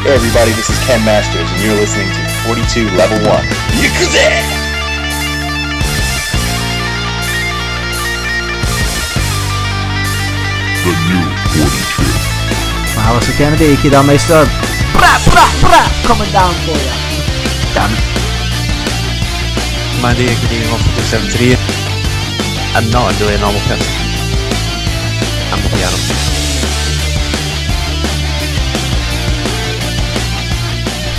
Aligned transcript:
Hey 0.00 0.16
everybody, 0.16 0.50
this 0.56 0.70
is 0.70 0.78
Ken 0.88 1.04
Masters, 1.04 1.44
and 1.52 1.60
you're 1.60 1.76
listening 1.76 2.08
to 2.08 2.22
42 2.48 2.88
Level 2.96 3.20
1. 3.20 3.44
The 10.80 10.96
new 11.04 11.20
forty-two. 11.52 12.08
Miles 12.96 13.28
Kennedy, 13.36 13.76
Kidameister. 13.76 14.48
Bra, 14.96 15.20
bra, 15.28 15.44
bra, 15.60 15.84
coming 16.08 16.32
down 16.32 16.56
for 16.64 16.80
you. 16.80 16.96
Damn 17.76 17.92
it. 17.92 18.00
My 20.00 20.16
name 20.16 20.32
is 20.32 20.40
Gideon 20.48 20.64
173. 21.12 21.60
I'm 22.72 22.88
not 22.88 23.12
really 23.20 23.34
a 23.34 23.38
normal 23.38 23.60
person. 23.68 23.84
I'm 25.52 25.60
a 25.60 25.68
piano. 25.76 26.39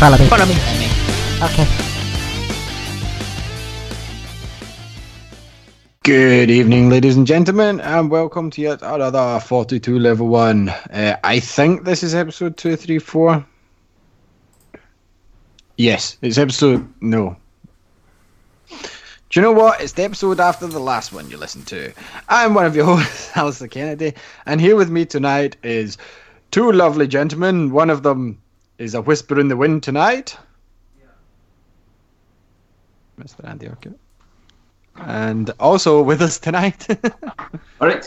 Follow 0.02 0.18
me. 0.18 0.26
Follow 0.30 0.46
me. 0.48 0.56
Okay. 1.44 1.68
Good 6.04 6.50
evening, 6.50 6.90
ladies 6.90 7.18
and 7.18 7.28
gentlemen, 7.28 7.80
and 7.80 8.10
welcome 8.10 8.50
to 8.50 8.62
yet 8.64 8.82
another 8.82 9.40
42 9.40 10.00
level 10.00 10.28
1. 10.28 10.70
Uh, 10.70 11.18
I 11.24 11.40
think 11.40 11.84
this 11.84 12.02
is 12.02 12.16
episode 12.16 12.58
234. 12.58 13.46
Yes, 15.78 16.18
it's 16.24 16.40
episode. 16.40 16.92
No. 17.00 17.38
Do 18.70 18.78
you 19.36 19.44
know 19.44 19.52
what? 19.52 19.82
It's 19.82 19.94
the 19.94 20.06
episode 20.06 20.40
after 20.40 20.66
the 20.66 20.80
last 20.80 21.14
one 21.14 21.30
you 21.30 21.38
listened 21.38 21.68
to. 21.68 21.94
I'm 22.28 22.56
one 22.56 22.66
of 22.66 22.76
your 22.76 22.86
hosts, 22.98 23.38
Alistair 23.38 23.68
Kennedy, 23.68 24.16
and 24.48 24.60
here 24.60 24.76
with 24.76 24.90
me 24.90 25.06
tonight 25.06 25.58
is 25.62 26.00
two 26.50 26.72
lovely 26.72 27.08
gentlemen. 27.08 27.70
One 27.70 27.92
of 27.92 28.02
them 28.02 28.42
is 28.82 28.96
a 28.96 29.02
whisper 29.02 29.40
in 29.40 29.48
the 29.48 29.56
wind 29.56 29.84
tonight. 29.84 30.36
Mr. 33.20 33.48
Andy 33.48 33.68
Orchid. 33.68 33.98
And 34.98 35.52
also 35.60 36.02
with 36.02 36.22
us 36.22 36.40
tonight 36.40 36.88
All 37.80 37.88
right. 37.88 38.06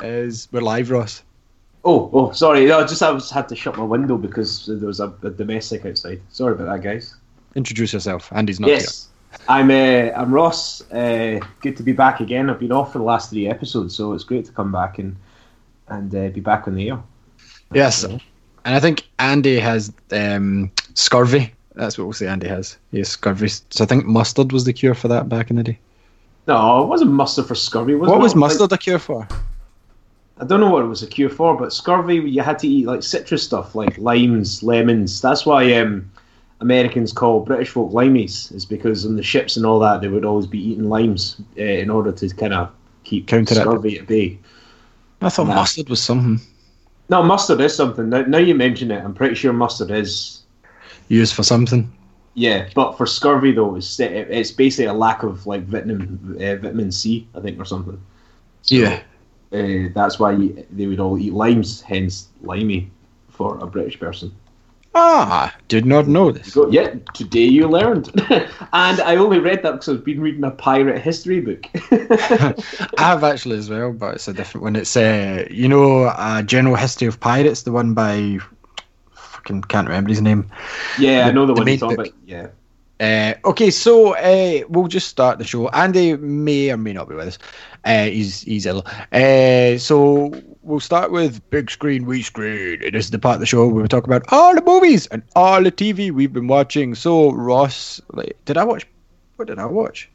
is 0.00 0.48
we're 0.52 0.60
live, 0.60 0.90
Ross. 0.90 1.24
Oh, 1.84 2.08
oh, 2.12 2.30
sorry. 2.30 2.66
No, 2.66 2.86
just 2.86 3.02
I 3.02 3.10
was 3.10 3.30
had 3.30 3.48
to 3.48 3.56
shut 3.56 3.76
my 3.76 3.82
window 3.82 4.16
because 4.16 4.66
there 4.66 4.86
was 4.86 5.00
a, 5.00 5.12
a 5.22 5.30
domestic 5.30 5.84
outside. 5.84 6.20
Sorry 6.30 6.54
about 6.54 6.72
that, 6.72 6.82
guys. 6.82 7.16
Introduce 7.56 7.92
yourself. 7.92 8.32
Andy's 8.32 8.60
not 8.60 8.70
yes, 8.70 9.08
I'm. 9.48 9.70
Uh, 9.70 10.12
I'm 10.16 10.32
Ross. 10.32 10.88
Uh, 10.90 11.40
good 11.60 11.76
to 11.76 11.82
be 11.82 11.92
back 11.92 12.20
again. 12.20 12.50
I've 12.50 12.58
been 12.60 12.72
off 12.72 12.92
for 12.92 12.98
the 12.98 13.04
last 13.04 13.30
three 13.30 13.48
episodes, 13.48 13.94
so 13.94 14.12
it's 14.12 14.24
great 14.24 14.44
to 14.46 14.52
come 14.52 14.72
back 14.72 14.98
and 14.98 15.16
and 15.88 16.14
uh, 16.14 16.28
be 16.28 16.40
back 16.40 16.66
on 16.66 16.74
the 16.74 16.90
air. 16.90 16.96
here. 16.96 17.02
Yes, 17.72 18.04
and 18.66 18.74
I 18.74 18.80
think 18.80 19.04
Andy 19.20 19.58
has 19.60 19.92
um, 20.10 20.70
scurvy. 20.94 21.52
That's 21.76 21.96
what 21.96 22.04
we'll 22.04 22.12
say. 22.14 22.26
Andy 22.26 22.48
has. 22.48 22.76
He 22.90 22.98
has 22.98 23.08
scurvy. 23.08 23.48
So 23.48 23.84
I 23.84 23.86
think 23.86 24.04
mustard 24.06 24.52
was 24.52 24.64
the 24.64 24.72
cure 24.72 24.94
for 24.94 25.08
that 25.08 25.28
back 25.28 25.50
in 25.50 25.56
the 25.56 25.62
day. 25.62 25.78
No, 26.48 26.82
it 26.82 26.86
wasn't 26.86 27.12
mustard 27.12 27.46
for 27.46 27.54
scurvy. 27.54 27.94
Was 27.94 28.08
What 28.10 28.18
it? 28.18 28.22
was 28.22 28.32
Like, 28.34 28.40
mustard 28.40 28.72
a 28.72 28.78
cure 28.78 28.98
for? 28.98 29.26
I 30.38 30.44
don't 30.44 30.60
know 30.60 30.70
what 30.70 30.82
it 30.82 30.86
was 30.88 31.02
a 31.02 31.06
cure 31.06 31.30
for, 31.30 31.56
but 31.56 31.72
scurvy 31.72 32.16
you 32.16 32.42
had 32.42 32.58
to 32.58 32.68
eat 32.68 32.86
like 32.86 33.02
citrus 33.02 33.42
stuff, 33.42 33.74
like 33.74 33.96
limes, 33.98 34.62
lemons. 34.62 35.20
That's 35.20 35.46
why 35.46 35.72
um, 35.74 36.10
Americans 36.60 37.12
call 37.12 37.40
British 37.40 37.70
folk 37.70 37.92
limeys, 37.92 38.52
is 38.52 38.66
because 38.66 39.06
on 39.06 39.16
the 39.16 39.22
ships 39.22 39.56
and 39.56 39.64
all 39.64 39.78
that 39.80 40.00
they 40.00 40.08
would 40.08 40.24
always 40.24 40.46
be 40.46 40.58
eating 40.58 40.88
limes 40.88 41.36
uh, 41.58 41.62
in 41.62 41.88
order 41.88 42.12
to 42.12 42.28
kind 42.34 42.52
of 42.52 42.70
keep 43.04 43.28
Counter 43.28 43.54
it. 43.54 43.60
scurvy 43.60 43.98
at 43.98 44.06
bay. 44.06 44.38
I 45.22 45.28
thought 45.30 45.46
mustard 45.46 45.88
was 45.88 46.02
something 46.02 46.40
No, 47.08 47.22
mustard 47.22 47.60
is 47.60 47.74
something. 47.74 48.08
Now, 48.08 48.22
now 48.22 48.38
you 48.38 48.54
mention 48.54 48.90
it, 48.90 49.02
I'm 49.02 49.14
pretty 49.14 49.34
sure 49.34 49.52
mustard 49.52 49.90
is. 49.90 50.42
used 51.08 51.34
for 51.34 51.42
something. 51.42 51.90
Yeah, 52.34 52.68
but 52.74 52.98
for 52.98 53.06
scurvy 53.06 53.52
though, 53.52 53.76
it's 53.76 53.98
it's 53.98 54.50
basically 54.50 54.86
a 54.86 54.92
lack 54.92 55.22
of 55.22 55.46
like 55.46 55.62
vitamin 55.64 56.36
uh, 56.36 56.56
vitamin 56.56 56.92
C, 56.92 57.26
I 57.34 57.40
think, 57.40 57.58
or 57.58 57.64
something. 57.64 57.98
So, 58.62 58.74
Yeah. 58.74 59.00
Uh, 59.52 59.88
that's 59.94 60.18
why 60.18 60.32
you, 60.32 60.66
they 60.72 60.86
would 60.86 61.00
all 61.00 61.16
eat 61.16 61.32
limes, 61.32 61.80
hence 61.80 62.28
limey 62.42 62.90
for 63.30 63.58
a 63.60 63.66
British 63.66 63.98
person. 63.98 64.32
Ah, 64.98 65.54
did 65.68 65.84
not 65.84 66.08
know 66.08 66.30
this. 66.30 66.54
Go, 66.54 66.70
yeah, 66.70 66.94
today 67.12 67.44
you 67.44 67.68
learned. 67.68 68.08
and 68.30 69.00
I 69.00 69.16
only 69.16 69.38
read 69.38 69.62
that 69.62 69.72
because 69.72 69.90
I've 69.90 70.04
been 70.04 70.22
reading 70.22 70.42
a 70.42 70.50
pirate 70.50 71.02
history 71.02 71.40
book. 71.40 71.66
I 71.92 72.54
have 72.96 73.22
actually 73.22 73.58
as 73.58 73.68
well, 73.68 73.92
but 73.92 74.14
it's 74.14 74.26
a 74.26 74.32
different 74.32 74.62
one. 74.64 74.74
It's 74.74 74.96
uh, 74.96 75.46
you 75.50 75.68
know, 75.68 76.04
uh, 76.04 76.40
General 76.40 76.76
History 76.76 77.06
of 77.06 77.20
Pirates, 77.20 77.62
the 77.62 77.72
one 77.72 77.92
by 77.92 78.38
fucking 79.12 79.62
can't 79.64 79.86
remember 79.86 80.08
his 80.08 80.22
name. 80.22 80.50
yeah, 80.98 81.26
I 81.26 81.30
know 81.30 81.44
the, 81.44 81.52
the 81.52 81.60
one 81.60 81.68
you're 81.68 81.92
about. 81.92 82.08
Yeah. 82.24 82.46
Uh, 82.98 83.34
okay, 83.44 83.70
so 83.70 84.14
uh, 84.14 84.62
we'll 84.70 84.88
just 84.88 85.08
start 85.08 85.38
the 85.38 85.44
show. 85.44 85.68
Andy 85.68 86.16
may 86.16 86.70
or 86.70 86.78
may 86.78 86.94
not 86.94 87.06
be 87.06 87.14
with 87.14 87.28
us. 87.28 87.38
Uh, 87.84 88.04
he's 88.04 88.40
he's 88.40 88.64
ill. 88.64 88.86
Uh, 89.12 89.76
so 89.76 90.32
we'll 90.66 90.80
start 90.80 91.10
with 91.12 91.48
big 91.50 91.70
screen, 91.70 92.06
wee 92.06 92.22
screen. 92.22 92.82
It 92.82 92.94
is 92.94 93.10
the 93.10 93.18
part 93.18 93.34
of 93.34 93.40
the 93.40 93.46
show 93.46 93.66
where 93.68 93.82
we 93.82 93.88
talk 93.88 94.04
about 94.06 94.24
all 94.32 94.54
the 94.54 94.62
movies 94.62 95.06
and 95.06 95.22
all 95.34 95.62
the 95.62 95.70
TV 95.72 96.10
we've 96.10 96.32
been 96.32 96.48
watching. 96.48 96.94
So 96.94 97.30
Ross, 97.32 98.00
like, 98.12 98.36
did 98.44 98.56
I 98.56 98.64
watch? 98.64 98.86
What 99.36 99.48
did 99.48 99.58
I 99.58 99.66
watch? 99.66 100.10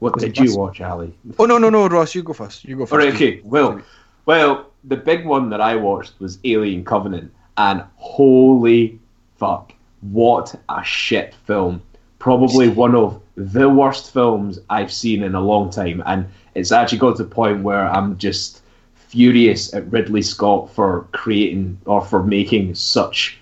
What 0.00 0.14
Was 0.16 0.24
did 0.24 0.36
you 0.38 0.46
last- 0.46 0.58
watch, 0.58 0.80
Ali? 0.80 1.14
Oh 1.38 1.46
no 1.46 1.56
no 1.58 1.70
no, 1.70 1.86
Ross, 1.88 2.14
you 2.14 2.22
go 2.22 2.32
first. 2.32 2.64
You 2.64 2.76
go 2.76 2.84
first. 2.86 2.92
All 2.92 2.98
right, 2.98 3.14
okay. 3.14 3.40
Well, 3.44 3.80
well, 4.26 4.66
the 4.84 4.96
big 4.96 5.24
one 5.24 5.48
that 5.50 5.60
I 5.60 5.76
watched 5.76 6.18
was 6.20 6.38
Alien 6.44 6.84
Covenant, 6.84 7.32
and 7.56 7.82
holy 7.96 8.98
fuck, 9.38 9.72
what 10.02 10.54
a 10.68 10.82
shit 10.84 11.34
film! 11.46 11.80
Probably 12.18 12.68
one 12.68 12.94
of 12.94 13.20
the 13.36 13.68
worst 13.68 14.12
films 14.12 14.58
I've 14.68 14.92
seen 14.92 15.22
in 15.22 15.34
a 15.34 15.40
long 15.40 15.70
time, 15.70 16.02
and 16.06 16.26
it's 16.54 16.72
actually 16.72 16.98
got 16.98 17.16
to 17.16 17.22
the 17.24 17.28
point 17.30 17.62
where 17.62 17.86
I'm 17.88 18.18
just 18.18 18.62
furious 19.08 19.72
at 19.74 19.90
Ridley 19.90 20.22
Scott 20.22 20.70
for 20.70 21.06
creating 21.12 21.78
or 21.86 22.04
for 22.04 22.22
making 22.22 22.74
such 22.74 23.38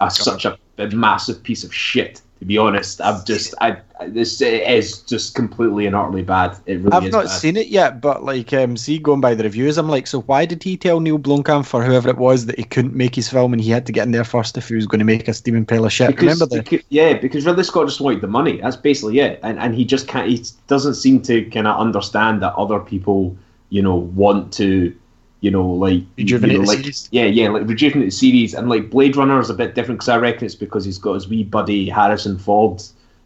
a 0.00 0.10
such 0.10 0.44
a, 0.44 0.58
a 0.78 0.88
massive 0.88 1.42
piece 1.42 1.64
of 1.64 1.74
shit. 1.74 2.22
To 2.38 2.46
be 2.46 2.56
honest, 2.56 3.02
I've 3.02 3.26
just 3.26 3.54
I, 3.60 3.76
I 4.00 4.08
this 4.08 4.40
is 4.40 5.00
just 5.02 5.34
completely 5.34 5.84
and 5.84 5.94
utterly 5.94 6.22
bad. 6.22 6.56
It 6.64 6.78
really 6.78 6.92
I've 6.92 7.04
is 7.04 7.12
not 7.12 7.26
bad. 7.26 7.32
seen 7.32 7.56
it 7.58 7.66
yet, 7.66 8.00
but 8.00 8.24
like, 8.24 8.50
um, 8.54 8.78
see, 8.78 8.98
going 8.98 9.20
by 9.20 9.34
the 9.34 9.44
reviews, 9.44 9.76
I'm 9.76 9.90
like, 9.90 10.06
so 10.06 10.22
why 10.22 10.46
did 10.46 10.62
he 10.62 10.78
tell 10.78 11.00
Neil 11.00 11.18
Blomkamp 11.18 11.74
or 11.74 11.84
whoever 11.84 12.08
it 12.08 12.16
was 12.16 12.46
that 12.46 12.56
he 12.56 12.64
couldn't 12.64 12.94
make 12.94 13.14
his 13.14 13.28
film 13.28 13.52
and 13.52 13.60
he 13.60 13.70
had 13.70 13.84
to 13.84 13.92
get 13.92 14.06
in 14.06 14.12
there 14.12 14.24
first 14.24 14.56
if 14.56 14.68
he 14.68 14.74
was 14.74 14.86
going 14.86 15.00
to 15.00 15.04
make 15.04 15.28
a 15.28 15.34
steaming 15.34 15.66
pile 15.66 15.84
of 15.84 15.92
shit? 15.92 16.08
Because, 16.08 16.40
Remember 16.40 16.46
the 16.46 16.62
becau- 16.62 16.84
yeah, 16.88 17.12
because 17.12 17.44
Ridley 17.44 17.64
Scott 17.64 17.88
just 17.88 18.00
wanted 18.00 18.22
the 18.22 18.26
money. 18.26 18.58
That's 18.58 18.76
basically 18.76 19.18
it, 19.18 19.38
and 19.42 19.58
and 19.58 19.74
he 19.74 19.84
just 19.84 20.08
can't. 20.08 20.26
He 20.26 20.42
doesn't 20.66 20.94
seem 20.94 21.20
to 21.22 21.44
kind 21.50 21.66
of 21.66 21.78
understand 21.78 22.40
that 22.40 22.54
other 22.54 22.80
people, 22.80 23.36
you 23.70 23.82
know, 23.82 23.96
want 23.96 24.52
to, 24.54 24.94
you 25.40 25.50
know, 25.50 25.66
like 25.66 26.02
Rejuvenate 26.18 26.52
you 26.52 26.58
know, 26.58 26.64
the 26.64 26.68
like, 26.68 26.78
series? 26.80 27.08
Yeah, 27.12 27.24
yeah, 27.24 27.48
like 27.48 27.66
rejuvenate 27.66 28.08
the 28.08 28.10
series, 28.10 28.54
and 28.54 28.68
like 28.68 28.90
Blade 28.90 29.16
Runner 29.16 29.40
is 29.40 29.50
a 29.50 29.54
bit 29.54 29.74
different 29.74 30.00
because 30.00 30.10
I 30.10 30.18
reckon 30.18 30.44
it's 30.44 30.54
because 30.54 30.84
he's 30.84 30.98
got 30.98 31.14
his 31.14 31.28
wee 31.28 31.44
buddy 31.44 31.88
Harrison 31.88 32.38
Ford. 32.38 32.82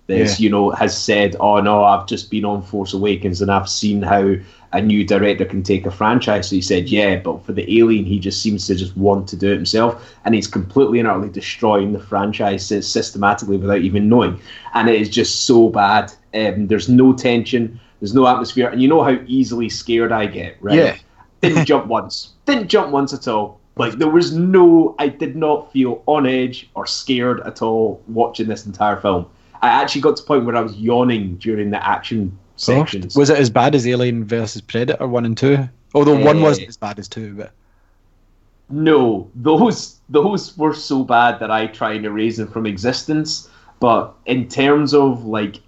That's 0.07 0.39
Yeah. 0.39 0.45
you 0.45 0.51
know 0.51 0.71
has 0.71 0.97
said, 0.97 1.35
oh 1.41 1.61
no, 1.61 1.83
I've 1.83 2.07
just 2.07 2.31
been 2.31 2.45
on 2.45 2.63
Force 2.63 2.93
Awakens 2.93 3.41
and 3.41 3.51
I've 3.51 3.69
seen 3.69 4.03
how 4.03 4.35
a 4.73 4.83
new 4.83 5.03
director 5.07 5.45
can 5.47 5.63
take 5.63 5.87
a 5.87 5.91
franchise. 5.91 6.49
So 6.49 6.57
he 6.57 6.61
said, 6.61 6.89
yeah, 6.89 7.17
but 7.17 7.43
for 7.47 7.53
the 7.53 7.79
Alien, 7.79 8.05
he 8.05 8.19
just 8.19 8.43
seems 8.43 8.67
to 8.67 8.75
just 8.75 8.97
want 8.97 9.29
to 9.29 9.37
do 9.37 9.51
it 9.53 9.57
himself, 9.57 10.15
and 10.25 10.35
he's 10.35 10.47
completely 10.49 10.99
and 10.99 11.09
utterly 11.09 11.31
destroying 11.31 11.93
the 11.93 12.01
franchise 12.01 12.67
sy- 12.67 12.81
systematically 12.81 13.57
without 13.57 13.81
even 13.81 14.09
knowing. 14.09 14.39
And 14.75 14.91
it 14.91 15.01
is 15.01 15.09
just 15.09 15.47
so 15.47 15.69
bad. 15.71 16.13
Um, 16.35 16.67
there's 16.67 16.89
no 16.89 17.13
tension, 17.15 17.81
there's 18.01 18.15
no 18.15 18.27
atmosphere, 18.27 18.69
and 18.69 18.81
you 18.83 18.89
know 18.89 19.03
how 19.03 19.17
easily 19.27 19.69
scared 19.69 20.13
I 20.13 20.27
get, 20.27 20.57
right? 20.61 20.77
Yeah. 20.77 20.97
Didn't 21.41 21.67
jump 21.67 21.87
once. 21.87 22.33
Didn't 22.47 22.69
jump 22.69 22.91
once 22.91 23.13
at 23.13 23.29
all. 23.29 23.61
Like 23.77 23.95
there 23.95 24.09
was 24.09 24.35
no, 24.35 24.95
I 24.99 25.09
did 25.09 25.37
not 25.37 25.73
feel 25.73 26.03
on 26.07 26.27
edge 26.27 26.71
or 26.75 26.87
scared 26.87 27.41
at 27.41 27.61
all 27.61 28.01
watching 28.07 28.47
this 28.47 28.67
entire 28.67 29.01
film. 29.01 29.27
I 29.61 29.69
actually 29.69 30.01
got 30.03 30.17
to 30.17 30.23
the 30.23 30.27
point 30.27 30.45
where 30.45 30.57
I 30.57 30.61
was 30.61 30.77
yawning 30.77 31.37
during 31.37 31.71
the 31.71 31.85
action 31.87 32.39
sections. 32.57 33.17
Was 33.17 33.31
it 33.31 33.39
as 33.39 33.51
bad 33.51 33.75
as 33.75 33.87
Alien 33.87 34.25
versus 34.25 34.61
Predator 34.61 35.07
one 35.09 35.25
and 35.25 35.37
two? 35.37 35.69
Although 35.95 36.23
one 36.25 36.39
Eh. 36.39 36.43
wasn't 36.43 36.69
as 36.69 36.77
bad 36.77 36.99
as 36.99 37.09
two, 37.09 37.35
but 37.35 37.53
no, 38.71 39.29
those 39.35 40.01
those 40.09 40.57
were 40.57 40.75
so 40.75 41.05
bad 41.05 41.39
that 41.41 41.51
I 41.51 41.67
try 41.67 41.93
and 41.93 42.05
erase 42.05 42.37
them 42.39 42.49
from 42.49 42.67
existence. 42.67 43.49
But 43.81 44.15
in 44.27 44.49
terms 44.49 44.95
of 44.95 45.25
like 45.25 45.61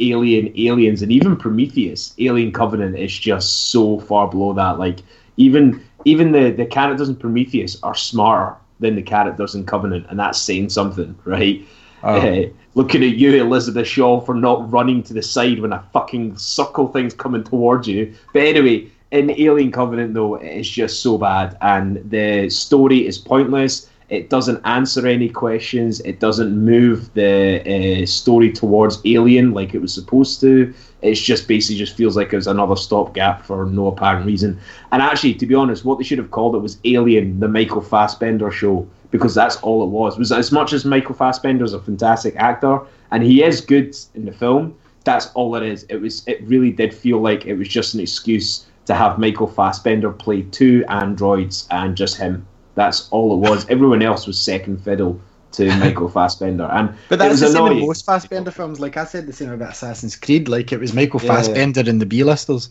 Alien, 0.00 0.52
Aliens, 0.58 1.02
and 1.02 1.12
even 1.12 1.36
Prometheus, 1.36 2.14
Alien 2.18 2.52
Covenant 2.52 2.98
is 2.98 3.16
just 3.16 3.70
so 3.70 4.00
far 4.00 4.28
below 4.28 4.52
that. 4.54 4.78
Like 4.78 5.00
even 5.36 5.82
even 6.04 6.32
the 6.32 6.50
the 6.50 6.66
characters 6.66 7.08
in 7.08 7.16
Prometheus 7.16 7.80
are 7.82 7.94
smarter 7.94 8.56
than 8.80 8.96
the 8.96 9.02
characters 9.02 9.54
in 9.54 9.66
Covenant, 9.66 10.06
and 10.08 10.18
that's 10.18 10.40
saying 10.40 10.70
something, 10.70 11.16
right? 11.24 11.62
Uh, 12.02 12.44
looking 12.74 13.04
at 13.04 13.16
you, 13.16 13.34
Elizabeth 13.42 13.86
Shaw, 13.86 14.22
for 14.22 14.34
not 14.34 14.72
running 14.72 15.02
to 15.02 15.12
the 15.12 15.22
side 15.22 15.60
when 15.60 15.74
a 15.74 15.84
fucking 15.92 16.34
circle 16.38 16.88
thing's 16.88 17.12
coming 17.12 17.44
towards 17.44 17.86
you. 17.86 18.14
But 18.32 18.44
anyway, 18.44 18.88
in 19.10 19.30
Alien 19.30 19.70
Covenant, 19.70 20.14
though, 20.14 20.36
it's 20.36 20.68
just 20.68 21.02
so 21.02 21.18
bad, 21.18 21.58
and 21.60 22.10
the 22.10 22.48
story 22.48 23.06
is 23.06 23.18
pointless. 23.18 23.89
It 24.10 24.28
doesn't 24.28 24.60
answer 24.64 25.06
any 25.06 25.28
questions. 25.28 26.00
It 26.00 26.18
doesn't 26.18 26.52
move 26.56 27.14
the 27.14 28.02
uh, 28.02 28.06
story 28.06 28.50
towards 28.50 29.00
Alien 29.04 29.52
like 29.52 29.72
it 29.72 29.80
was 29.80 29.94
supposed 29.94 30.40
to. 30.40 30.74
It's 31.00 31.20
just 31.20 31.46
basically 31.46 31.78
just 31.78 31.96
feels 31.96 32.16
like 32.16 32.32
it 32.32 32.36
was 32.36 32.48
another 32.48 32.74
stopgap 32.74 33.44
for 33.44 33.66
no 33.66 33.86
apparent 33.86 34.26
reason. 34.26 34.58
And 34.90 35.00
actually, 35.00 35.34
to 35.34 35.46
be 35.46 35.54
honest, 35.54 35.84
what 35.84 35.98
they 35.98 36.04
should 36.04 36.18
have 36.18 36.32
called 36.32 36.56
it 36.56 36.58
was 36.58 36.78
Alien, 36.84 37.38
the 37.38 37.46
Michael 37.46 37.80
Fassbender 37.80 38.50
show, 38.50 38.86
because 39.12 39.32
that's 39.32 39.56
all 39.58 39.84
it 39.84 39.90
was. 39.90 40.14
It 40.14 40.18
was 40.18 40.32
as 40.32 40.50
much 40.50 40.72
as 40.72 40.84
Michael 40.84 41.14
Fassbender 41.14 41.64
is 41.64 41.72
a 41.72 41.80
fantastic 41.80 42.34
actor 42.34 42.80
and 43.12 43.22
he 43.22 43.44
is 43.44 43.60
good 43.60 43.96
in 44.14 44.24
the 44.24 44.32
film. 44.32 44.74
That's 45.04 45.28
all 45.34 45.54
it 45.54 45.62
is. 45.62 45.84
It 45.84 45.96
was. 45.96 46.26
It 46.26 46.42
really 46.42 46.72
did 46.72 46.92
feel 46.92 47.20
like 47.20 47.46
it 47.46 47.54
was 47.54 47.68
just 47.68 47.94
an 47.94 48.00
excuse 48.00 48.66
to 48.86 48.94
have 48.94 49.18
Michael 49.18 49.46
Fassbender 49.46 50.10
play 50.10 50.42
two 50.42 50.84
androids 50.88 51.66
and 51.70 51.96
just 51.96 52.16
him. 52.16 52.46
That's 52.74 53.08
all 53.10 53.34
it 53.34 53.48
was. 53.48 53.68
Everyone 53.68 54.02
else 54.02 54.26
was 54.26 54.38
second 54.38 54.78
fiddle 54.82 55.20
to 55.52 55.66
Michael 55.78 56.08
Fassbender, 56.08 56.64
and 56.72 56.94
But 57.08 57.16
it 57.16 57.18
that's 57.18 57.30
was 57.32 57.40
the 57.40 57.48
same 57.48 57.66
in 57.72 57.80
most 57.86 58.06
Fassbender 58.06 58.50
films. 58.50 58.78
Like 58.80 58.96
I 58.96 59.04
said, 59.04 59.26
the 59.26 59.32
same 59.32 59.50
about 59.50 59.72
Assassin's 59.72 60.16
Creed. 60.16 60.48
Like 60.48 60.72
it 60.72 60.78
was 60.80 60.92
Michael 60.94 61.20
Yeah. 61.22 61.34
Fassbender 61.34 61.80
in 61.88 61.98
the 61.98 62.06
B-listers. 62.06 62.70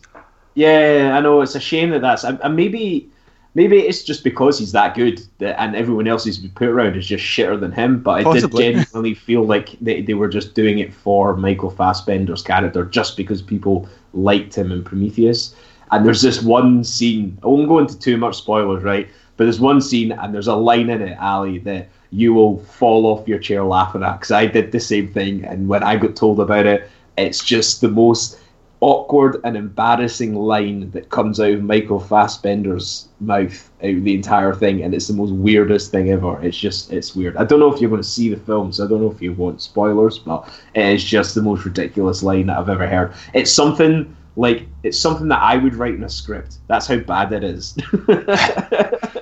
Yeah, 0.54 1.14
I 1.16 1.20
know. 1.20 1.42
It's 1.42 1.54
a 1.54 1.60
shame 1.60 1.90
that 1.90 2.00
that's. 2.00 2.24
And 2.24 2.40
and 2.42 2.56
maybe, 2.56 3.08
maybe 3.54 3.78
it's 3.78 4.02
just 4.02 4.24
because 4.24 4.58
he's 4.58 4.72
that 4.72 4.94
good, 4.94 5.20
that, 5.38 5.60
and 5.60 5.76
everyone 5.76 6.08
else 6.08 6.24
he's 6.24 6.38
been 6.38 6.50
put 6.52 6.68
around 6.68 6.96
is 6.96 7.06
just 7.06 7.24
shitter 7.24 7.58
than 7.60 7.70
him. 7.72 8.02
But 8.02 8.12
I 8.20 8.22
Possibly. 8.24 8.64
did 8.64 8.74
genuinely 8.86 9.14
feel 9.14 9.44
like 9.44 9.76
they, 9.80 10.02
they 10.02 10.14
were 10.14 10.28
just 10.28 10.54
doing 10.54 10.78
it 10.78 10.92
for 10.92 11.36
Michael 11.36 11.70
Fassbender's 11.70 12.42
character, 12.42 12.84
just 12.86 13.16
because 13.16 13.42
people 13.42 13.88
liked 14.14 14.56
him 14.56 14.72
in 14.72 14.82
Prometheus. 14.82 15.54
And 15.92 16.06
there's 16.06 16.22
this 16.22 16.42
one 16.42 16.82
scene. 16.84 17.36
I 17.42 17.46
won't 17.48 17.68
go 17.68 17.78
into 17.78 17.98
too 17.98 18.16
much 18.16 18.36
spoilers, 18.38 18.82
right? 18.82 19.08
But 19.40 19.46
there's 19.46 19.58
one 19.58 19.80
scene, 19.80 20.12
and 20.12 20.34
there's 20.34 20.48
a 20.48 20.54
line 20.54 20.90
in 20.90 21.00
it, 21.00 21.18
Ali, 21.18 21.56
that 21.60 21.88
you 22.10 22.34
will 22.34 22.58
fall 22.58 23.06
off 23.06 23.26
your 23.26 23.38
chair 23.38 23.64
laughing 23.64 24.02
at. 24.02 24.18
Because 24.18 24.32
I 24.32 24.44
did 24.44 24.70
the 24.70 24.80
same 24.80 25.08
thing, 25.08 25.46
and 25.46 25.66
when 25.66 25.82
I 25.82 25.96
got 25.96 26.14
told 26.14 26.40
about 26.40 26.66
it, 26.66 26.90
it's 27.16 27.42
just 27.42 27.80
the 27.80 27.88
most 27.88 28.38
awkward 28.80 29.40
and 29.42 29.56
embarrassing 29.56 30.34
line 30.34 30.90
that 30.90 31.08
comes 31.08 31.40
out 31.40 31.52
of 31.52 31.62
Michael 31.62 32.00
Fassbender's 32.00 33.08
mouth 33.18 33.70
out 33.82 33.94
of 33.94 34.04
the 34.04 34.14
entire 34.14 34.52
thing, 34.52 34.82
and 34.82 34.92
it's 34.92 35.08
the 35.08 35.14
most 35.14 35.32
weirdest 35.32 35.90
thing 35.90 36.10
ever. 36.10 36.38
It's 36.42 36.58
just, 36.58 36.92
it's 36.92 37.16
weird. 37.16 37.38
I 37.38 37.44
don't 37.44 37.60
know 37.60 37.72
if 37.72 37.80
you're 37.80 37.88
going 37.88 38.02
to 38.02 38.06
see 38.06 38.28
the 38.28 38.40
film, 38.40 38.74
so 38.74 38.84
I 38.84 38.88
don't 38.88 39.00
know 39.00 39.10
if 39.10 39.22
you 39.22 39.32
want 39.32 39.62
spoilers, 39.62 40.18
but 40.18 40.50
it 40.74 40.84
is 40.84 41.02
just 41.02 41.34
the 41.34 41.40
most 41.40 41.64
ridiculous 41.64 42.22
line 42.22 42.48
that 42.48 42.58
I've 42.58 42.68
ever 42.68 42.86
heard. 42.86 43.14
It's 43.32 43.50
something 43.50 44.14
like 44.36 44.66
it's 44.82 44.98
something 44.98 45.28
that 45.28 45.40
I 45.40 45.56
would 45.56 45.74
write 45.74 45.94
in 45.94 46.04
a 46.04 46.10
script. 46.10 46.58
That's 46.66 46.86
how 46.86 46.98
bad 46.98 47.32
it 47.32 47.42
is. 47.42 47.76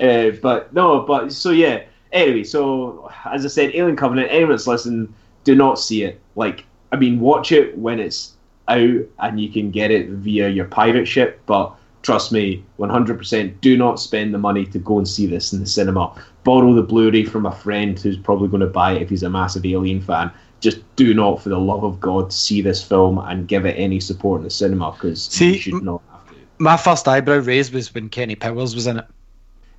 uh, 0.00 0.30
but 0.42 0.72
no, 0.72 1.00
but 1.00 1.32
so 1.32 1.50
yeah. 1.50 1.84
Anyway, 2.12 2.44
so 2.44 3.10
as 3.26 3.44
I 3.44 3.48
said, 3.48 3.70
Alien 3.74 3.96
Covenant. 3.96 4.28
Anyone 4.30 4.50
that's 4.50 4.66
listening, 4.66 5.12
do 5.44 5.54
not 5.54 5.78
see 5.78 6.04
it. 6.04 6.20
Like, 6.36 6.64
I 6.92 6.96
mean, 6.96 7.20
watch 7.20 7.52
it 7.52 7.76
when 7.76 8.00
it's 8.00 8.34
out 8.68 9.00
and 9.18 9.40
you 9.40 9.50
can 9.50 9.70
get 9.70 9.90
it 9.90 10.08
via 10.08 10.48
your 10.48 10.66
pirate 10.66 11.06
ship. 11.06 11.40
But 11.46 11.74
trust 12.02 12.32
me, 12.32 12.64
100%, 12.78 13.60
do 13.60 13.76
not 13.76 14.00
spend 14.00 14.32
the 14.32 14.38
money 14.38 14.64
to 14.66 14.78
go 14.78 14.98
and 14.98 15.08
see 15.08 15.26
this 15.26 15.52
in 15.52 15.60
the 15.60 15.66
cinema. 15.66 16.14
Borrow 16.44 16.72
the 16.72 16.82
Blu-ray 16.82 17.24
from 17.24 17.46
a 17.46 17.52
friend 17.52 17.98
who's 17.98 18.16
probably 18.16 18.48
going 18.48 18.60
to 18.60 18.66
buy 18.66 18.92
it 18.92 19.02
if 19.02 19.10
he's 19.10 19.22
a 19.22 19.30
massive 19.30 19.66
Alien 19.66 20.00
fan. 20.00 20.30
Just 20.60 20.80
do 20.96 21.14
not, 21.14 21.42
for 21.42 21.50
the 21.50 21.58
love 21.58 21.84
of 21.84 22.00
God, 22.00 22.32
see 22.32 22.62
this 22.62 22.82
film 22.82 23.18
and 23.18 23.46
give 23.46 23.64
it 23.64 23.74
any 23.74 24.00
support 24.00 24.38
in 24.38 24.44
the 24.44 24.50
cinema 24.50 24.92
because 24.92 25.40
you 25.40 25.54
should 25.54 25.82
not 25.82 26.02
have 26.10 26.28
to. 26.28 26.34
My 26.58 26.76
first 26.76 27.06
eyebrow 27.06 27.38
raised 27.38 27.72
was 27.72 27.94
when 27.94 28.08
Kenny 28.08 28.34
Powers 28.34 28.74
was 28.74 28.86
in 28.86 28.98
it. 28.98 29.04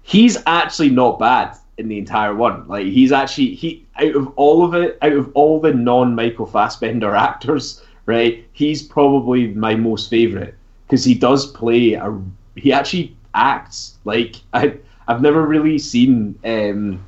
He's 0.10 0.38
actually 0.48 0.90
not 0.90 1.20
bad 1.20 1.56
in 1.78 1.88
the 1.88 2.00
entire 2.00 2.34
one. 2.34 2.68
Like 2.68 2.88
he's 2.88 3.12
actually 3.12 3.54
he 3.54 3.86
out 3.98 4.16
of 4.16 4.28
all 4.36 4.66
of 4.66 4.74
it, 4.74 4.98
out 5.04 5.14
of 5.14 5.32
all 5.36 5.62
the 5.62 5.74
non 5.74 6.16
Michael 6.16 6.48
Fassbender 6.48 7.16
actors, 7.28 7.84
right? 8.08 8.44
He's 8.54 8.82
probably 8.82 9.48
my 9.54 9.76
most 9.76 10.10
favorite 10.10 10.56
because 10.88 11.04
he 11.04 11.14
does 11.14 11.52
play 11.52 11.94
a. 11.94 12.20
He 12.56 12.74
actually 12.74 13.16
acts 13.36 13.98
like 14.04 14.36
I. 14.54 14.78
I've 15.08 15.22
never 15.22 15.46
really 15.46 15.78
seen. 15.80 16.38
Um, 16.44 17.06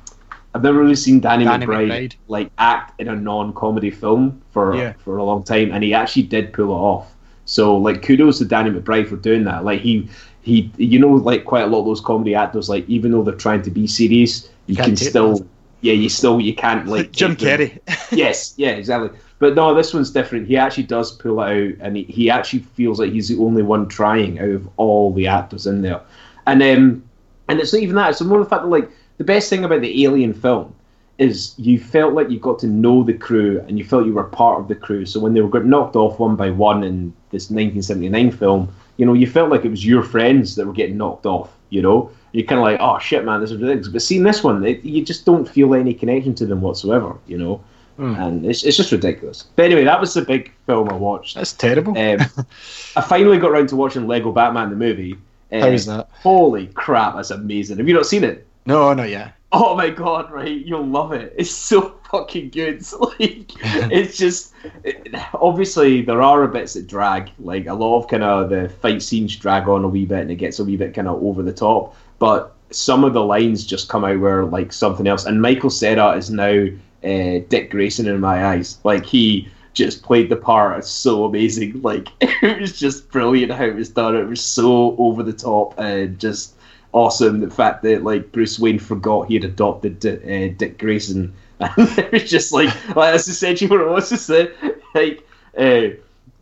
I've 0.54 0.62
never 0.62 0.78
really 0.80 0.96
seen 0.96 1.18
Danny, 1.20 1.44
Danny 1.44 1.64
McBride, 1.66 1.88
McBride. 1.88 2.14
like 2.28 2.50
act 2.58 3.00
in 3.00 3.08
a 3.08 3.16
non-comedy 3.16 3.90
film 3.90 4.42
for 4.52 4.76
Yeah. 4.76 4.92
for 5.04 5.16
a 5.16 5.24
long 5.24 5.42
time, 5.42 5.72
and 5.72 5.82
he 5.82 5.92
actually 5.94 6.24
did 6.24 6.52
pull 6.52 6.70
it 6.70 6.74
off. 6.74 7.14
So 7.46 7.76
like 7.76 8.02
kudos 8.02 8.38
to 8.38 8.44
Danny 8.44 8.70
McBride 8.70 9.08
for 9.08 9.16
doing 9.16 9.44
that. 9.44 9.64
Like 9.64 9.80
he 9.80 10.08
he 10.42 10.70
you 10.76 10.98
know 10.98 11.08
like 11.10 11.44
quite 11.44 11.62
a 11.62 11.66
lot 11.66 11.80
of 11.80 11.86
those 11.86 12.00
comedy 12.00 12.34
actors 12.34 12.68
like 12.68 12.88
even 12.88 13.12
though 13.12 13.22
they're 13.22 13.34
trying 13.34 13.62
to 13.62 13.70
be 13.70 13.86
serious, 13.86 14.50
you 14.66 14.76
Can't 14.76 14.88
can 14.88 14.96
still 14.96 15.36
them. 15.38 15.48
yeah 15.80 15.92
you 15.94 16.08
still 16.08 16.40
you 16.40 16.54
can't 16.54 16.86
like 16.86 17.12
Jim 17.20 17.36
Carrey. 17.36 17.78
yes, 18.12 18.54
yeah, 18.56 18.70
exactly. 18.70 19.16
But 19.38 19.54
no, 19.56 19.74
this 19.74 19.92
one's 19.92 20.10
different. 20.10 20.46
He 20.46 20.56
actually 20.56 20.84
does 20.84 21.12
pull 21.12 21.40
it 21.42 21.50
out, 21.50 21.74
and 21.80 21.96
he, 21.96 22.04
he 22.04 22.30
actually 22.30 22.60
feels 22.60 23.00
like 23.00 23.10
he's 23.12 23.28
the 23.28 23.38
only 23.38 23.62
one 23.62 23.88
trying 23.88 24.38
out 24.38 24.48
of 24.50 24.68
all 24.76 25.12
the 25.12 25.26
actors 25.26 25.66
in 25.66 25.82
there. 25.82 26.00
And 26.46 26.62
um, 26.62 27.04
and 27.48 27.60
it's 27.60 27.72
not 27.72 27.82
even 27.82 27.96
that. 27.96 28.10
It's 28.10 28.20
more 28.20 28.38
the 28.38 28.48
fact 28.48 28.62
that 28.62 28.68
like 28.68 28.90
the 29.18 29.24
best 29.24 29.50
thing 29.50 29.64
about 29.64 29.80
the 29.80 30.04
Alien 30.04 30.32
film 30.32 30.74
is 31.18 31.54
you 31.58 31.78
felt 31.78 32.14
like 32.14 32.30
you 32.30 32.38
got 32.38 32.58
to 32.60 32.66
know 32.66 33.02
the 33.02 33.12
crew 33.12 33.60
and 33.68 33.78
you 33.78 33.84
felt 33.84 34.06
you 34.06 34.14
were 34.14 34.24
part 34.24 34.58
of 34.60 34.68
the 34.68 34.74
crew. 34.74 35.04
So 35.06 35.20
when 35.20 35.34
they 35.34 35.40
were 35.40 35.48
got 35.48 35.64
knocked 35.64 35.94
off 35.94 36.18
one 36.18 36.36
by 36.36 36.50
one 36.50 36.82
in 36.82 37.12
this 37.30 37.50
1979 37.50 38.30
film, 38.32 38.68
you 38.96 39.06
know, 39.06 39.12
you 39.12 39.26
felt 39.26 39.50
like 39.50 39.64
it 39.64 39.70
was 39.70 39.84
your 39.84 40.02
friends 40.02 40.56
that 40.56 40.66
were 40.66 40.72
getting 40.72 40.96
knocked 40.96 41.26
off. 41.26 41.56
You 41.70 41.82
know, 41.82 42.10
you're 42.32 42.46
kind 42.46 42.58
of 42.58 42.64
like, 42.64 42.78
oh 42.80 42.98
shit, 42.98 43.24
man, 43.24 43.40
this 43.40 43.50
is 43.50 43.60
ridiculous. 43.60 43.88
But 43.88 44.02
seeing 44.02 44.22
this 44.22 44.44
one, 44.44 44.64
it, 44.64 44.84
you 44.84 45.04
just 45.04 45.24
don't 45.24 45.48
feel 45.48 45.74
any 45.74 45.94
connection 45.94 46.34
to 46.36 46.46
them 46.46 46.60
whatsoever. 46.60 47.16
You 47.26 47.38
know, 47.38 47.64
and 47.98 48.46
it's 48.46 48.62
it's 48.64 48.76
just 48.76 48.92
ridiculous. 48.92 49.44
But 49.56 49.66
anyway, 49.66 49.84
that 49.84 50.00
was 50.00 50.14
the 50.14 50.22
big 50.22 50.52
film 50.66 50.88
I 50.88 50.94
watched. 50.94 51.34
That's 51.36 51.52
terrible. 51.52 51.96
Um, 51.96 52.20
I 52.96 53.00
finally 53.00 53.38
got 53.38 53.50
around 53.50 53.68
to 53.70 53.76
watching 53.76 54.06
Lego 54.06 54.32
Batman 54.32 54.70
the 54.70 54.76
movie. 54.76 55.16
Um, 55.50 55.60
How 55.60 55.68
is 55.68 55.86
that? 55.86 56.08
Holy 56.12 56.66
crap, 56.68 57.16
that's 57.16 57.30
amazing! 57.30 57.78
Have 57.78 57.88
you 57.88 57.94
not 57.94 58.06
seen 58.06 58.24
it? 58.24 58.46
no, 58.66 58.92
not 58.94 59.08
yet. 59.08 59.34
Oh 59.54 59.76
my 59.76 59.90
god, 59.90 60.30
right? 60.32 60.64
You'll 60.64 60.86
love 60.86 61.12
it. 61.12 61.34
It's 61.36 61.50
so 61.50 61.98
fucking 62.10 62.50
good. 62.50 62.82
Like, 63.00 63.52
it's 63.92 64.16
just 64.16 64.54
it- 64.82 65.14
obviously 65.34 66.02
there 66.02 66.22
are 66.22 66.46
bits 66.48 66.74
that 66.74 66.86
drag. 66.86 67.30
Like 67.38 67.66
a 67.66 67.74
lot 67.74 67.98
of 67.98 68.08
kind 68.08 68.22
of 68.22 68.48
the 68.50 68.68
fight 68.68 69.02
scenes 69.02 69.36
drag 69.36 69.68
on 69.68 69.84
a 69.84 69.88
wee 69.88 70.06
bit, 70.06 70.20
and 70.20 70.30
it 70.30 70.36
gets 70.36 70.58
a 70.58 70.64
wee 70.64 70.76
bit 70.76 70.94
kind 70.94 71.08
of 71.08 71.22
over 71.22 71.42
the 71.42 71.52
top. 71.52 71.94
But 72.18 72.54
some 72.70 73.04
of 73.04 73.12
the 73.12 73.22
lines 73.24 73.66
just 73.66 73.88
come 73.90 74.04
out 74.04 74.20
where 74.20 74.44
like 74.44 74.72
something 74.72 75.06
else. 75.06 75.26
And 75.26 75.42
Michael 75.42 75.70
Cera 75.70 76.16
is 76.16 76.30
now 76.30 76.66
uh, 77.04 77.40
Dick 77.48 77.70
Grayson 77.70 78.06
in 78.08 78.20
my 78.20 78.46
eyes. 78.46 78.78
Like 78.84 79.04
he 79.04 79.48
just 79.74 80.02
played 80.02 80.30
the 80.30 80.36
part. 80.36 80.78
It's 80.78 80.88
so 80.90 81.24
amazing. 81.26 81.80
Like 81.82 82.08
it 82.22 82.58
was 82.60 82.78
just 82.78 83.10
brilliant 83.10 83.52
how 83.52 83.64
it 83.64 83.74
was 83.74 83.90
done. 83.90 84.16
It 84.16 84.24
was 84.28 84.42
so 84.42 84.96
over 84.96 85.22
the 85.22 85.32
top 85.34 85.78
and 85.78 86.18
just 86.18 86.54
awesome. 86.92 87.40
The 87.40 87.50
fact 87.50 87.82
that 87.82 88.04
like 88.04 88.32
Bruce 88.32 88.58
Wayne 88.58 88.78
forgot 88.78 89.28
he 89.28 89.34
had 89.34 89.44
adopted 89.44 90.04
uh, 90.04 90.54
Dick 90.56 90.78
Grayson, 90.78 91.34
and 91.60 91.98
it 91.98 92.12
was 92.12 92.30
just 92.30 92.52
like, 92.52 92.68
like 92.96 93.12
that's 93.12 93.28
essentially 93.28 93.70
what 93.70 93.80
it 93.80 93.88
was. 93.88 94.10
Just 94.10 94.28
that, 94.28 94.52
like, 94.94 95.26
uh, 95.56 95.96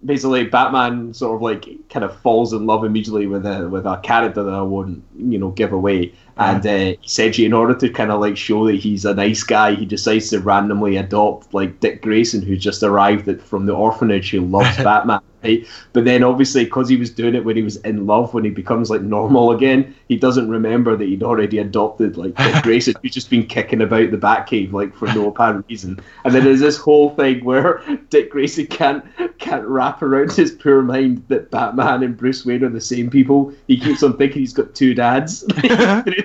basically 0.05 0.45
Batman 0.45 1.13
sort 1.15 1.37
of 1.37 1.43
like 1.43 1.89
kind 1.89 2.05
of 2.05 2.19
falls 2.21 2.53
in 2.53 2.67
love 2.67 2.85
immediately 2.85 3.27
with 3.27 3.45
a 3.47 3.69
with 3.69 3.87
a 3.87 3.99
character 3.99 4.43
that 4.43 4.55
I 4.55 4.63
won't 4.63 5.03
you 5.17 5.39
know 5.39 5.51
give 5.51 5.73
away. 5.73 6.15
And 6.41 6.67
uh, 6.67 6.97
essentially, 7.05 7.45
in 7.45 7.53
order 7.53 7.75
to 7.75 7.91
kind 7.91 8.11
of 8.11 8.19
like 8.19 8.35
show 8.35 8.67
that 8.67 8.77
he's 8.77 9.05
a 9.05 9.13
nice 9.13 9.43
guy, 9.43 9.75
he 9.75 9.85
decides 9.85 10.31
to 10.31 10.41
randomly 10.41 10.97
adopt 10.97 11.53
like 11.53 11.81
Dick 11.81 12.01
Grayson, 12.01 12.41
who's 12.41 12.65
just 12.65 12.83
arrived 12.83 13.29
at, 13.29 13.43
from 13.43 13.67
the 13.67 13.75
orphanage, 13.75 14.31
who 14.31 14.41
loves 14.41 14.75
Batman. 14.83 15.21
Right? 15.45 15.67
But 15.95 16.05
then, 16.05 16.23
obviously, 16.23 16.65
because 16.65 16.89
he 16.89 16.97
was 16.97 17.11
doing 17.11 17.35
it 17.35 17.45
when 17.45 17.57
he 17.57 17.63
was 17.63 17.77
in 17.77 18.07
love, 18.07 18.35
when 18.35 18.45
he 18.45 18.51
becomes 18.51 18.91
like 18.91 19.01
normal 19.01 19.53
again, 19.53 19.95
he 20.09 20.17
doesn't 20.17 20.51
remember 20.51 20.97
that 20.97 21.09
he'd 21.09 21.23
already 21.23 21.59
adopted 21.59 22.17
like 22.17 22.35
Dick 22.37 22.55
Grayson, 22.63 22.95
who's 23.03 23.13
just 23.13 23.31
been 23.31 23.47
kicking 23.47 23.81
about 23.83 24.11
the 24.11 24.19
Batcave 24.19 24.73
like 24.73 24.95
for 24.95 25.07
no 25.09 25.29
apparent 25.29 25.67
reason. 25.69 26.01
And 26.25 26.35
then 26.35 26.45
there's 26.45 26.61
this 26.61 26.77
whole 26.77 27.11
thing 27.11 27.45
where 27.45 27.83
Dick 28.11 28.31
Grayson 28.31 28.67
can't 28.67 29.05
can't 29.39 29.65
wrap 29.65 30.03
around 30.03 30.33
his 30.33 30.53
poor 30.53 30.83
mind 30.83 31.25
that 31.29 31.51
Batman 31.51 32.03
and 32.03 32.17
Bruce 32.17 32.45
Wayne 32.45 32.65
are 32.65 32.69
the 32.69 32.81
same 32.81 33.09
people. 33.09 33.53
He 33.67 33.79
keeps 33.79 34.03
on 34.03 34.19
thinking 34.19 34.41
he's 34.41 34.53
got 34.53 34.75
two 34.75 34.93
dads 34.95 35.45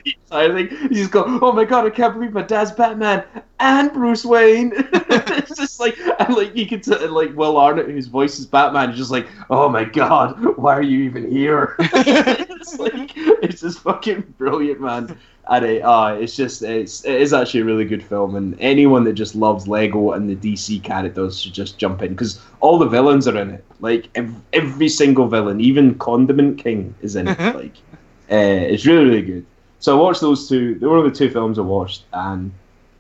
entire 0.32 0.54
thing. 0.54 0.78
You 0.84 0.90
just 0.90 1.12
go, 1.12 1.24
oh 1.42 1.52
my 1.52 1.66
god, 1.66 1.86
I 1.86 1.90
can't 1.90 2.14
believe 2.14 2.34
my 2.34 2.42
dad's 2.42 2.72
Batman 2.72 3.24
and 3.60 3.92
Bruce 3.92 4.26
Wayne. 4.26 4.74
it's 4.76 5.56
just 5.56 5.80
like, 5.80 5.98
and 6.20 6.36
like 6.36 6.56
you 6.56 6.68
can 6.68 6.82
t- 6.82 6.96
like 7.08 7.36
Will 7.36 7.58
Arnett, 7.58 7.88
whose 7.88 8.08
voice 8.08 8.40
is 8.40 8.46
Batman, 8.46 8.92
is 8.92 8.98
just 8.98 9.12
like, 9.12 9.28
oh 9.50 9.70
my 9.70 9.84
god, 9.84 10.58
why 10.58 10.76
are 10.76 10.82
you 10.82 11.04
even 11.04 11.30
here? 11.32 11.76
it's 11.80 12.78
like, 12.80 13.12
it's 13.16 13.62
just 13.62 13.80
fucking 13.80 14.22
brilliant, 14.38 14.82
man. 14.82 15.18
And 15.48 15.64
it, 15.64 15.82
uh, 15.84 16.18
it's 16.20 16.36
just, 16.36 16.64
it's, 16.64 17.06
it 17.06 17.22
is 17.22 17.32
actually 17.32 17.60
a 17.60 17.66
really 17.66 17.86
good 17.86 18.04
film, 18.04 18.36
and 18.36 18.60
anyone 18.60 19.04
that 19.04 19.14
just 19.14 19.36
loves 19.36 19.68
Lego 19.68 20.14
and 20.14 20.28
the 20.28 20.36
DC 20.36 20.82
characters 20.84 21.40
should 21.40 21.54
just 21.54 21.78
jump 21.78 22.02
in 22.02 22.12
because 22.12 22.42
all 22.62 22.80
the 22.80 22.88
villains 22.88 23.28
are 23.28 23.38
in 23.38 23.52
it. 23.52 23.64
Like 23.80 24.10
ev- 24.16 24.42
every 24.54 24.90
single 24.90 25.28
villain, 25.28 25.62
even 25.62 25.96
Condiment 25.96 26.58
King 26.58 26.96
is 27.02 27.16
in 27.16 27.28
it. 27.28 27.40
like, 27.56 27.76
uh, 28.32 28.72
it's 28.72 28.88
really, 28.88 29.06
really 29.06 29.22
good. 29.22 29.46
So 29.86 29.96
I 29.96 30.02
watched 30.02 30.22
those 30.22 30.50
two. 30.50 30.74
They 30.80 30.88
were 30.88 31.08
the 31.08 31.16
two 31.16 31.30
films 31.30 31.60
I 31.60 31.62
watched, 31.62 32.06
and 32.12 32.52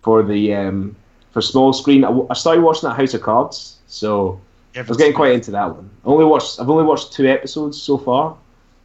for 0.03 0.21
the 0.21 0.53
um, 0.53 0.95
for 1.31 1.41
small 1.41 1.73
screen, 1.73 2.03
I, 2.03 2.09
w- 2.09 2.27
I 2.29 2.35
started 2.35 2.61
watching 2.61 2.87
that 2.87 2.95
House 2.95 3.15
of 3.15 3.23
Cards. 3.23 3.79
So 3.87 4.39
I 4.77 4.83
was 4.83 4.95
getting 4.95 5.15
quite 5.15 5.33
into 5.33 5.49
that 5.49 5.75
one. 5.75 5.89
I 6.05 6.09
only 6.09 6.25
watched. 6.25 6.59
I've 6.59 6.69
only 6.69 6.83
watched 6.83 7.11
two 7.11 7.25
episodes 7.25 7.81
so 7.81 7.97
far. 7.97 8.37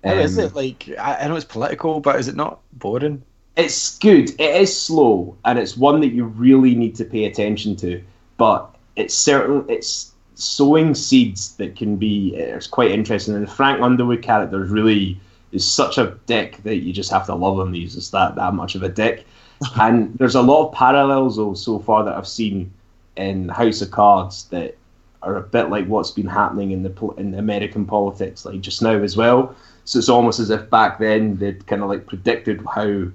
How 0.02 0.14
is 0.14 0.38
Um, 0.38 0.46
it 0.46 0.54
like? 0.54 0.88
I, 0.98 1.16
I 1.16 1.28
know 1.28 1.36
it's 1.36 1.44
political, 1.44 2.00
but 2.00 2.18
is 2.18 2.26
it 2.26 2.36
not 2.36 2.60
boring? 2.72 3.22
It's 3.58 3.98
good. 3.98 4.30
It 4.40 4.62
is 4.62 4.74
slow, 4.74 5.36
and 5.44 5.58
it's 5.58 5.76
one 5.76 6.00
that 6.00 6.14
you 6.14 6.24
really 6.24 6.74
need 6.74 6.94
to 6.94 7.04
pay 7.04 7.26
attention 7.26 7.76
to. 7.84 8.02
But 8.38 8.74
it's 8.96 9.12
certain. 9.12 9.66
It's 9.68 10.12
sowing 10.36 10.94
seeds 10.94 11.54
that 11.56 11.76
can 11.76 11.96
be. 11.96 12.34
It's 12.34 12.66
quite 12.66 12.92
interesting. 12.92 13.34
And 13.34 13.46
the 13.46 13.50
Frank 13.50 13.82
Underwood 13.82 14.22
character 14.22 14.64
is 14.64 14.70
really 14.70 15.20
is 15.52 15.70
such 15.70 15.98
a 15.98 16.18
dick 16.26 16.62
that 16.62 16.76
you 16.76 16.92
just 16.92 17.10
have 17.10 17.26
to 17.26 17.34
love 17.34 17.58
him. 17.58 17.72
He's 17.72 17.94
just 17.94 18.12
that 18.12 18.34
that 18.36 18.54
much 18.54 18.74
of 18.74 18.82
a 18.82 18.88
dick. 18.88 19.26
and 19.80 20.16
there's 20.18 20.36
a 20.36 20.42
lot 20.42 20.68
of 20.68 20.74
parallels 20.74 21.36
though 21.36 21.54
so 21.54 21.78
far 21.78 22.04
that 22.04 22.16
I've 22.16 22.28
seen 22.28 22.72
in 23.16 23.48
House 23.48 23.82
of 23.82 23.90
Cards 23.90 24.44
that 24.46 24.76
are 25.22 25.36
a 25.36 25.42
bit 25.42 25.68
like 25.68 25.86
what's 25.86 26.10
been 26.10 26.26
happening 26.26 26.70
in 26.70 26.82
the 26.82 27.14
in 27.18 27.34
American 27.34 27.84
politics 27.84 28.44
like 28.44 28.60
just 28.60 28.82
now 28.82 29.02
as 29.02 29.16
well. 29.16 29.54
So 29.84 29.98
it's 29.98 30.08
almost 30.08 30.40
as 30.40 30.50
if 30.50 30.70
back 30.70 30.98
then 30.98 31.36
they'd 31.36 31.66
kind 31.66 31.82
of 31.82 31.88
like 31.88 32.06
predicted 32.06 32.64
how 32.74 33.06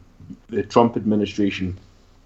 the 0.50 0.64
Trump 0.64 0.98
administration 0.98 1.78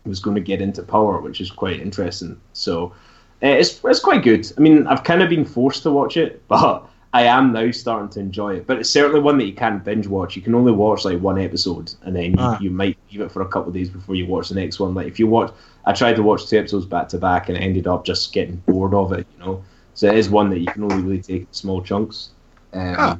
was 0.05 0.19
going 0.19 0.35
to 0.35 0.41
get 0.41 0.61
into 0.61 0.83
power, 0.83 1.19
which 1.19 1.41
is 1.41 1.51
quite 1.51 1.79
interesting. 1.79 2.39
So 2.53 2.93
uh, 3.41 3.47
it's 3.47 3.79
it's 3.83 3.99
quite 3.99 4.23
good. 4.23 4.51
I 4.57 4.61
mean, 4.61 4.87
I've 4.87 5.03
kind 5.03 5.21
of 5.21 5.29
been 5.29 5.45
forced 5.45 5.83
to 5.83 5.91
watch 5.91 6.17
it, 6.17 6.45
but 6.47 6.87
I 7.11 7.23
am 7.23 7.51
now 7.53 7.71
starting 7.71 8.09
to 8.09 8.19
enjoy 8.19 8.55
it. 8.57 8.67
But 8.67 8.77
it's 8.79 8.89
certainly 8.89 9.19
one 9.19 9.37
that 9.39 9.45
you 9.45 9.53
can't 9.53 9.83
binge 9.83 10.05
watch. 10.07 10.35
You 10.35 10.41
can 10.43 10.53
only 10.53 10.71
watch 10.71 11.05
like 11.05 11.19
one 11.19 11.39
episode, 11.39 11.93
and 12.03 12.15
then 12.15 12.25
you, 12.31 12.35
Ah. 12.37 12.59
you 12.61 12.69
might 12.69 12.97
leave 13.11 13.21
it 13.21 13.31
for 13.31 13.41
a 13.41 13.47
couple 13.47 13.69
of 13.69 13.73
days 13.73 13.89
before 13.89 14.13
you 14.15 14.27
watch 14.27 14.49
the 14.49 14.55
next 14.55 14.79
one. 14.79 14.93
Like 14.93 15.07
if 15.07 15.19
you 15.19 15.25
watch, 15.27 15.51
I 15.85 15.93
tried 15.93 16.17
to 16.17 16.23
watch 16.23 16.47
two 16.47 16.59
episodes 16.59 16.85
back 16.85 17.09
to 17.09 17.17
back, 17.17 17.49
and 17.49 17.57
I 17.57 17.61
ended 17.61 17.87
up 17.87 18.05
just 18.05 18.31
getting 18.31 18.57
bored 18.67 18.93
of 18.93 19.11
it. 19.13 19.25
You 19.39 19.45
know, 19.45 19.63
so 19.95 20.07
it 20.07 20.17
is 20.17 20.29
one 20.29 20.49
that 20.51 20.59
you 20.59 20.67
can 20.67 20.83
only 20.83 21.01
really 21.01 21.21
take 21.21 21.41
in 21.41 21.47
small 21.51 21.81
chunks. 21.81 22.29
Um, 22.73 22.95
Ah. 22.97 23.17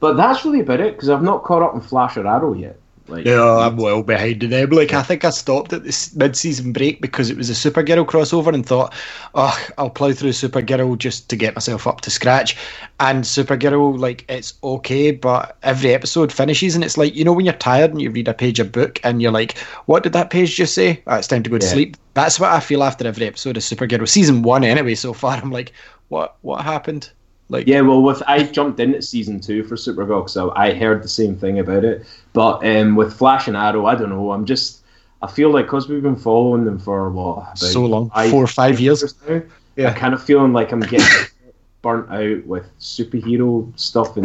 But 0.00 0.16
that's 0.16 0.44
really 0.44 0.60
about 0.60 0.80
it 0.80 0.94
because 0.96 1.08
I've 1.08 1.22
not 1.22 1.44
caught 1.44 1.62
up 1.62 1.74
in 1.74 1.80
Flash 1.80 2.16
or 2.16 2.26
Arrow 2.26 2.54
yet. 2.54 2.76
Like, 3.08 3.26
Yeah, 3.26 3.42
I'm 3.42 3.76
well 3.76 4.02
behind 4.02 4.42
in 4.42 4.50
them. 4.50 4.70
Like, 4.70 4.92
I 4.94 5.02
think 5.02 5.24
I 5.24 5.30
stopped 5.30 5.72
at 5.72 5.84
this 5.84 6.14
mid-season 6.14 6.72
break 6.72 7.00
because 7.00 7.30
it 7.30 7.36
was 7.36 7.50
a 7.50 7.52
Supergirl 7.52 8.06
crossover 8.06 8.54
and 8.54 8.64
thought, 8.64 8.94
oh, 9.34 9.58
I'll 9.76 9.90
plough 9.90 10.12
through 10.12 10.30
Supergirl 10.30 10.96
just 10.98 11.28
to 11.30 11.36
get 11.36 11.54
myself 11.54 11.86
up 11.86 12.00
to 12.02 12.10
scratch. 12.10 12.56
And 13.00 13.24
Supergirl, 13.24 13.98
like, 13.98 14.24
it's 14.28 14.54
okay, 14.62 15.10
but 15.10 15.56
every 15.62 15.92
episode 15.94 16.32
finishes 16.32 16.74
and 16.74 16.84
it's 16.84 16.96
like, 16.96 17.14
you 17.14 17.24
know, 17.24 17.32
when 17.32 17.44
you're 17.44 17.54
tired 17.54 17.90
and 17.90 18.00
you 18.00 18.10
read 18.10 18.28
a 18.28 18.34
page 18.34 18.60
of 18.60 18.72
book 18.72 19.00
and 19.04 19.20
you're 19.20 19.32
like, 19.32 19.58
what 19.86 20.02
did 20.02 20.12
that 20.12 20.30
page 20.30 20.54
just 20.56 20.74
say? 20.74 21.02
Oh, 21.06 21.16
it's 21.16 21.28
time 21.28 21.42
to 21.42 21.50
go 21.50 21.58
to 21.58 21.66
Yeah. 21.66 21.72
sleep. 21.72 21.96
That's 22.14 22.38
what 22.38 22.52
I 22.52 22.60
feel 22.60 22.82
after 22.82 23.06
every 23.06 23.26
episode 23.26 23.56
of 23.56 23.62
Supergirl. 23.62 24.08
Season 24.08 24.42
one, 24.42 24.64
anyway, 24.64 24.94
so 24.94 25.12
far. 25.12 25.36
I'm 25.36 25.50
like, 25.50 25.72
what? 26.08 26.36
What 26.42 26.62
happened? 26.62 27.10
Like, 27.48 27.66
Yeah, 27.66 27.82
well, 27.82 28.02
with 28.02 28.22
I 28.26 28.44
jumped 28.44 28.80
in 28.80 28.94
at 28.94 29.04
season 29.04 29.40
two 29.40 29.62
for 29.64 29.74
Supergirl, 29.76 30.28
so 30.30 30.52
I 30.56 30.72
heard 30.72 31.02
the 31.02 31.08
same 31.08 31.36
thing 31.36 31.58
about 31.58 31.84
it. 31.84 32.06
But 32.32 32.64
um, 32.66 32.96
with 32.96 33.12
Flash 33.14 33.48
and 33.48 33.56
Arrow, 33.56 33.86
I 33.86 33.94
don't 33.94 34.08
know. 34.10 34.32
I'm 34.32 34.44
just, 34.46 34.82
I 35.20 35.26
feel 35.26 35.50
like 35.50 35.66
because 35.66 35.88
we've 35.88 36.02
been 36.02 36.16
following 36.16 36.64
them 36.64 36.78
for 36.78 37.10
what 37.10 37.32
about 37.38 37.58
So 37.58 37.84
long. 37.84 38.10
five- 38.10 38.30
Four 38.30 38.44
or 38.44 38.46
five 38.46 38.80
years. 38.80 39.14
now, 39.28 39.42
Yeah. 39.76 39.88
I'm 39.90 39.94
kind 39.94 40.14
of 40.14 40.22
feeling 40.22 40.52
like 40.52 40.72
I'm 40.72 40.80
getting 40.80 41.06
burnt 41.82 42.10
out 42.10 42.46
with 42.46 42.66
superhero 42.78 43.70
stuff 43.78 44.16
in 44.16 44.24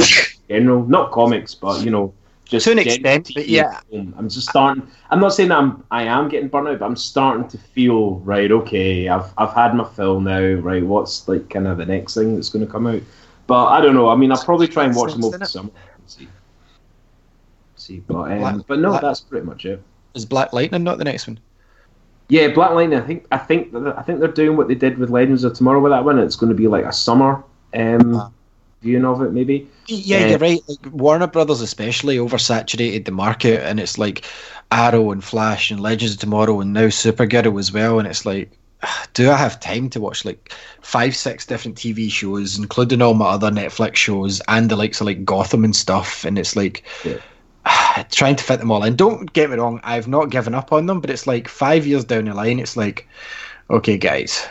general. 0.50 0.86
Not 0.86 1.12
comics, 1.12 1.54
but 1.56 1.84
you 1.84 1.92
know, 1.92 2.14
just 2.46 2.64
To 2.66 2.72
an 2.72 2.78
general 2.78 2.94
extent, 2.96 3.26
TV 3.28 3.34
but 3.36 3.48
yeah. 3.50 3.80
film. 3.92 4.14
I'm 4.18 4.30
just 4.30 4.50
starting. 4.50 4.88
I'm 5.10 5.20
not 5.20 5.34
saying 5.34 5.50
that 5.50 5.58
I'm 5.58 5.84
I 5.92 6.04
am 6.04 6.30
getting 6.30 6.48
burnt 6.48 6.68
out, 6.70 6.80
but 6.80 6.86
I'm 6.86 6.96
starting 6.96 7.48
to 7.50 7.58
feel 7.58 8.20
right. 8.20 8.50
Okay, 8.52 9.10
I've 9.10 9.34
I've 9.38 9.54
had 9.54 9.76
my 9.76 9.84
fill 9.84 10.22
now. 10.22 10.54
Right, 10.54 10.84
what's 10.86 11.28
like 11.28 11.50
kind 11.50 11.68
of 11.68 11.78
the 11.78 11.86
next 11.86 12.14
thing 12.14 12.36
that's 12.36 12.50
going 12.50 12.66
to 12.66 12.72
come 12.72 12.88
out? 12.88 13.02
But 13.48 13.66
I 13.68 13.82
don't 13.82 13.96
know. 13.96 14.10
I 14.10 14.16
mean, 14.16 14.32
I'll 14.32 14.44
probably 14.44 14.68
try 14.70 14.86
and 14.86 14.96
watch 14.96 15.12
them 15.14 15.24
over 15.26 15.38
the 15.38 15.46
summer. 15.46 15.72
and 15.98 16.10
See, 16.10 16.28
see, 17.88 18.00
but 18.08 18.32
um, 18.32 18.40
Black- 18.40 18.68
but 18.68 18.80
no, 18.80 18.90
Black- 18.90 19.02
that's 19.02 19.22
pretty 19.22 19.46
much 19.46 19.66
it. 19.66 19.82
is 20.14 20.26
Black 20.26 20.54
Lightning 20.54 20.84
not 20.84 20.98
the 20.98 21.04
next 21.04 21.28
one? 21.28 21.40
Yeah, 22.30 22.50
Black 22.50 22.72
Lightning. 22.72 23.00
I 23.00 23.06
think 23.08 23.26
I 23.32 23.38
think 23.38 23.74
I 23.74 24.02
think 24.02 24.20
they're 24.20 24.28
doing 24.28 24.58
what 24.58 24.68
they 24.68 24.76
did 24.76 24.98
with 24.98 25.10
Legends 25.10 25.44
of 25.44 25.54
Tomorrow 25.54 25.80
with 25.80 25.92
that 25.94 26.04
one. 26.04 26.20
It's 26.20 26.36
going 26.36 26.50
to 26.50 26.56
be 26.56 26.68
like 26.68 26.84
a 26.86 26.92
summer 26.92 27.44
um, 27.74 28.16
Ah. 28.16 28.30
viewing 28.82 29.06
of 29.06 29.22
it, 29.22 29.32
maybe. 29.32 29.68
Yeah, 29.88 30.26
Uh, 30.26 30.28
you're 30.32 30.38
right. 30.40 30.60
Like 30.68 30.92
Warner 30.92 31.28
Brothers, 31.28 31.62
especially, 31.62 32.18
oversaturated 32.18 33.06
the 33.06 33.12
market, 33.12 33.62
and 33.64 33.80
it's 33.80 33.98
like 33.98 34.26
Arrow 34.72 35.12
and 35.12 35.24
Flash 35.24 35.72
and 35.72 35.80
Legends 35.80 36.16
of 36.16 36.20
Tomorrow, 36.20 36.60
and 36.60 36.74
now 36.74 36.88
Supergirl 36.88 37.58
as 37.60 37.72
well. 37.72 37.98
And 38.00 38.08
it's 38.10 38.26
like, 38.26 38.52
do 39.14 39.32
I 39.32 39.38
have 39.38 39.58
time 39.62 39.90
to 39.92 40.02
watch 40.02 40.26
like 40.26 40.52
five, 40.82 41.16
six 41.16 41.46
different 41.46 41.78
TV 41.78 42.12
shows, 42.12 42.58
including 42.60 43.02
all 43.02 43.14
my 43.14 43.28
other 43.28 43.52
Netflix 43.52 43.96
shows 43.96 44.42
and 44.50 44.70
the 44.70 44.76
likes 44.76 45.00
of 45.00 45.08
like 45.08 45.24
Gotham 45.24 45.64
and 45.64 45.74
stuff? 45.76 46.26
And 46.26 46.38
it's 46.38 46.58
like. 46.58 46.84
Trying 48.12 48.36
to 48.36 48.44
fit 48.44 48.60
them 48.60 48.72
all 48.72 48.84
in. 48.84 48.96
Don't 48.96 49.32
get 49.34 49.50
me 49.50 49.58
wrong, 49.58 49.80
I've 49.84 50.08
not 50.08 50.30
given 50.30 50.56
up 50.56 50.72
on 50.72 50.86
them, 50.86 51.02
but 51.02 51.10
it's 51.10 51.28
like 51.28 51.48
five 51.48 51.86
years 51.86 52.06
down 52.06 52.26
the 52.26 52.34
line, 52.34 52.60
it's 52.60 52.78
like, 52.78 53.08
okay, 53.70 53.98
guys. 53.98 54.48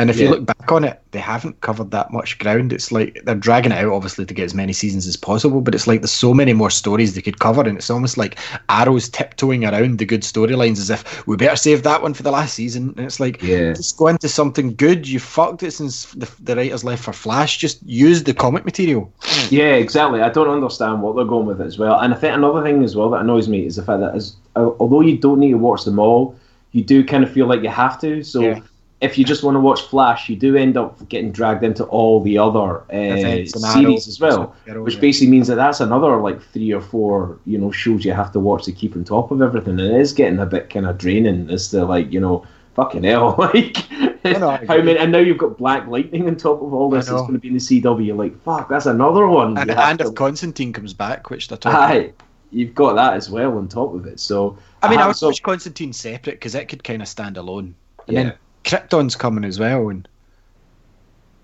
And 0.00 0.10
if 0.10 0.18
you 0.18 0.30
look 0.30 0.46
back 0.46 0.72
on 0.72 0.84
it, 0.84 1.00
they 1.10 1.18
haven't 1.18 1.60
covered 1.60 1.90
that 1.90 2.10
much 2.10 2.38
ground. 2.38 2.72
It's 2.72 2.90
like 2.90 3.20
they're 3.24 3.34
dragging 3.34 3.72
it 3.72 3.84
out, 3.84 3.92
obviously, 3.92 4.24
to 4.24 4.34
get 4.34 4.44
as 4.44 4.54
many 4.54 4.72
seasons 4.72 5.06
as 5.06 5.16
possible. 5.16 5.60
But 5.60 5.74
it's 5.74 5.86
like 5.86 6.00
there's 6.00 6.10
so 6.10 6.32
many 6.32 6.52
more 6.52 6.70
stories 6.70 7.14
they 7.14 7.22
could 7.22 7.38
cover, 7.38 7.62
and 7.62 7.76
it's 7.76 7.90
almost 7.90 8.16
like 8.16 8.38
Arrow's 8.68 9.08
tiptoeing 9.08 9.64
around 9.64 9.98
the 9.98 10.06
good 10.06 10.22
storylines 10.22 10.78
as 10.78 10.90
if 10.90 11.26
we 11.26 11.36
better 11.36 11.56
save 11.56 11.82
that 11.82 12.02
one 12.02 12.14
for 12.14 12.22
the 12.22 12.30
last 12.30 12.54
season. 12.54 12.94
And 12.96 13.06
it's 13.06 13.20
like, 13.20 13.42
Yeah. 13.42 13.72
just 13.74 13.96
go 13.98 14.06
into 14.06 14.28
something 14.28 14.74
good. 14.74 15.06
You 15.06 15.20
fucked 15.20 15.62
it 15.62 15.72
since 15.72 16.06
the, 16.12 16.30
the 16.40 16.56
writers 16.56 16.82
left 16.84 17.04
for 17.04 17.12
Flash. 17.12 17.58
Just 17.58 17.82
use 17.84 18.22
the 18.22 18.32
comic 18.34 18.64
material. 18.64 19.12
Yeah, 19.50 19.74
exactly. 19.74 20.22
I 20.22 20.30
don't 20.30 20.48
understand 20.48 21.02
what 21.02 21.16
they're 21.16 21.24
going 21.24 21.46
with 21.46 21.60
it 21.60 21.66
as 21.66 21.78
well. 21.78 22.00
And 22.00 22.14
I 22.14 22.16
think 22.16 22.34
another 22.34 22.62
thing 22.62 22.82
as 22.84 22.96
well 22.96 23.10
that 23.10 23.20
annoys 23.20 23.48
me 23.48 23.66
is 23.66 23.76
the 23.76 23.82
fact 23.82 24.00
that 24.00 24.14
as 24.14 24.36
although 24.56 25.00
you 25.00 25.18
don't 25.18 25.38
need 25.38 25.50
to 25.52 25.58
watch 25.58 25.84
them 25.84 25.98
all, 25.98 26.36
you 26.72 26.82
do 26.82 27.04
kind 27.04 27.24
of 27.24 27.30
feel 27.32 27.46
like 27.46 27.62
you 27.62 27.68
have 27.68 28.00
to. 28.00 28.22
So 28.22 28.40
Yeah. 28.40 28.60
If 29.00 29.16
you 29.16 29.24
just 29.24 29.42
want 29.42 29.54
to 29.54 29.60
watch 29.60 29.82
Flash, 29.82 30.28
you 30.28 30.36
do 30.36 30.56
end 30.56 30.76
up 30.76 31.08
getting 31.08 31.32
dragged 31.32 31.64
into 31.64 31.84
all 31.84 32.22
the 32.22 32.36
other 32.36 32.80
uh, 32.92 33.16
series 33.16 34.06
as 34.06 34.20
well, 34.20 34.54
Supergirl, 34.66 34.84
which 34.84 35.00
basically 35.00 35.30
means 35.30 35.48
that 35.48 35.54
that's 35.54 35.80
another 35.80 36.16
like 36.18 36.42
three 36.42 36.72
or 36.72 36.82
four 36.82 37.38
you 37.46 37.56
know 37.56 37.70
shows 37.70 38.04
you 38.04 38.12
have 38.12 38.32
to 38.32 38.40
watch 38.40 38.64
to 38.64 38.72
keep 38.72 38.94
on 38.96 39.04
top 39.04 39.30
of 39.30 39.40
everything. 39.40 39.80
And 39.80 39.94
it 39.94 40.00
is 40.00 40.12
getting 40.12 40.38
a 40.38 40.46
bit 40.46 40.68
kind 40.68 40.86
of 40.86 40.98
draining 40.98 41.50
as 41.50 41.68
to 41.70 41.84
like 41.84 42.12
you 42.12 42.20
know. 42.20 42.46
Fucking 42.74 43.02
hell! 43.02 43.36
Like, 44.22 44.38
no, 44.38 44.50
I 44.50 44.64
how 44.66 44.76
many? 44.76 44.96
And 44.96 45.10
now 45.10 45.18
you've 45.18 45.38
got 45.38 45.58
Black 45.58 45.88
Lightning 45.88 46.28
on 46.28 46.36
top 46.36 46.62
of 46.62 46.72
all 46.72 46.88
this. 46.88 47.08
It's 47.08 47.20
going 47.22 47.32
to 47.32 47.38
be 47.38 47.48
in 47.48 47.54
the 47.54 47.60
CW. 47.60 48.16
Like, 48.16 48.40
fuck, 48.42 48.68
that's 48.68 48.86
another 48.86 49.26
one. 49.26 49.56
And, 49.56 49.70
and 49.70 49.98
to 49.98 50.08
if 50.08 50.14
Constantine 50.14 50.72
comes 50.72 50.92
back, 50.94 51.30
which 51.30 51.48
they're 51.48 51.58
talking 51.58 51.78
Aye, 51.78 52.12
you've 52.50 52.74
got 52.74 52.94
that 52.94 53.14
as 53.14 53.30
well 53.30 53.56
on 53.56 53.66
top 53.66 53.94
of 53.94 54.06
it. 54.06 54.20
So 54.20 54.58
I 54.82 54.90
mean, 54.90 54.98
I 54.98 55.06
have 55.06 55.16
would 55.20 55.26
watch 55.26 55.42
Constantine 55.42 55.92
separate 55.92 56.34
because 56.34 56.54
it 56.54 56.68
could 56.68 56.84
kind 56.84 57.02
of 57.02 57.08
stand 57.08 57.38
alone. 57.38 57.74
And 58.06 58.16
Yeah. 58.16 58.22
then 58.24 58.34
Krypton's 58.64 59.16
coming 59.16 59.44
as 59.44 59.58
well. 59.58 59.88
And 59.88 60.06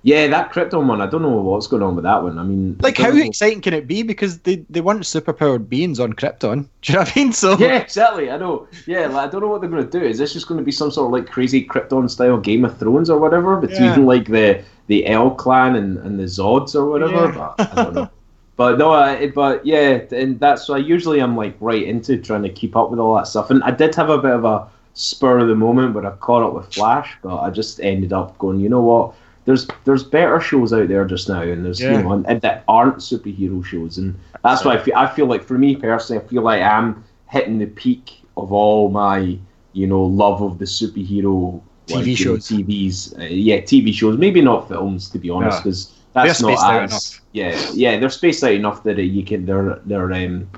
yeah, 0.03 0.29
that 0.29 0.53
Krypton 0.53 0.87
one. 0.87 1.01
I 1.01 1.07
don't 1.07 1.23
know 1.23 1.31
what's 1.41 1.67
going 1.67 1.83
on 1.83 1.97
with 1.97 2.05
that 2.05 2.23
one. 2.23 2.39
I 2.39 2.45
mean, 2.45 2.77
like, 2.81 3.01
I 3.01 3.05
how 3.05 3.11
know- 3.11 3.25
exciting 3.25 3.61
can 3.61 3.75
it 3.75 3.89
be? 3.89 4.03
Because 4.05 4.39
they, 4.41 4.57
they 4.71 4.81
weren't 4.81 5.01
superpowered 5.03 5.69
beings 5.69 5.99
on 5.99 6.13
Krypton. 6.13 6.69
Do 6.83 6.93
you 6.93 6.95
know 6.95 7.01
what 7.01 7.17
I 7.17 7.21
mean? 7.21 7.33
So 7.33 7.59
Yeah, 7.59 7.79
exactly. 7.79 8.31
I 8.31 8.37
know. 8.37 8.69
Yeah, 8.87 9.07
like, 9.09 9.29
I 9.29 9.31
don't 9.31 9.41
know 9.41 9.49
what 9.49 9.63
they're 9.63 9.71
going 9.71 9.89
to 9.89 9.99
do. 9.99 10.05
Is 10.05 10.19
this 10.19 10.33
just 10.33 10.47
going 10.47 10.59
to 10.59 10.65
be 10.65 10.71
some 10.71 10.93
sort 10.93 11.07
of 11.07 11.13
like 11.13 11.31
crazy 11.33 11.67
Krypton 11.67 12.09
style 12.09 12.39
Game 12.39 12.65
of 12.65 12.79
Thrones 12.79 13.11
or 13.11 13.19
whatever 13.19 13.57
between 13.57 13.83
Yeah. 13.83 13.97
like 13.97 14.27
the 14.29 14.63
the 14.87 15.09
L 15.09 15.33
clan 15.33 15.75
and, 15.75 15.99
and 15.99 16.21
the 16.21 16.25
Zods 16.25 16.77
or 16.77 16.87
whatever? 16.89 17.33
Yeah. 17.33 17.55
But 17.57 17.73
I 17.79 17.85
don't 17.85 17.95
know. 17.95 18.11
But 18.57 18.79
no, 18.79 18.91
I, 18.91 19.27
but 19.27 19.67
yeah, 19.67 20.01
and 20.13 20.41
that's 20.41 20.67
why 20.67 20.79
usually 20.79 21.21
I'm 21.21 21.37
like 21.37 21.55
right 21.61 21.83
into 21.83 22.17
trying 22.17 22.43
to 22.45 22.49
keep 22.49 22.75
up 22.75 22.91
with 22.91 22.99
all 22.99 23.15
that 23.17 23.27
stuff. 23.27 23.51
And 23.51 23.63
I 23.63 23.71
did 23.71 23.95
have 23.97 24.09
a 24.09 24.17
bit 24.17 24.31
of 24.31 24.47
a 24.47 24.67
spur 24.97 25.39
of 25.39 25.47
the 25.49 25.55
moment 25.55 25.95
where 25.95 26.07
I 26.07 26.11
caught 26.17 26.43
up 26.43 26.55
with 26.55 26.73
Flash, 26.75 27.17
but 27.23 27.39
I 27.39 27.51
just 27.51 27.81
ended 27.81 28.13
up 28.13 28.37
going, 28.39 28.59
you 28.59 28.69
know 28.69 28.81
what? 28.81 29.15
There's 29.45 29.69
there's 29.85 30.03
better 30.03 30.41
shows 30.41 30.73
out 30.73 30.89
there 30.89 31.05
just 31.05 31.29
now, 31.29 31.43
and 31.43 31.65
there's 31.65 31.81
Yeah. 31.81 31.93
you 31.93 32.03
know 32.03 32.13
and, 32.13 32.27
and 32.27 32.41
that 32.41 32.65
aren't 32.67 32.97
superhero 32.97 33.65
shows, 33.65 33.99
and 33.99 34.19
that's 34.43 34.65
why 34.65 34.75
I 34.75 34.79
feel 34.79 34.95
I 34.97 35.07
feel 35.07 35.27
like 35.27 35.45
for 35.45 35.57
me 35.57 35.77
personally, 35.77 36.21
I 36.21 36.27
feel 36.27 36.43
like 36.43 36.63
I'm 36.63 37.05
hitting 37.29 37.59
the 37.59 37.67
peak 37.67 38.23
of 38.37 38.53
all 38.53 38.91
my, 38.91 39.39
you 39.73 39.87
know, 39.87 40.03
love 40.03 40.43
of 40.43 40.59
the 40.59 40.65
superhero 40.65 41.61
TV 41.87 42.07
you 42.07 42.07
know, 42.07 42.15
shows. 42.15 42.49
TVs, 42.49 43.19
uh, 43.21 43.25
yeah, 43.25 43.59
TV 43.59 43.95
shows. 43.95 44.19
Maybe 44.19 44.41
not 44.41 44.67
films, 44.69 45.09
to 45.11 45.19
be 45.19 45.31
honest, 45.31 45.63
because 45.63 45.93
They're 46.15 46.25
that's 46.25 46.41
not 46.43 46.49
spaced 46.49 46.65
out 46.65 46.83
as 46.83 47.21
yeah, 47.33 47.71
yeah. 47.75 48.01
They're 48.01 48.11
spaced 48.11 48.43
out 48.43 48.53
enough 48.53 48.83
that 48.85 48.99
uh, 48.99 49.03
you 49.03 49.25
can 49.25 49.47
they're 49.47 49.81
they're 49.85 50.13
um, 50.13 50.51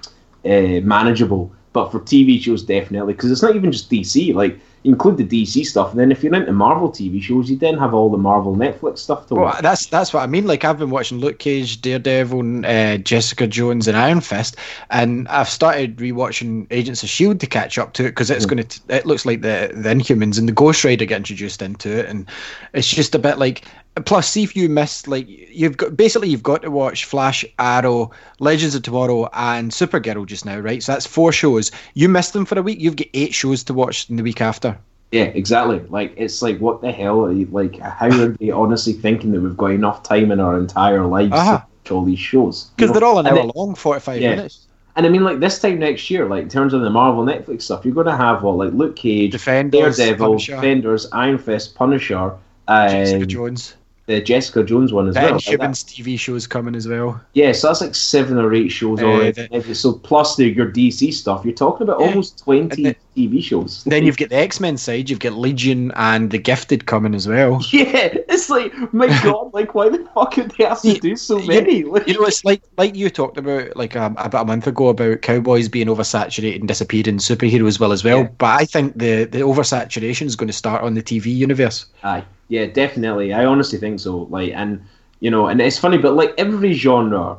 uh, 0.44 0.80
manageable. 0.82 1.52
But 1.78 1.92
for 1.92 2.00
TV 2.00 2.40
shows, 2.42 2.64
definitely, 2.64 3.12
because 3.14 3.30
it's 3.30 3.42
not 3.42 3.54
even 3.54 3.70
just 3.70 3.88
DC. 3.88 4.34
Like 4.34 4.58
include 4.84 5.16
the 5.16 5.24
DC 5.24 5.64
stuff, 5.66 5.90
and 5.90 6.00
then 6.00 6.10
if 6.10 6.22
you're 6.24 6.34
into 6.34 6.52
Marvel 6.52 6.88
TV 6.90 7.22
shows, 7.22 7.48
you 7.50 7.56
then 7.56 7.76
have 7.78 7.94
all 7.94 8.10
the 8.10 8.16
Marvel 8.18 8.56
Netflix 8.56 8.98
stuff 8.98 9.26
to 9.28 9.34
Well, 9.34 9.44
watch. 9.44 9.62
that's 9.62 9.86
that's 9.86 10.12
what 10.12 10.24
I 10.24 10.26
mean. 10.26 10.46
Like 10.46 10.64
I've 10.64 10.78
been 10.78 10.90
watching 10.90 11.18
Luke 11.18 11.38
Cage, 11.38 11.80
Daredevil, 11.80 12.66
uh, 12.66 12.96
Jessica 12.96 13.46
Jones, 13.46 13.86
and 13.86 13.96
Iron 13.96 14.20
Fist, 14.20 14.56
and 14.90 15.28
I've 15.28 15.48
started 15.48 15.98
rewatching 15.98 16.66
Agents 16.72 17.04
of 17.04 17.08
Shield 17.08 17.38
to 17.40 17.46
catch 17.46 17.78
up 17.78 17.92
to 17.94 18.06
it 18.06 18.10
because 18.10 18.28
it's 18.30 18.46
going 18.46 18.64
to. 18.66 18.80
It 18.88 19.06
looks 19.06 19.24
like 19.24 19.42
the 19.42 19.70
the 19.72 19.90
Inhumans 19.90 20.36
and 20.38 20.48
the 20.48 20.52
Ghost 20.52 20.82
Rider 20.84 21.04
get 21.04 21.16
introduced 21.18 21.62
into 21.62 21.96
it, 21.96 22.06
and 22.06 22.28
it's 22.72 22.88
just 22.88 23.14
a 23.14 23.20
bit 23.20 23.38
like. 23.38 23.62
Plus, 24.04 24.28
see 24.28 24.42
if 24.42 24.54
you 24.56 24.68
missed 24.68 25.08
like 25.08 25.26
you've 25.28 25.76
got 25.76 25.96
basically 25.96 26.28
you've 26.28 26.42
got 26.42 26.62
to 26.62 26.70
watch 26.70 27.04
Flash, 27.04 27.44
Arrow, 27.58 28.10
Legends 28.40 28.74
of 28.74 28.82
Tomorrow, 28.82 29.28
and 29.32 29.70
Supergirl 29.70 30.26
just 30.26 30.44
now, 30.44 30.58
right? 30.58 30.82
So 30.82 30.92
that's 30.92 31.06
four 31.06 31.32
shows. 31.32 31.70
You 31.94 32.08
missed 32.08 32.32
them 32.32 32.44
for 32.44 32.58
a 32.58 32.62
week. 32.62 32.80
You've 32.80 32.96
got 32.96 33.08
eight 33.14 33.34
shows 33.34 33.62
to 33.64 33.74
watch 33.74 34.08
in 34.10 34.16
the 34.16 34.22
week 34.22 34.40
after. 34.40 34.76
Yeah, 35.12 35.24
exactly. 35.24 35.80
Like 35.88 36.12
it's 36.16 36.42
like 36.42 36.58
what 36.58 36.80
the 36.82 36.92
hell? 36.92 37.24
Are 37.24 37.32
you, 37.32 37.46
like 37.50 37.78
how 37.78 38.08
are 38.08 38.28
they 38.28 38.50
honestly 38.50 38.92
thinking 38.92 39.32
that 39.32 39.40
we've 39.40 39.56
got 39.56 39.70
enough 39.70 40.02
time 40.02 40.30
in 40.30 40.40
our 40.40 40.58
entire 40.58 41.06
lives 41.06 41.32
Uh-huh. 41.32 41.58
to 41.58 41.64
watch 41.64 41.90
all 41.90 42.04
these 42.04 42.18
shows? 42.18 42.70
Because 42.76 42.92
they're 42.92 43.04
all 43.04 43.18
an 43.18 43.26
hour 43.26 43.50
long, 43.54 43.74
forty-five 43.74 44.20
Yeah. 44.20 44.36
minutes. 44.36 44.66
And 44.96 45.06
I 45.06 45.10
mean, 45.10 45.22
like 45.22 45.38
this 45.38 45.60
time 45.60 45.78
next 45.78 46.10
year, 46.10 46.28
like 46.28 46.42
in 46.42 46.48
terms 46.48 46.74
of 46.74 46.80
the 46.80 46.90
Marvel 46.90 47.24
Netflix 47.24 47.62
stuff, 47.62 47.84
you're 47.84 47.94
going 47.94 48.08
to 48.08 48.16
have 48.16 48.42
what, 48.42 48.56
like 48.56 48.72
Luke 48.72 48.96
Cage, 48.96 49.30
Defenders, 49.30 49.96
Daredevil, 49.96 50.26
Punisher. 50.26 50.54
Defenders, 50.56 51.06
Iron 51.12 51.38
Fist, 51.38 51.76
Punisher, 51.76 52.32
Jessica 52.68 53.20
and 53.20 53.28
Jones. 53.30 53.76
The 54.08 54.20
Jessica 54.22 54.64
Jones 54.64 54.90
one 54.92 55.06
as 55.08 55.14
The 55.14 55.20
well. 55.20 55.32
Like 55.34 55.44
that- 55.44 55.60
Inhumans 55.60 55.84
TV 55.84 56.18
shows 56.18 56.46
coming 56.46 56.74
as 56.74 56.88
well. 56.88 57.20
yeah, 57.34 57.52
so 57.52 57.68
that's 57.68 57.80
like 57.82 57.94
seven 57.94 58.38
or 58.38 58.52
eight 58.54 58.70
shows 58.70 59.00
Uh, 59.00 59.06
already. 59.06 59.46
the- 59.46 59.74
so 59.74 59.92
plus 59.92 60.34
the, 60.36 60.48
your 60.48 60.66
DC 60.72 61.12
stuff, 61.12 61.42
you're 61.44 61.54
talking 61.54 61.82
about 61.86 62.00
Yeah. 62.00 62.06
almost 62.08 62.38
twenty 62.42 62.86
And 62.86 62.96
TV 63.16 63.42
shows. 63.42 63.84
Then 63.84 64.04
you've 64.06 64.16
got 64.16 64.30
the 64.30 64.36
X 64.36 64.60
Men 64.60 64.76
side. 64.76 65.10
You've 65.10 65.18
got 65.20 65.34
Legion 65.34 65.92
and 65.96 66.30
the 66.30 66.38
Gifted 66.38 66.86
coming 66.86 67.14
as 67.14 67.28
well. 67.28 67.60
yeah, 67.72 68.14
it's 68.28 68.48
like 68.48 68.72
my 68.94 69.06
god, 69.22 69.52
like 69.52 69.74
why 69.74 69.88
the 69.90 69.98
fuck 70.14 70.34
did 70.36 70.52
they 70.56 70.64
have 70.64 70.80
to 70.82 70.88
You- 70.94 71.00
do 71.00 71.14
so 71.16 71.38
many? 71.40 71.84
Like, 71.84 72.08
You 72.08 72.14
know, 72.14 72.24
it's 72.26 72.44
like 72.44 72.62
like 72.78 72.96
you 72.96 73.10
talked 73.10 73.36
about 73.36 73.76
like 73.76 73.94
um, 73.94 74.14
about 74.18 74.42
a 74.44 74.46
month 74.46 74.66
ago 74.66 74.88
about 74.88 75.20
cowboys 75.22 75.68
being 75.68 75.88
oversaturated 75.88 76.60
and 76.60 76.68
disappearing 76.68 77.18
superheroes 77.18 77.78
well 77.78 77.92
as 77.92 78.02
well. 78.04 78.20
Yeah. 78.20 78.28
But 78.38 78.60
I 78.60 78.64
think 78.64 78.96
the 78.98 79.24
the 79.24 79.40
oversaturation 79.40 80.26
is 80.26 80.34
going 80.36 80.46
to 80.48 80.52
start 80.54 80.82
on 80.82 80.94
the 80.94 81.02
TV 81.02 81.26
universe. 81.36 81.86
Aye, 82.02 82.24
yeah, 82.48 82.66
definitely. 82.66 83.32
I 83.32 83.44
honestly 83.44 83.78
think 83.78 84.00
so. 84.00 84.26
Like, 84.30 84.52
and 84.54 84.84
you 85.20 85.30
know, 85.30 85.46
and 85.48 85.60
it's 85.60 85.78
funny, 85.78 85.98
but 85.98 86.14
like 86.14 86.32
every 86.38 86.72
genre, 86.74 87.36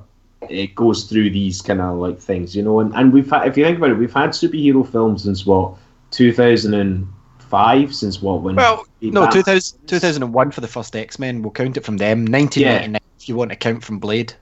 it 0.50 0.76
goes 0.76 1.06
through 1.06 1.30
these 1.32 1.62
kind 1.62 1.82
of 1.82 1.98
like 1.98 2.20
things, 2.20 2.56
you 2.56 2.64
know. 2.64 2.80
And 2.80 2.94
and 2.96 3.12
we've 3.14 3.30
had, 3.30 3.48
if 3.48 3.58
you 3.58 3.64
think 3.66 3.78
about 3.78 3.92
it, 3.92 3.96
we've 3.98 4.14
had 4.14 4.32
superhero 4.32 4.90
films 4.90 5.24
since 5.24 5.46
what 5.46 5.74
two 6.12 6.32
thousand 6.34 6.74
and 6.74 7.08
five, 7.40 7.94
since 7.96 8.22
what 8.22 8.42
when 8.42 8.56
Well, 8.56 8.86
no, 9.02 9.22
Batman- 9.22 9.44
2000, 9.44 9.88
2001 9.88 10.52
for 10.52 10.62
the 10.62 10.68
first 10.68 10.96
X 10.96 11.18
Men. 11.20 11.42
We'll 11.42 11.52
count 11.52 11.78
it 11.78 11.84
from 11.86 11.98
them. 11.98 12.26
1999 12.26 13.02
if 13.20 13.28
you 13.28 13.36
want 13.36 13.50
to 13.52 13.56
count 13.58 13.84
from 13.84 14.00
Blade. 14.00 14.34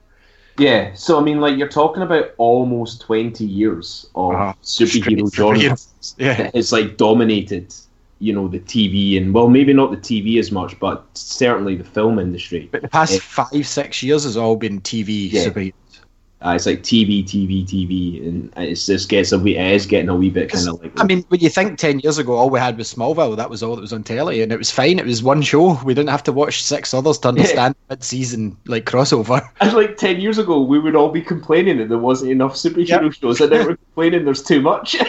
yeah. 0.58 0.92
So 0.94 1.18
I 1.18 1.22
mean, 1.22 1.40
like 1.40 1.56
you're 1.56 1.68
talking 1.68 2.02
about 2.02 2.32
almost 2.38 3.00
twenty 3.00 3.44
years 3.44 4.06
of 4.14 4.34
Uh-huh. 4.34 4.52
superhero 4.62 5.32
genre. 5.34 5.76
Yeah. 6.18 6.50
it's 6.54 6.72
like 6.72 6.96
dominated. 6.96 7.74
You 8.20 8.32
know 8.32 8.48
the 8.48 8.58
TV 8.60 9.16
and 9.16 9.32
well, 9.32 9.48
maybe 9.48 9.72
not 9.72 9.90
the 9.90 9.96
TV 9.96 10.38
as 10.38 10.50
much, 10.50 10.78
but 10.80 11.06
certainly 11.14 11.76
the 11.76 11.84
film 11.84 12.18
industry. 12.18 12.68
But 12.72 12.82
the 12.82 12.88
past 12.88 13.12
Yeah. 13.12 13.20
five, 13.20 13.66
six 13.66 14.02
years 14.02 14.24
has 14.24 14.36
all 14.36 14.56
been 14.56 14.80
TV 14.80 15.30
Yeah. 15.30 15.70
Uh, 16.40 16.52
it's 16.54 16.66
like 16.66 16.84
TV, 16.84 17.24
TV, 17.24 17.64
TV, 17.64 18.24
and 18.24 18.52
it's 18.56 18.86
just 18.86 19.08
gets 19.08 19.32
a 19.32 19.38
wee, 19.38 19.56
it 19.56 19.72
is 19.74 19.86
getting 19.86 20.08
a 20.08 20.14
wee 20.14 20.30
bit 20.30 20.52
kind 20.52 20.68
of 20.68 20.80
like. 20.80 20.92
I 21.00 21.04
mean, 21.04 21.24
when 21.30 21.40
you 21.40 21.48
think 21.48 21.78
10 21.78 21.98
years 21.98 22.16
ago, 22.18 22.34
all 22.34 22.48
we 22.48 22.60
had 22.60 22.78
was 22.78 22.94
Smallville, 22.94 23.36
that 23.36 23.50
was 23.50 23.60
all 23.60 23.74
that 23.74 23.80
was 23.80 23.92
on 23.92 24.04
telly, 24.04 24.40
and 24.40 24.52
it 24.52 24.56
was 24.56 24.70
fine. 24.70 25.00
It 25.00 25.04
was 25.04 25.20
one 25.20 25.42
show. 25.42 25.82
We 25.82 25.94
didn't 25.94 26.10
have 26.10 26.22
to 26.24 26.32
watch 26.32 26.62
six 26.62 26.94
others 26.94 27.18
to 27.18 27.28
understand 27.28 27.74
mid 27.90 28.04
season 28.04 28.56
like 28.66 28.84
crossover. 28.84 29.48
and 29.60 29.72
like 29.72 29.96
ten 29.96 30.20
years 30.20 30.38
ago, 30.38 30.60
we 30.62 30.78
would 30.78 30.94
all 30.94 31.10
be 31.10 31.22
complaining 31.22 31.78
that 31.78 31.88
there 31.88 31.98
wasn't 31.98 32.30
enough 32.30 32.54
superhero 32.54 33.02
Yep. 33.02 33.12
shows, 33.14 33.40
and 33.40 33.50
now 33.50 33.66
we're 33.66 33.76
complaining 33.94 34.24
there's 34.24 34.42
too 34.44 34.60
much. 34.60 34.94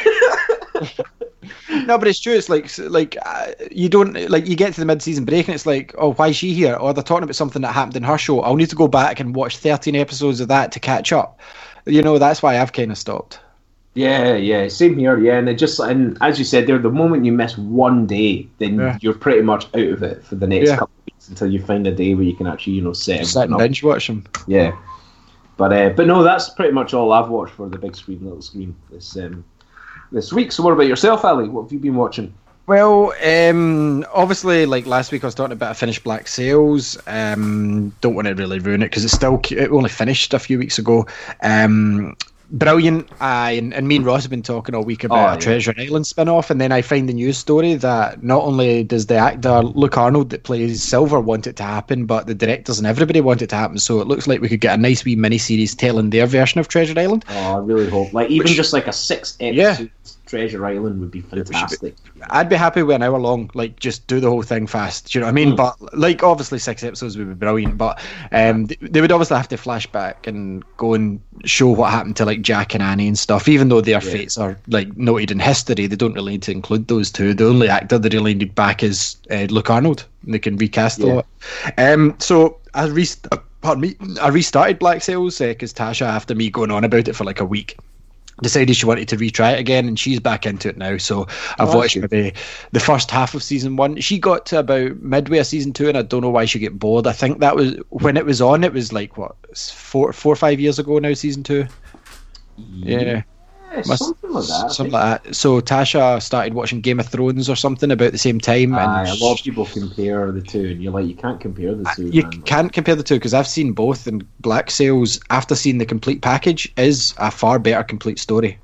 No, 1.85 1.97
but 1.97 2.07
it's 2.07 2.19
true. 2.19 2.33
It's 2.33 2.49
like 2.49 2.69
like 2.79 3.15
uh, 3.25 3.51
you 3.71 3.89
don't 3.89 4.13
like 4.29 4.47
you 4.47 4.55
get 4.55 4.73
to 4.73 4.79
the 4.79 4.85
mid 4.85 5.01
season 5.01 5.25
break, 5.25 5.47
and 5.47 5.55
it's 5.55 5.65
like, 5.65 5.93
oh, 5.97 6.13
why 6.13 6.29
is 6.29 6.35
she 6.35 6.53
here? 6.53 6.75
Or 6.75 6.93
they're 6.93 7.03
talking 7.03 7.23
about 7.23 7.35
something 7.35 7.61
that 7.61 7.73
happened 7.73 7.95
in 7.95 8.03
her 8.03 8.17
show. 8.17 8.41
I'll 8.41 8.55
need 8.55 8.69
to 8.69 8.75
go 8.75 8.87
back 8.87 9.19
and 9.19 9.35
watch 9.35 9.57
13 9.57 9.95
episodes 9.95 10.39
of 10.39 10.47
that 10.47 10.71
to 10.73 10.79
catch 10.79 11.11
up. 11.13 11.39
You 11.85 12.01
know, 12.01 12.17
that's 12.17 12.41
why 12.41 12.59
I've 12.59 12.73
kind 12.73 12.91
of 12.91 12.97
stopped. 12.97 13.39
yeah, 13.95 14.35
yeah, 14.35 14.67
same 14.67 14.97
here. 14.97 15.19
Yeah, 15.19 15.37
and 15.39 15.49
it 15.49 15.55
just 15.55 15.79
and 15.79 16.17
as 16.21 16.39
you 16.39 16.45
said 16.45 16.65
there, 16.67 16.77
the 16.79 16.89
moment 16.91 17.25
you 17.25 17.31
miss 17.31 17.57
one 17.57 18.05
day, 18.07 18.47
then 18.57 18.77
Yeah. 18.79 18.97
you're 19.01 19.13
pretty 19.13 19.41
much 19.41 19.65
out 19.75 19.89
of 19.93 20.03
it 20.03 20.23
for 20.23 20.35
the 20.35 20.47
next 20.47 20.69
Yeah. 20.69 20.77
couple 20.77 20.93
of 20.99 21.05
weeks 21.05 21.27
until 21.29 21.51
you 21.51 21.59
find 21.61 21.85
a 21.87 21.91
day 21.91 22.13
where 22.15 22.23
you 22.23 22.35
can 22.35 22.47
actually 22.47 22.73
you 22.73 22.81
know 22.81 22.93
set 22.93 23.25
Sit 23.25 23.49
and 23.49 23.57
binge 23.57 23.83
watch 23.83 24.07
them. 24.07 24.23
Yeah, 24.47 24.75
but 25.57 25.73
uh, 25.73 25.89
but 25.89 26.07
no, 26.07 26.23
that's 26.23 26.49
pretty 26.49 26.71
much 26.73 26.93
all 26.93 27.11
I've 27.11 27.29
watched 27.29 27.53
for 27.53 27.67
the 27.69 27.77
big 27.77 27.95
screen, 27.95 28.23
little 28.23 28.41
screen 28.41 28.75
this 28.91 29.15
um 29.17 29.43
this 30.11 30.33
week. 30.33 30.51
So 30.51 30.63
what 30.63 30.73
about 30.73 30.87
yourself, 30.87 31.23
Ali? 31.25 31.47
What 31.47 31.63
have 31.63 31.71
you 31.71 31.79
been 31.79 31.95
watching? 31.95 32.33
Well, 32.69 33.13
um, 33.25 34.05
obviously, 34.13 34.67
like 34.67 34.85
last 34.85 35.11
week, 35.11 35.23
I 35.23 35.27
was 35.27 35.33
talking 35.33 35.53
about 35.53 35.71
a 35.71 35.73
finished 35.73 36.03
Black 36.03 36.27
Sails. 36.27 36.99
Um, 37.07 37.95
don't 38.01 38.13
want 38.13 38.27
to 38.27 38.35
really 38.35 38.59
ruin 38.59 38.83
it 38.83 38.87
because 38.87 39.03
it's 39.03 39.13
still 39.13 39.41
it 39.49 39.71
only 39.71 39.89
finished 39.89 40.35
a 40.35 40.39
few 40.39 40.59
weeks 40.59 40.77
ago. 40.77 41.07
Um, 41.41 42.15
brilliant. 42.51 43.07
I 43.19 43.51
and, 43.51 43.73
and 43.73 43.87
me 43.87 43.97
and 43.97 44.05
Ross 44.05 44.23
have 44.23 44.29
been 44.29 44.41
talking 44.41 44.75
all 44.75 44.83
week 44.83 45.03
about 45.03 45.17
Oh, 45.17 45.31
a 45.31 45.33
yeah. 45.33 45.39
Treasure 45.39 45.73
Island 45.77 46.07
spin-off, 46.07 46.49
and 46.49 46.59
then 46.59 46.71
I 46.71 46.81
find 46.81 47.07
the 47.07 47.13
news 47.13 47.37
story 47.37 47.75
that 47.75 48.23
not 48.23 48.43
only 48.43 48.83
does 48.83 49.05
the 49.07 49.15
actor 49.15 49.61
Luke 49.61 49.97
Arnold 49.97 50.29
that 50.31 50.43
plays 50.43 50.83
Silver 50.83 51.19
want 51.19 51.47
it 51.47 51.55
to 51.57 51.63
happen, 51.63 52.05
but 52.05 52.27
the 52.27 52.35
directors 52.35 52.77
and 52.79 52.87
everybody 52.87 53.21
want 53.21 53.41
it 53.41 53.47
to 53.49 53.55
happen. 53.55 53.77
So 53.77 53.99
it 54.01 54.07
looks 54.07 54.27
like 54.27 54.41
we 54.41 54.49
could 54.49 54.61
get 54.61 54.77
a 54.77 54.81
nice 54.81 55.03
wee 55.05 55.15
mini-series 55.15 55.75
telling 55.75 56.09
their 56.09 56.25
version 56.27 56.59
of 56.59 56.67
Treasure 56.67 56.99
Island. 56.99 57.25
Oh, 57.29 57.55
I 57.55 57.59
really 57.59 57.89
hope. 57.89 58.13
Like 58.13 58.29
even 58.29 58.45
Which- 58.45 58.55
just 58.55 58.73
like 58.73 58.87
a 58.87 58.93
six 58.93 59.37
Yeah. 59.39 59.77
Treasure 60.29 60.63
Island 60.63 60.99
would 60.99 61.09
be 61.09 61.21
fantastic. 61.21 61.95
I'd 62.29 62.49
be 62.49 62.55
happy 62.55 62.83
with 62.83 62.95
an 62.95 63.01
hour 63.01 63.17
long, 63.17 63.49
like 63.55 63.79
just 63.79 64.05
do 64.05 64.19
the 64.19 64.29
whole 64.29 64.43
thing 64.43 64.67
fast. 64.67 65.11
Do 65.11 65.17
you 65.17 65.21
know 65.21 65.25
what 65.27 65.31
I 65.31 65.33
mean? 65.33 65.53
Mm. 65.53 65.57
But 65.57 65.97
like, 65.97 66.21
obviously, 66.21 66.59
six 66.59 66.83
episodes 66.83 67.17
would 67.17 67.27
be 67.27 67.33
brilliant. 67.33 67.77
But 67.77 67.99
um, 68.31 68.67
they 68.79 69.01
would 69.01 69.11
obviously 69.11 69.37
have 69.37 69.47
to 69.47 69.57
flash 69.57 69.87
back 69.87 70.27
and 70.27 70.63
go 70.77 70.93
and 70.93 71.19
show 71.45 71.69
what 71.69 71.89
happened 71.91 72.15
to 72.17 72.25
like 72.25 72.41
Jack 72.41 72.75
and 72.75 72.83
Annie 72.83 73.07
and 73.07 73.17
stuff. 73.17 73.47
Even 73.47 73.69
though 73.69 73.81
their 73.81 73.93
Yeah. 74.03 74.11
fates 74.11 74.37
are 74.37 74.57
like 74.67 74.95
noted 74.95 75.31
in 75.31 75.39
history, 75.39 75.87
they 75.87 75.95
don't 75.95 76.13
really 76.13 76.33
need 76.33 76.43
to 76.43 76.51
include 76.51 76.87
those 76.87 77.09
two. 77.11 77.33
The 77.33 77.47
only 77.47 77.67
actor 77.67 77.97
they 77.97 78.09
really 78.09 78.35
need 78.35 78.53
back 78.53 78.83
is 78.83 79.17
uh, 79.31 79.47
Luke 79.49 79.69
Arnold. 79.71 80.05
They 80.25 80.39
can 80.39 80.57
recast 80.57 80.99
a 80.99 81.07
Yeah. 81.07 81.13
lot. 81.13 81.25
Um, 81.79 82.15
so 82.19 82.57
I 82.75 82.87
rest- 82.87 83.27
uh, 83.31 83.37
pardon 83.61 83.81
me, 83.81 83.95
I 84.21 84.27
restarted 84.27 84.77
Black 84.77 85.01
Sails 85.01 85.39
because 85.39 85.73
Tasha, 85.73 86.05
after 86.05 86.35
me 86.35 86.51
going 86.51 86.69
on 86.69 86.83
about 86.83 87.07
it 87.07 87.15
for 87.15 87.23
like 87.23 87.39
a 87.39 87.45
week 87.45 87.77
decided 88.41 88.75
she 88.75 88.85
wanted 88.85 89.07
to 89.09 89.17
retry 89.17 89.53
it 89.53 89.59
again 89.59 89.87
and 89.87 89.99
she's 89.99 90.19
back 90.19 90.45
into 90.45 90.69
it 90.69 90.77
now. 90.77 90.97
So 90.97 91.27
i've 91.57 91.73
watched 91.73 91.97
maybe 91.97 92.33
the 92.71 92.79
first 92.79 93.11
half 93.11 93.33
of 93.33 93.43
season 93.43 93.75
one. 93.75 93.99
She 93.99 94.19
got 94.19 94.45
to 94.47 94.59
about 94.59 94.97
midway 95.01 95.39
of 95.39 95.47
season 95.47 95.73
two 95.73 95.89
and 95.89 95.97
i 95.97 96.01
don't 96.01 96.21
know 96.21 96.29
why 96.29 96.45
she 96.45 96.59
get 96.59 96.77
bored. 96.77 97.07
I 97.07 97.13
think 97.13 97.39
that 97.39 97.55
was 97.55 97.75
when 97.89 98.17
it 98.17 98.25
was 98.25 98.41
on 98.41 98.63
it 98.63 98.73
was 98.73 98.93
like 98.93 99.17
what 99.17 99.35
four 99.57 100.13
four 100.13 100.33
or 100.33 100.37
five 100.37 100.59
years 100.59 100.79
ago 100.79 100.99
now 100.99 101.13
season 101.13 101.43
two? 101.43 101.67
Yeah. 102.57 102.99
Yeah, 103.01 103.23
Must- 103.87 104.03
something 104.03 104.31
like 104.31 104.45
that. 104.47 104.71
Something 104.71 104.93
like 104.93 105.23
that 105.23 105.35
so 105.35 105.61
tasha 105.61 106.21
started 106.21 106.53
watching 106.53 106.81
game 106.81 106.99
of 106.99 107.07
thrones 107.07 107.49
or 107.49 107.55
something 107.55 107.91
about 107.91 108.11
the 108.11 108.17
same 108.17 108.39
time 108.39 108.73
Aye, 108.75 109.03
and 109.03 109.09
a 109.09 109.23
lot 109.23 109.39
of 109.39 109.43
people 109.43 109.65
compare 109.65 110.31
the 110.31 110.41
two, 110.41 110.65
and 110.67 110.81
you're 110.83 110.91
like, 110.91 111.05
you 111.07 111.15
can't 111.15 111.39
compare 111.39 111.75
the 111.75 111.89
two. 111.95 112.07
you 112.09 112.23
man. 112.23 112.41
can't 112.43 112.73
compare 112.73 112.95
the 112.95 113.03
two 113.03 113.15
because 113.15 113.33
I've 113.33 113.47
seen 113.47 113.73
both, 113.73 114.07
and 114.07 114.25
Black 114.41 114.71
Sails, 114.71 115.19
after 115.29 115.55
seeing 115.55 115.77
the 115.77 115.85
complete 115.85 116.21
package, 116.21 116.71
is 116.77 117.13
a 117.17 117.31
far 117.31 117.59
better 117.59 117.83
complete 117.83 118.19
story. 118.19 118.57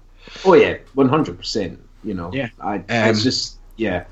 Oh 0.44 0.54
yeah, 0.54 0.78
one 0.96 1.10
hundred 1.10 1.38
percent. 1.38 1.80
You 2.04 2.14
know, 2.14 2.32
Yeah. 2.34 2.50
I, 2.60 2.76
Um, 2.76 2.84
it's 2.90 3.24
just 3.24 3.58
yeah, 3.78 4.06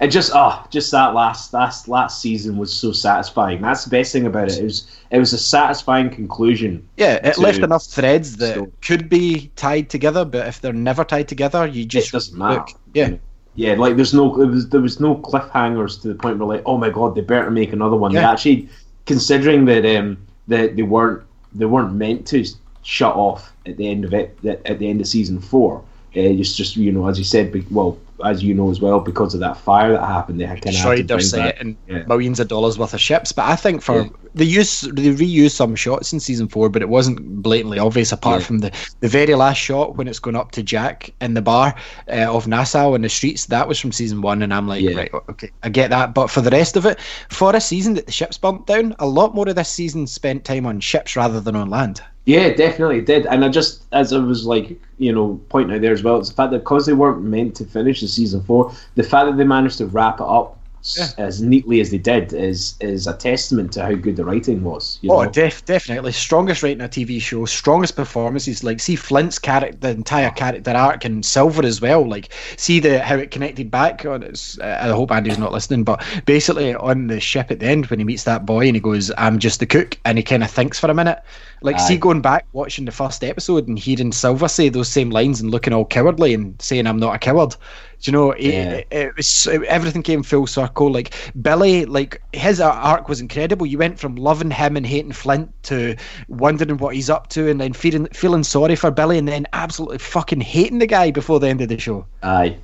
it 0.00 0.08
just 0.08 0.32
oh, 0.34 0.64
just 0.70 0.90
that 0.92 1.14
last 1.14 1.52
last 1.52 1.86
last 1.88 2.22
season 2.22 2.56
was 2.56 2.72
so 2.72 2.90
satisfying. 2.92 3.60
That's 3.60 3.84
the 3.84 3.90
best 3.90 4.12
thing 4.12 4.26
about 4.26 4.48
it. 4.48 4.58
It 4.58 4.64
was 4.64 4.86
it 5.10 5.18
was 5.18 5.32
a 5.32 5.38
satisfying 5.38 6.08
conclusion. 6.10 6.88
Yeah, 6.96 7.14
it 7.26 7.36
left 7.38 7.58
enough 7.58 7.84
threads 7.84 8.36
that 8.38 8.54
so- 8.54 8.72
could 8.80 9.08
be 9.08 9.50
tied 9.56 9.90
together, 9.90 10.24
but 10.24 10.46
if 10.48 10.60
they're 10.60 10.72
never 10.72 11.04
tied 11.04 11.28
together, 11.28 11.66
you 11.66 11.84
just 11.84 12.08
it 12.08 12.12
doesn't 12.12 12.38
matter. 12.38 12.60
look. 12.60 12.68
Yeah, 12.94 13.14
Yeah, 13.54 13.74
like 13.74 13.96
there's 13.96 14.14
no 14.14 14.34
there 14.36 14.46
was, 14.46 14.68
there 14.70 14.80
was 14.80 15.00
no 15.00 15.16
cliffhangers 15.16 16.00
to 16.02 16.08
the 16.08 16.14
point 16.14 16.38
where 16.38 16.48
like, 16.48 16.62
oh 16.64 16.78
my 16.78 16.88
god, 16.90 17.14
they 17.14 17.20
better 17.20 17.50
make 17.50 17.72
another 17.74 17.96
one. 17.96 18.12
They 18.12 18.20
Yeah. 18.20 18.32
actually, 18.32 18.68
considering 19.06 19.66
that 19.66 19.84
um 19.84 20.16
that 20.48 20.76
they 20.76 20.82
weren't 20.82 21.22
they 21.52 21.66
weren't 21.66 21.92
meant 21.92 22.26
to 22.28 22.44
shut 22.82 23.14
off 23.14 23.52
at 23.66 23.76
the 23.76 23.86
end 23.90 24.06
of 24.06 24.14
it 24.14 24.38
at, 24.46 24.64
at 24.64 24.78
the 24.78 24.88
end 24.88 25.02
of 25.02 25.06
season 25.06 25.40
four. 25.40 25.78
Uh, 26.16 26.20
it's 26.20 26.56
just 26.56 26.76
you 26.76 26.90
know, 26.90 27.06
as 27.06 27.18
you 27.18 27.24
said, 27.24 27.52
well, 27.70 27.98
as 28.24 28.42
you 28.42 28.54
know 28.54 28.70
as 28.70 28.80
well, 28.80 29.00
because 29.00 29.34
of 29.34 29.40
that 29.40 29.56
fire 29.56 29.92
that 29.92 30.04
happened, 30.06 30.40
they 30.40 30.44
kind 30.46 30.58
of 30.58 30.64
had 30.64 30.72
to 30.72 30.72
destroyed 30.72 31.08
their 31.08 31.16
bring 31.18 31.26
set 31.26 31.54
back- 31.54 31.60
and 31.60 31.76
yeah. 31.88 32.02
millions 32.04 32.40
of 32.40 32.48
dollars 32.48 32.78
worth 32.78 32.94
of 32.94 33.00
ships. 33.00 33.32
But 33.32 33.46
I 33.46 33.56
think 33.56 33.82
for 33.82 34.02
Yeah. 34.02 34.08
they 34.34 34.44
use 34.44 34.82
they 34.82 35.08
reused 35.14 35.52
some 35.52 35.74
shots 35.74 36.12
in 36.12 36.20
season 36.20 36.48
four, 36.48 36.68
but 36.68 36.82
it 36.82 36.88
wasn't 36.88 37.42
blatantly 37.42 37.78
obvious 37.78 38.12
apart 38.12 38.40
Yeah. 38.40 38.46
from 38.46 38.58
the 38.58 38.70
the 39.00 39.08
very 39.08 39.34
last 39.34 39.58
shot 39.58 39.96
when 39.96 40.08
it's 40.08 40.18
going 40.18 40.36
up 40.36 40.52
to 40.52 40.62
Jack 40.62 41.12
in 41.20 41.34
the 41.34 41.42
bar 41.42 41.74
uh, 42.08 42.34
of 42.36 42.46
Nassau 42.46 42.94
in 42.94 43.02
the 43.02 43.08
streets. 43.08 43.46
That 43.46 43.66
was 43.68 43.78
from 43.78 43.92
season 43.92 44.20
one, 44.22 44.42
and 44.42 44.52
I'm 44.54 44.68
like, 44.68 44.84
right, 44.96 45.10
okay, 45.30 45.50
I 45.62 45.68
get 45.68 45.90
that. 45.90 46.14
But 46.14 46.28
for 46.30 46.40
the 46.40 46.50
rest 46.50 46.76
of 46.76 46.86
it, 46.86 46.98
for 47.28 47.54
a 47.54 47.60
season 47.60 47.94
that 47.94 48.06
the 48.06 48.12
ships 48.12 48.38
bumped 48.38 48.66
down, 48.66 48.94
a 48.98 49.06
lot 49.06 49.34
more 49.34 49.48
of 49.48 49.56
this 49.56 49.68
season 49.68 50.06
spent 50.06 50.44
time 50.44 50.66
on 50.66 50.80
ships 50.80 51.16
rather 51.16 51.40
than 51.40 51.56
on 51.56 51.70
land. 51.70 52.02
Yeah, 52.26 52.50
definitely 52.52 53.00
did. 53.00 53.26
And 53.26 53.44
I 53.44 53.48
just, 53.48 53.84
as 53.92 54.12
I 54.12 54.18
was 54.18 54.44
like, 54.46 54.80
you 54.98 55.12
know, 55.12 55.40
pointing 55.48 55.74
out 55.74 55.82
there 55.82 55.92
as 55.92 56.02
well, 56.02 56.18
it's 56.18 56.28
the 56.28 56.34
fact 56.34 56.52
that 56.52 56.60
because 56.60 56.86
they 56.86 56.92
weren't 56.92 57.22
meant 57.22 57.56
to 57.56 57.64
finish 57.64 58.00
the 58.00 58.08
season 58.08 58.42
four, 58.42 58.72
the 58.94 59.02
fact 59.02 59.26
that 59.30 59.36
they 59.36 59.44
managed 59.44 59.78
to 59.78 59.86
wrap 59.86 60.20
it 60.20 60.26
up 60.26 60.59
s- 60.82 61.14
as 61.18 61.40
neatly 61.42 61.80
as 61.80 61.90
they 61.90 61.98
did 61.98 62.32
is 62.32 62.74
is 62.80 63.06
a 63.06 63.12
testament 63.14 63.72
to 63.72 63.82
how 63.82 63.92
good 63.94 64.16
the 64.16 64.24
writing 64.24 64.62
was. 64.64 64.98
You 65.02 65.12
Oh, 65.12 65.22
know? 65.24 65.30
def- 65.30 65.64
definitely. 65.64 66.12
Strongest 66.12 66.62
writing 66.62 66.80
a 66.80 66.88
TV 66.88 67.20
show, 67.20 67.44
strongest 67.44 67.96
performances. 67.96 68.64
Like, 68.64 68.80
see 68.80 68.96
Flint's 68.96 69.38
character, 69.38 69.76
the 69.78 69.90
entire 69.90 70.30
character 70.30 70.70
arc, 70.72 71.04
and 71.04 71.24
Silver 71.24 71.64
as 71.64 71.80
well. 71.80 72.08
Like, 72.08 72.30
see 72.56 72.80
the 72.80 73.00
how 73.00 73.16
it 73.16 73.30
connected 73.30 73.70
back 73.70 74.04
on 74.06 74.22
its. 74.22 74.58
Uh, 74.58 74.78
I 74.82 74.88
hope 74.88 75.12
Andy's 75.12 75.38
not 75.38 75.52
listening, 75.52 75.84
but 75.84 76.02
basically 76.26 76.74
on 76.74 77.06
the 77.08 77.20
ship 77.20 77.50
at 77.50 77.60
the 77.60 77.66
end 77.66 77.86
when 77.86 77.98
he 77.98 78.04
meets 78.04 78.24
that 78.24 78.46
boy 78.46 78.66
and 78.66 78.74
he 78.76 78.80
goes, 78.80 79.10
"I'm 79.18 79.38
just 79.38 79.60
the 79.60 79.66
cook," 79.66 79.98
and 80.04 80.16
he 80.18 80.24
kind 80.24 80.42
of 80.42 80.50
thinks 80.50 80.78
for 80.80 80.90
a 80.90 80.94
minute. 80.94 81.20
Like, 81.62 81.78
see 81.78 81.98
going 81.98 82.22
back 82.22 82.46
watching 82.52 82.86
the 82.86 82.90
first 82.92 83.22
episode 83.22 83.68
and 83.68 83.78
hearing 83.78 84.12
Silver 84.12 84.48
say 84.48 84.70
those 84.70 84.88
same 84.88 85.10
lines 85.10 85.42
and 85.42 85.50
looking 85.50 85.74
all 85.74 85.84
cowardly 85.84 86.32
and 86.32 86.54
saying, 86.58 86.86
"I'm 86.86 86.98
not 86.98 87.14
a 87.14 87.18
coward." 87.18 87.54
Do 88.00 88.10
you 88.10 88.12
know? 88.12 88.30
It, 88.32 88.42
Yeah. 88.42 88.70
it, 88.72 88.86
it 88.90 89.16
was 89.16 89.46
everything 89.68 90.02
came 90.02 90.22
full 90.22 90.46
circle. 90.46 90.90
Like 90.90 91.14
Billy, 91.42 91.84
like 91.84 92.22
his 92.32 92.60
arc 92.60 93.08
was 93.08 93.20
incredible. 93.20 93.66
You 93.66 93.78
went 93.78 93.98
from 93.98 94.16
loving 94.16 94.50
him 94.50 94.76
and 94.76 94.86
hating 94.86 95.12
Flint 95.12 95.50
to 95.64 95.96
wondering 96.28 96.78
what 96.78 96.94
he's 96.94 97.10
up 97.10 97.28
to, 97.30 97.48
and 97.50 97.60
then 97.60 97.72
feeling 97.72 98.06
feeling 98.06 98.42
sorry 98.42 98.76
for 98.76 98.90
Billy, 98.90 99.18
and 99.18 99.28
then 99.28 99.46
absolutely 99.52 99.98
fucking 99.98 100.40
hating 100.40 100.78
the 100.78 100.86
guy 100.86 101.10
before 101.10 101.40
the 101.40 101.48
end 101.48 101.60
of 101.60 101.68
the 101.68 101.78
show. 101.78 102.06
Aye. 102.22 102.56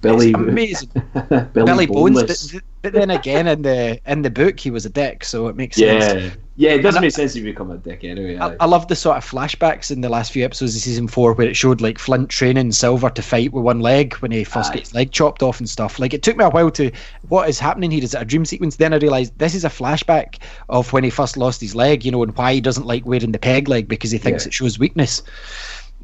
Billy, 0.00 0.30
It's 0.30 0.38
amazing. 0.38 0.90
Billy, 1.28 1.46
Billy 1.52 1.86
Bones, 1.86 2.22
but, 2.52 2.62
but 2.82 2.92
then 2.94 3.10
again 3.10 3.46
in 3.46 3.62
the 3.62 4.00
in 4.06 4.22
the 4.22 4.30
book 4.30 4.58
he 4.58 4.70
was 4.70 4.86
a 4.86 4.90
dick, 4.90 5.22
so 5.22 5.48
it 5.48 5.56
makes 5.56 5.76
sense. 5.76 6.36
Yeah, 6.60 6.70
it 6.70 6.78
doesn't 6.82 6.98
And 6.98 7.04
I- 7.04 7.06
make 7.06 7.12
sense 7.14 7.36
if 7.36 7.44
you 7.44 7.52
become 7.52 7.70
a 7.70 7.76
dick 7.78 8.02
anyway. 8.02 8.36
I. 8.36 8.56
I 8.58 8.64
love 8.66 8.88
the 8.88 8.96
sort 8.96 9.16
of 9.16 9.24
flashbacks 9.24 9.92
in 9.92 10.00
the 10.00 10.08
last 10.08 10.32
few 10.32 10.44
episodes 10.44 10.74
of 10.74 10.82
season 10.82 11.06
four 11.06 11.32
where 11.34 11.46
it 11.46 11.54
showed 11.56 11.80
like 11.80 12.00
Flint 12.00 12.30
training 12.30 12.72
Silver 12.72 13.10
to 13.10 13.22
fight 13.22 13.52
with 13.52 13.62
one 13.62 13.78
leg 13.78 14.14
when 14.14 14.32
he 14.32 14.42
first 14.42 14.72
Aye. 14.72 14.78
gets 14.78 14.92
leg 14.92 15.12
chopped 15.12 15.40
off 15.44 15.60
and 15.60 15.68
stuff. 15.70 16.00
Like 16.00 16.12
it 16.14 16.24
took 16.24 16.36
me 16.36 16.44
a 16.44 16.50
while 16.50 16.72
to 16.72 16.90
what 17.28 17.48
is 17.48 17.60
happening 17.60 17.92
here? 17.92 18.02
Is 18.02 18.12
it 18.12 18.22
a 18.22 18.24
dream 18.24 18.44
sequence? 18.44 18.74
Then 18.74 18.92
I 18.92 18.96
realised 18.96 19.38
this 19.38 19.54
is 19.54 19.64
a 19.64 19.68
flashback 19.68 20.38
of 20.68 20.92
when 20.92 21.04
he 21.04 21.10
first 21.10 21.36
lost 21.36 21.60
his 21.60 21.76
leg, 21.76 22.04
you 22.04 22.10
know, 22.10 22.24
and 22.24 22.36
why 22.36 22.54
he 22.54 22.60
doesn't 22.60 22.86
like 22.86 23.06
wearing 23.06 23.30
the 23.30 23.38
peg 23.38 23.68
leg 23.68 23.86
because 23.86 24.10
he 24.10 24.18
thinks 24.18 24.44
Yeah. 24.44 24.48
it 24.48 24.54
shows 24.54 24.80
weakness. 24.80 25.22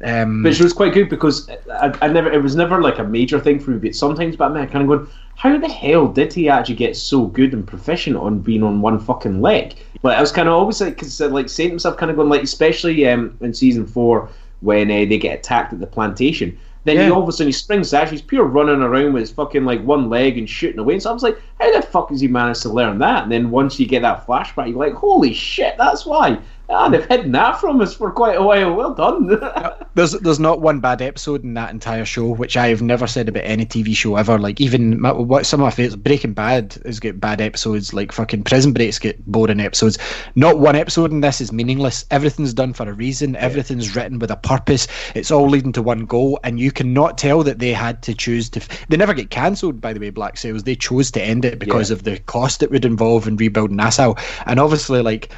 Um, 0.03 0.43
Which 0.43 0.59
was 0.61 0.73
quite 0.73 0.93
good 0.93 1.09
because 1.09 1.49
I, 1.71 1.93
I 2.01 2.07
never, 2.07 2.31
it 2.31 2.41
was 2.43 2.55
never 2.55 2.81
like 2.81 2.99
a 2.99 3.03
major 3.03 3.39
thing 3.39 3.59
for 3.59 3.71
me. 3.71 3.77
But 3.79 3.95
sometimes, 3.95 4.35
but 4.37 4.51
I'm 4.51 4.67
kind 4.69 4.81
of 4.83 4.87
going, 4.87 5.07
how 5.35 5.57
the 5.57 5.67
hell 5.67 6.07
did 6.07 6.33
he 6.33 6.49
actually 6.49 6.75
get 6.75 6.95
so 6.95 7.25
good 7.25 7.53
and 7.53 7.67
proficient 7.67 8.15
on 8.17 8.39
being 8.39 8.63
on 8.63 8.81
one 8.81 8.99
fucking 8.99 9.41
leg? 9.41 9.75
Like 10.03 10.17
I 10.17 10.21
was 10.21 10.31
kind 10.31 10.47
of 10.47 10.53
always 10.53 10.81
like, 10.81 10.97
cause, 10.97 11.19
uh, 11.21 11.27
like 11.29 11.49
saying 11.49 11.69
to 11.69 11.75
myself, 11.75 11.97
kind 11.97 12.09
of 12.09 12.17
going 12.17 12.29
like, 12.29 12.43
especially 12.43 13.07
um, 13.07 13.37
in 13.41 13.53
season 13.53 13.85
four 13.85 14.29
when 14.61 14.89
uh, 14.89 15.05
they 15.09 15.17
get 15.17 15.39
attacked 15.39 15.73
at 15.73 15.79
the 15.79 15.87
plantation. 15.87 16.57
Then 16.85 16.97
he 16.97 17.03
Yeah. 17.03 17.09
all 17.09 17.23
of 17.23 17.27
a 17.29 17.31
sudden 17.31 17.47
he 17.47 17.51
springs 17.51 17.89
dash. 17.89 18.11
He's 18.11 18.21
pure 18.21 18.45
running 18.45 18.81
around 18.83 19.13
with 19.13 19.21
his 19.21 19.31
fucking 19.31 19.65
like 19.65 19.83
one 19.83 20.07
leg 20.09 20.37
and 20.37 20.47
shooting 20.47 20.79
away. 20.79 20.99
So 20.99 21.09
I 21.09 21.13
was 21.13 21.23
like, 21.23 21.37
how 21.59 21.71
the 21.71 21.81
fuck 21.81 22.09
has 22.09 22.21
he 22.21 22.27
managed 22.27 22.61
to 22.61 22.69
learn 22.69 22.99
that? 22.99 23.23
And 23.23 23.31
then 23.31 23.49
once 23.49 23.79
you 23.79 23.87
get 23.87 24.03
that 24.03 24.25
flashback, 24.27 24.69
you're 24.69 24.77
like, 24.77 24.93
holy 24.93 25.33
shit, 25.33 25.75
that's 25.77 26.05
why. 26.05 26.37
Ah, 26.67 26.89
they've 26.89 27.05
hidden 27.05 27.31
that 27.33 27.59
from 27.61 27.79
us 27.79 27.93
for 27.95 28.11
quite 28.11 28.37
a 28.37 28.41
while. 28.43 28.73
Well 28.73 28.93
done. 28.95 29.27
There's 29.95 30.11
there's 30.11 30.39
not 30.41 30.59
one 30.59 30.81
bad 30.81 31.01
episode 31.01 31.43
in 31.45 31.53
that 31.53 31.71
entire 31.71 32.03
show, 32.03 32.27
which 32.27 32.57
I 32.57 32.67
have 32.67 32.81
never 32.81 33.07
said 33.07 33.29
about 33.29 33.43
any 33.45 33.65
TV 33.65 33.95
show 33.95 34.17
ever. 34.17 34.37
Like 34.37 34.59
even 34.59 34.99
my, 34.99 35.13
what 35.13 35.45
some 35.45 35.61
of 35.61 35.65
my 35.65 35.71
favorites, 35.71 35.95
Breaking 35.95 36.33
Bad 36.33 36.77
has 36.85 36.99
got 36.99 37.19
bad 37.21 37.39
episodes. 37.39 37.93
Like 37.93 38.11
fucking 38.11 38.43
Prison 38.43 38.73
Break's 38.73 38.99
get 38.99 39.25
boring 39.25 39.61
episodes. 39.61 39.97
Not 40.35 40.59
one 40.59 40.75
episode 40.75 41.11
in 41.11 41.21
this 41.21 41.39
is 41.39 41.53
meaningless. 41.53 42.05
Everything's 42.11 42.53
done 42.53 42.73
for 42.73 42.89
a 42.89 42.93
reason. 42.93 43.37
Everything's 43.37 43.95
written 43.95 44.19
with 44.19 44.31
a 44.31 44.35
purpose. 44.35 44.87
It's 45.13 45.31
all 45.31 45.47
leading 45.47 45.71
to 45.73 45.81
one 45.81 46.05
goal, 46.05 46.39
and 46.43 46.59
you 46.59 46.71
cannot 46.73 47.17
tell 47.17 47.41
that 47.43 47.59
they 47.59 47.71
had 47.71 48.01
to 48.03 48.13
choose 48.13 48.49
to. 48.49 48.59
F- 48.59 48.87
they 48.89 48.97
never 48.97 49.13
get 49.13 49.29
cancelled, 49.29 49.79
by 49.79 49.93
the 49.93 49.99
way. 50.01 50.09
Black 50.09 50.35
Sails. 50.37 50.63
They 50.63 50.75
chose 50.75 51.09
to 51.11 51.21
end 51.23 51.45
it 51.45 51.57
because 51.57 51.89
Yeah. 51.89 51.95
of 51.95 52.03
the 52.03 52.19
cost 52.19 52.61
it 52.63 52.71
would 52.71 52.83
involve 52.83 53.27
in 53.29 53.37
rebuilding 53.37 53.77
Nassau, 53.77 54.15
and 54.45 54.59
obviously 54.59 55.01
like 55.01 55.29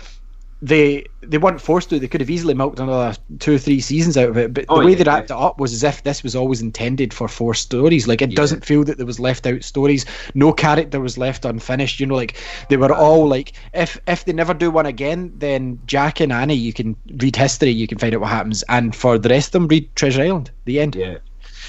they 0.62 1.06
they 1.22 1.38
weren't 1.38 1.62
forced 1.62 1.90
to. 1.90 2.00
They 2.00 2.08
could 2.08 2.22
have 2.22 2.30
easily 2.30 2.54
milked 2.56 2.80
another 2.80 3.16
two 3.40 3.56
or 3.56 3.58
three 3.60 3.80
seasons 3.80 4.18
out 4.18 4.30
of 4.30 4.38
it. 4.38 4.54
But 4.54 4.66
Oh, 4.70 4.80
the 4.80 4.86
way 4.86 4.92
yeah, 4.94 4.98
they 4.98 5.04
wrapped 5.04 5.26
it 5.30 5.38
up 5.38 5.60
was 5.60 5.72
as 5.74 5.84
if 5.84 6.02
this 6.04 6.24
was 6.24 6.36
always 6.36 6.62
intended 6.62 7.14
for 7.14 7.28
four 7.28 7.54
stories. 7.54 8.08
Like 8.08 8.22
it 8.24 8.32
Yeah. 8.32 8.38
doesn't 8.38 8.66
feel 8.66 8.84
that 8.86 8.98
there 8.98 9.06
was 9.06 9.20
left 9.20 9.46
out 9.46 9.64
stories. 9.64 10.06
No 10.34 10.52
character 10.52 11.00
was 11.00 11.18
left 11.18 11.46
unfinished. 11.46 12.00
You 12.00 12.08
know, 12.08 12.16
like 12.16 12.36
they 12.70 12.78
were 12.78 12.94
all 12.94 13.28
like 13.28 13.54
if 13.74 14.00
if 14.08 14.26
they 14.26 14.34
never 14.34 14.54
do 14.56 14.72
one 14.72 14.88
again, 14.88 15.32
then 15.38 15.80
Jack 15.86 16.20
and 16.22 16.32
Annie, 16.34 16.56
you 16.56 16.74
can 16.74 16.96
read 17.18 17.36
history, 17.36 17.70
you 17.72 17.88
can 17.88 18.00
find 18.00 18.16
out 18.16 18.22
what 18.22 18.30
happens, 18.32 18.64
and 18.70 18.96
for 18.96 19.20
the 19.20 19.30
rest 19.30 19.50
of 19.50 19.52
them, 19.54 19.68
read 19.68 19.96
Treasure 19.96 20.24
Island. 20.24 20.50
The 20.66 20.80
end. 20.80 20.96
Yeah. 20.96 21.18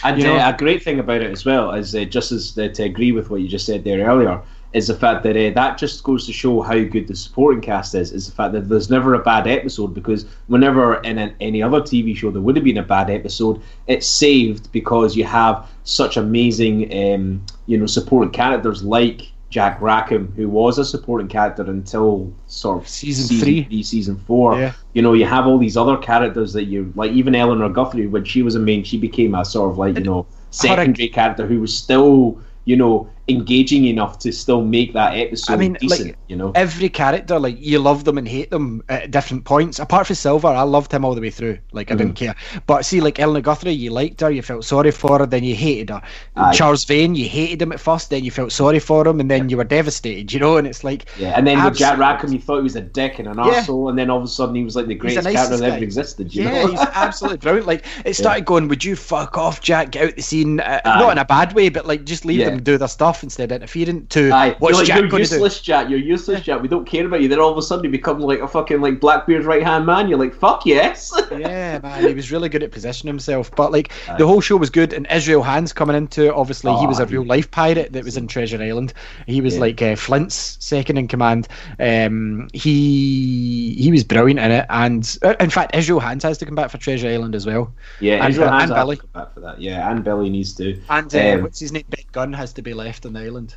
And 0.05 0.18
You 0.18 0.24
know- 0.29 0.37
uh, 0.37 0.53
a 0.55 0.57
great 0.57 0.83
thing 0.83 0.98
about 1.01 1.22
it 1.22 1.31
as 1.31 1.44
well 1.44 1.72
is 1.72 1.94
uh, 1.94 2.05
just 2.05 2.31
as 2.33 2.57
uh, 2.57 2.68
to 2.68 2.85
agree 2.85 3.11
with 3.12 3.31
what 3.31 3.40
you 3.40 3.48
just 3.48 3.66
said 3.66 3.83
there 3.85 4.03
earlier 4.07 4.40
is 4.72 4.88
the 4.88 4.94
fact 4.94 5.22
that 5.22 5.37
uh, 5.37 5.50
that 5.54 5.78
just 5.78 6.02
goes 6.04 6.26
to 6.26 6.33
show 6.33 6.61
how 6.61 6.78
good 6.78 7.09
the 7.09 7.16
supporting 7.16 7.61
cast 7.61 7.94
is. 7.94 8.12
Is 8.12 8.26
the 8.26 8.33
fact 8.33 8.52
that 8.52 8.68
there's 8.68 8.90
never 8.90 9.14
a 9.14 9.18
bad 9.18 9.46
episode 9.46 9.94
because 9.94 10.26
whenever 10.48 10.96
in 11.02 11.18
an, 11.18 11.35
any 11.40 11.62
other 11.62 11.81
TV 11.81 12.16
show 12.16 12.31
there 12.31 12.42
would 12.42 12.57
have 12.57 12.64
been 12.64 12.78
a 12.78 12.83
bad 12.83 13.11
episode, 13.11 13.62
it's 13.87 14.07
saved 14.07 14.70
because 14.72 15.16
you 15.16 15.24
have 15.24 15.68
such 15.85 16.16
amazing, 16.16 16.92
um, 17.14 17.44
you 17.66 17.78
know, 17.78 17.87
supporting 17.87 18.31
characters 18.31 18.83
like 18.83 19.22
Jack 19.50 19.81
Rackham, 19.81 20.35
who 20.37 20.48
was 20.48 20.78
a 20.78 20.85
supporting 20.85 21.28
character 21.28 21.62
until 21.62 22.31
sort 22.46 22.83
of 22.83 22.88
Season 22.88 23.38
three. 23.38 23.83
season 23.83 24.16
four. 24.26 24.59
Yeah. 24.59 24.72
You 24.92 25.00
know, 25.00 25.14
you 25.14 25.24
have 25.24 25.46
all 25.46 25.57
these 25.57 25.76
other 25.76 25.96
characters 25.96 26.52
that 26.52 26.64
you 26.64 26.92
like. 26.94 27.12
Even 27.12 27.35
Eleanor 27.35 27.70
Guthrie, 27.70 28.07
when 28.07 28.24
she 28.24 28.42
was 28.42 28.54
a 28.54 28.59
main, 28.59 28.85
she 28.85 28.98
became 28.98 29.35
a 29.35 29.44
sort 29.44 29.70
of 29.70 29.78
like 29.78 29.96
you 29.96 30.04
know 30.04 30.26
secondary 30.50 31.09
character 31.09 31.46
who 31.46 31.61
was 31.61 31.74
still 31.74 32.38
you 32.66 32.76
know 32.76 33.09
engaging 33.28 33.84
enough 33.86 34.18
to 34.20 34.32
still 34.32 34.64
make 34.64 34.92
that 34.94 35.14
episode 35.16 35.52
I 35.52 35.56
mean, 35.56 35.76
decent. 35.80 36.08
like, 36.08 36.18
you 36.28 36.36
know, 36.36 36.52
Every 36.54 36.88
character, 36.88 37.38
like 37.38 37.56
you 37.58 37.78
love 37.78 38.04
them 38.04 38.18
and 38.18 38.26
hate 38.26 38.50
them 38.50 38.82
at 38.88 39.10
different 39.10 39.44
points. 39.44 39.78
Apart 39.78 40.06
from 40.06 40.16
Silver, 40.16 40.48
I 40.48 40.62
loved 40.62 40.90
him 40.92 41.04
all 41.04 41.14
the 41.14 41.20
way 41.20 41.30
through. 41.30 41.58
Like 41.72 41.90
I 41.90 41.94
didn't 41.94 42.14
Mm-hmm. 42.14 42.14
care. 42.14 42.34
But 42.66 42.84
see, 42.86 43.00
like 43.00 43.20
Eleanor 43.20 43.40
Guthrie, 43.42 43.72
you 43.72 43.90
liked 43.90 44.20
her, 44.22 44.30
you 44.30 44.42
felt 44.42 44.64
sorry 44.64 44.90
for 44.90 45.18
her, 45.18 45.26
then 45.26 45.44
you 45.44 45.54
hated 45.54 45.90
her. 45.90 46.02
Aye. 46.36 46.52
Charles 46.52 46.84
Vane, 46.84 47.14
you 47.14 47.28
hated 47.28 47.60
him 47.62 47.72
at 47.72 47.80
first, 47.80 48.10
then 48.10 48.24
you 48.24 48.30
felt 48.30 48.52
sorry 48.52 48.78
for 48.78 49.06
him, 49.06 49.20
and 49.20 49.30
then 49.30 49.48
you 49.50 49.56
were 49.56 49.64
devastated. 49.64 50.32
You 50.32 50.40
know, 50.40 50.56
and 50.56 50.66
it's 50.66 50.82
like 50.84 51.06
yeah. 51.16 51.34
And 51.36 51.46
then 51.46 51.62
with 51.62 51.76
Jack. 51.76 51.98
Rackham, 51.98 52.32
you 52.32 52.38
thought 52.40 52.56
he 52.56 52.62
was 52.62 52.76
a 52.76 52.80
dick 52.80 53.18
and 53.18 53.28
an 53.28 53.36
Yeah. 53.36 53.62
arsehole, 53.62 53.90
and 53.90 53.98
then 53.98 54.10
all 54.10 54.18
of 54.18 54.24
a 54.24 54.28
sudden 54.28 54.54
he 54.54 54.64
was 54.64 54.74
like 54.76 54.86
the 54.86 54.94
greatest 54.94 55.30
character 55.30 55.56
that 55.58 55.64
ever 55.74 55.82
existed. 55.84 56.34
You 56.34 56.44
yeah, 56.44 56.50
know, 56.62 56.66
he's 56.68 56.80
absolutely 56.94 57.38
brilliant. 57.38 57.66
Like 57.66 57.84
it 58.04 58.14
started 58.16 58.44
going, 58.46 58.68
would 58.68 58.84
you 58.84 58.96
fuck 58.96 59.36
off, 59.38 59.60
Jack? 59.60 59.90
Get 59.92 60.08
out 60.08 60.16
the 60.16 60.22
scene. 60.22 60.60
Uh, 60.60 60.80
not 60.84 61.12
in 61.12 61.18
a 61.18 61.24
bad 61.24 61.52
way, 61.54 61.68
but 61.68 61.86
like 61.86 62.04
just 62.04 62.24
leave 62.24 62.40
Yeah. 62.40 62.50
them 62.50 62.62
do 62.62 62.78
their 62.78 62.88
stuff 62.88 63.17
instead 63.22 63.50
of 63.52 63.57
interfering. 63.57 64.07
To 64.09 64.31
Aye, 64.31 64.57
what's 64.59 64.72
you're, 64.72 64.78
like, 64.78 64.87
Jack 64.87 64.98
you're 65.00 65.09
going 65.09 65.22
to 65.24 65.28
do? 65.28 65.35
useless, 65.37 65.61
Jack. 65.61 65.88
You're 65.90 65.98
useless, 65.98 66.40
Jack. 66.42 66.62
We 66.62 66.68
don't 66.68 66.85
care 66.85 67.07
about 67.07 67.20
you. 67.22 67.28
Then 67.28 67.38
all 67.40 67.50
of 67.52 67.59
a 67.59 67.62
sudden 67.62 67.85
you 67.85 67.90
become 67.90 68.20
like 68.20 68.40
a 68.40 68.48
fucking 68.48 68.81
like 68.81 69.00
Blackbeard's 69.00 69.46
right 69.46 69.62
hand 69.62 69.87
man. 69.87 70.09
You're 70.09 70.18
like, 70.18 70.35
fuck 70.35 70.64
yes. 70.66 71.12
yeah, 71.33 71.78
man, 71.81 72.07
he 72.07 72.14
was 72.14 72.31
really 72.33 72.48
good 72.48 72.62
at 72.62 72.70
positioning 72.70 73.12
himself. 73.12 73.50
But 73.54 73.72
like 73.72 73.92
the 74.18 74.26
whole 74.26 74.40
show 74.40 74.57
was 74.57 74.70
good, 74.70 74.92
and 74.92 75.07
Israel 75.11 75.42
Hands 75.42 75.72
coming 75.72 75.96
into 75.96 76.26
it, 76.26 76.33
obviously 76.33 76.72
he 76.72 76.85
Oh, 76.85 76.88
was 76.88 77.00
a 77.00 77.07
real 77.07 77.24
life 77.24 77.50
pirate 77.50 77.92
that 77.92 78.04
was 78.04 78.16
in 78.16 78.26
Treasure 78.26 78.61
Island. 78.62 78.92
He 79.26 79.40
was 79.40 79.54
Yeah. 79.54 79.61
like 79.61 79.83
uh, 79.83 79.96
Flint's 79.96 80.57
second 80.61 80.96
in 80.98 81.09
command. 81.09 81.48
Um, 81.78 82.48
he 82.52 83.74
he 83.78 83.90
was 83.90 84.04
brilliant 84.04 84.40
in 84.40 84.50
it, 84.50 84.66
and 84.70 85.18
uh, 85.22 85.35
in 85.40 85.50
fact, 85.50 85.74
Israel 85.74 86.00
Hands 86.00 86.22
has 86.22 86.38
to 86.38 86.46
come 86.46 86.54
back 86.54 86.70
for 86.70 86.78
Treasure 86.78 87.09
Island 87.09 87.35
as 87.35 87.46
well. 87.46 87.72
yeah, 88.00 88.24
And 88.24 88.31
Israel 88.33 88.50
Hands 88.50 88.70
and 88.70 88.78
Billy. 88.78 89.00
back 89.12 89.35
for 89.35 89.40
that. 89.40 89.61
Yeah, 89.61 89.90
and 89.90 90.02
Billy 90.04 90.31
needs 90.31 90.54
to. 90.54 90.81
And 90.88 91.14
uh, 91.14 91.18
Um, 91.18 91.42
what's 91.42 91.61
his 91.61 91.72
name? 91.72 91.85
Ben 91.88 92.04
Gunn 92.12 92.33
has 92.33 92.52
to 92.54 92.62
be 92.62 92.74
left 92.74 93.04
on 93.09 93.16
island. 93.16 93.57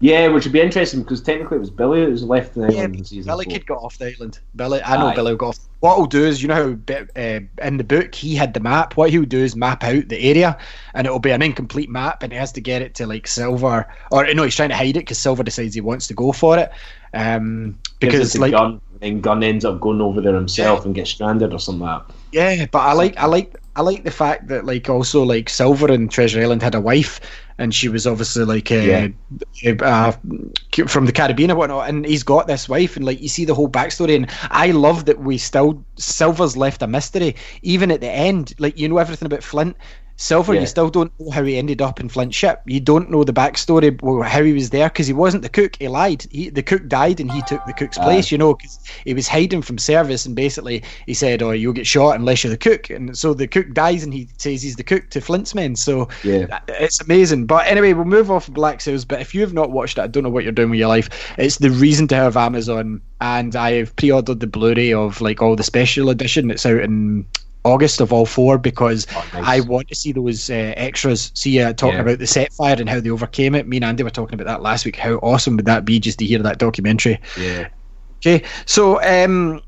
Yeah, 0.00 0.28
which 0.28 0.44
would 0.44 0.52
be 0.52 0.60
interesting 0.60 1.02
because 1.02 1.22
technically 1.22 1.58
it 1.58 1.60
was 1.60 1.70
Billy 1.70 2.04
that 2.04 2.10
was 2.10 2.24
left 2.24 2.56
in 2.56 2.62
the 2.62 2.72
Yeah, 2.72 2.80
island 2.80 2.96
in 2.96 3.04
season 3.04 3.30
Billy 3.30 3.44
four. 3.44 3.54
could 3.54 3.66
got 3.66 3.78
off 3.82 3.98
the 3.98 4.06
island. 4.06 4.40
Billy, 4.56 4.82
I 4.82 4.96
know 4.96 5.08
Aye. 5.08 5.14
Billy 5.14 5.36
got 5.36 5.50
off. 5.50 5.58
What 5.78 5.96
he'll 5.96 6.06
do 6.06 6.24
is, 6.24 6.42
you 6.42 6.48
know 6.48 6.54
how 6.54 6.94
uh, 7.20 7.40
in 7.62 7.76
the 7.76 7.84
book 7.84 8.14
he 8.14 8.34
had 8.34 8.52
the 8.54 8.60
map. 8.60 8.96
What 8.96 9.10
he'll 9.10 9.24
do 9.24 9.38
is 9.38 9.54
map 9.54 9.84
out 9.84 10.08
the 10.08 10.18
area, 10.18 10.58
and 10.94 11.06
it'll 11.06 11.18
be 11.20 11.30
an 11.30 11.42
incomplete 11.42 11.90
map, 11.90 12.22
and 12.22 12.32
he 12.32 12.38
has 12.38 12.52
to 12.52 12.60
get 12.60 12.82
it 12.82 12.94
to 12.96 13.06
like 13.06 13.26
Silver, 13.26 13.86
or 14.10 14.32
no, 14.34 14.42
he's 14.42 14.56
trying 14.56 14.70
to 14.70 14.76
hide 14.76 14.96
it 14.96 15.00
because 15.00 15.18
Silver 15.18 15.42
decides 15.44 15.74
he 15.74 15.80
wants 15.80 16.08
to 16.08 16.14
go 16.14 16.32
for 16.32 16.58
it. 16.58 16.72
Um, 17.14 17.78
because 18.00 18.34
it 18.34 18.38
to 18.38 18.38
like 18.40 18.52
Gunn, 18.52 18.80
and 19.00 19.22
Gunn 19.22 19.42
ends 19.42 19.64
up 19.64 19.80
going 19.80 20.00
over 20.00 20.20
there 20.20 20.34
himself 20.34 20.84
and 20.84 20.94
gets 20.94 21.10
stranded 21.10 21.52
or 21.52 21.58
something 21.58 21.80
like 21.86 22.06
that. 22.08 22.14
Yeah, 22.32 22.66
but 22.70 22.78
I 22.80 22.92
like 22.92 23.16
I 23.18 23.26
like 23.26 23.56
I 23.76 23.82
like 23.82 24.04
the 24.04 24.10
fact 24.10 24.48
that 24.48 24.64
like 24.64 24.88
also 24.88 25.22
like 25.22 25.48
Silver 25.48 25.92
and 25.92 26.10
Treasure 26.10 26.40
Island 26.40 26.62
had 26.62 26.74
a 26.74 26.80
wife, 26.80 27.20
and 27.58 27.74
she 27.74 27.88
was 27.88 28.06
obviously 28.06 28.44
like 28.44 28.70
uh, 28.70 29.08
uh, 29.80 30.12
from 30.86 31.06
the 31.06 31.12
Caribbean 31.12 31.50
or 31.50 31.56
whatnot, 31.56 31.88
and 31.88 32.04
he's 32.04 32.22
got 32.22 32.46
this 32.46 32.68
wife, 32.68 32.96
and 32.96 33.04
like 33.04 33.20
you 33.20 33.28
see 33.28 33.44
the 33.44 33.54
whole 33.54 33.68
backstory, 33.68 34.16
and 34.16 34.30
I 34.50 34.70
love 34.70 35.04
that 35.06 35.20
we 35.20 35.38
still 35.38 35.84
Silver's 35.96 36.56
left 36.56 36.82
a 36.82 36.86
mystery 36.86 37.36
even 37.62 37.90
at 37.90 38.00
the 38.00 38.10
end. 38.10 38.54
Like 38.58 38.78
you 38.78 38.88
know 38.88 38.98
everything 38.98 39.26
about 39.26 39.42
Flint. 39.42 39.76
Silver, 40.22 40.54
Yeah. 40.54 40.60
you 40.60 40.66
still 40.66 40.88
don't 40.88 41.12
know 41.18 41.30
how 41.30 41.42
he 41.42 41.56
ended 41.58 41.82
up 41.82 41.98
in 41.98 42.08
Flint 42.08 42.32
ship. 42.32 42.62
You 42.66 42.78
don't 42.78 43.10
know 43.10 43.24
the 43.24 43.32
backstory, 43.32 44.00
well, 44.02 44.22
how 44.22 44.42
he 44.44 44.52
was 44.52 44.70
there, 44.70 44.88
because 44.88 45.08
he 45.08 45.12
wasn't 45.12 45.42
the 45.42 45.48
cook. 45.48 45.74
He 45.80 45.88
lied. 45.88 46.24
He, 46.30 46.48
the 46.48 46.62
cook 46.62 46.86
died, 46.86 47.18
and 47.18 47.30
he 47.30 47.42
took 47.42 47.64
the 47.66 47.72
cook's 47.72 47.98
Aye. 47.98 48.04
place. 48.04 48.30
You 48.30 48.38
know, 48.38 48.54
because 48.54 48.78
he 49.04 49.14
was 49.14 49.26
hiding 49.26 49.62
from 49.62 49.78
service, 49.78 50.24
and 50.24 50.36
basically 50.36 50.84
he 51.06 51.14
said, 51.14 51.42
"Oh, 51.42 51.50
you'll 51.50 51.72
get 51.72 51.86
shot 51.88 52.14
unless 52.16 52.44
you're 52.44 52.52
the 52.52 52.56
cook." 52.56 52.88
And 52.88 53.18
so 53.18 53.34
the 53.34 53.48
cook 53.48 53.72
dies, 53.74 54.04
and 54.04 54.14
he 54.14 54.28
says 54.38 54.62
he's 54.62 54.76
the 54.76 54.84
cook 54.84 55.10
to 55.10 55.20
Flint's 55.20 55.54
men. 55.54 55.74
So 55.74 56.08
Yeah. 56.22 56.46
Uh, 56.50 56.58
it's 56.68 57.00
amazing. 57.00 57.46
But 57.46 57.66
anyway, 57.66 57.92
we'll 57.92 58.04
move 58.04 58.30
off 58.30 58.48
Black 58.48 58.80
Sails. 58.80 59.04
But 59.04 59.20
if 59.20 59.34
you 59.34 59.40
have 59.40 59.52
not 59.52 59.72
watched 59.72 59.98
it, 59.98 60.02
I 60.02 60.06
don't 60.06 60.22
know 60.22 60.30
what 60.30 60.44
you're 60.44 60.52
doing 60.52 60.70
with 60.70 60.78
your 60.78 60.88
life. 60.88 61.08
It's 61.36 61.58
the 61.58 61.70
reason 61.70 62.06
to 62.08 62.14
have 62.14 62.36
Amazon, 62.36 63.00
and 63.20 63.56
I 63.56 63.72
have 63.72 63.96
pre-ordered 63.96 64.38
the 64.38 64.46
Blu-ray 64.46 64.92
of 64.92 65.20
like 65.20 65.42
all 65.42 65.56
the 65.56 65.64
special 65.64 66.10
edition. 66.10 66.50
It's 66.50 66.64
out 66.64 66.80
in 66.80 67.26
August 67.64 68.00
of 68.00 68.12
all 68.12 68.26
four 68.26 68.58
because 68.58 69.06
Oh, 69.14 69.24
nice. 69.34 69.44
I 69.46 69.60
want 69.60 69.88
to 69.88 69.94
see 69.94 70.12
those 70.12 70.50
uh, 70.50 70.74
extras. 70.76 71.30
See, 71.34 71.60
uh, 71.60 71.72
talking 71.72 71.96
Yeah. 71.96 72.02
about 72.02 72.18
the 72.18 72.26
set 72.26 72.52
fire 72.52 72.76
and 72.78 72.88
how 72.88 73.00
they 73.00 73.10
overcame 73.10 73.54
it. 73.54 73.68
Me 73.68 73.76
and 73.76 73.84
Andy 73.84 74.02
were 74.02 74.10
talking 74.10 74.34
about 74.34 74.46
that 74.46 74.62
last 74.62 74.84
week. 74.84 74.96
How 74.96 75.14
awesome 75.16 75.56
would 75.56 75.66
that 75.66 75.84
be 75.84 76.00
just 76.00 76.18
to 76.18 76.24
hear 76.24 76.40
that 76.40 76.58
documentary? 76.58 77.20
Yeah. 77.38 77.68
Okay, 78.24 78.44
so 78.66 79.02
um, 79.02 79.60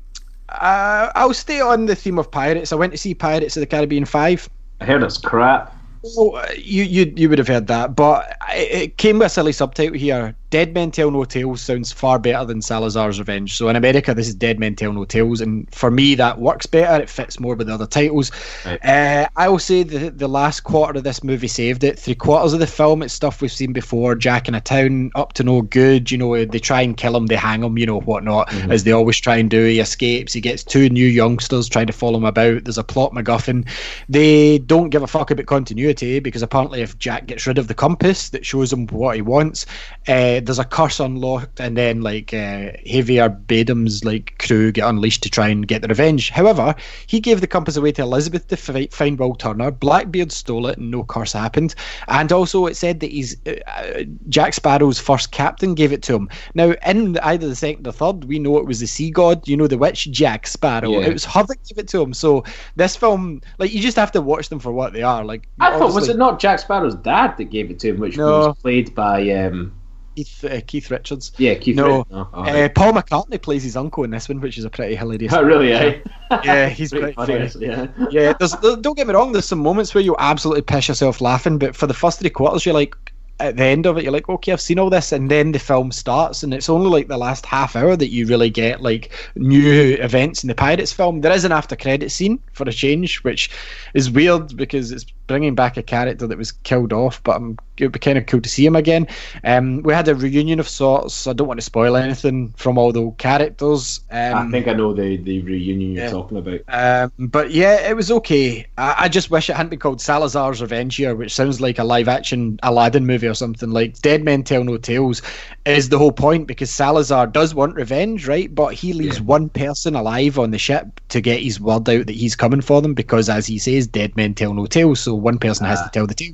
uh, 0.49 1.09
I'll 1.15 1.33
stay 1.33 1.59
on 1.61 1.85
the 1.87 1.95
theme 1.95 2.17
of 2.19 2.31
pirates. 2.31 2.71
I 2.71 2.75
went 2.75 2.93
to 2.93 2.97
see 2.97 3.13
Pirates 3.13 3.57
of 3.57 3.61
the 3.61 3.67
Caribbean 3.67 4.05
five. 4.05 4.49
I 4.81 4.85
heard 4.85 5.03
it's 5.03 5.17
crap. 5.17 5.73
Well, 6.15 6.35
uh, 6.37 6.47
you 6.55 6.83
you 6.83 7.11
you 7.15 7.29
would 7.29 7.39
have 7.39 7.47
heard 7.47 7.67
that, 7.67 7.95
but 7.95 8.37
it 8.53 8.71
it 8.83 8.97
came 8.97 9.17
with 9.19 9.25
a 9.25 9.29
silly 9.29 9.51
subtitle 9.51 9.97
here. 9.97 10.35
Dead 10.49 10.73
Men 10.73 10.91
Tell 10.91 11.11
No 11.11 11.25
Tales 11.25 11.61
sounds 11.61 11.91
far 11.91 12.19
better 12.19 12.45
than 12.45 12.61
Salazar's 12.61 13.19
Revenge. 13.19 13.57
So 13.57 13.67
in 13.69 13.75
America, 13.75 14.13
this 14.13 14.27
is 14.27 14.35
Dead 14.35 14.59
Men 14.59 14.75
Tell 14.75 14.93
No 14.93 15.05
Tales, 15.05 15.41
and 15.41 15.67
for 15.73 15.91
me, 15.91 16.15
that 16.15 16.39
works 16.39 16.65
better. 16.65 17.01
It 17.01 17.09
fits 17.09 17.39
more 17.39 17.55
with 17.55 17.67
the 17.67 17.73
other 17.73 17.87
titles. 17.87 18.31
Right. 18.65 18.83
Uh, 18.85 19.27
I 19.35 19.49
will 19.49 19.59
say 19.59 19.83
the 19.83 20.09
the 20.09 20.27
last 20.27 20.61
quarter 20.61 20.99
of 20.99 21.03
this 21.03 21.23
movie 21.23 21.47
saved 21.47 21.83
it. 21.83 21.99
Three 21.99 22.15
quarters 22.15 22.53
of 22.53 22.59
the 22.59 22.67
film, 22.67 23.01
it's 23.01 23.13
stuff 23.13 23.41
we've 23.41 23.51
seen 23.51 23.73
before. 23.73 24.15
Jack 24.15 24.47
in 24.47 24.55
a 24.55 24.61
town, 24.61 25.11
up 25.15 25.33
to 25.33 25.43
no 25.43 25.61
good. 25.61 26.11
You 26.11 26.17
know, 26.17 26.45
they 26.45 26.59
try 26.59 26.81
and 26.81 26.95
kill 26.95 27.15
him, 27.15 27.25
they 27.25 27.35
hang 27.35 27.63
him, 27.63 27.77
you 27.77 27.85
know, 27.85 27.99
whatnot, 28.01 28.53
as 28.69 28.83
they 28.83 28.91
always 28.91 29.19
try 29.19 29.37
and 29.37 29.49
do. 29.49 29.65
He 29.65 29.79
escapes. 29.79 30.33
He 30.33 30.41
gets 30.41 30.63
two 30.63 30.89
new 30.89 31.07
youngsters 31.07 31.67
trying 31.67 31.87
to 31.87 31.93
follow 31.93 32.17
him 32.17 32.25
about. 32.25 32.63
There's 32.63 32.77
a 32.77 32.83
plot 32.83 33.13
MacGuffin. 33.13 33.67
They 34.09 34.59
don't 34.59 34.89
give 34.89 35.03
a 35.03 35.07
fuck 35.07 35.31
about 35.31 35.45
continuity 35.47 36.19
because 36.19 36.41
apparently, 36.41 36.81
if 36.81 36.97
Jack 36.99 37.25
gets 37.25 37.47
rid 37.47 37.57
of 37.57 37.67
the 37.67 37.73
compass 37.73 38.29
that 38.29 38.45
shows 38.45 38.71
him 38.71 38.87
what 38.87 39.15
he 39.15 39.21
wants, 39.21 39.65
uh, 40.07 40.34
there's 40.39 40.59
a 40.59 40.63
curse 40.63 40.99
unlocked, 40.99 41.59
and 41.59 41.77
then 41.77 42.01
like 42.01 42.33
uh, 42.33 42.71
Javier 42.85 43.29
Bardem's 43.47 44.03
like 44.03 44.37
crew 44.39 44.71
get 44.71 44.87
unleashed 44.87 45.23
to 45.23 45.29
try 45.29 45.47
and 45.47 45.67
get 45.67 45.81
the 45.81 45.87
revenge. 45.87 46.29
However, 46.29 46.75
he 47.07 47.19
gave 47.19 47.41
the 47.41 47.47
compass 47.47 47.77
away 47.77 47.91
to 47.93 48.01
Elizabeth 48.01 48.47
to 48.47 48.57
fi- 48.57 48.87
find 48.87 49.19
Will 49.19 49.35
Turner. 49.35 49.71
Blackbeard 49.71 50.31
stole 50.31 50.67
it, 50.67 50.77
and 50.77 50.91
no 50.91 51.03
curse 51.03 51.33
happened. 51.33 51.75
And 52.07 52.31
also, 52.31 52.65
it 52.65 52.75
said 52.75 52.99
that 52.99 53.11
he's 53.11 53.37
uh, 53.45 53.55
uh, 53.67 54.03
Jack 54.29 54.53
Sparrow's 54.53 54.99
first 54.99 55.31
captain 55.31 55.73
gave 55.75 55.91
it 55.91 56.03
to 56.03 56.15
him. 56.15 56.29
Now, 56.53 56.73
in 56.85 57.17
either 57.19 57.47
the 57.47 57.55
second 57.55 57.87
or 57.87 57.91
third, 57.91 58.25
we 58.25 58.39
know 58.39 58.57
it 58.57 58.65
was 58.65 58.79
the 58.79 58.87
sea 58.87 59.11
god. 59.11 59.47
You 59.47 59.57
know, 59.57 59.67
the 59.67 59.77
witch 59.77 60.11
Jack 60.11 60.47
Sparrow. 60.47 60.89
Yeah. 60.91 61.07
It 61.07 61.13
was 61.13 61.25
her 61.25 61.43
that 61.43 61.63
gave 61.67 61.77
it 61.77 61.87
to 61.89 62.01
him. 62.01 62.13
So 62.13 62.43
this 62.75 62.95
film, 62.95 63.41
like, 63.57 63.73
you 63.73 63.81
just 63.81 63.97
have 63.97 64.11
to 64.13 64.21
watch 64.21 64.49
them 64.49 64.59
for 64.59 64.71
what 64.71 64.93
they 64.93 65.03
are. 65.03 65.23
Like, 65.23 65.47
I 65.59 65.77
thought 65.77 65.93
was 65.93 66.09
it 66.09 66.17
not 66.17 66.39
Jack 66.39 66.59
Sparrow's 66.59 66.95
dad 66.95 67.37
that 67.37 67.45
gave 67.45 67.71
it 67.71 67.79
to 67.79 67.89
him, 67.89 67.99
which 67.99 68.17
No. 68.17 68.47
was 68.47 68.57
played 68.57 68.93
by 68.95 69.29
um, 69.31 69.73
Keith, 70.15 70.43
uh, 70.45 70.61
Keith 70.65 70.89
Richards? 70.89 71.31
yeah 71.37 71.55
Keith. 71.55 71.75
No. 71.75 72.05
Oh, 72.11 72.27
oh, 72.33 72.43
Uh, 72.43 72.69
Paul 72.69 72.93
McCartney 72.93 73.41
plays 73.41 73.63
his 73.63 73.75
uncle 73.75 74.03
in 74.03 74.11
this 74.11 74.29
one, 74.29 74.39
which 74.39 74.57
is 74.57 74.65
a 74.65 74.69
pretty 74.69 74.95
hilarious. 74.95 75.33
oh, 75.33 75.43
really? 75.43 75.73
Eh? 75.73 75.99
Yeah, 76.43 76.69
he's 76.69 76.89
Pretty 76.95 77.13
pretty 77.13 77.47
funny. 77.49 77.65
yeah. 77.65 77.87
yeah, 78.09 78.33
there's, 78.39 78.53
there- 78.53 78.77
don't 78.77 78.95
get 78.95 79.07
me 79.07 79.13
wrong. 79.13 79.31
There's 79.33 79.45
some 79.45 79.59
moments 79.59 79.93
where 79.93 80.03
you 80.03 80.15
absolutely 80.19 80.61
piss 80.61 80.87
yourself 80.87 81.21
laughing, 81.21 81.57
but 81.57 81.75
for 81.75 81.87
the 81.87 81.93
first 81.93 82.19
three 82.19 82.29
quarters, 82.29 82.65
you're 82.65 82.73
like, 82.73 82.95
at 83.41 83.57
the 83.57 83.63
end 83.65 83.85
of 83.85 83.97
it, 83.97 84.03
you're 84.03 84.13
like, 84.13 84.29
okay, 84.29 84.53
I've 84.53 84.61
seen 84.61 84.79
all 84.79 84.89
this, 84.89 85.11
and 85.11 85.29
then 85.29 85.51
the 85.51 85.59
film 85.59 85.91
starts, 85.91 86.41
and 86.41 86.53
it's 86.53 86.69
only 86.69 86.89
like 86.89 87.09
the 87.09 87.17
last 87.17 87.45
half 87.45 87.75
hour 87.75 87.97
that 87.97 88.07
you 88.07 88.25
really 88.27 88.49
get 88.49 88.81
like 88.81 89.11
new 89.35 89.95
events 89.99 90.41
in 90.41 90.47
the 90.47 90.55
Pirates 90.55 90.93
film. 90.93 91.19
There 91.19 91.33
is 91.33 91.43
an 91.43 91.51
after 91.51 91.75
credit 91.75 92.11
scene 92.11 92.39
for 92.53 92.63
a 92.63 92.71
change, 92.71 93.17
which 93.25 93.49
is 93.93 94.09
weird 94.09 94.55
because 94.55 94.93
it's 94.93 95.05
bringing 95.27 95.55
back 95.55 95.77
a 95.77 95.83
character 95.83 96.27
that 96.27 96.37
was 96.37 96.51
killed 96.51 96.93
off, 96.93 97.21
but 97.23 97.37
um, 97.37 97.57
it 97.77 97.83
would 97.83 97.91
be 97.91 97.99
kind 97.99 98.17
of 98.17 98.25
cool 98.25 98.41
to 98.41 98.49
see 98.49 98.65
him 98.65 98.75
again. 98.75 99.07
Um, 99.43 99.81
we 99.83 99.93
had 99.93 100.07
a 100.07 100.15
reunion 100.15 100.59
of 100.59 100.67
sorts. 100.67 101.27
I 101.27 101.33
don't 101.33 101.47
want 101.47 101.59
to 101.59 101.65
spoil 101.65 101.95
anything 101.97 102.53
from 102.57 102.77
all 102.77 102.91
the 102.91 103.11
characters. 103.17 104.01
Um, 104.11 104.33
I 104.47 104.51
think 104.51 104.67
I 104.67 104.73
know 104.73 104.93
the 104.93 105.17
the 105.17 105.41
reunion 105.41 105.91
you're 105.93 106.05
yeah. 106.05 106.09
talking 106.11 106.37
about. 106.37 106.61
um, 106.67 107.11
but 107.27 107.51
yeah, 107.51 107.89
it 107.89 107.95
was 107.95 108.11
okay. 108.11 108.67
I, 108.77 108.95
I 108.99 109.09
just 109.09 109.29
wish 109.31 109.49
it 109.49 109.55
hadn't 109.55 109.69
been 109.69 109.79
called 109.79 110.01
Salazar's 110.01 110.61
Revenge 110.61 110.95
here, 110.95 111.15
which 111.15 111.33
sounds 111.33 111.59
like 111.59 111.79
a 111.79 111.83
live 111.83 112.07
action 112.07 112.59
Aladdin 112.63 113.05
movie 113.05 113.27
or 113.27 113.33
something. 113.33 113.71
Like 113.71 113.99
Dead 114.01 114.23
Men 114.23 114.43
Tell 114.43 114.63
No 114.63 114.77
Tales 114.77 115.21
is 115.65 115.89
the 115.89 115.97
whole 115.97 116.11
point 116.11 116.47
because 116.47 116.69
Salazar 116.69 117.27
does 117.27 117.55
want 117.55 117.75
revenge, 117.75 118.27
right? 118.27 118.53
But 118.53 118.73
he 118.73 118.93
leaves 118.93 119.17
Yeah. 119.17 119.23
one 119.23 119.49
person 119.49 119.95
alive 119.95 120.37
on 120.37 120.51
the 120.51 120.57
ship 120.59 121.01
to 121.09 121.21
get 121.21 121.41
his 121.41 121.59
word 121.59 121.89
out 121.89 122.05
that 122.07 122.15
he's 122.15 122.35
coming 122.35 122.61
for 122.61 122.81
them 122.81 122.93
because, 122.93 123.29
as 123.29 123.47
he 123.47 123.57
says, 123.57 123.87
dead 123.87 124.15
men 124.15 124.33
tell 124.33 124.53
no 124.53 124.65
tales. 124.65 124.99
So 124.99 125.14
one 125.15 125.37
person 125.39 125.65
has 125.65 125.79
Ah. 125.79 125.85
to 125.85 125.89
tell 125.91 126.07
the 126.07 126.13
tale. 126.13 126.33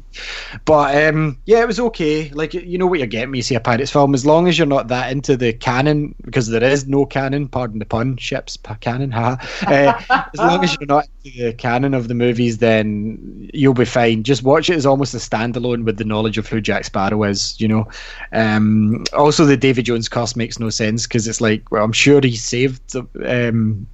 But 0.65 0.95
um, 1.05 1.37
yeah, 1.45 1.61
it 1.61 1.67
was 1.67 1.79
okay. 1.79 2.29
Like 2.31 2.53
you 2.53 2.77
know 2.77 2.87
what 2.87 2.99
you're 2.99 3.07
getting 3.07 3.29
when 3.29 3.37
you 3.37 3.41
see 3.43 3.55
a 3.55 3.59
pirates 3.59 3.91
film, 3.91 4.13
as 4.13 4.25
long 4.25 4.47
as 4.47 4.57
you're 4.57 4.67
not 4.67 4.87
that 4.89 5.11
into 5.11 5.37
the 5.37 5.53
canon, 5.53 6.15
because 6.23 6.47
there 6.47 6.63
is 6.63 6.87
no 6.87 7.05
canon. 7.05 7.47
Pardon 7.47 7.79
the 7.79 7.85
pun, 7.85 8.17
ships 8.17 8.57
canon. 8.81 9.11
haha. 9.11 9.35
uh, 9.67 10.23
as 10.33 10.39
long 10.39 10.63
as 10.63 10.75
you're 10.79 10.87
not 10.87 11.07
into 11.23 11.43
the 11.45 11.53
canon 11.53 11.93
of 11.93 12.07
the 12.07 12.13
movies, 12.13 12.57
then 12.59 13.49
you'll 13.53 13.73
be 13.73 13.85
fine. 13.85 14.23
Just 14.23 14.43
watch 14.43 14.69
it 14.69 14.75
as 14.75 14.85
almost 14.85 15.13
a 15.13 15.17
standalone 15.17 15.83
with 15.85 15.97
the 15.97 16.05
knowledge 16.05 16.37
of 16.37 16.47
who 16.47 16.61
Jack 16.61 16.85
Sparrow 16.85 17.23
is. 17.23 17.59
You 17.59 17.67
know. 17.67 17.87
Um, 18.33 19.03
also, 19.13 19.45
the 19.45 19.57
Davy 19.57 19.81
Jones 19.81 20.09
curse 20.09 20.35
makes 20.35 20.59
no 20.59 20.69
sense 20.69 21.07
because 21.07 21.27
it's 21.27 21.41
like, 21.41 21.71
well, 21.71 21.83
I'm 21.83 21.91
sure 21.93 22.21
he 22.21 22.35
saved. 22.35 22.95
Um, 23.25 23.87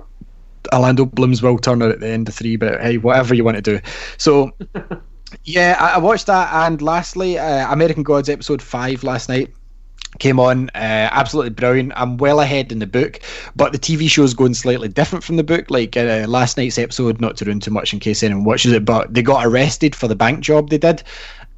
Orlando 0.74 1.06
Bloom's 1.06 1.42
Will 1.42 1.58
Turner 1.58 1.90
at 1.90 2.00
the 2.00 2.08
end 2.08 2.28
of 2.30 2.36
three, 2.36 2.56
but 2.56 2.82
hey, 2.82 2.98
whatever 2.98 3.34
you 3.34 3.44
want 3.44 3.58
to 3.58 3.62
do. 3.62 3.80
So, 4.18 4.52
yeah, 5.44 5.78
I, 5.80 5.96
I 5.96 5.98
watched 5.98 6.28
that, 6.28 6.52
and 6.68 6.82
lastly, 6.82 7.38
uh, 7.38 7.72
American 7.72 8.04
Gods 8.04 8.30
episode 8.30 8.62
five 8.62 9.04
last 9.04 9.30
night 9.30 9.54
came 10.20 10.40
on. 10.40 10.70
Uh, 10.70 11.10
absolutely 11.12 11.52
brilliant. 11.52 11.94
I'm 11.96 12.18
well 12.18 12.40
ahead 12.40 12.72
in 12.72 12.80
the 12.80 12.88
book, 12.88 13.20
but 13.56 13.72
the 13.72 13.80
TV 13.80 14.10
show 14.10 14.24
is 14.24 14.34
going 14.34 14.54
slightly 14.54 14.88
different 14.88 15.24
from 15.24 15.38
the 15.38 15.44
book. 15.44 15.70
Like 15.70 15.96
uh, 15.98 16.26
last 16.28 16.58
night's 16.58 16.78
episode, 16.78 17.22
not 17.22 17.38
to 17.38 17.46
ruin 17.46 17.60
too 17.60 17.72
much 17.72 17.94
in 17.94 18.00
case 18.00 18.24
anyone 18.24 18.44
watches 18.44 18.72
it, 18.72 18.86
but 18.86 19.14
they 19.14 19.22
got 19.22 19.46
arrested 19.46 19.96
for 19.96 20.08
the 20.08 20.16
bank 20.16 20.40
job 20.42 20.70
they 20.70 20.78
did. 20.78 21.04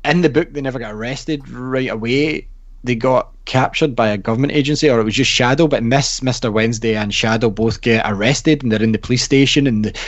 In 0.05 0.21
the 0.21 0.29
book, 0.29 0.53
they 0.53 0.61
never 0.61 0.79
got 0.79 0.93
arrested 0.93 1.47
right 1.49 1.89
away. 1.89 2.47
They 2.83 2.95
got 2.95 3.33
captured 3.49 3.95
by 3.95 4.09
a 4.09 4.17
government 4.17 4.53
agency, 4.53 4.87
or 4.89 4.99
it 4.99 5.03
was 5.03 5.15
just 5.15 5.31
Shadow. 5.31 5.67
But 5.67 5.87
this, 5.89 6.21
Mister 6.21 6.51
Wednesday 6.51 6.95
and 6.95 7.11
Shadow 7.11 7.49
both 7.49 7.81
get 7.81 8.05
arrested, 8.09 8.61
and 8.61 8.71
they're 8.71 8.81
in 8.81 8.91
the 8.91 8.99
police 8.99 9.23
station. 9.23 9.65
And 9.65 9.85
the, 9.85 9.99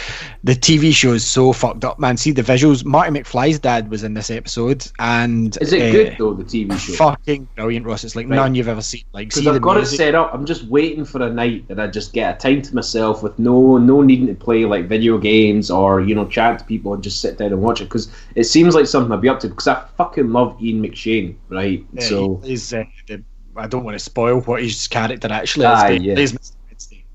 the 0.43 0.53
TV 0.53 0.93
show 0.93 1.13
is 1.13 1.25
so 1.25 1.51
fucked 1.51 1.83
up, 1.83 1.97
man. 1.99 2.17
See 2.17 2.31
the 2.31 2.43
visuals. 2.43 2.85
Marty 2.85 3.19
McFly's 3.19 3.57
dad 3.57 3.89
was 3.89 4.03
in 4.03 4.13
this 4.13 4.29
episode, 4.29 4.85
and 4.99 5.57
Is 5.59 5.73
it 5.73 5.81
uh, 5.81 5.91
good 5.91 6.15
though? 6.19 6.33
The 6.35 6.43
TV 6.43 6.77
show. 6.77 6.93
Fucking 6.93 7.49
brilliant, 7.55 7.85
Ross. 7.85 8.03
It's 8.03 8.15
like 8.15 8.29
Right. 8.29 8.35
none 8.35 8.53
you've 8.53 8.67
ever 8.67 8.81
seen. 8.81 9.03
Like, 9.11 9.29
Because 9.29 9.47
I've 9.47 9.61
got 9.61 9.77
it 9.77 9.87
set 9.87 10.13
up. 10.13 10.31
I'm 10.33 10.45
just 10.45 10.65
waiting 10.65 11.03
for 11.03 11.23
a 11.23 11.29
night 11.29 11.67
that 11.67 11.79
I 11.79 11.87
just 11.87 12.13
get 12.13 12.35
a 12.35 12.37
time 12.37 12.61
to 12.61 12.75
myself 12.75 13.23
with 13.23 13.39
no 13.39 13.77
no 13.77 14.01
needing 14.03 14.27
to 14.27 14.35
play 14.35 14.65
like 14.65 14.87
video 14.87 15.17
games 15.17 15.71
or 15.71 16.01
you 16.01 16.13
know 16.13 16.27
chat 16.27 16.59
to 16.59 16.65
people 16.65 16.93
and 16.93 17.01
just 17.03 17.19
sit 17.21 17.39
down 17.39 17.51
and 17.53 17.61
watch 17.61 17.81
it 17.81 17.85
because 17.85 18.11
it 18.35 18.43
seems 18.43 18.75
like 18.75 18.85
something 18.85 19.11
I'd 19.11 19.21
be 19.21 19.29
up 19.29 19.39
to 19.39 19.49
because 19.49 19.67
I 19.67 19.83
fucking 19.97 20.31
love 20.31 20.61
Ian 20.61 20.83
McShane, 20.83 21.35
right? 21.49 21.83
Yeah, 21.93 22.03
so 22.03 22.35
he 22.35 22.47
plays, 22.47 22.73
uh, 22.73 22.83
the, 23.07 23.23
I 23.61 23.67
don't 23.67 23.83
want 23.83 23.95
to 23.95 23.99
spoil 23.99 24.41
what 24.41 24.63
his 24.63 24.87
character 24.87 25.31
actually 25.31 25.65
is. 25.65 25.71
Aye, 25.71 25.97
but 25.97 26.01
yeah. 26.01 26.13
plays 26.15 26.33
Mr. 26.33 26.53
Wednesday. 26.67 27.05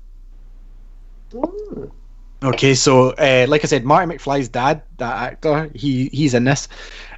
Okay, 2.43 2.75
so 2.75 3.09
uh, 3.11 3.45
like 3.49 3.63
I 3.63 3.67
said, 3.67 3.83
Marty 3.83 4.11
McFly's 4.11 4.47
dad, 4.47 4.81
that 4.97 5.33
actor, 5.33 5.69
he 5.73 6.07
he's 6.09 6.33
in 6.33 6.43
this. 6.43 6.67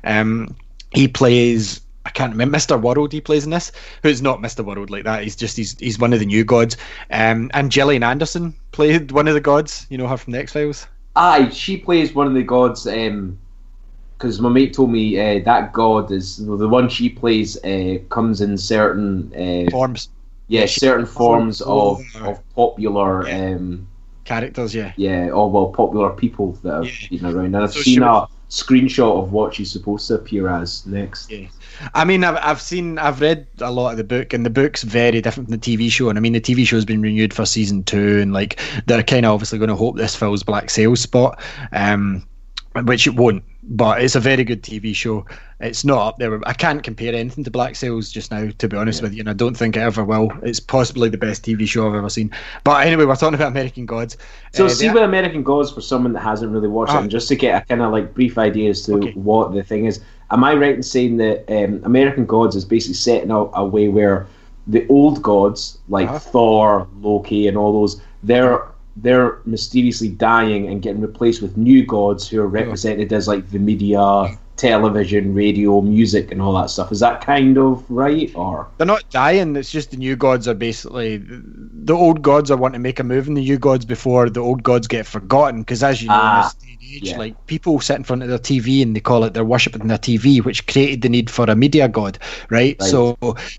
Um, 0.03 0.55
he 0.91 1.07
plays. 1.07 1.81
I 2.05 2.11
can't 2.11 2.31
remember 2.31 2.57
Mr. 2.57 2.81
World. 2.81 3.11
He 3.11 3.21
plays 3.21 3.43
in 3.43 3.51
this, 3.51 3.71
who's 4.01 4.21
not 4.21 4.39
Mr. 4.39 4.65
World 4.65 4.89
like 4.89 5.03
that. 5.03 5.23
He's 5.23 5.35
just 5.35 5.57
he's 5.57 5.77
he's 5.77 5.99
one 5.99 6.13
of 6.13 6.19
the 6.19 6.25
new 6.25 6.43
gods. 6.43 6.77
Um, 7.11 7.51
and 7.53 7.71
Gillian 7.71 8.03
Anderson 8.03 8.55
played 8.71 9.11
one 9.11 9.27
of 9.27 9.33
the 9.35 9.41
gods. 9.41 9.85
You 9.89 9.97
know 9.97 10.07
her 10.07 10.17
from 10.17 10.33
the 10.33 10.39
X 10.39 10.53
Files. 10.53 10.87
aye, 11.15 11.49
she 11.49 11.77
plays 11.77 12.15
one 12.15 12.25
of 12.25 12.33
the 12.33 12.43
gods. 12.43 12.87
Because 14.19 14.41
my 14.41 14.49
mate 14.49 14.73
told 14.73 14.91
me 14.91 15.17
uh, 15.17 15.39
that 15.45 15.71
god 15.73 16.11
is 16.11 16.37
the 16.45 16.67
one 16.67 16.89
she 16.89 17.07
plays 17.09 17.57
uh, 17.63 17.99
comes 18.09 18.41
in 18.41 18.57
certain 18.57 19.31
uh, 19.33 19.71
Forms. 19.71 20.09
yeah 20.49 20.65
certain 20.65 21.05
forms 21.05 21.61
of 21.61 22.01
Oh. 22.15 22.31
of 22.31 22.49
popular 22.55 23.25
Yeah. 23.27 23.55
um, 23.55 23.87
characters. 24.25 24.75
Yeah. 24.75 24.91
Yeah, 24.97 25.29
or 25.29 25.49
well, 25.49 25.67
popular 25.67 26.09
people 26.11 26.51
that 26.63 26.73
have 26.83 26.85
Yeah. 26.85 27.07
been 27.09 27.25
around. 27.25 27.45
And 27.55 27.57
I've 27.63 27.73
So 27.73 27.79
seen 27.81 28.03
a 28.03 28.27
screenshot 28.49 29.23
of 29.23 29.31
what 29.31 29.55
she's 29.55 29.71
supposed 29.71 30.07
to 30.09 30.15
appear 30.15 30.49
as 30.49 30.85
next. 30.85 31.31
Yeah. 31.31 31.47
I 31.95 32.03
mean, 32.03 32.23
I've, 32.23 32.37
I've 32.37 32.61
seen, 32.61 32.97
I've 32.99 33.21
read 33.21 33.47
a 33.59 33.71
lot 33.71 33.91
of 33.91 33.97
the 33.97 34.03
book, 34.03 34.33
and 34.33 34.45
the 34.45 34.49
book's 34.49 34.83
very 34.83 35.21
different 35.21 35.47
from 35.49 35.57
the 35.57 35.63
TV 35.77 35.89
show. 35.89 36.09
And 36.09 36.17
I 36.19 36.21
mean, 36.21 36.33
the 36.33 36.41
TV 36.41 36.65
show's 36.67 36.83
been 36.85 37.01
renewed 37.01 37.33
for 37.33 37.45
season 37.45 37.83
two, 37.83 38.19
and 38.19 38.33
like 38.33 38.59
they're 38.85 39.01
kind 39.03 39.25
of 39.25 39.31
obviously 39.33 39.57
going 39.59 39.69
to 39.69 39.75
hope 39.75 39.95
this 39.97 40.15
fills 40.15 40.43
Black 40.43 40.69
Sail's 40.69 40.99
spot, 40.99 41.39
um, 41.71 42.23
which 42.83 43.07
it 43.07 43.15
won't. 43.15 43.43
But 43.63 44.01
it's 44.01 44.15
a 44.15 44.19
very 44.21 44.43
good 44.45 44.63
TV 44.63 44.95
show. 44.95 45.25
It's 45.59 45.83
not 45.83 45.99
up 46.07 46.17
there. 46.17 46.39
I 46.47 46.53
can't 46.53 46.81
compare 46.81 47.13
anything 47.13 47.43
to 47.43 47.51
Black 47.51 47.75
Sails 47.75 48.09
just 48.09 48.31
now, 48.31 48.49
to 48.57 48.67
be 48.69 48.77
honest 48.77 49.01
with 49.01 49.13
you, 49.13 49.19
and 49.19 49.29
I 49.29 49.33
don't 49.33 49.55
think 49.57 49.75
it 49.75 49.81
ever 49.81 50.03
will. 50.05 50.31
It's 50.43 50.61
possibly 50.61 51.09
the 51.09 51.17
best 51.17 51.43
TV 51.43 51.67
show 51.67 51.87
I've 51.89 51.95
ever 51.95 52.09
seen. 52.09 52.31
But 52.63 52.87
anyway, 52.87 53.03
we're 53.03 53.15
talking 53.17 53.35
about 53.35 53.49
American 53.51 53.85
Gods. 53.85 54.15
So 54.53 54.65
Uh, 54.65 54.69
see 54.69 54.89
with 54.89 55.03
American 55.03 55.43
Gods 55.43 55.71
for 55.71 55.81
someone 55.81 56.13
that 56.13 56.21
hasn't 56.21 56.53
really 56.53 56.69
watched 56.69 56.93
Ah. 56.93 56.99
it, 56.99 57.01
and 57.01 57.11
just 57.11 57.27
to 57.27 57.35
get 57.35 57.61
a 57.61 57.65
kind 57.65 57.81
of 57.81 57.91
like 57.91 58.13
brief 58.13 58.37
idea 58.37 58.69
as 58.69 58.83
to 58.83 58.95
Okay. 58.95 59.11
what 59.11 59.53
the 59.53 59.61
thing 59.63 59.85
is. 59.85 59.99
Am 60.31 60.43
I 60.43 60.53
right 60.53 60.75
in 60.75 60.83
saying 60.83 61.17
that 61.17 61.43
um, 61.49 61.81
American 61.83 62.25
Gods 62.25 62.55
is 62.55 62.63
basically 62.63 62.93
set 62.93 63.23
in 63.23 63.31
a, 63.31 63.39
a 63.55 63.65
way 63.65 63.89
where 63.89 64.27
the 64.67 64.87
old 64.87 65.21
gods 65.21 65.79
like 65.89 66.07
Uh-huh. 66.07 66.19
Thor, 66.19 66.87
Loki, 67.01 67.47
and 67.49 67.57
all 67.57 67.73
those 67.73 68.01
they're 68.23 68.61
they're 69.01 69.39
mysteriously 69.45 70.09
dying 70.09 70.67
and 70.67 70.81
getting 70.81 71.01
replaced 71.01 71.41
with 71.41 71.57
new 71.57 71.85
gods 71.85 72.27
who 72.27 72.41
are 72.41 72.47
represented 72.47 73.11
as 73.13 73.27
like 73.27 73.49
the 73.51 73.59
media, 73.59 74.37
television, 74.59 75.33
radio, 75.33 75.81
music, 75.81 76.31
and 76.31 76.41
all 76.41 76.53
that 76.61 76.69
stuff. 76.69 76.91
Is 76.91 76.99
that 76.99 77.21
kind 77.21 77.57
of 77.57 77.83
right 77.89 78.31
or? 78.35 78.67
they're 78.77 78.85
not 78.87 79.09
dying. 79.09 79.55
It's 79.55 79.71
just 79.71 79.91
the 79.91 79.97
new 79.97 80.15
gods 80.15 80.47
are 80.47 80.53
basically 80.53 81.17
the 81.23 81.93
old 81.93 82.21
gods 82.21 82.51
are 82.51 82.57
wanting 82.57 82.79
to 82.79 82.79
make 82.83 82.99
a 82.99 83.03
move 83.03 83.27
in 83.27 83.33
the 83.35 83.41
new 83.41 83.57
gods 83.57 83.85
before 83.85 84.29
the 84.29 84.41
old 84.41 84.63
gods 84.63 84.87
get 84.87 85.05
forgotten. 85.07 85.61
Because 85.61 85.81
as 85.83 86.01
you 86.01 86.09
know, 86.09 86.21
in 86.21 86.21
Ah, 86.21 86.43
this 86.43 86.53
day 86.55 86.71
and 86.73 86.83
age, 86.95 87.09
yeah. 87.11 87.17
like 87.17 87.45
people 87.47 87.79
sit 87.79 87.95
in 87.97 88.03
front 88.03 88.21
of 88.23 88.29
their 88.29 88.37
TV 88.37 88.81
and 88.83 88.95
they 88.95 88.99
call 88.99 89.23
it 89.23 89.33
they're 89.33 89.45
worshiping 89.45 89.87
their 89.87 89.97
TV, 89.97 90.43
which 90.43 90.67
created 90.67 91.01
the 91.01 91.09
need 91.09 91.29
for 91.29 91.45
a 91.45 91.55
media 91.55 91.87
god, 91.87 92.19
right? 92.49 92.75
Right. 92.79 92.89
So 92.89 93.17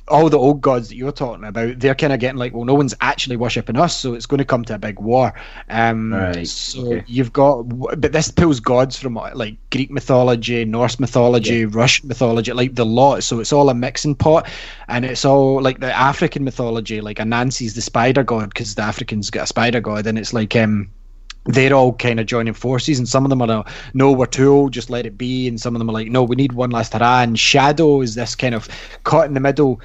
all 0.09 0.29
the 0.29 0.39
old 0.39 0.61
gods 0.61 0.89
that 0.91 0.97
you're 0.97 1.13
talking 1.13 1.45
about, 1.45 1.79
they're 1.81 1.95
kind 1.95 2.13
of 2.13 2.21
getting 2.21 2.39
like, 2.39 2.53
well, 2.55 2.65
no 2.65 2.75
one's 2.75 2.95
actually 3.01 3.37
worshiping 3.37 3.77
us, 3.77 3.97
so 3.97 4.15
it's 4.15 4.27
going 4.27 4.39
to 4.39 4.45
come 4.45 4.65
to 4.67 4.75
a 4.75 4.79
big 4.79 5.01
war. 5.01 5.33
Um, 5.69 6.13
Right, 6.13 6.47
So 6.47 6.93
okay. 6.95 7.05
you've 7.07 7.33
got, 7.33 7.63
but 8.01 8.13
this 8.13 8.31
pulls 8.31 8.61
gods 8.61 8.97
from 8.99 9.15
like 9.15 9.57
Greek 9.71 9.91
mythology, 9.91 10.65
Norse 10.65 10.90
mythology, 10.99 11.65
Russian 11.67 12.09
mythology, 12.09 12.53
like 12.53 12.75
the 12.75 12.87
lot. 12.87 13.23
So 13.23 13.39
it's 13.39 13.53
all 13.53 13.69
a 13.69 13.75
mixing 13.75 14.15
pot, 14.17 14.49
and 14.89 15.05
it's 15.05 15.25
all 15.25 15.61
like 15.63 15.81
the 15.81 15.93
African 15.93 16.43
mythology. 16.43 17.01
Like 17.01 17.19
Anansi's 17.19 17.75
the 17.75 17.83
spider 17.83 18.25
god 18.25 18.49
because 18.49 18.75
the 18.75 18.83
Africans 18.83 19.31
got 19.31 19.45
a 19.45 19.47
spider 19.47 19.81
god, 19.81 20.07
and 20.07 20.19
it's 20.19 20.33
like 20.33 20.57
um. 20.57 20.91
They're 21.47 21.73
all 21.73 21.95
kind 21.95 22.21
of 22.21 22.27
joining 22.27 22.53
forces, 22.53 22.99
and 22.99 23.09
some 23.09 23.25
of 23.25 23.31
them 23.31 23.41
are 23.41 23.51
uh, 23.51 23.63
no, 23.95 24.13
we're 24.13 24.27
too 24.27 24.53
old, 24.53 24.73
just 24.73 24.91
let 24.91 25.07
it 25.07 25.17
be, 25.17 25.49
and 25.49 25.59
some 25.59 25.75
of 25.75 25.79
them 25.79 25.89
are 25.89 25.93
like, 25.93 26.09
no, 26.09 26.23
we 26.23 26.37
need 26.37 26.53
one 26.53 26.69
last 26.71 26.93
hurrah. 26.93 27.23
And 27.23 27.39
Shadow 27.39 28.03
is 28.03 28.15
this 28.15 28.35
kind 28.35 28.55
of 28.55 28.69
caught 29.05 29.25
in 29.27 29.33
the 29.33 29.41
middle. 29.41 29.81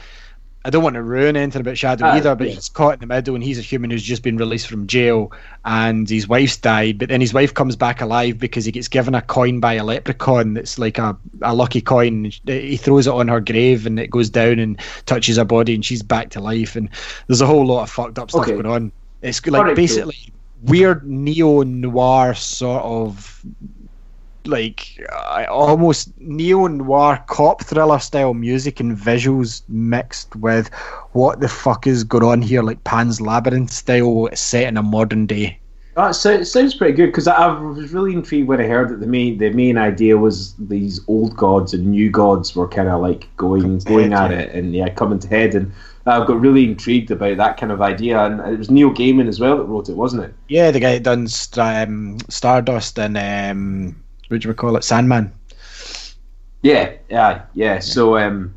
I 0.66 0.72
don't 0.72 0.84
want 0.84 0.96
to 0.96 1.04
ruin 1.04 1.38
anything 1.38 1.62
about 1.62 1.78
Shadow 1.78 2.06
Ah, 2.08 2.14
either, 2.16 2.34
but 2.36 2.48
yeah. 2.48 2.56
he's 2.56 2.70
caught 2.70 2.96
in 2.96 3.00
the 3.02 3.06
middle 3.06 3.36
and 3.36 3.44
he's 3.44 3.60
a 3.60 3.62
human 3.62 3.92
who's 3.92 4.02
just 4.02 4.24
been 4.24 4.36
released 4.36 4.68
from 4.68 4.88
jail 4.88 5.32
and 5.64 6.10
his 6.10 6.28
wife's 6.28 6.58
died, 6.58 6.98
but 6.98 7.10
then 7.10 7.22
his 7.22 7.36
wife 7.36 7.54
comes 7.54 7.76
back 7.76 8.02
alive 8.02 8.40
because 8.40 8.66
he 8.66 8.72
gets 8.72 8.88
given 8.88 9.14
a 9.14 9.22
coin 9.22 9.60
by 9.60 9.74
a 9.74 9.84
leprechaun 9.84 10.56
that's 10.56 10.80
like 10.80 10.98
a, 10.98 11.16
a 11.44 11.54
lucky 11.54 11.82
coin. 11.82 12.32
He 12.48 12.78
throws 12.78 13.06
it 13.06 13.14
on 13.14 13.28
her 13.28 13.40
grave 13.40 13.86
and 13.86 14.00
it 14.00 14.10
goes 14.10 14.30
down 14.32 14.58
and 14.58 14.80
touches 15.06 15.38
her 15.38 15.46
body 15.46 15.76
and 15.76 15.86
she's 15.86 16.02
back 16.02 16.32
to 16.32 16.42
life. 16.42 16.76
And 16.76 16.90
there's 17.28 17.42
a 17.42 17.46
whole 17.48 17.68
lot 17.68 17.84
of 17.84 17.92
fucked 17.92 18.18
up 18.18 18.32
stuff 18.32 18.42
Okay. 18.42 18.54
going 18.54 18.66
on. 18.66 18.92
It's 19.22 19.46
like 19.46 19.66
cool. 19.68 19.76
basically 19.76 20.18
weird 20.64 21.08
neo 21.08 21.62
noir 21.62 22.34
sort 22.34 22.82
of 22.84 23.46
like 24.48 25.00
uh, 25.12 25.46
almost 25.50 26.10
neo 26.20 26.68
noir 26.68 27.24
cop 27.28 27.64
thriller 27.64 28.00
style 28.00 28.34
music 28.34 28.80
and 28.80 28.98
visuals 28.98 29.62
mixed 29.70 30.36
with 30.36 30.74
what 31.14 31.40
the 31.40 31.48
fuck 31.48 31.88
is 31.88 32.04
going 32.04 32.24
on 32.24 32.42
here, 32.42 32.62
like 32.62 32.84
Pan's 32.84 33.22
Labyrinth 33.22 33.72
style 33.72 34.30
set 34.34 34.68
in 34.68 34.78
a 34.78 34.84
modern 34.84 35.26
day. 35.26 35.60
That 35.96 36.12
so, 36.12 36.32
it 36.32 36.46
sounds 36.46 36.76
pretty 36.76 36.94
good 36.94 37.08
because 37.08 37.26
I, 37.26 37.36
I 37.36 37.60
was 37.60 37.94
really 37.94 38.12
intrigued 38.12 38.50
when 38.50 38.60
I 38.60 38.66
heard 38.66 38.90
that 38.90 39.00
the 39.00 39.08
main 39.08 39.38
the 39.38 39.50
main 39.52 39.78
idea 39.78 40.18
was 40.18 40.54
these 40.56 41.00
old 41.08 41.38
gods 41.38 41.74
and 41.74 41.88
new 41.88 42.12
gods 42.12 42.54
were 42.54 42.68
kind 42.68 42.90
of 42.90 43.00
like 43.02 43.34
going 43.38 43.80
going 43.80 44.12
at 44.12 44.32
it 44.32 44.54
and 44.54 44.76
yeah 44.76 44.90
coming 44.90 45.20
to 45.20 45.28
head 45.30 45.56
and 45.56 45.72
I've 46.06 46.28
got 46.28 46.42
really 46.42 46.66
intrigued 46.66 47.12
about 47.12 47.38
that 47.38 47.58
kind 47.58 47.72
of 47.72 47.82
idea 47.82 48.20
and 48.26 48.42
it 48.42 48.60
was 48.60 48.70
Neil 48.70 48.92
Gaiman 48.92 49.30
as 49.30 49.40
well 49.40 49.58
that 49.58 49.64
wrote 49.64 49.88
it 49.88 49.96
wasn't 49.96 50.26
it? 50.26 50.34
Yeah, 50.50 50.72
the 50.72 50.82
guy 50.82 51.00
that 51.00 51.04
done 51.04 51.28
um, 51.58 52.18
Stardust 52.30 53.00
and 53.00 53.18
um, 53.18 53.96
what 54.28 54.42
do 54.42 54.48
we 54.48 54.56
call 54.56 54.76
it, 54.76 54.84
Sandman. 54.84 55.32
Yeah, 56.62 56.94
yeah, 57.10 57.46
yeah. 57.54 57.80
So 57.80 58.18
um, 58.18 58.55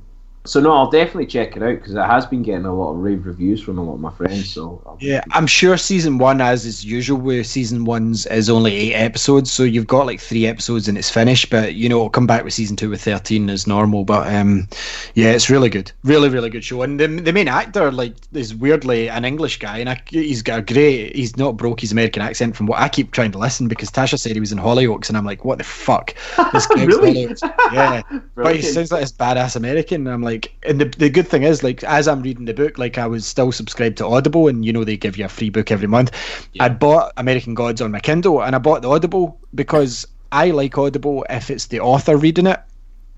so 0.49 0.61
no, 0.61 0.73
I'll 0.73 0.91
definitely 0.91 1.27
check 1.27 1.57
it 1.57 1.63
out 1.63 1.77
because 1.77 1.95
it 1.95 2.03
has 2.05 2.27
been 2.27 2.43
getting 2.43 2.65
a 2.65 2.75
lot 2.75 2.93
of 2.93 2.99
rave 2.99 3.27
reviews 3.27 3.61
from 3.63 3.79
a 3.79 3.83
lot 3.85 3.95
of 3.95 4.01
my 4.01 4.11
friends. 4.11 4.51
So 4.51 4.83
I'll- 4.87 4.99
Yeah, 5.01 5.23
I'm 5.33 5.47
sure 5.47 5.77
season 5.77 6.19
one, 6.19 6.41
as 6.41 6.65
is 6.67 6.85
usual, 6.85 7.19
where 7.19 7.45
season 7.45 7.85
one's 7.85 8.27
is 8.27 8.49
only 8.51 8.75
eight 8.75 8.95
episodes, 8.95 9.53
so 9.53 9.63
you've 9.63 9.87
got 9.87 10.07
like 10.07 10.21
three 10.21 10.47
episodes 10.47 10.89
and 10.89 10.97
it's 10.99 11.11
finished. 11.11 11.51
But 11.51 11.75
you 11.75 11.89
know, 11.89 11.97
it'll 11.97 12.11
come 12.11 12.27
back 12.27 12.45
with 12.45 12.55
season 12.55 12.77
two 12.77 12.91
with 12.91 13.03
thirteen 13.03 13.51
as 13.51 13.67
normal. 13.67 14.05
But 14.05 14.33
um, 14.35 14.69
yeah, 15.15 15.31
it's 15.33 15.51
really 15.51 15.69
good, 15.69 15.93
really, 16.05 16.29
really 16.29 16.51
good 16.51 16.65
show. 16.65 16.83
And 16.83 16.99
the, 16.99 17.07
the 17.09 17.33
main 17.33 17.49
actor, 17.49 17.91
like, 17.93 18.15
is 18.33 18.55
weirdly 18.55 19.09
an 19.09 19.25
English 19.25 19.59
guy, 19.59 19.79
and 19.79 19.89
I, 19.89 20.01
he's 20.09 20.43
got 20.43 20.61
a 20.61 20.63
great. 20.63 21.15
He's 21.15 21.37
not 21.37 21.57
broke 21.57 21.81
his 21.81 21.93
American 21.93 22.23
accent 22.23 22.57
from 22.57 22.67
what 22.67 22.79
I 22.81 22.89
keep 22.89 23.13
trying 23.13 23.33
to 23.33 23.39
listen 23.39 23.69
because 23.69 23.91
Tasha 23.91 24.19
said 24.19 24.33
he 24.33 24.41
was 24.41 24.53
in 24.53 24.59
Hollyoaks, 24.59 25.09
and 25.09 25.17
I'm 25.19 25.25
like, 25.27 25.45
what 25.45 25.59
the 25.59 25.65
fuck? 25.65 26.15
This 26.53 26.67
Really? 26.77 27.27
Hollyoaks. 27.27 27.73
Yeah, 27.73 28.03
but 28.35 28.57
he 28.57 28.63
sounds 28.63 28.93
like 28.93 29.01
this 29.03 29.13
badass 29.13 29.57
American. 29.57 30.07
And 30.07 30.15
I'm 30.15 30.23
like, 30.23 30.38
and 30.63 30.81
the, 30.81 30.85
the 30.87 31.09
good 31.11 31.27
thing 31.29 31.43
is, 31.43 31.63
like, 31.63 31.83
as 31.85 32.07
I'm 32.09 32.23
reading 32.23 32.45
the 32.45 32.55
book, 32.55 32.79
like, 32.79 32.99
I 32.99 33.07
was 33.07 33.27
still 33.27 33.53
subscribed 33.53 33.99
to 33.99 34.07
Audible, 34.07 34.49
and 34.49 34.65
you 34.65 34.73
know, 34.73 34.85
they 34.85 34.97
give 34.97 35.17
you 35.17 35.25
a 35.25 35.29
free 35.29 35.51
book 35.51 35.71
every 35.71 35.89
month. 35.89 36.13
I'd 36.61 36.79
bought 36.79 37.13
American 37.17 37.55
Gods 37.55 37.81
on 37.81 37.91
my 37.93 38.01
Kindle, 38.01 38.43
and 38.43 38.55
I 38.55 38.59
bought 38.59 38.83
the 38.83 38.91
Audible 38.91 39.41
because 39.55 40.07
I 40.33 40.51
like 40.51 40.77
Audible 40.79 41.25
if 41.31 41.51
it's 41.51 41.67
the 41.67 41.81
author 41.81 42.17
reading 42.17 42.47
it. 42.47 42.61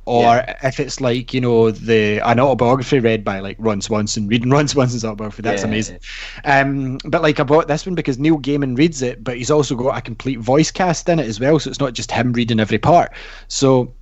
Or 0.07 0.43
if 0.65 0.81
it's 0.81 1.01
like 1.01 1.33
you 1.35 1.41
know 1.41 1.71
the 1.71 2.19
an 2.29 2.41
autobiography 2.41 2.99
read 2.99 3.25
by 3.25 3.39
like 3.41 3.57
Ron 3.61 3.81
Swanson, 3.81 4.27
reading 4.27 4.51
Ron 4.53 4.67
Swanson's 4.67 5.05
autobiography, 5.05 5.43
that's 5.43 5.63
Yeah. 5.63 5.65
amazing. 5.65 5.99
Um, 6.45 6.99
but 7.05 7.23
like 7.23 7.39
I 7.39 7.45
bought 7.45 7.69
this 7.69 7.87
one 7.87 7.95
because 7.95 8.19
Neil 8.19 8.39
Gaiman 8.39 8.77
reads 8.77 9.03
it, 9.03 9.23
but 9.23 9.37
he's 9.37 9.51
also 9.51 9.77
got 9.77 9.97
a 9.99 10.03
complete 10.03 10.41
voice 10.41 10.71
cast 10.71 11.09
in 11.09 11.21
it 11.21 11.27
as 11.27 11.39
well, 11.39 11.59
so 11.61 11.71
it's 11.71 11.79
not 11.81 11.93
just 11.93 12.11
him 12.11 12.33
reading 12.33 12.59
every 12.61 12.79
part. 12.79 13.13
So 13.49 13.95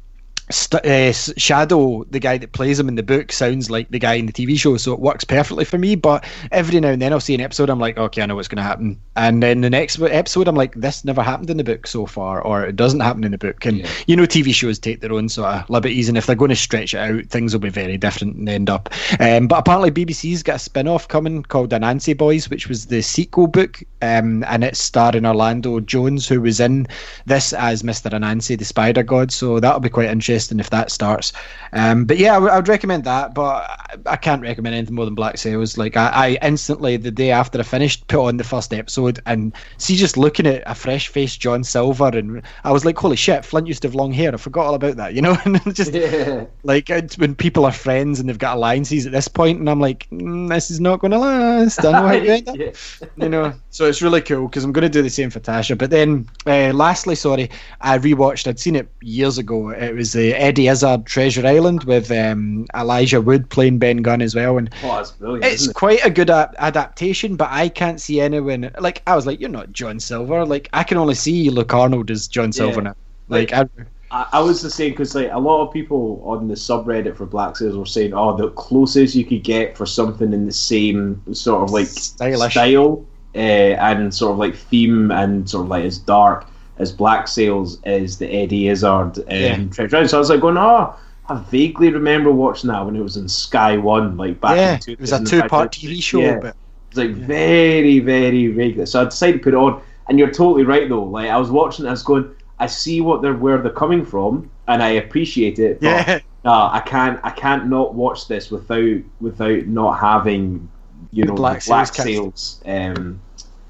St- 0.51 0.85
uh, 0.85 1.13
Shadow, 1.13 2.05
the 2.11 2.19
guy 2.19 2.39
that 2.39 2.53
plays 2.53 2.79
him 2.79 2.89
in 2.89 2.95
the 2.95 3.03
book, 3.03 3.33
sounds 3.33 3.71
like 3.71 3.91
the 3.91 3.99
guy 3.99 4.15
in 4.15 4.27
the 4.27 4.33
TV 4.33 4.59
show, 4.59 4.77
so 4.77 4.93
it 4.93 5.01
works 5.01 5.25
perfectly 5.25 5.65
for 5.65 5.79
me. 5.79 5.95
But 5.95 6.25
every 6.53 6.81
now 6.81 6.89
and 6.89 7.03
then 7.03 7.13
I'll 7.13 7.21
see 7.21 7.35
an 7.35 7.41
episode, 7.41 7.69
I'm 7.71 7.79
like, 7.81 7.99
okay, 7.99 8.23
I 8.23 8.27
know 8.27 8.37
what's 8.37 8.49
going 8.49 8.57
to 8.59 8.63
happen. 8.63 8.99
And 9.17 9.43
then 9.43 9.61
the 9.61 9.71
next 9.71 10.01
episode, 10.01 10.49
I'm 10.49 10.55
like, 10.57 10.75
this 10.75 11.05
never 11.05 11.23
happened 11.23 11.51
in 11.51 11.57
the 11.57 11.65
book 11.65 11.87
so 11.87 12.07
far, 12.07 12.41
or 12.41 12.65
it 12.65 12.77
doesn't 12.77 13.01
happen 13.01 13.25
in 13.25 13.33
the 13.33 13.39
book. 13.39 13.65
And 13.67 13.79
Yeah. 13.79 13.89
you 14.07 14.17
know, 14.17 14.25
TV 14.25 14.55
shows 14.55 14.79
take 14.79 15.01
their 15.01 15.13
own 15.13 15.29
sort 15.29 15.55
of 15.55 15.69
liberties, 15.71 16.09
and 16.09 16.17
if 16.17 16.27
they're 16.27 16.37
going 16.37 16.49
to 16.51 16.57
stretch 16.57 16.95
it 16.95 16.99
out, 16.99 17.27
things 17.27 17.53
will 17.53 17.61
be 17.61 17.69
very 17.69 17.99
different 17.99 18.37
and 18.37 18.49
end 18.49 18.71
up. 18.71 18.89
Um, 19.21 19.49
but 19.49 19.59
apparently, 19.59 19.91
BBC's 19.91 20.43
got 20.43 20.57
a 20.57 20.61
spin 20.61 20.89
off 20.89 21.09
coming 21.09 21.43
called 21.43 21.71
Anansi 21.71 22.17
Boys, 22.17 22.49
which 22.49 22.69
was 22.69 22.87
the 22.87 23.03
sequel 23.03 23.49
book, 23.49 23.83
um, 24.03 24.45
and 24.45 24.65
it's 24.65 24.79
starring 24.79 25.27
Orlando 25.27 25.81
Jones, 25.81 26.27
who 26.29 26.41
was 26.41 26.61
in 26.61 26.87
this 27.27 27.53
as 27.53 27.83
Mr. 27.83 28.11
Anansi, 28.11 28.59
the 28.59 28.65
Spider 28.65 29.03
God. 29.03 29.31
So 29.33 29.61
that'll 29.61 29.81
be 29.81 29.89
quite 29.89 30.09
interesting 30.09 30.38
if 30.61 30.71
that 30.71 30.91
starts. 30.91 31.33
Um, 31.73 32.05
but 32.05 32.19
yeah, 32.19 32.35
I 32.37 32.39
would- 32.39 32.69
recommend 32.69 33.05
that, 33.05 33.35
but 33.35 33.65
I, 33.71 33.97
I 34.07 34.17
can't 34.17 34.43
recommend 34.43 34.75
anything 34.77 34.95
more 34.95 35.07
than 35.07 35.15
Black 35.15 35.39
Sails. 35.39 35.79
Like, 35.79 35.97
I, 35.97 36.11
I 36.43 36.47
instantly, 36.47 36.97
the 36.99 37.11
day 37.11 37.31
after 37.31 37.59
I 37.59 37.63
finished, 37.63 38.07
put 38.09 38.21
on 38.27 38.37
the 38.37 38.45
first 38.45 38.75
episode 38.75 39.21
and 39.25 39.55
see 39.79 39.97
just 39.97 40.17
looking 40.19 40.47
at 40.47 40.63
a 40.67 40.75
fresh 40.75 41.09
faced 41.09 41.41
John 41.41 41.65
Silver, 41.65 42.09
and 42.09 42.43
I 42.65 42.73
was 42.73 42.85
like, 42.85 42.99
holy 42.99 43.17
shit, 43.17 43.45
Flint 43.45 43.67
used 43.67 43.83
to 43.83 43.89
have 43.89 43.95
long 43.95 44.13
hair. 44.13 44.33
I 44.35 44.37
forgot 44.37 44.67
all 44.67 44.75
about 44.75 44.97
that, 44.97 45.15
you 45.15 45.23
know? 45.23 45.37
And 45.47 45.75
just 45.75 45.93
Yeah. 45.95 46.45
like 46.63 46.91
it's 46.91 47.17
when 47.17 47.35
people 47.35 47.65
are 47.65 47.73
friends 47.73 48.21
and 48.21 48.29
they've 48.29 48.39
got 48.39 48.57
alliances 48.57 49.07
at 49.07 49.13
this 49.13 49.29
point, 49.29 49.59
and 49.61 49.69
I'm 49.71 49.81
like, 49.81 50.07
mm, 50.11 50.49
this 50.51 50.71
is 50.71 50.79
not 50.81 51.01
going 51.01 51.13
to 51.13 51.19
last. 51.19 51.83
I 51.85 51.93
know 51.93 52.07
how 52.09 52.13
you 52.13 52.31
end 52.33 52.49
up 52.49 52.57
Yeah. 52.57 52.71
you 53.17 53.29
know. 53.31 53.55
So 53.71 53.87
it's 53.87 54.03
really 54.03 54.21
cool 54.21 54.47
because 54.49 54.63
I'm 54.65 54.73
going 54.73 54.83
to 54.83 54.89
do 54.91 55.01
the 55.03 55.09
same 55.11 55.31
for 55.31 55.41
Tasha. 55.41 55.79
But 55.79 55.91
then, 55.91 56.29
uh, 56.47 56.73
lastly, 56.75 57.15
sorry, 57.15 57.51
I 57.81 57.97
rewatched. 57.99 58.47
I'd 58.47 58.59
seen 58.61 58.77
it 58.77 58.89
years 59.01 59.39
ago. 59.39 59.71
It 59.71 59.95
was 59.95 60.13
the 60.13 60.28
Eddie 60.35 60.69
Izzard 60.69 61.07
Treasure 61.07 61.47
Island 61.47 61.85
with 61.85 62.11
um, 62.11 62.67
Elijah 62.77 63.21
Wood 63.21 63.49
playing 63.51 63.79
Ben 63.79 63.99
Gunn 63.99 64.23
as 64.23 64.35
well, 64.35 64.59
and 64.59 64.71
Oh, 64.83 65.05
it's 65.43 65.67
it? 65.69 65.75
quite 65.75 66.05
a 66.05 66.11
good 66.11 66.31
a- 66.31 66.53
adaptation. 66.59 67.37
But 67.37 67.49
I 67.51 67.69
can't 67.69 68.01
see 68.01 68.21
anyone 68.21 68.71
like 68.81 69.03
I 69.07 69.15
was 69.17 69.27
like, 69.27 69.41
you're 69.41 69.49
not 69.49 69.73
John 69.73 70.01
Silver. 70.01 70.45
Like 70.45 70.69
I 70.73 70.85
can 70.85 70.97
only 70.99 71.15
see 71.15 71.51
Luke 71.51 71.73
Arnold 71.75 72.11
as 72.11 72.29
John 72.29 72.53
Silver 72.53 72.81
now. 72.83 72.95
Like 73.29 73.53
I, 73.53 73.67
I, 74.11 74.27
I 74.33 74.41
was 74.41 74.63
the 74.63 74.71
same 74.71 74.91
because 74.91 75.15
like 75.15 75.31
a 75.33 75.39
lot 75.39 75.67
of 75.67 75.73
people 75.73 76.23
on 76.25 76.49
the 76.49 76.55
subreddit 76.55 77.17
for 77.17 77.27
Black 77.27 77.57
Sails 77.57 77.77
were 77.77 77.85
saying, 77.87 78.15
"Oh, 78.15 78.37
the 78.37 78.51
closest 78.51 79.15
you 79.15 79.25
could 79.25 79.45
get 79.45 79.77
for 79.77 79.85
something 79.87 80.33
in 80.33 80.47
the 80.47 80.53
same 80.53 81.23
sort 81.35 81.63
of 81.63 81.71
like 81.71 81.87
Stylish. 81.89 82.53
style 82.53 83.05
uh, 83.35 83.39
and 83.39 84.15
sort 84.15 84.33
of 84.33 84.39
like 84.39 84.55
theme 84.57 85.11
and 85.11 85.49
sort 85.49 85.65
of 85.65 85.69
like 85.71 85.85
as 85.85 85.99
dark 85.99 86.47
as 86.79 86.93
Black 86.93 87.29
Sails 87.29 87.79
is 87.85 88.19
the 88.19 88.29
Eddie 88.29 88.69
Izzard 88.69 89.19
um, 89.19 89.25
Yeah. 89.29 89.65
Treasure 89.69 89.97
Island. 89.97 90.11
So 90.11 90.17
I 90.17 90.21
was 90.21 90.31
like 90.31 90.41
going, 90.41 90.57
oh, 90.57 90.95
I 91.29 91.35
vaguely 91.51 91.93
remember 91.93 92.33
watching 92.33 92.69
that 92.69 92.85
when 92.85 92.97
it 92.97 93.03
was 93.03 93.17
in 93.17 93.29
Sky 93.29 93.77
One, 93.77 94.17
like 94.17 94.41
back 94.41 94.57
yeah, 94.57 94.79
in 94.87 94.93
it 94.93 95.01
was 95.01 95.13
a 95.13 95.23
two-part 95.25 95.73
TV 95.73 96.03
show, 96.03 96.21
Yeah. 96.21 96.39
but 96.41 96.57
was 96.91 96.99
like 96.99 97.11
very, 97.17 97.99
very 97.99 98.49
regular. 98.49 98.87
So 98.87 99.03
I 99.03 99.05
decided 99.05 99.39
to 99.39 99.45
put 99.45 99.55
it 99.55 99.57
on, 99.57 99.83
and 100.09 100.19
you're 100.19 100.31
totally 100.31 100.65
right 100.65 100.89
though. 100.89 101.05
Like 101.05 101.29
I 101.29 101.37
was 101.37 101.51
watching, 101.51 101.85
it, 101.85 101.89
I 101.89 101.93
was 101.93 102.03
going, 102.03 102.35
I 102.59 102.67
see 102.67 103.01
what 103.01 103.23
they're 103.23 103.35
where 103.35 103.59
they're 103.59 103.73
coming 103.73 104.05
from, 104.05 104.51
and 104.69 104.83
I 104.83 104.91
appreciate 104.91 105.59
it. 105.59 105.81
But 105.81 105.87
yeah, 105.87 106.19
no, 106.45 106.53
I 106.53 106.81
can't. 106.85 107.21
I 107.23 107.31
can't 107.31 107.67
not 107.67 107.95
watch 107.95 108.27
this 108.27 108.51
without 108.51 108.97
without 109.21 109.67
not 109.67 110.01
having, 110.01 110.69
you 111.13 111.25
The 111.25 111.31
know, 111.31 111.37
Black 111.37 111.61
the 111.63 111.69
Black 111.69 111.95
Sails 111.95 112.63
Sails. 112.65 112.97
Um, 112.97 113.21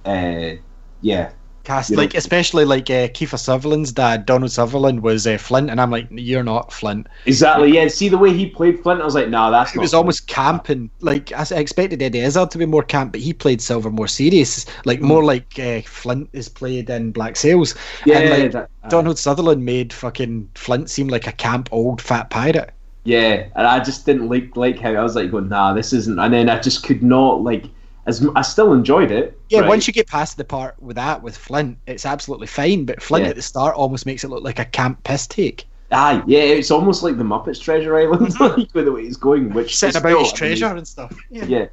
uh, 0.04 0.52
yeah, 1.00 1.32
cast 1.68 1.90
You 1.90 1.96
know- 1.96 2.02
like 2.02 2.14
especially 2.14 2.64
like 2.64 2.88
uh, 2.90 3.08
Kiefer 3.16 3.38
Sutherland's 3.38 3.92
dad, 3.92 4.24
Donald 4.26 4.50
Sutherland 4.50 5.02
was 5.02 5.26
uh, 5.26 5.36
Flint, 5.46 5.68
and 5.70 5.80
I'm 5.80 5.90
like, 5.96 6.06
you're 6.10 6.42
not 6.54 6.72
Flint. 6.72 7.06
exactly. 7.26 7.68
Yeah, 7.74 7.88
see 7.88 8.08
the 8.08 8.18
way 8.24 8.32
he 8.32 8.46
played 8.58 8.80
Flint, 8.82 9.00
I 9.02 9.04
was 9.04 9.14
like, 9.14 9.28
nah, 9.28 9.50
that's 9.50 9.74
It 9.74 9.80
was 9.80 9.90
Flint. 9.90 10.00
almost 10.00 10.70
and 10.70 10.90
Like 11.00 11.32
I 11.32 11.44
expected 11.64 12.02
Eddie 12.02 12.20
Izzard 12.20 12.50
to 12.52 12.58
be 12.58 12.66
more 12.66 12.82
camp, 12.94 13.12
but 13.12 13.20
he 13.20 13.32
played 13.44 13.60
Silver 13.60 13.90
more 13.90 14.08
serious, 14.08 14.66
like 14.90 15.00
more 15.00 15.22
like 15.32 15.58
uh, 15.58 15.80
Flint 15.82 16.28
is 16.32 16.48
played 16.48 16.88
in 16.90 17.12
Black 17.12 17.36
Sails. 17.36 17.74
Yeah, 18.06 18.18
and 18.18 18.30
like 18.42 18.52
that- 18.52 18.70
uh, 18.84 18.88
Donald 18.88 19.18
Sutherland 19.18 19.64
made 19.64 19.92
fucking 19.92 20.48
Flint 20.54 20.88
seem 20.88 21.08
like 21.08 21.26
a 21.26 21.32
camp 21.32 21.68
old 21.72 22.00
fat 22.00 22.30
pirate. 22.30 22.70
Yeah, 23.04 23.46
and 23.56 23.66
I 23.66 23.78
just 23.88 24.06
didn't 24.06 24.28
like 24.28 24.56
like 24.56 24.78
how 24.78 24.92
I 24.94 25.02
was 25.02 25.16
like 25.16 25.30
going, 25.30 25.48
nah, 25.48 25.72
this 25.74 25.92
isn't. 25.92 26.18
And 26.18 26.32
then 26.32 26.48
I 26.48 26.58
just 26.58 26.84
could 26.86 27.02
not 27.02 27.42
like. 27.42 27.64
As 28.08 28.20
m- 28.24 28.32
I 28.34 28.42
still 28.42 28.72
enjoyed 28.72 29.10
it. 29.12 29.38
Yeah, 29.50 29.60
right? 29.60 29.68
once 29.68 29.86
you 29.86 29.92
get 29.92 30.08
past 30.08 30.36
the 30.36 30.44
part 30.44 30.74
with 30.82 30.96
that 30.96 31.22
with 31.22 31.36
Flint, 31.36 31.78
it's 31.86 32.04
absolutely 32.06 32.46
fine. 32.48 32.84
But 32.86 33.00
Flint 33.02 33.24
Yeah. 33.24 33.30
at 33.30 33.36
the 33.36 33.42
start 33.42 33.76
almost 33.76 34.06
makes 34.06 34.24
it 34.24 34.28
look 34.30 34.42
like 34.42 34.58
a 34.58 34.64
camp 34.64 35.04
piss 35.04 35.26
take. 35.26 35.66
Aye, 35.92 36.22
yeah, 36.26 36.40
it's 36.40 36.70
almost 36.70 37.02
like 37.02 37.16
the 37.18 37.24
Muppets 37.24 37.60
Treasure 37.62 37.96
Island, 37.96 38.38
like 38.40 38.68
with 38.74 38.86
the 38.86 38.92
way 38.92 39.02
it's 39.02 39.16
going, 39.16 39.52
which 39.54 39.76
Sitting 39.76 39.90
is 39.90 39.96
about 39.96 40.08
still 40.08 40.18
his 40.20 40.32
amazing. 40.40 40.58
treasure 40.58 40.76
and 40.76 40.88
stuff. 40.88 41.16
Yeah. 41.30 41.44
Yeah, 41.46 41.66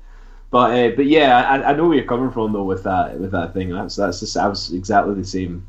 but 0.52 0.72
uh, 0.78 0.90
but 0.96 1.06
yeah, 1.06 1.50
I, 1.50 1.72
I 1.72 1.74
know 1.74 1.88
where 1.88 1.98
you're 1.98 2.06
coming 2.06 2.32
from 2.32 2.54
though 2.54 2.64
with 2.64 2.84
that 2.84 3.20
with 3.20 3.32
that 3.32 3.54
thing. 3.54 3.70
That's 3.70 3.96
that's 3.96 4.20
just 4.20 4.38
I 4.38 4.48
was 4.48 4.72
exactly 4.74 5.16
the 5.16 5.24
same. 5.26 5.68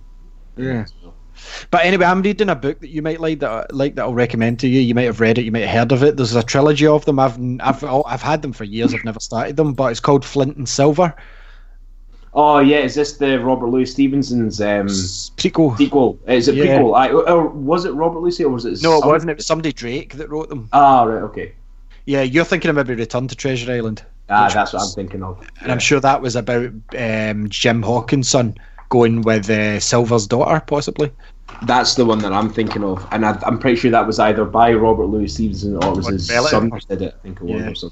Yeah. 0.56 0.84
But 1.70 1.84
anyway, 1.84 2.06
I'm 2.06 2.22
reading 2.22 2.48
a 2.48 2.54
book 2.56 2.80
that 2.80 2.88
you 2.90 3.02
might 3.02 3.20
like 3.20 3.40
that 3.40 3.74
like 3.74 3.94
that 3.96 4.02
I'll 4.02 4.14
recommend 4.14 4.60
to 4.60 4.68
you. 4.68 4.80
You 4.80 4.94
might 4.94 5.02
have 5.04 5.20
read 5.20 5.38
it, 5.38 5.42
you 5.44 5.52
might 5.52 5.66
have 5.66 5.78
heard 5.78 5.92
of 5.92 6.02
it. 6.02 6.16
There's 6.16 6.34
a 6.34 6.42
trilogy 6.42 6.86
of 6.86 7.04
them. 7.04 7.18
I've 7.18 7.38
I've 7.60 7.84
I've 7.84 8.22
had 8.22 8.42
them 8.42 8.52
for 8.52 8.64
years. 8.64 8.94
I've 8.94 9.04
never 9.04 9.20
started 9.20 9.56
them, 9.56 9.74
but 9.74 9.90
it's 9.90 10.00
called 10.00 10.24
Flint 10.24 10.56
and 10.56 10.68
Silver. 10.68 11.14
Oh 12.34 12.58
yeah, 12.58 12.78
is 12.78 12.94
this 12.94 13.16
the 13.16 13.40
Robert 13.40 13.68
Louis 13.68 13.86
Stevenson's 13.86 14.60
um, 14.60 14.86
prequel. 14.88 15.76
sequel? 15.78 16.18
Is 16.26 16.48
it 16.48 16.54
Yeah. 16.56 16.78
prequel? 16.78 16.94
I, 16.94 17.10
or 17.10 17.48
was 17.48 17.86
it 17.86 17.92
Robert 17.92 18.20
Louis 18.20 18.38
or 18.40 18.50
was 18.50 18.66
it? 18.66 18.82
No, 18.82 18.98
it 18.98 19.06
wasn't. 19.06 19.30
It 19.30 19.36
was 19.38 19.46
somebody 19.46 19.72
Drake 19.72 20.14
that 20.14 20.28
wrote 20.28 20.48
them. 20.50 20.68
Ah 20.72 21.04
right, 21.04 21.22
okay. 21.22 21.52
Yeah, 22.04 22.22
you're 22.22 22.44
thinking 22.44 22.68
of 22.68 22.76
maybe 22.76 22.94
Return 22.94 23.26
to 23.28 23.34
Treasure 23.34 23.72
Island, 23.72 24.04
Ah, 24.28 24.48
that's 24.52 24.72
what 24.72 24.82
I'm 24.82 24.88
thinking 24.90 25.22
of. 25.22 25.44
and 25.60 25.72
I'm 25.72 25.78
sure 25.78 25.98
that 26.00 26.20
was 26.22 26.36
about 26.36 26.70
um, 26.96 27.48
Jim 27.48 27.82
Hawkins' 27.82 28.28
son 28.28 28.54
going 28.88 29.22
with 29.22 29.48
uh, 29.50 29.80
Silver's 29.80 30.26
daughter, 30.26 30.60
possibly. 30.66 31.10
That's 31.62 31.94
the 31.94 32.04
one 32.04 32.18
that 32.20 32.32
I'm 32.32 32.50
thinking 32.50 32.84
of, 32.84 33.06
and 33.12 33.24
I, 33.24 33.38
I'm 33.46 33.58
pretty 33.58 33.76
sure 33.76 33.90
that 33.90 34.06
was 34.06 34.18
either 34.18 34.44
by 34.44 34.72
Robert 34.74 35.06
Louis 35.06 35.28
Stevenson 35.28 35.76
or 35.76 35.92
it 35.92 35.96
was 35.96 36.06
his 36.08 36.30
relative 36.30 36.50
son 36.50 36.70
or- 36.72 36.80
did 36.88 37.02
it. 37.02 37.14
I 37.18 37.22
think 37.22 37.40
it 37.40 37.44
was 37.44 37.82
Yeah. 37.82 37.88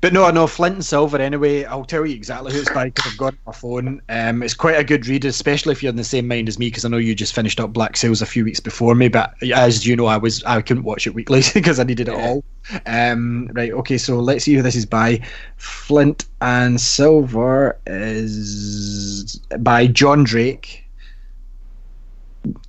But 0.00 0.12
no, 0.12 0.24
I 0.24 0.30
know 0.30 0.46
Flint 0.46 0.76
and 0.76 0.84
Silver. 0.84 1.18
Anyway, 1.18 1.64
I'll 1.64 1.84
tell 1.84 2.06
you 2.06 2.14
exactly 2.14 2.52
who 2.52 2.60
it's 2.60 2.70
by 2.70 2.86
because 2.86 3.06
I've 3.06 3.16
got 3.16 3.34
it 3.34 3.38
on 3.46 3.52
my 3.52 3.52
phone. 3.52 4.02
Um, 4.08 4.42
it's 4.42 4.54
quite 4.54 4.78
a 4.78 4.84
good 4.84 5.06
read, 5.06 5.24
especially 5.24 5.72
if 5.72 5.82
you're 5.82 5.90
in 5.90 5.96
the 5.96 6.04
same 6.04 6.28
mind 6.28 6.48
as 6.48 6.58
me. 6.58 6.68
Because 6.68 6.84
I 6.84 6.88
know 6.88 6.98
you 6.98 7.14
just 7.14 7.34
finished 7.34 7.60
up 7.60 7.72
Black 7.72 7.96
Sails 7.96 8.22
a 8.22 8.26
few 8.26 8.44
weeks 8.44 8.60
before 8.60 8.94
me, 8.94 9.08
but 9.08 9.34
as 9.52 9.86
you 9.86 9.96
know, 9.96 10.06
I 10.06 10.16
was 10.16 10.42
I 10.44 10.60
couldn't 10.62 10.84
watch 10.84 11.06
it 11.06 11.14
weekly 11.14 11.42
because 11.54 11.78
I 11.80 11.84
needed 11.84 12.08
it 12.08 12.14
Yeah. 12.14 12.28
all. 12.28 12.44
Um, 12.86 13.48
right, 13.54 13.72
okay, 13.72 13.98
so 13.98 14.20
let's 14.20 14.44
see 14.44 14.54
who 14.54 14.62
this 14.62 14.76
is 14.76 14.86
by. 14.86 15.20
Flint 15.56 16.26
and 16.40 16.80
Silver 16.80 17.78
is 17.86 19.40
by 19.58 19.86
John 19.88 20.24
Drake. 20.24 20.84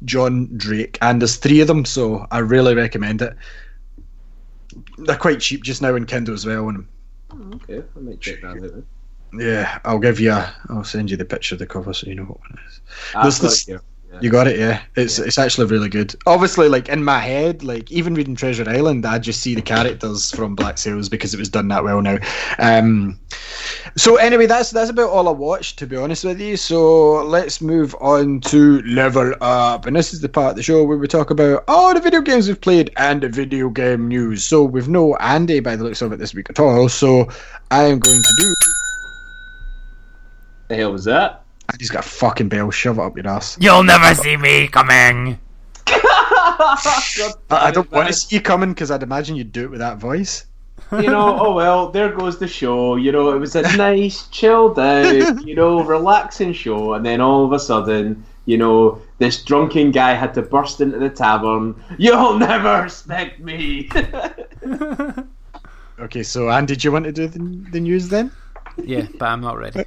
John 0.06 0.50
Drake, 0.56 0.98
and 1.02 1.22
there's 1.22 1.38
three 1.38 1.60
of 1.60 1.68
them, 1.68 1.86
so 1.86 2.28
I 2.32 2.40
really 2.40 2.76
recommend 2.76 3.22
it. 3.22 3.36
They're 4.98 5.18
quite 5.18 5.40
cheap 5.40 5.64
just 5.64 5.82
now 5.82 5.96
in 5.96 6.06
Kindle 6.06 6.34
as 6.34 6.46
well, 6.46 6.70
and 6.70 6.88
Oh, 7.34 7.56
okay, 7.56 7.84
I 7.96 8.00
might 8.00 8.22
check 8.22 8.42
that 8.42 8.48
out. 8.48 8.62
then. 8.62 8.86
yeah, 9.40 9.80
I'll 9.86 10.00
give 10.00 10.20
you. 10.20 10.32
A, 10.32 10.54
I'll 10.70 10.84
send 10.84 11.10
you 11.10 11.18
the 11.18 11.26
picture 11.26 11.56
of 11.56 11.60
the 11.60 11.66
cover 11.66 11.94
so 11.94 12.08
you 12.08 12.16
know 12.16 12.24
what 12.24 12.40
one 12.42 12.52
it 12.60 12.68
is. 12.70 12.82
I've 13.16 13.24
There's 13.24 13.40
this- 13.40 13.68
it 13.68 13.72
here. 13.72 13.76
Yeah. 13.78 13.93
You 14.22 14.30
got 14.30 14.48
it, 14.48 14.60
yeah. 14.60 14.82
It's 14.96 15.18
Yeah. 15.18 15.26
it's 15.26 15.38
actually 15.38 15.68
really 15.68 15.90
good. 15.90 16.16
Obviously, 16.26 16.70
like 16.70 16.88
in 16.90 17.04
my 17.04 17.20
head, 17.20 17.64
like 17.64 17.92
even 17.92 18.14
reading 18.14 18.36
Treasure 18.36 18.70
Island, 18.70 19.06
I 19.06 19.20
just 19.20 19.42
see 19.42 19.56
the 19.56 19.62
characters 19.62 20.32
from 20.32 20.56
Black 20.56 20.78
Sails 20.78 21.10
because 21.10 21.34
it 21.34 21.40
was 21.40 21.50
done 21.50 21.68
that 21.70 21.84
well 21.84 22.02
now. 22.02 22.18
Um, 22.60 23.20
so 23.96 24.16
anyway, 24.18 24.46
that's 24.46 24.72
that's 24.72 24.90
about 24.90 25.10
all 25.10 25.28
I 25.28 25.32
watched, 25.32 25.80
to 25.80 25.88
be 25.88 25.96
honest 25.96 26.24
with 26.24 26.40
you. 26.40 26.58
So 26.58 27.24
let's 27.24 27.62
move 27.62 27.96
on 28.00 28.40
to 28.42 28.82
level 28.84 29.34
up, 29.42 29.86
and 29.86 29.96
this 29.96 30.14
is 30.14 30.22
the 30.22 30.30
part 30.30 30.52
of 30.52 30.56
the 30.58 30.64
show 30.64 30.84
where 30.84 30.98
we 30.98 31.08
talk 31.08 31.30
about 31.30 31.64
all 31.68 31.94
the 31.94 32.00
video 32.00 32.22
games 32.22 32.48
we've 32.48 32.62
played 32.62 32.92
and 32.98 33.22
the 33.22 33.30
video 33.30 33.70
game 33.70 34.08
news. 34.08 34.44
So 34.44 34.64
we've 34.64 34.90
no 34.90 35.16
Andy 35.18 35.60
by 35.60 35.76
the 35.76 35.84
looks 35.84 36.02
of 36.02 36.12
it 36.12 36.20
this 36.20 36.34
week 36.34 36.50
at 36.50 36.60
all. 36.60 36.88
So 36.90 37.28
I 37.72 37.84
am 37.84 38.00
going 38.00 38.22
to 38.22 38.36
do. 38.40 38.54
The 40.70 40.76
hell 40.76 40.92
was 40.92 41.04
that? 41.06 41.43
Andy's 41.72 41.90
got 41.90 42.06
a 42.06 42.08
fucking 42.08 42.50
bell. 42.50 42.72
Shove 42.72 43.00
it 43.00 43.02
up 43.02 43.16
your 43.16 43.28
ass. 43.28 43.58
You'll 43.60 43.84
never 43.84 44.14
see 44.16 44.38
me 44.38 44.68
coming. 44.68 45.40
I, 45.88 47.32
I 47.50 47.72
don't 47.72 47.92
want 47.92 48.08
to 48.08 48.14
see 48.14 48.36
you 48.36 48.42
coming 48.42 48.70
because 48.74 48.92
I'd 48.92 49.04
imagine 49.04 49.36
you'd 49.36 49.52
do 49.52 49.64
it 49.64 49.72
with 49.72 49.80
that 49.80 49.98
voice. 49.98 50.46
you 50.92 51.04
know, 51.04 51.38
oh 51.40 51.54
well, 51.54 51.90
there 51.90 52.12
goes 52.12 52.38
the 52.40 52.48
show. 52.48 52.96
You 52.96 53.12
know, 53.12 53.32
it 53.32 53.40
was 53.40 53.56
a 53.56 53.62
nice, 53.78 54.28
chilled 54.28 54.78
out, 54.78 55.46
you 55.46 55.56
know, 55.56 55.84
relaxing 55.84 56.54
show, 56.54 56.94
and 56.94 57.06
then 57.06 57.22
all 57.22 57.46
of 57.46 57.52
a 57.54 57.60
sudden, 57.60 58.24
you 58.46 58.58
know, 58.58 59.02
this 59.20 59.44
drunken 59.44 59.92
guy 59.92 60.14
had 60.14 60.34
to 60.36 60.42
burst 60.42 60.82
into 60.82 61.00
the 61.00 61.10
tavern. 61.10 61.82
You'll 61.98 62.38
never 62.38 62.84
respect 62.84 63.40
me. 63.40 63.90
Okay, 66.00 66.24
so 66.24 66.50
Andy, 66.50 66.76
do 66.76 66.88
you 66.88 66.92
want 66.92 67.06
to 67.06 67.12
do 67.12 67.28
the, 67.28 67.40
the 67.72 67.80
news 67.80 68.10
then? 68.10 68.32
Yeah, 68.84 69.08
but 69.20 69.26
I'm 69.26 69.42
not 69.42 69.58
ready. 69.58 69.86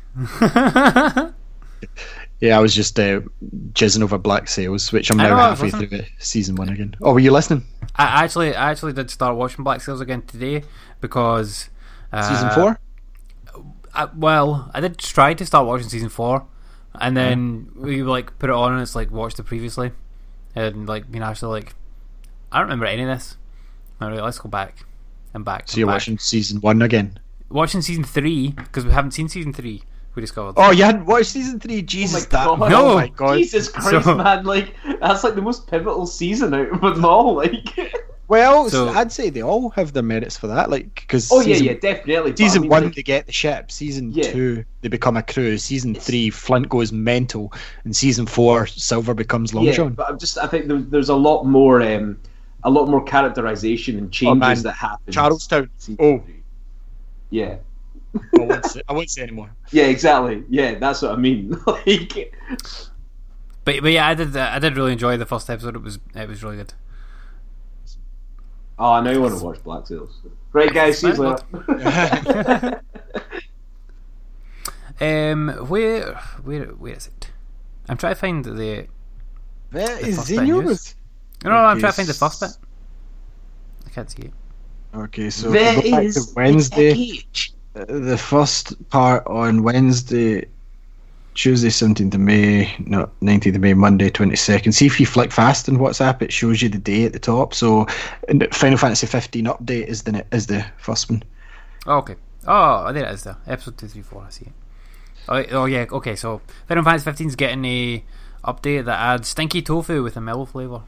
Yeah, 2.40 2.58
I 2.58 2.60
was 2.60 2.74
just 2.74 2.98
uh, 2.98 3.20
jizzing 3.72 4.02
over 4.02 4.18
Black 4.18 4.48
Sails, 4.48 4.92
which 4.92 5.10
I'm 5.10 5.16
now 5.16 5.36
halfway 5.36 5.70
through 5.70 5.86
the 5.86 6.06
season 6.18 6.54
one 6.54 6.68
again. 6.68 6.94
Oh, 7.00 7.14
were 7.14 7.20
you 7.20 7.32
listening? 7.32 7.64
I 7.96 8.24
actually, 8.24 8.54
I 8.54 8.70
actually 8.70 8.92
did 8.92 9.10
start 9.10 9.36
watching 9.36 9.64
Black 9.64 9.80
Sails 9.80 10.00
again 10.00 10.22
today 10.22 10.62
because 11.00 11.70
uh, 12.12 12.22
Season 12.22 12.50
four? 12.50 12.78
I, 13.94 14.08
well, 14.14 14.70
I 14.74 14.80
did 14.80 14.98
try 14.98 15.32
to 15.34 15.46
start 15.46 15.66
watching 15.66 15.88
season 15.88 16.10
four, 16.10 16.46
and 17.00 17.16
then 17.16 17.70
we 17.74 18.02
like 18.02 18.38
put 18.38 18.50
it 18.50 18.54
on, 18.54 18.72
and 18.72 18.82
it's 18.82 18.94
like 18.94 19.10
watched 19.10 19.38
it 19.38 19.44
previously, 19.44 19.92
and 20.54 20.86
like 20.86 21.10
being 21.10 21.24
actually 21.24 21.60
like, 21.60 21.74
I 22.52 22.58
don't 22.58 22.66
remember 22.66 22.86
any 22.86 23.02
of 23.02 23.08
this. 23.08 23.38
All 24.00 24.10
right, 24.10 24.22
let's 24.22 24.38
go 24.38 24.50
back 24.50 24.84
and 25.32 25.44
back. 25.44 25.68
So 25.68 25.72
and 25.72 25.78
you're 25.78 25.86
back. 25.86 25.94
watching 25.94 26.18
season 26.18 26.60
one 26.60 26.82
again? 26.82 27.18
watching 27.48 27.80
season 27.82 28.04
three 28.04 28.50
because 28.50 28.84
we 28.84 28.92
haven't 28.92 29.12
seen 29.12 29.28
season 29.28 29.52
three. 29.52 29.82
We 30.16 30.22
discovered. 30.22 30.54
Oh, 30.56 30.70
you 30.72 30.82
hadn't 30.82 31.04
watched 31.06 31.26
season 31.26 31.60
three? 31.60 31.82
Jesus, 31.82 32.24
that. 32.26 32.46
God. 32.46 32.70
No. 32.70 32.92
Oh 32.92 32.94
my 32.96 33.08
god. 33.08 33.36
Jesus 33.36 33.68
Christ, 33.68 34.04
So- 34.06 34.16
man! 34.16 34.44
Like 34.44 34.74
that's 35.00 35.22
like 35.22 35.34
the 35.36 35.42
most 35.42 35.66
pivotal 35.68 36.06
season 36.06 36.54
out 36.54 36.70
of 36.70 36.80
them 36.80 37.04
all. 37.04 37.34
Like, 37.36 37.78
Well, 38.28 38.68
So- 38.70 38.88
I'd 38.88 39.12
say 39.12 39.30
they 39.30 39.42
all 39.42 39.70
have 39.70 39.92
their 39.92 40.02
merits 40.02 40.36
for 40.36 40.46
that. 40.48 40.68
Like, 40.70 40.94
because 40.94 41.30
oh 41.30 41.40
yeah, 41.40 41.44
season, 41.54 41.66
yeah, 41.66 41.72
definitely. 41.74 42.32
but 42.32 42.40
I 42.40 42.44
season 42.44 42.62
mean, 42.62 42.70
one 42.70 42.84
like, 42.86 42.94
they 42.96 43.02
get 43.02 43.26
the 43.26 43.32
ship. 43.32 43.70
Season 43.70 44.10
Yeah. 44.10 44.32
two 44.32 44.64
they 44.80 44.88
become 44.88 45.16
a 45.18 45.22
crew. 45.22 45.58
Season 45.58 45.90
It's- 45.90 46.06
three 46.06 46.30
Flint 46.30 46.68
goes 46.70 46.90
mental, 46.92 47.52
and 47.84 47.94
season 47.94 48.24
four 48.26 48.66
Silver 48.66 49.12
becomes 49.14 49.52
Long 49.54 49.64
yeah, 49.64 49.72
John. 49.72 49.92
but 49.92 50.08
I'm 50.08 50.18
just 50.18 50.38
I 50.38 50.46
think 50.48 50.66
there, 50.66 50.78
there's 50.78 51.10
a 51.10 51.14
lot 51.14 51.44
more, 51.44 51.82
um, 51.82 52.18
a 52.64 52.70
lot 52.70 52.88
more 52.88 53.04
characterization 53.04 53.98
and 53.98 54.10
changes 54.10 54.60
Oh, 54.60 54.62
that 54.62 54.72
happen. 54.72 55.12
Charlestown. 55.12 55.68
Season 55.76 55.98
Oh. 56.02 56.22
Yeah. 57.30 57.56
I 58.38 58.40
won't 58.42 58.64
say, 58.66 58.82
I 58.88 58.92
won't 58.92 59.10
say 59.10 59.22
anymore. 59.22 59.50
Yeah, 59.70 59.84
exactly. 59.86 60.44
Yeah, 60.48 60.78
that's 60.78 61.02
what 61.02 61.12
I 61.12 61.16
mean. 61.16 61.50
like, 61.66 62.34
But 63.64 63.82
but 63.82 63.92
yeah, 63.92 64.06
I 64.08 64.14
did 64.14 64.36
uh, 64.36 64.50
I 64.52 64.58
did 64.58 64.76
really 64.76 64.92
enjoy 64.92 65.16
the 65.16 65.26
first 65.26 65.50
episode. 65.50 65.76
It 65.76 65.82
was 65.82 65.98
it 66.14 66.28
was 66.28 66.42
really 66.42 66.56
good. 66.56 66.74
oh, 68.78 68.92
I 68.92 69.00
now 69.00 69.10
you 69.10 69.20
want 69.22 69.36
to 69.38 69.44
watch 69.44 69.62
Black 69.64 69.86
Sails. 69.86 70.20
Right, 70.52 70.72
guys, 70.72 70.98
see 70.98 71.08
you 71.08 71.14
later. 71.14 72.80
Um, 75.00 75.48
where 75.68 76.14
where 76.42 76.66
where 76.68 76.94
is 76.94 77.06
it? 77.08 77.30
I'm 77.88 77.96
trying 77.98 78.14
to 78.14 78.20
find 78.20 78.44
the. 78.44 78.86
That 79.72 80.00
The 80.00 80.08
is 80.08 80.16
first 80.16 80.30
in 80.30 80.46
yours. 80.46 80.64
news. 80.64 80.94
No, 81.44 81.50
no, 81.50 81.56
I'm 81.56 81.76
Okay, 81.76 81.80
trying 81.80 81.92
to 81.92 81.96
find 81.96 82.08
the 82.08 82.14
first 82.14 82.40
bit. 82.40 82.50
I 83.86 83.90
can't 83.90 84.10
see 84.10 84.22
it. 84.22 84.32
Okay, 84.94 85.28
so 85.30 85.50
There 85.50 85.74
go 85.74 85.82
back 85.90 86.04
is 86.04 86.14
to 86.14 86.22
Wednesday. 86.34 86.94
A 87.82 87.86
cage. 87.86 88.02
The 88.04 88.18
first 88.18 88.88
part 88.90 89.26
on 89.26 89.62
Wednesday 89.62 90.46
Tuesday, 91.36 91.68
17th 91.68 92.14
of 92.14 92.20
May, 92.20 92.74
no, 92.78 93.10
19th 93.20 93.56
of 93.56 93.60
May, 93.60 93.74
Monday, 93.74 94.10
22nd. 94.10 94.72
See 94.72 94.86
if 94.86 94.98
you 94.98 95.04
flick 95.04 95.30
fast 95.30 95.68
in 95.68 95.76
WhatsApp, 95.76 96.22
it 96.22 96.32
shows 96.32 96.62
you 96.62 96.70
the 96.70 96.78
day 96.78 97.04
at 97.04 97.12
the 97.12 97.18
top. 97.18 97.52
So, 97.52 97.84
Final 98.52 98.78
Fantasy 98.78 99.06
15 99.06 99.44
update 99.44 99.86
is 99.86 100.02
the 100.02 100.24
is 100.32 100.46
the 100.46 100.64
first 100.78 101.10
one. 101.10 101.22
Oh, 101.86 101.98
okay. 101.98 102.16
Oh, 102.46 102.90
there 102.92 103.04
it 103.04 103.12
is 103.12 103.24
there. 103.24 103.36
Episode 103.46 103.76
234, 103.76 104.24
I 104.24 104.30
see 104.30 104.46
it. 104.46 104.52
Oh, 105.28 105.60
oh 105.60 105.64
yeah, 105.66 105.84
okay, 105.92 106.16
so 106.16 106.40
Final 106.68 106.84
Fantasy 106.84 107.04
15 107.04 107.28
is 107.28 107.36
getting 107.36 107.64
a 107.64 108.04
update 108.44 108.86
that 108.86 108.98
adds 108.98 109.28
stinky 109.28 109.60
tofu 109.60 110.02
with 110.02 110.16
a 110.16 110.20
mellow 110.20 110.46
flavour. 110.46 110.82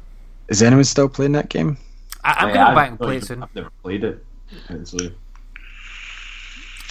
Is 0.49 0.63
anyone 0.63 0.85
still 0.85 1.09
playing 1.09 1.33
that 1.33 1.51
game? 1.51 1.77
I, 2.25 2.33
I'm 2.33 2.45
oh, 2.45 2.49
Yeah, 2.49 2.55
gonna 2.55 2.65
go 2.65 2.71
I've 2.71 2.75
back 2.75 2.89
and 2.91 2.99
play 2.99 3.17
it 3.19 3.25
soon. 3.25 3.43
I've 3.43 3.55
never 3.55 3.71
played 3.83 4.05
it. 4.05 4.25
So 4.85 4.97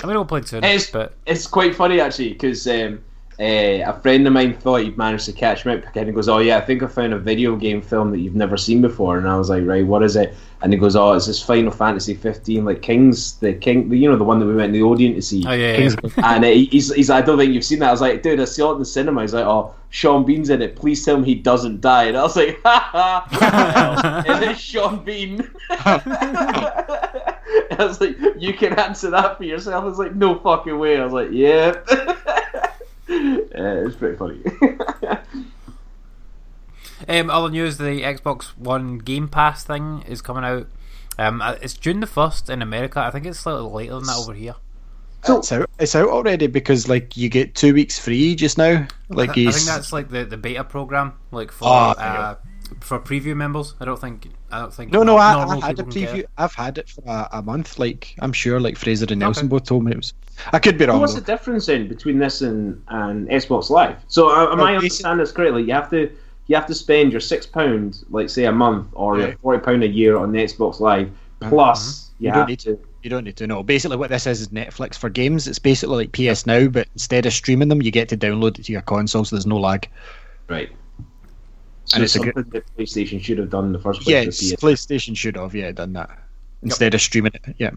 I'm 0.04 0.08
gonna 0.10 0.26
play 0.26 0.40
it. 0.42 0.54
It's- 0.54 0.90
but 0.92 1.14
it's 1.26 1.48
quite 1.48 1.76
funny 1.76 2.00
actually 2.00 2.30
because 2.34 2.68
um, 2.68 3.00
uh, 3.40 3.44
a 3.86 4.00
friend 4.02 4.26
of 4.26 4.34
mine 4.34 4.54
thought 4.56 4.82
he'd 4.82 4.98
managed 4.98 5.26
to 5.26 5.32
catch 5.34 5.66
me 5.66 5.74
out 5.74 5.84
and 5.96 6.08
he 6.08 6.12
goes, 6.14 6.28
"Oh 6.30 6.40
yeah, 6.40 6.58
I 6.58 6.62
think 6.62 6.82
I 6.84 6.88
found 6.88 7.14
a 7.14 7.20
video 7.20 7.56
game 7.56 7.82
film 7.82 8.12
that 8.12 8.20
you've 8.20 8.36
never 8.36 8.58
seen 8.58 8.82
before." 8.82 9.18
And 9.18 9.28
I 9.28 9.38
was 9.38 9.50
like, 9.50 9.64
"Right, 9.66 9.86
what 9.86 10.02
is 10.04 10.16
it?" 10.16 10.34
And 10.64 10.74
he 10.74 10.80
goes, 10.80 10.96
"Oh, 10.96 11.14
it's 11.14 11.28
this 11.28 11.42
Final 11.42 11.72
Fantasy 11.72 12.16
15, 12.16 12.66
like 12.66 12.82
Kings, 12.82 13.34
the 13.40 13.54
King, 13.54 13.94
you 13.94 14.10
know, 14.10 14.16
the 14.18 14.24
one 14.24 14.40
that 14.40 14.48
we 14.48 14.56
went 14.56 14.74
to 14.74 14.80
the 14.80 14.84
Odeon 14.84 15.14
to 15.16 15.22
see." 15.22 15.44
oh 15.48 15.52
yeah, 15.52 15.78
yeah. 15.78 15.90
and 16.36 16.44
uh, 16.46 16.48
he's, 16.48 16.92
he's 16.94 17.10
like, 17.10 17.24
I 17.24 17.26
don't 17.28 17.38
think 17.38 17.54
you've 17.54 17.64
seen 17.64 17.78
that. 17.80 17.90
I 17.90 17.92
was 17.92 18.02
like, 18.02 18.24
dude, 18.24 18.40
I 18.40 18.46
saw 18.46 18.72
it 18.72 18.74
in 18.74 18.80
the 18.80 18.86
cinema. 18.86 19.22
He's 19.22 19.36
like, 19.36 19.46
oh, 19.46 19.74
Sean 19.90 20.26
Bean's 20.26 20.50
in 20.50 20.62
it. 20.64 20.76
Please 20.76 21.06
tell 21.06 21.16
him 21.16 21.24
he 21.24 21.36
doesn't 21.36 21.82
die. 21.82 22.06
And 22.06 22.18
I 22.18 22.24
was 22.24 22.36
like, 22.36 22.60
ha 22.64 22.90
ha. 23.30 24.24
and 24.28 24.44
it's 24.46 24.60
Sean 24.60 25.04
Bean. 25.04 25.48
I 27.72 27.86
was 27.86 28.02
like, 28.02 28.18
you 28.38 28.54
can 28.54 28.74
answer 28.74 29.10
that 29.12 29.38
for 29.38 29.44
yourself. 29.44 29.84
I 29.84 29.88
was 29.88 30.00
like, 30.00 30.16
no 30.16 30.38
fucking 30.40 30.78
way. 30.78 31.00
I 31.00 31.04
was 31.04 31.14
like, 31.14 31.30
yeah. 31.32 31.76
Uh, 33.10 33.86
it's 33.88 33.96
pretty 33.96 34.18
funny. 34.18 34.42
Um, 37.08 37.30
other 37.30 37.50
news: 37.50 37.78
the 37.78 38.02
Xbox 38.02 38.46
One 38.58 38.98
Game 38.98 39.28
Pass 39.28 39.64
thing 39.64 40.04
is 40.08 40.22
coming 40.22 40.44
out. 40.44 40.68
Um, 41.18 41.42
uh, 41.42 41.56
it's 41.62 41.74
June 41.74 42.00
the 42.00 42.08
first 42.08 42.50
in 42.50 42.62
America. 42.62 43.00
I 43.00 43.12
think 43.12 43.26
it's 43.26 43.40
slightly 43.40 43.62
later 43.62 43.96
than 43.96 44.06
that 44.06 44.18
over 44.18 44.34
here. 44.34 44.56
it's 45.28 45.52
out. 45.52 45.70
It's 45.80 45.96
out 45.96 46.10
already 46.10 46.48
because 46.48 46.90
like 46.90 47.16
you 47.16 47.30
get 47.30 47.56
two 47.56 47.74
weeks 47.74 47.98
free 48.00 48.36
just 48.36 48.58
now. 48.58 48.88
Like 49.10 49.30
I, 49.38 49.48
I 49.48 49.52
think 49.52 49.66
that's 49.66 49.94
like 49.94 50.10
the, 50.10 50.26
the 50.26 50.38
beta 50.38 50.64
program, 50.64 51.14
like 51.32 51.52
for 51.52 51.66
Oh, 51.66 51.92
uh, 51.92 52.36
for 52.82 53.00
preview 53.00 53.36
members. 53.36 53.76
I 53.80 53.86
don't 53.86 54.00
think 54.00 54.28
I 54.52 54.60
don't 54.60 54.74
think 54.74 54.92
no, 54.92 55.04
no. 55.04 55.18
I, 55.18 55.34
normal 55.34 55.64
I 55.64 55.68
had 55.68 55.80
a 55.80 55.84
people 55.84 55.92
can 55.94 56.02
get 56.02 56.10
preview. 56.16 56.20
it. 56.20 56.30
I've 56.38 56.54
had 56.54 56.78
it 56.78 56.90
for 56.90 57.04
a, 57.06 57.30
a 57.34 57.42
month. 57.42 57.78
Like 57.80 58.16
I'm 58.20 58.34
sure, 58.34 58.60
like 58.60 58.78
Fraser 58.78 59.04
and 59.04 59.12
Okay. 59.12 59.20
Nelson 59.20 59.48
both 59.48 59.64
told 59.66 59.84
me 59.86 59.92
it 59.92 59.98
was. 59.98 60.14
I 60.54 60.60
could 60.60 60.78
be 60.78 60.86
So 60.86 60.92
wrong. 60.92 61.02
what's 61.02 61.14
though. 61.14 61.20
the 61.22 61.26
difference 61.26 61.66
then 61.66 61.88
between 61.88 62.20
this 62.20 62.42
and, 62.42 62.82
and 62.90 63.28
Xbox 63.30 63.70
Live? 63.70 63.98
So 64.08 64.30
uh, 64.30 64.52
am 64.52 64.58
Well, 64.60 64.68
I 64.68 64.74
basi- 64.74 64.78
understand 64.78 65.20
this 65.20 65.32
correctly? 65.32 65.64
You 65.64 65.74
have 65.74 65.90
to 65.92 66.12
you 66.48 66.56
have 66.56 66.66
to 66.68 66.76
spend 66.76 67.12
your 67.12 67.20
six 67.22 67.46
pound, 67.46 68.04
like 68.10 68.30
say 68.30 68.46
a 68.46 68.52
month, 68.52 68.88
or 68.94 69.18
your 69.18 69.30
Yeah. 69.30 69.34
forty 69.42 69.64
pound 69.64 69.84
a 69.84 69.88
year 69.88 70.18
on 70.18 70.32
the 70.32 70.40
Xbox 70.40 70.80
Live, 70.80 71.10
plus 71.42 72.12
you, 72.20 72.28
You 72.28 72.32
don't 72.32 72.40
have 72.42 72.48
need 72.50 72.60
to. 72.60 72.80
You 73.04 73.10
don't 73.12 73.24
need 73.24 73.38
to 73.38 73.48
know. 73.48 73.64
Basically, 73.64 73.96
what 73.96 74.10
this 74.10 74.28
is 74.28 74.42
is 74.42 74.48
Netflix 74.50 74.96
for 74.96 75.10
games. 75.10 75.48
It's 75.48 75.60
basically 75.60 75.96
like 76.06 76.12
PS 76.12 76.46
Now, 76.46 76.68
but 76.68 76.88
instead 76.94 77.26
of 77.26 77.32
streaming 77.34 77.68
them, 77.70 77.82
you 77.82 77.92
get 77.92 78.10
to 78.10 78.18
download 78.18 78.60
it 78.60 78.66
to 78.66 78.72
your 78.72 78.82
console, 78.82 79.24
so 79.24 79.36
there's 79.36 79.46
no 79.46 79.58
lag. 79.60 79.88
Right. 80.50 80.70
So 81.88 81.96
And 81.96 82.04
it's 82.04 82.16
it's 82.16 82.24
a 82.24 82.32
something 82.34 82.52
that 82.52 82.64
PlayStation 82.78 83.24
should 83.24 83.38
have 83.38 83.50
done 83.50 83.66
in 83.66 83.72
the 83.74 83.80
first 83.80 84.02
place. 84.02 84.42
Yes, 84.42 84.52
with 84.52 84.60
PlayStation 84.62 85.16
should 85.16 85.36
have 85.38 85.56
yeah 85.56 85.72
done 85.72 85.94
that 85.94 86.10
instead 86.62 86.94
of 86.94 87.02
streaming 87.02 87.32
it. 87.34 87.56
Yeah, 87.58 87.72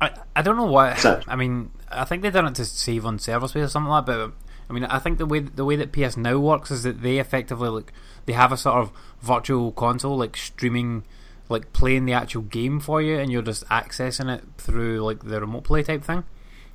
I, 0.00 0.10
I 0.36 0.42
don't 0.42 0.56
know 0.56 0.64
why. 0.66 0.94
So- 0.96 1.20
I 1.26 1.36
mean, 1.36 1.70
I 1.90 2.04
think 2.04 2.22
they've 2.22 2.32
done 2.32 2.46
it 2.46 2.54
to 2.56 2.64
save 2.64 3.06
on 3.06 3.18
server 3.18 3.48
space 3.48 3.64
or 3.64 3.68
something 3.68 3.90
like 3.90 4.06
that. 4.06 4.16
But 4.18 4.32
I 4.68 4.72
mean, 4.72 4.84
I 4.84 4.98
think 4.98 5.18
the 5.18 5.26
way 5.26 5.40
the 5.40 5.64
way 5.64 5.76
that 5.76 5.92
PS 5.92 6.16
Now 6.16 6.38
works 6.38 6.70
is 6.70 6.82
that 6.82 7.02
they 7.02 7.18
effectively 7.18 7.68
like 7.68 7.92
they 8.26 8.32
have 8.32 8.52
a 8.52 8.56
sort 8.56 8.76
of 8.76 8.90
virtual 9.22 9.72
console 9.72 10.16
like 10.16 10.36
streaming, 10.36 11.04
like 11.48 11.72
playing 11.72 12.06
the 12.06 12.12
actual 12.12 12.42
game 12.42 12.80
for 12.80 13.00
you, 13.00 13.18
and 13.18 13.30
you're 13.30 13.42
just 13.42 13.64
accessing 13.68 14.34
it 14.34 14.44
through 14.58 15.00
like 15.04 15.24
the 15.24 15.40
remote 15.40 15.64
play 15.64 15.82
type 15.82 16.02
thing. 16.02 16.24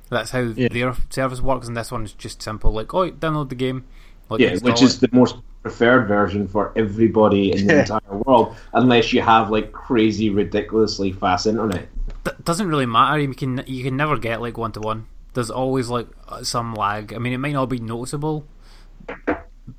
That's 0.08 0.30
how 0.30 0.40
Yeah. 0.40 0.68
their 0.68 0.96
service 1.10 1.40
works, 1.40 1.68
and 1.68 1.76
this 1.76 1.92
one's 1.92 2.12
just 2.14 2.42
simple. 2.42 2.72
Like, 2.72 2.92
oh, 2.94 3.10
download 3.10 3.48
the 3.48 3.54
game. 3.54 3.84
Like, 4.30 4.40
Yeah, 4.40 4.56
which 4.62 4.80
is 4.80 5.00
the 5.00 5.08
most 5.12 5.36
preferred 5.62 6.06
version 6.08 6.46
for 6.48 6.72
everybody 6.76 7.52
in 7.52 7.66
the 7.66 7.80
entire 7.80 8.00
world, 8.24 8.56
unless 8.72 9.12
you 9.12 9.20
have 9.22 9.50
like 9.50 9.72
crazy, 9.72 10.30
ridiculously 10.30 11.12
fast 11.12 11.46
internet. 11.46 11.88
D- 12.24 12.30
doesn't 12.44 12.68
really 12.68 12.86
matter. 12.86 13.18
You 13.18 13.34
can 13.34 13.62
you 13.66 13.82
can 13.82 13.96
never 13.96 14.16
get 14.16 14.40
like 14.40 14.56
one 14.56 14.72
to 14.72 14.80
one. 14.80 15.06
There's 15.34 15.50
always 15.50 15.88
like 15.88 16.06
some 16.42 16.74
lag. 16.74 17.12
I 17.12 17.18
mean, 17.18 17.32
it 17.32 17.38
might 17.38 17.52
not 17.52 17.66
be 17.66 17.78
noticeable, 17.80 18.46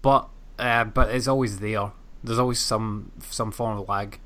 but 0.02 0.30
uh, 0.60 0.84
but 0.86 1.10
it's 1.10 1.28
always 1.28 1.60
there. 1.60 1.92
There's 2.24 2.40
always 2.40 2.60
some 2.60 3.12
some 3.22 3.52
form 3.52 3.80
of 3.80 3.88
lag. 3.90 4.20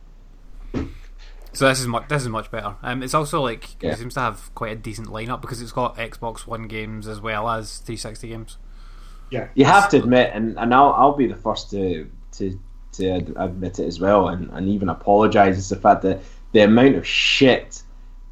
So 1.53 1.69
this 1.69 1.79
is 1.79 1.87
much 1.87 2.09
this 2.09 2.23
is 2.23 2.27
much 2.29 2.51
better. 2.51 2.75
Um, 2.83 3.01
it's 3.01 3.13
also 3.13 3.41
like 3.41 3.81
Yeah. 3.81 3.91
it 3.91 3.97
seems 3.99 4.15
to 4.15 4.19
have 4.19 4.53
quite 4.55 4.73
a 4.73 4.75
decent 4.75 5.07
lineup 5.07 5.39
because 5.41 5.61
it's 5.61 5.71
got 5.71 5.95
Xbox 5.97 6.45
One 6.45 6.63
games 6.67 7.07
as 7.07 7.21
well 7.21 7.47
as 7.49 7.77
360 7.77 8.27
games. 8.27 8.57
You 9.55 9.65
have 9.65 9.89
to 9.89 9.97
admit, 9.97 10.31
and, 10.33 10.57
and 10.57 10.73
I'll, 10.73 10.93
I'll 10.93 11.15
be 11.15 11.27
the 11.27 11.35
first 11.35 11.69
to 11.71 12.09
to 12.33 12.59
to 12.93 13.33
admit 13.35 13.79
it 13.79 13.87
as 13.87 13.99
well, 13.99 14.29
and, 14.29 14.49
and 14.51 14.69
even 14.69 14.89
apologise. 14.89 15.57
It's 15.57 15.69
the 15.69 15.75
fact 15.75 16.01
that 16.03 16.21
the 16.53 16.61
amount 16.61 16.95
of 16.95 17.05
shit 17.05 17.81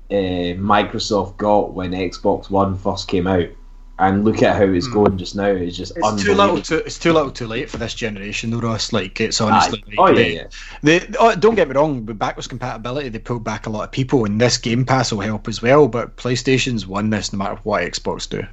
uh, 0.10 0.56
Microsoft 0.58 1.38
got 1.38 1.74
when 1.74 1.92
Xbox 1.92 2.50
One 2.50 2.78
first 2.78 3.08
came 3.08 3.28
out, 3.28 3.48
and 4.00 4.24
look 4.24 4.42
at 4.42 4.56
how 4.56 4.64
it's 4.66 4.88
going 4.88 5.18
just 5.18 5.36
now 5.36 5.46
It's 5.48 5.76
just 5.78 5.94
it's 5.98 6.24
too 6.24 6.34
little. 6.34 6.62
Too, 6.62 6.78
it's 6.78 6.98
too 6.98 7.14
little, 7.14 7.32
too 7.32 7.48
late 7.48 7.70
for 7.70 7.78
this 7.78 7.94
generation, 7.94 8.50
though, 8.50 8.60
Ross. 8.60 8.94
Like 8.94 9.20
it's 9.20 9.42
honestly. 9.42 9.84
Like, 9.88 9.96
oh 10.00 10.08
yeah, 10.08 10.14
they- 10.16 10.36
yeah. 10.36 10.48
They, 10.82 11.10
oh, 11.20 11.36
don't 11.36 11.56
get 11.56 11.68
me 11.68 11.76
wrong, 11.76 12.06
with 12.06 12.18
backwards 12.20 12.48
compatibility, 12.48 13.10
they 13.10 13.20
pulled 13.20 13.44
back 13.44 13.66
a 13.66 13.70
lot 13.70 13.84
of 13.84 13.92
people, 13.92 14.26
and 14.26 14.40
this 14.40 14.58
Game 14.58 14.86
Pass 14.86 15.12
will 15.12 15.22
help 15.22 15.48
as 15.48 15.62
well. 15.62 15.88
But 15.88 16.16
PlayStation's 16.18 16.88
won 16.88 17.10
this 17.10 17.32
no 17.34 17.38
matter 17.40 17.56
what 17.64 17.84
Xbox 17.84 18.28
do. 18.30 18.44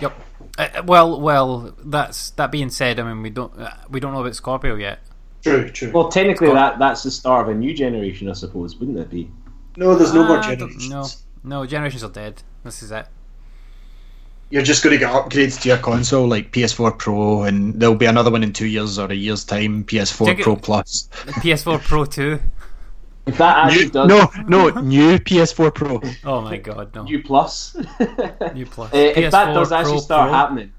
Yep. 0.00 0.12
Uh, 0.58 0.82
well, 0.84 1.20
well, 1.20 1.74
that's 1.84 2.30
that 2.30 2.50
being 2.52 2.68
said. 2.70 3.00
I 3.00 3.04
mean, 3.04 3.22
we 3.22 3.30
don't 3.30 3.58
uh, 3.58 3.70
we 3.90 4.00
don't 4.00 4.12
know 4.12 4.20
about 4.20 4.34
Scorpio 4.36 4.74
yet. 4.76 4.98
True, 5.42 5.68
true. 5.70 5.90
Well, 5.92 6.08
technically, 6.08 6.48
Scott- 6.48 6.74
that 6.74 6.78
that's 6.78 7.02
the 7.02 7.10
start 7.10 7.48
of 7.48 7.54
a 7.54 7.58
new 7.58 7.74
generation, 7.74 8.28
I 8.28 8.34
suppose, 8.34 8.76
wouldn't 8.76 8.98
it 8.98 9.10
be? 9.10 9.30
no, 9.76 9.94
there's 9.94 10.12
no 10.12 10.24
more 10.26 10.36
Ah, 10.38 10.42
I 10.42 10.54
don't- 10.54 10.78
generations. 10.78 11.24
No, 11.42 11.60
no, 11.62 11.66
generations 11.66 12.04
are 12.04 12.10
dead. 12.10 12.42
This 12.64 12.82
is 12.82 12.90
it. 12.92 13.06
You're 14.50 14.62
just 14.62 14.84
going 14.84 14.92
to 14.92 14.98
get 14.98 15.10
upgrades 15.10 15.58
to 15.62 15.68
your 15.70 15.78
console, 15.78 16.28
like 16.28 16.52
PS4 16.52 16.98
Pro, 16.98 17.44
and 17.44 17.72
there'll 17.80 17.94
be 17.94 18.04
another 18.04 18.30
one 18.30 18.42
in 18.42 18.52
two 18.52 18.66
years 18.66 18.98
or 18.98 19.10
a 19.10 19.14
year's 19.14 19.44
time, 19.44 19.82
PS4 19.84 20.42
Pro 20.42 20.56
Plus. 20.56 21.08
PS4 21.40 21.80
Pro 21.82 22.04
2. 22.04 22.38
If 23.26 23.38
that 23.38 23.66
actually 23.66 23.84
New, 23.84 23.90
does 23.90 24.08
no, 24.08 24.30
no, 24.48 24.80
new 24.80 25.18
PS4 25.18 25.72
Pro. 25.74 26.00
Oh 26.24 26.40
my 26.40 26.56
god, 26.56 26.94
no. 26.94 27.04
new 27.04 27.22
plus, 27.22 27.76
New 28.54 28.66
plus. 28.66 28.92
Uh, 28.92 28.96
if 28.96 29.30
that 29.30 29.48
PS4 29.48 29.54
does 29.54 29.72
actually 29.72 29.92
Pro 29.92 30.00
start 30.00 30.28
Pro. 30.30 30.38
happening, 30.38 30.72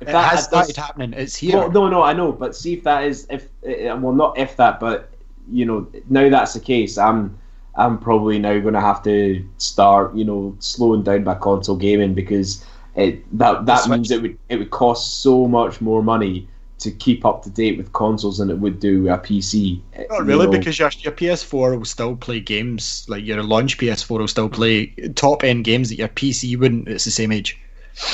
if 0.00 0.08
It 0.08 0.12
that 0.12 0.30
has 0.30 0.40
does- 0.48 0.48
started 0.48 0.76
happening. 0.76 1.12
It's 1.12 1.36
here. 1.36 1.58
Well, 1.58 1.70
no, 1.70 1.88
no, 1.88 2.02
I 2.02 2.14
know, 2.14 2.32
but 2.32 2.56
see 2.56 2.72
if 2.74 2.84
that 2.84 3.04
is 3.04 3.26
if 3.28 3.44
uh, 3.66 3.96
well, 3.98 4.12
not 4.14 4.38
if 4.38 4.56
that, 4.56 4.80
but 4.80 5.10
you 5.50 5.66
know, 5.66 5.86
now 6.08 6.28
that's 6.30 6.54
the 6.54 6.60
case. 6.60 6.96
I'm 6.96 7.36
I'm 7.74 7.98
probably 7.98 8.38
now 8.38 8.58
going 8.60 8.74
to 8.74 8.80
have 8.80 9.02
to 9.04 9.44
start, 9.58 10.14
you 10.14 10.24
know, 10.24 10.56
slowing 10.58 11.02
down 11.02 11.24
my 11.24 11.34
console 11.34 11.76
gaming 11.76 12.14
because 12.14 12.64
it 12.96 13.22
that 13.38 13.66
that 13.66 13.88
means 13.90 14.10
it 14.10 14.22
would 14.22 14.38
it 14.48 14.56
would 14.56 14.70
cost 14.70 15.20
so 15.22 15.46
much 15.46 15.80
more 15.82 16.02
money 16.02 16.48
to 16.80 16.90
keep 16.90 17.24
up 17.24 17.42
to 17.44 17.50
date 17.50 17.76
with 17.76 17.92
consoles 17.92 18.38
than 18.38 18.50
it 18.50 18.58
would 18.58 18.80
do 18.80 19.08
a 19.08 19.18
PC. 19.18 19.80
uh, 19.96 20.02
Not 20.10 20.26
really, 20.26 20.46
know. 20.46 20.52
because 20.52 20.78
your, 20.78 20.90
your 21.00 21.12
PS4 21.12 21.78
will 21.78 21.84
still 21.84 22.16
play 22.16 22.40
games, 22.40 23.04
like 23.08 23.24
your 23.24 23.42
launch 23.42 23.78
PS4 23.78 24.18
will 24.18 24.28
still 24.28 24.48
play 24.48 24.86
top 25.14 25.44
end 25.44 25.64
games 25.64 25.90
that 25.90 25.96
your 25.96 26.08
PC 26.08 26.58
wouldn't. 26.58 26.88
It's 26.88 27.04
the 27.04 27.10
same 27.10 27.32
age. 27.32 27.58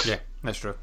Yeah, 0.05 0.19
that's 0.43 0.59
true. 0.59 0.75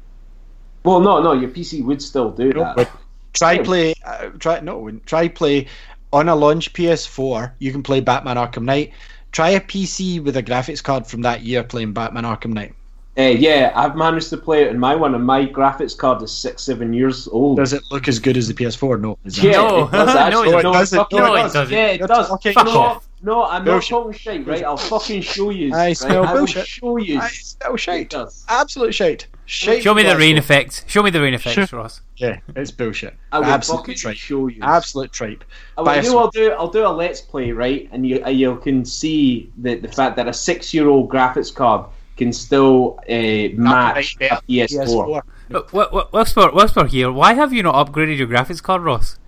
well, 0.84 1.00
no, 1.00 1.22
no, 1.22 1.32
your 1.32 1.50
PC 1.50 1.84
would 1.84 2.00
still 2.02 2.30
do 2.30 2.52
No, 2.52 2.72
that. 2.76 2.90
try 3.34 3.58
play, 3.58 3.94
uh, 4.04 4.30
try 4.38 4.60
no, 4.60 4.90
try 5.06 5.28
play 5.28 5.66
on 6.12 6.28
a 6.28 6.34
launch 6.34 6.72
PS4. 6.72 7.52
You 7.58 7.70
can 7.72 7.82
play 7.82 8.00
Batman 8.00 8.36
Arkham 8.36 8.62
Knight. 8.64 8.92
Try 9.32 9.50
a 9.50 9.60
PC 9.60 10.22
with 10.22 10.36
a 10.36 10.42
graphics 10.42 10.82
card 10.82 11.06
from 11.06 11.22
that 11.22 11.42
year 11.42 11.62
playing 11.64 11.92
Batman 11.92 12.24
Arkham 12.24 12.52
Knight. 12.52 12.74
Uh, 13.16 13.22
yeah, 13.22 13.72
I've 13.76 13.94
managed 13.94 14.30
to 14.30 14.36
play 14.36 14.64
it 14.64 14.70
in 14.70 14.78
my 14.78 14.96
one, 14.96 15.14
and 15.14 15.24
my 15.24 15.46
graphics 15.46 15.96
card 15.96 16.20
is 16.22 16.32
six, 16.32 16.62
seven 16.64 16.92
years 16.92 17.28
old. 17.28 17.58
Does 17.58 17.72
it 17.72 17.82
look 17.92 18.08
as 18.08 18.18
good 18.18 18.36
as 18.36 18.48
the 18.48 18.54
PS4? 18.54 19.00
No. 19.00 19.16
Yeah, 19.24 19.52
No. 19.52 19.84
it 19.86 19.90
does 19.92 20.32
No, 20.32 20.42
it 20.42 20.50
no, 20.64 20.72
doesn't. 20.72 20.98
fucking 20.98 21.18
No, 21.18 21.34
it 21.34 21.42
does. 21.42 21.52
doesn't. 21.52 21.72
Yeah, 21.76 21.86
it 21.86 21.98
You're 22.00 22.08
does. 22.08 22.28
talking 22.28 22.52
no, 22.56 22.70
off. 22.80 23.08
no, 23.22 23.44
I'm 23.44 23.64
Bullshit. 23.64 23.92
not 23.92 23.98
talking 23.98 24.12
shit, 24.18 24.46
right? 24.48 24.64
I'll 24.64 24.76
fucking 24.76 25.20
show 25.22 25.50
you. 25.50 25.72
Aye, 25.72 25.76
right? 25.76 25.96
smell 25.96 26.24
I 26.26 26.32
will 26.32 26.38
bullshit. 26.40 26.66
show 26.66 26.96
you. 26.96 27.20
Aye, 27.20 27.28
still 27.28 27.74
It 27.74 27.78
shite. 27.80 28.10
does. 28.10 28.44
Absolute 28.48 28.92
shite. 28.92 29.28
Shite. 29.46 29.82
Show 29.84 29.94
me 29.94 30.02
the 30.02 30.16
rain 30.16 30.36
effect. 30.36 30.84
Show 30.88 31.02
me 31.04 31.10
the 31.10 31.20
rain 31.20 31.34
effect, 31.34 31.54
Sure. 31.54 31.78
Ross. 31.78 32.00
Yeah, 32.16 32.38
it's 32.56 32.72
bullshit. 32.72 33.14
I 33.30 33.38
will 33.38 33.46
Absolute 33.46 33.78
fucking 33.78 33.94
tripe. 33.96 34.16
show 34.16 34.48
you. 34.48 34.58
Absolute 34.62 35.12
tripe. 35.12 35.44
I 35.78 35.82
will, 35.82 35.94
you 36.02 36.02
know 36.10 36.18
I'll 36.18 36.30
do? 36.30 36.50
I'll 36.52 36.66
do 36.68 36.84
a 36.84 36.88
let's 36.88 37.20
play, 37.20 37.52
right? 37.52 37.88
And 37.92 38.04
you 38.06 38.24
uh, 38.24 38.30
you 38.30 38.56
can 38.56 38.84
see 38.84 39.52
the 39.58 39.76
the 39.76 39.88
fact 39.88 40.16
that 40.16 40.26
a 40.26 40.32
six 40.32 40.74
year 40.74 40.88
old 40.88 41.10
graphics 41.10 41.54
card 41.54 41.86
can 42.16 42.32
still 42.32 42.98
uh, 43.08 43.54
match 43.56 44.16
a 44.20 44.40
PS4. 44.48 45.22
PS4. 45.50 45.72
What, 45.72 45.92
what, 45.92 46.12
Whisper, 46.12 46.50
Whisper 46.52 46.86
here. 46.86 47.12
Why 47.12 47.34
have 47.34 47.52
you 47.52 47.62
not 47.62 47.74
upgraded 47.86 48.16
your 48.16 48.26
graphics 48.28 48.62
card, 48.62 48.82
Ross? 48.82 49.18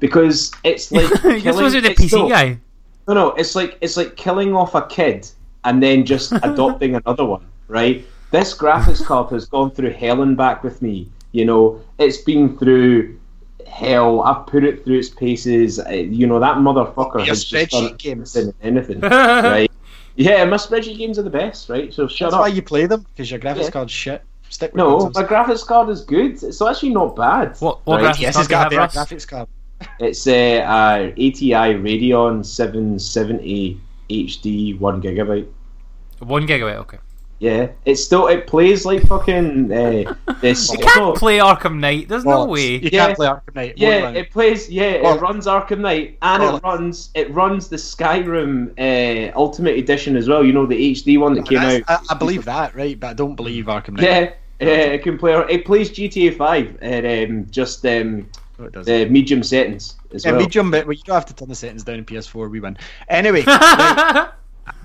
because 0.00 0.52
it's 0.64 0.90
like 0.92 1.08
You're 1.24 1.52
supposed 1.52 1.74
to 1.74 1.82
be 1.82 1.88
the 1.88 1.94
PC 1.94 2.12
no, 2.12 2.28
guy. 2.28 2.60
No, 3.06 3.14
no, 3.14 3.28
it's 3.32 3.54
like 3.54 3.78
it's 3.80 3.96
like 3.96 4.16
killing 4.16 4.54
off 4.54 4.74
a 4.74 4.82
kid 4.86 5.28
and 5.64 5.82
then 5.82 6.04
just 6.04 6.32
adopting 6.42 6.94
another 6.94 7.24
one, 7.24 7.46
right? 7.68 8.04
This 8.30 8.56
graphics 8.56 9.04
card 9.04 9.30
has 9.30 9.46
gone 9.46 9.70
through 9.70 9.90
hell 9.90 10.22
and 10.22 10.36
back 10.36 10.62
with 10.62 10.82
me. 10.82 11.08
You 11.32 11.44
know, 11.44 11.80
it's 11.98 12.18
been 12.18 12.56
through 12.58 13.18
hell. 13.66 14.22
I've 14.22 14.46
put 14.46 14.64
it 14.64 14.84
through 14.84 14.98
its 14.98 15.08
paces. 15.08 15.78
Uh, 15.78 15.88
You 15.90 16.26
know, 16.26 16.38
that 16.38 16.58
motherfucker 16.58 17.16
Your 17.16 17.26
has 17.26 17.44
just 17.44 17.70
done 17.70 17.84
spreadsheet 17.90 17.98
games. 17.98 18.36
everything 18.36 18.54
anything, 18.62 19.00
right? 19.00 19.70
Yeah, 20.18 20.44
my 20.46 20.56
spreadsheet 20.56 20.98
games 20.98 21.16
are 21.20 21.22
the 21.22 21.30
best, 21.30 21.68
right? 21.68 21.94
So 21.94 22.08
shut 22.08 22.26
up. 22.26 22.30
That's 22.32 22.34
up. 22.34 22.40
why 22.40 22.48
you 22.48 22.60
play 22.60 22.86
them 22.86 23.02
because 23.02 23.30
your 23.30 23.38
graphics 23.38 23.64
Yeah. 23.64 23.70
card's 23.70 23.92
shit. 23.92 24.22
Stick 24.48 24.72
with 24.72 24.78
No, 24.78 25.10
my 25.14 25.22
graphics 25.22 25.64
card 25.64 25.88
is 25.90 26.02
good. 26.02 26.42
It's 26.42 26.60
actually 26.60 26.88
not 26.90 27.14
bad. 27.14 27.56
What, 27.60 27.86
what 27.86 28.02
right? 28.02 28.14
graphics 28.16 28.20
Yes, 28.20 28.34
card 28.34 28.42
it's 28.42 28.48
got 28.50 28.72
have, 28.72 28.94
a 28.94 28.98
graphics 28.98 29.28
card. 29.28 29.48
It's 30.00 30.26
a 30.26 30.60
uh, 30.62 31.10
ATI 31.12 31.68
Radeon 31.86 32.44
770 32.44 33.80
HD 34.10 34.78
one 34.80 35.00
gigabyte. 35.00 35.46
One 36.18 36.48
gigabyte, 36.48 36.78
okay. 36.78 36.98
Yeah, 37.40 37.68
it's 37.84 38.02
still 38.02 38.26
it 38.26 38.48
plays 38.48 38.84
like 38.84 39.06
fucking 39.06 39.70
uh, 39.72 40.14
this. 40.40 40.72
You 40.72 40.78
can't 40.78 41.16
play 41.16 41.38
Arkham 41.38 41.78
Knight. 41.78 42.08
There's 42.08 42.24
no 42.24 42.46
way. 42.46 42.72
You 42.78 42.90
Yeah. 42.92 43.06
can't 43.06 43.16
play 43.16 43.26
Arkham 43.28 43.54
Knight. 43.54 43.74
Yeah, 43.76 44.08
it 44.10 44.30
plays. 44.32 44.68
Yeah, 44.68 44.90
it 44.90 45.20
runs 45.20 45.46
Arkham 45.46 45.78
Knight, 45.78 46.18
and 46.22 46.42
Bollocks. 46.42 46.56
it 46.58 46.62
runs 46.64 47.10
it 47.14 47.30
runs 47.32 47.68
the 47.68 47.76
Skyrim 47.76 48.72
uh, 48.76 49.32
Ultimate 49.38 49.78
Edition 49.78 50.16
as 50.16 50.28
well. 50.28 50.44
You 50.44 50.52
know 50.52 50.66
the 50.66 50.92
HD 50.92 51.20
one 51.20 51.34
that 51.34 51.46
came 51.48 51.58
out. 51.58 51.82
I, 51.86 51.98
I 52.10 52.14
believe 52.14 52.44
that, 52.46 52.74
right? 52.74 52.98
But 52.98 53.10
I 53.10 53.14
don't 53.14 53.36
believe 53.36 53.66
Arkham 53.66 53.92
Knight. 53.92 54.02
Yeah, 54.02 54.32
yeah, 54.60 54.66
it 54.96 55.04
can 55.04 55.16
play. 55.16 55.34
It 55.48 55.64
plays 55.64 55.90
GTA 55.90 56.36
Five 56.36 56.76
at 56.82 57.04
um, 57.28 57.46
just 57.50 57.86
um, 57.86 58.28
No, 58.58 58.64
it 58.64 58.72
doesn't. 58.72 58.92
the 58.92 59.08
medium 59.08 59.44
settings 59.44 59.94
as 60.12 60.24
Yeah, 60.24 60.32
well. 60.32 60.40
medium 60.40 60.72
but 60.72 60.86
Well, 60.86 60.94
you 60.94 61.02
don't 61.04 61.14
have 61.14 61.26
to 61.26 61.34
turn 61.34 61.48
the 61.48 61.54
settings 61.54 61.84
down 61.84 61.98
in 61.98 62.04
PS4. 62.04 62.50
We 62.50 62.58
win. 62.58 62.76
Anyway, 63.08 63.42
right, 63.46 64.28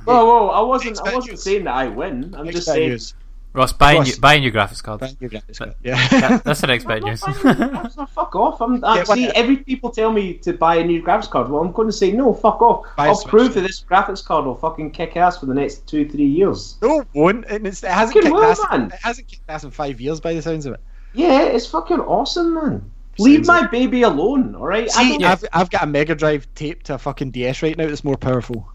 Whoa, 0.05 0.25
whoa! 0.25 0.47
I 0.49 0.61
wasn't. 0.61 0.99
I 1.05 1.13
wasn't 1.15 1.39
saying 1.39 1.63
that 1.65 1.73
I 1.75 1.87
win. 1.87 2.33
I'm 2.37 2.49
just 2.49 2.65
saying. 2.67 2.89
news. 2.89 3.13
Ross, 3.55 3.71
buying, 3.71 3.99
Ross. 3.99 4.07
you, 4.15 4.19
buying 4.19 4.41
your 4.41 4.51
graphics 4.51 4.81
card. 4.81 4.99
Thank 4.99 5.21
you, 5.21 5.29
guys. 5.29 5.43
That- 5.59 5.75
Yeah. 5.83 6.07
That- 6.07 6.43
that's 6.43 6.61
the 6.61 6.65
next 6.65 6.85
bit 6.87 7.03
I'm 7.03 7.09
of 7.09 7.21
not 7.21 7.27
news. 7.37 7.43
buying 7.43 7.57
new 7.59 7.65
graphics 7.77 7.95
card, 7.95 8.09
fuck 8.09 8.35
off! 8.35 8.61
I'm, 8.61 8.83
I, 8.83 8.97
Yeah, 8.97 9.03
see, 9.03 9.27
every 9.29 9.57
people 9.57 9.91
tell 9.91 10.11
me 10.11 10.33
to 10.39 10.53
buy 10.53 10.77
a 10.77 10.83
new 10.83 11.03
graphics 11.03 11.29
card. 11.29 11.49
Well, 11.49 11.61
I'm 11.61 11.71
going 11.71 11.87
to 11.87 11.91
say 11.93 12.11
no. 12.11 12.33
Fuck 12.33 12.63
off! 12.63 12.87
Buy 12.97 13.05
a 13.05 13.09
I'll 13.11 13.21
prove 13.25 13.53
that 13.53 13.61
this 13.61 13.83
graphics 13.87 14.25
card 14.25 14.45
will 14.45 14.55
fucking 14.55 14.89
kick 14.89 15.15
ass 15.17 15.37
for 15.37 15.45
the 15.45 15.53
next 15.53 15.85
two, 15.85 16.09
three 16.09 16.25
years. 16.25 16.77
no, 16.81 17.01
it 17.01 17.07
won't. 17.13 17.45
And 17.45 17.67
it's, 17.67 17.83
it 17.83 17.91
hasn't 17.91 18.15
Fucking 18.15 18.31
kicked 18.31 18.33
will, 18.33 18.43
ass. 18.43 18.59
man. 18.71 18.87
It 18.87 18.93
hasn't 19.03 19.27
kicked 19.27 19.47
ass 19.47 19.63
in 19.63 19.69
five 19.69 20.01
years, 20.01 20.19
by 20.19 20.33
the 20.33 20.41
sounds 20.41 20.65
of 20.65 20.73
it. 20.73 20.79
Yeah, 21.13 21.43
it's 21.43 21.67
fucking 21.67 21.99
awesome, 21.99 22.55
man. 22.55 22.89
Leave 23.19 23.45
my 23.45 23.67
baby 23.67 24.01
alone, 24.01 24.55
all 24.55 24.65
right? 24.65 24.89
See, 24.89 25.19
don't- 25.19 25.25
I've, 25.29 25.45
I've 25.53 25.69
got 25.69 25.83
a 25.83 25.85
Mega 25.85 26.15
Drive 26.15 26.47
taped 26.55 26.87
to 26.87 26.95
a 26.95 26.97
fucking 26.97 27.29
DS 27.29 27.61
right 27.61 27.77
now 27.77 27.85
that's 27.85 28.03
more 28.03 28.17
powerful. 28.17 28.67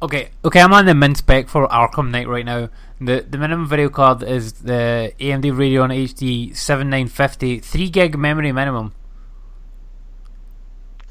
Okay, 0.00 0.30
okay, 0.44 0.60
I'm 0.60 0.72
on 0.72 0.86
the 0.86 0.94
min 0.94 1.14
spec 1.16 1.48
for 1.48 1.66
Arkham 1.68 2.10
Knight 2.10 2.28
right 2.28 2.44
now. 2.44 2.68
The 3.00 3.24
the 3.28 3.36
minimum 3.38 3.66
video 3.66 3.88
card 3.88 4.22
is 4.22 4.52
the 4.62 5.12
AMD 5.18 5.44
Radeon 5.52 5.90
HD 5.90 6.54
7950, 6.56 7.58
3 7.60 7.90
gig 7.90 8.16
memory 8.16 8.52
minimum. 8.52 8.92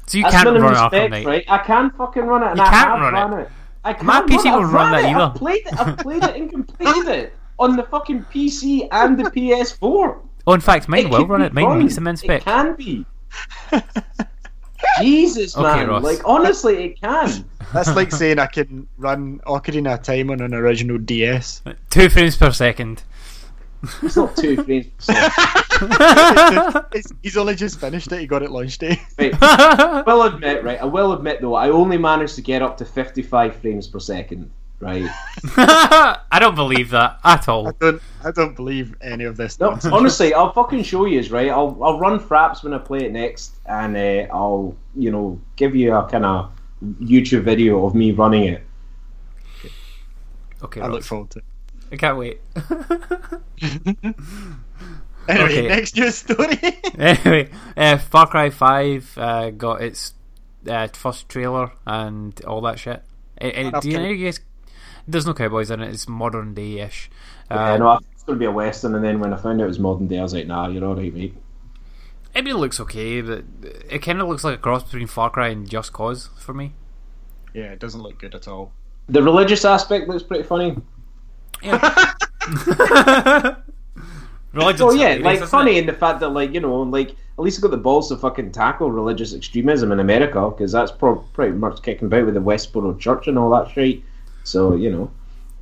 So 0.06 0.16
you 0.16 0.24
That's 0.24 0.36
can't 0.36 0.48
minimum 0.48 0.72
run 0.72 0.74
Arkham 0.74 0.88
spec, 0.88 1.10
Knight. 1.10 1.26
right? 1.26 1.44
I 1.48 1.58
can 1.58 1.90
fucking 1.90 2.22
run 2.24 2.42
it, 2.42 2.46
and 2.48 2.56
You 2.58 2.64
I 2.64 2.70
can't 2.70 2.88
have 2.88 3.00
run 3.00 3.12
run 3.12 3.40
it. 3.40 3.42
it. 3.42 3.50
I 3.84 3.92
can 3.92 4.06
My 4.06 4.22
PC 4.22 4.44
run 4.44 4.54
will 4.62 4.64
I've 4.68 4.72
run 4.72 4.92
that 4.92 5.04
it. 5.04 5.08
either. 5.08 5.20
I've 5.20 5.34
played 5.34 5.66
it. 5.66 5.80
I've 5.80 5.96
played 5.98 6.24
it 6.24 6.36
and 6.36 6.50
completed 6.50 7.08
it 7.08 7.32
on 7.58 7.76
the 7.76 7.82
fucking 7.84 8.24
PC 8.32 8.88
and 8.90 9.18
the 9.18 9.24
PS4. 9.30 10.18
Oh, 10.46 10.52
in 10.54 10.60
fact, 10.60 10.88
mine 10.88 11.10
will 11.10 11.26
run 11.26 11.42
it. 11.42 11.52
Mine 11.52 11.66
run. 11.66 11.78
meets 11.78 11.94
the 11.96 12.00
min 12.00 12.16
spec. 12.16 12.40
It 12.40 12.44
can 12.44 12.74
be. 12.74 13.04
Jesus, 15.00 15.56
Okay, 15.56 15.62
man! 15.62 15.88
Ross. 15.88 16.02
Like 16.02 16.20
honestly, 16.24 16.84
it 16.84 17.00
can. 17.00 17.44
That's 17.72 17.94
like 17.94 18.10
saying 18.12 18.38
I 18.38 18.46
can 18.46 18.88
run 18.96 19.40
Ocarina 19.46 19.94
of 19.94 20.02
Time 20.02 20.30
on 20.30 20.40
an 20.40 20.54
original 20.54 20.98
DS. 20.98 21.62
Two 21.90 22.08
frames 22.08 22.36
per 22.36 22.50
second. 22.52 23.02
It's 24.02 24.16
not 24.16 24.36
two 24.36 24.56
frames 24.64 24.86
per 25.06 25.12
second. 25.14 25.32
It's- 26.92 27.12
he's 27.22 27.36
only 27.36 27.54
just 27.54 27.78
finished 27.78 28.10
it. 28.10 28.20
He 28.20 28.26
got 28.26 28.42
it 28.42 28.50
launch 28.50 28.78
day. 28.78 29.00
Eh? 29.18 29.30
Right. 29.30 29.38
I 29.42 30.02
will 30.06 30.22
admit, 30.22 30.64
right? 30.64 30.80
I 30.80 30.84
will 30.86 31.12
admit 31.12 31.40
though, 31.40 31.54
I 31.54 31.68
only 31.70 31.98
managed 31.98 32.34
to 32.36 32.42
get 32.42 32.62
up 32.62 32.76
to 32.78 32.84
fifty-five 32.84 33.54
frames 33.56 33.86
per 33.86 34.00
second. 34.00 34.50
Right? 34.80 35.08
I 35.56 36.38
don't 36.38 36.54
believe 36.54 36.90
that 36.90 37.18
at 37.24 37.48
all. 37.48 37.68
I 37.68 37.72
don't. 37.80 38.02
I 38.24 38.30
don't 38.30 38.54
believe 38.54 38.94
any 39.00 39.24
of 39.24 39.36
this. 39.36 39.58
No, 39.58 39.70
nonsense. 39.70 39.92
honestly, 39.92 40.34
I'll 40.34 40.52
fucking 40.52 40.84
show 40.84 41.04
you. 41.06 41.20
Right? 41.30 41.48
I'll 41.50 41.76
I'll 41.82 41.98
run 41.98 42.20
Fraps 42.20 42.62
when 42.62 42.72
I 42.72 42.78
play 42.78 43.04
it 43.04 43.12
next, 43.12 43.56
and 43.66 43.96
uh, 43.96 44.32
I'll 44.32 44.76
you 44.94 45.10
know 45.10 45.40
give 45.56 45.74
you 45.74 45.94
a 45.94 46.08
kind 46.08 46.24
of 46.24 46.52
YouTube 47.00 47.42
video 47.42 47.84
of 47.86 47.94
me 47.96 48.12
running 48.12 48.44
it. 48.44 48.62
Okay, 50.62 50.80
I 50.80 50.86
look 50.86 51.02
forward 51.02 51.30
to. 51.30 51.38
it. 51.40 51.44
I 51.90 51.96
can't 51.96 52.16
wait. 52.18 52.40
Anyway, 55.28 55.44
Okay. 55.58 55.68
next 55.68 55.94
news 55.94 56.14
story. 56.14 56.58
anyway, 56.98 57.50
uh, 57.76 57.98
Far 57.98 58.26
Cry 58.28 58.48
5 58.48 59.18
uh, 59.18 59.50
got 59.50 59.82
its 59.82 60.14
uh, 60.66 60.88
first 60.88 61.28
trailer 61.28 61.70
and 61.86 62.42
all 62.46 62.62
that 62.62 62.78
shit. 62.78 63.02
Uh, 63.38 63.50
do 63.80 63.90
you, 63.90 63.96
cow- 63.96 64.02
know 64.02 64.08
you 64.08 64.24
guys, 64.24 64.40
there's 65.08 65.26
no 65.26 65.34
cowboys 65.34 65.70
in 65.70 65.80
it, 65.80 65.88
it's 65.92 66.06
modern 66.08 66.54
day 66.54 66.78
ish. 66.80 67.10
Yeah, 67.50 67.72
Uh, 67.72 67.76
no, 67.78 67.88
I 67.88 67.94
thought 67.94 68.02
it 68.02 68.14
was 68.14 68.22
going 68.24 68.36
to 68.36 68.40
be 68.40 68.44
a 68.46 68.50
western, 68.52 68.94
and 68.94 69.04
then 69.04 69.18
when 69.20 69.32
I 69.32 69.36
found 69.36 69.60
out 69.60 69.64
it 69.64 69.68
was 69.68 69.78
modern 69.78 70.06
day, 70.06 70.18
I 70.18 70.22
was 70.22 70.34
like, 70.34 70.46
nah, 70.46 70.68
you're 70.68 70.84
all 70.84 70.94
right, 70.94 71.12
mate. 71.12 71.34
I 72.36 72.42
mean, 72.42 72.54
it 72.54 72.58
looks 72.58 72.78
okay, 72.80 73.20
but 73.22 73.44
it 73.88 74.00
kind 74.00 74.20
of 74.20 74.28
looks 74.28 74.44
like 74.44 74.58
a 74.58 74.62
cross 74.62 74.84
between 74.84 75.06
Far 75.08 75.30
Cry 75.30 75.48
and 75.48 75.68
Just 75.68 75.92
Cause 75.92 76.28
for 76.38 76.52
me. 76.54 76.74
yeah, 77.54 77.72
it 77.72 77.78
doesn't 77.80 78.02
look 78.02 78.18
good 78.18 78.34
at 78.34 78.46
all. 78.46 78.72
The 79.08 79.22
religious 79.22 79.64
aspect 79.64 80.06
looks 80.08 80.22
pretty 80.22 80.44
funny. 80.44 80.76
Religion's 84.52 84.80
Oh 84.80 84.92
yeah, 84.92 85.14
like 85.20 85.42
funny 85.44 85.76
it? 85.76 85.80
in 85.80 85.86
the 85.86 85.92
fact 85.92 86.20
that 86.20 86.28
like 86.30 86.52
you 86.52 86.60
know 86.60 86.82
like 86.82 87.10
at 87.10 87.38
least 87.38 87.58
I 87.58 87.62
got 87.62 87.70
the 87.70 87.76
balls 87.76 88.08
to 88.08 88.16
fucking 88.16 88.52
tackle 88.52 88.90
religious 88.90 89.34
extremism 89.34 89.92
in 89.92 90.00
America 90.00 90.50
because 90.50 90.72
that's 90.72 90.90
pro- 90.92 91.16
pretty 91.32 91.52
much 91.52 91.82
kicking 91.82 92.06
about 92.06 92.26
with 92.26 92.34
the 92.34 92.40
Westboro 92.40 92.98
Church 92.98 93.28
and 93.28 93.38
all 93.38 93.50
that 93.50 93.70
shit. 93.72 94.00
So 94.48 94.74
you 94.74 94.90
know, 94.90 95.10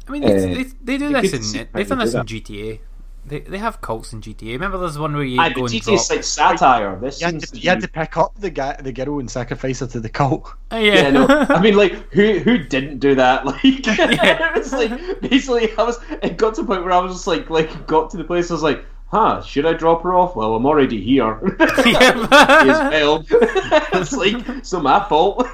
I 0.08 0.12
mean, 0.12 0.22
it's- 0.22 0.44
uh, 0.44 0.46
they, 0.84 0.92
they 0.92 0.98
do 0.98 1.12
this 1.20 1.32
in 1.32 1.66
how 1.66 1.66
they've 1.72 1.88
done 1.88 1.98
this 1.98 2.12
do 2.12 2.18
in 2.20 2.26
GTA. 2.26 2.80
They 3.26 3.40
they 3.40 3.58
have 3.58 3.80
cults 3.80 4.12
in 4.12 4.20
GTA. 4.20 4.52
Remember, 4.52 4.78
there's 4.78 4.96
one 4.98 5.12
where 5.14 5.24
you 5.24 5.40
I, 5.40 5.52
go 5.52 5.66
and 5.66 5.74
GTA's 5.74 5.84
drop. 5.84 6.10
like 6.10 6.22
satire. 6.22 6.96
This 7.00 7.20
You 7.20 7.26
had, 7.26 7.40
to, 7.40 7.46
to 7.48 7.58
you 7.58 7.70
had 7.70 7.80
to 7.80 7.88
pick 7.88 8.16
up 8.16 8.38
the 8.38 8.50
guy, 8.50 8.76
the 8.80 8.92
girl, 8.92 9.18
and 9.18 9.28
sacrifice 9.28 9.80
her 9.80 9.88
to 9.88 9.98
the 9.98 10.08
cult. 10.08 10.54
Uh, 10.70 10.76
yeah, 10.76 10.94
Yeah, 10.94 11.10
no. 11.10 11.26
I 11.48 11.60
mean, 11.60 11.76
like, 11.76 11.92
who 12.12 12.38
who 12.38 12.58
didn't 12.58 13.00
do 13.00 13.16
that? 13.16 13.44
Like, 13.44 13.60
it 13.64 14.54
was 14.56 14.72
like 14.72 15.20
basically, 15.20 15.76
I 15.76 15.82
was. 15.82 15.98
It 16.22 16.36
got 16.36 16.54
to 16.54 16.60
the 16.62 16.66
point 16.68 16.84
where 16.84 16.92
I 16.92 17.00
was 17.00 17.12
just 17.14 17.26
like, 17.26 17.50
like, 17.50 17.88
got 17.88 18.10
to 18.10 18.16
the 18.16 18.22
place. 18.22 18.48
I 18.52 18.54
was 18.54 18.62
like, 18.62 18.84
huh? 19.08 19.42
Should 19.42 19.66
I 19.66 19.72
drop 19.72 20.02
her 20.04 20.14
off? 20.14 20.36
Well, 20.36 20.54
I'm 20.54 20.64
already 20.64 21.02
here. 21.02 21.40
Yeah. 21.84 22.28
as 22.30 22.92
well. 22.92 23.26
it's 23.28 24.12
like 24.12 24.48
it's 24.50 24.72
not 24.72 24.84
my 24.84 25.08
fault. 25.08 25.44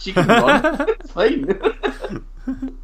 she 0.00 0.12
can 0.12 0.28
run. 0.28 0.86
It's 1.00 1.12
fine. 1.12 2.76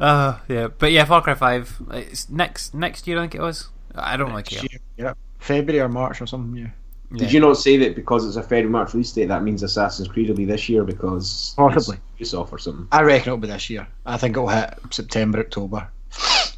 Uh, 0.00 0.38
yeah, 0.48 0.68
but 0.78 0.92
yeah, 0.92 1.04
Far 1.04 1.22
Cry 1.22 1.34
Five. 1.34 1.80
It's 1.92 2.28
next 2.30 2.74
next 2.74 3.06
year, 3.06 3.18
I 3.18 3.22
think 3.22 3.34
it 3.34 3.40
was. 3.40 3.68
I 3.94 4.16
don't 4.16 4.30
really 4.30 4.42
care. 4.42 4.62
Yeah, 4.96 5.14
February 5.38 5.80
or 5.80 5.88
March 5.88 6.20
or 6.20 6.26
something. 6.26 6.56
Yeah, 6.56 6.70
Yeah. 7.12 7.18
Did 7.18 7.32
you 7.32 7.40
not 7.40 7.58
say 7.58 7.76
that 7.78 7.94
because 7.94 8.26
it's 8.26 8.36
a 8.36 8.42
February 8.42 8.70
March 8.70 8.94
release 8.94 9.12
date, 9.12 9.26
that 9.26 9.42
means 9.42 9.62
Assassin's 9.62 10.08
Creed 10.08 10.28
will 10.28 10.36
be 10.36 10.44
this 10.44 10.68
year 10.68 10.84
because 10.84 11.54
Possibly. 11.56 11.98
it's 12.18 12.32
Ubisoft 12.32 12.52
or 12.52 12.58
something? 12.58 12.88
I 12.90 13.02
reckon 13.02 13.28
it'll 13.28 13.38
be 13.38 13.48
this 13.48 13.70
year. 13.70 13.86
I 14.06 14.16
think 14.16 14.36
it'll 14.36 14.48
hit 14.48 14.74
September, 14.90 15.40
October, 15.40 15.88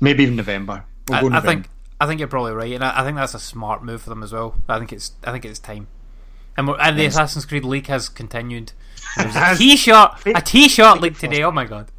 maybe 0.00 0.22
even 0.22 0.36
November. 0.36 0.84
We'll 1.08 1.18
I, 1.18 1.22
go 1.22 1.28
I 1.32 1.40
think 1.40 1.68
I 2.00 2.06
think 2.06 2.20
you're 2.20 2.28
probably 2.28 2.52
right, 2.52 2.72
and 2.72 2.84
I, 2.84 3.00
I 3.00 3.04
think 3.04 3.16
that's 3.16 3.34
a 3.34 3.38
smart 3.38 3.84
move 3.84 4.02
for 4.02 4.10
them 4.10 4.22
as 4.22 4.32
well. 4.32 4.54
I 4.68 4.78
think 4.78 4.92
it's 4.92 5.12
I 5.24 5.32
think 5.32 5.44
it's 5.44 5.58
time. 5.58 5.88
And, 6.58 6.68
we're, 6.68 6.78
and 6.78 6.98
the 6.98 7.04
Assassin's 7.04 7.44
Creed 7.44 7.64
leak 7.66 7.88
has 7.88 8.08
continued. 8.08 8.72
There's 9.18 9.36
a 9.36 9.38
Has- 9.40 9.58
T-shirt, 9.58 10.10
a 10.24 10.40
T-shirt 10.40 11.02
leak 11.02 11.18
today. 11.18 11.42
Oh 11.42 11.50
my 11.50 11.64
god! 11.66 11.90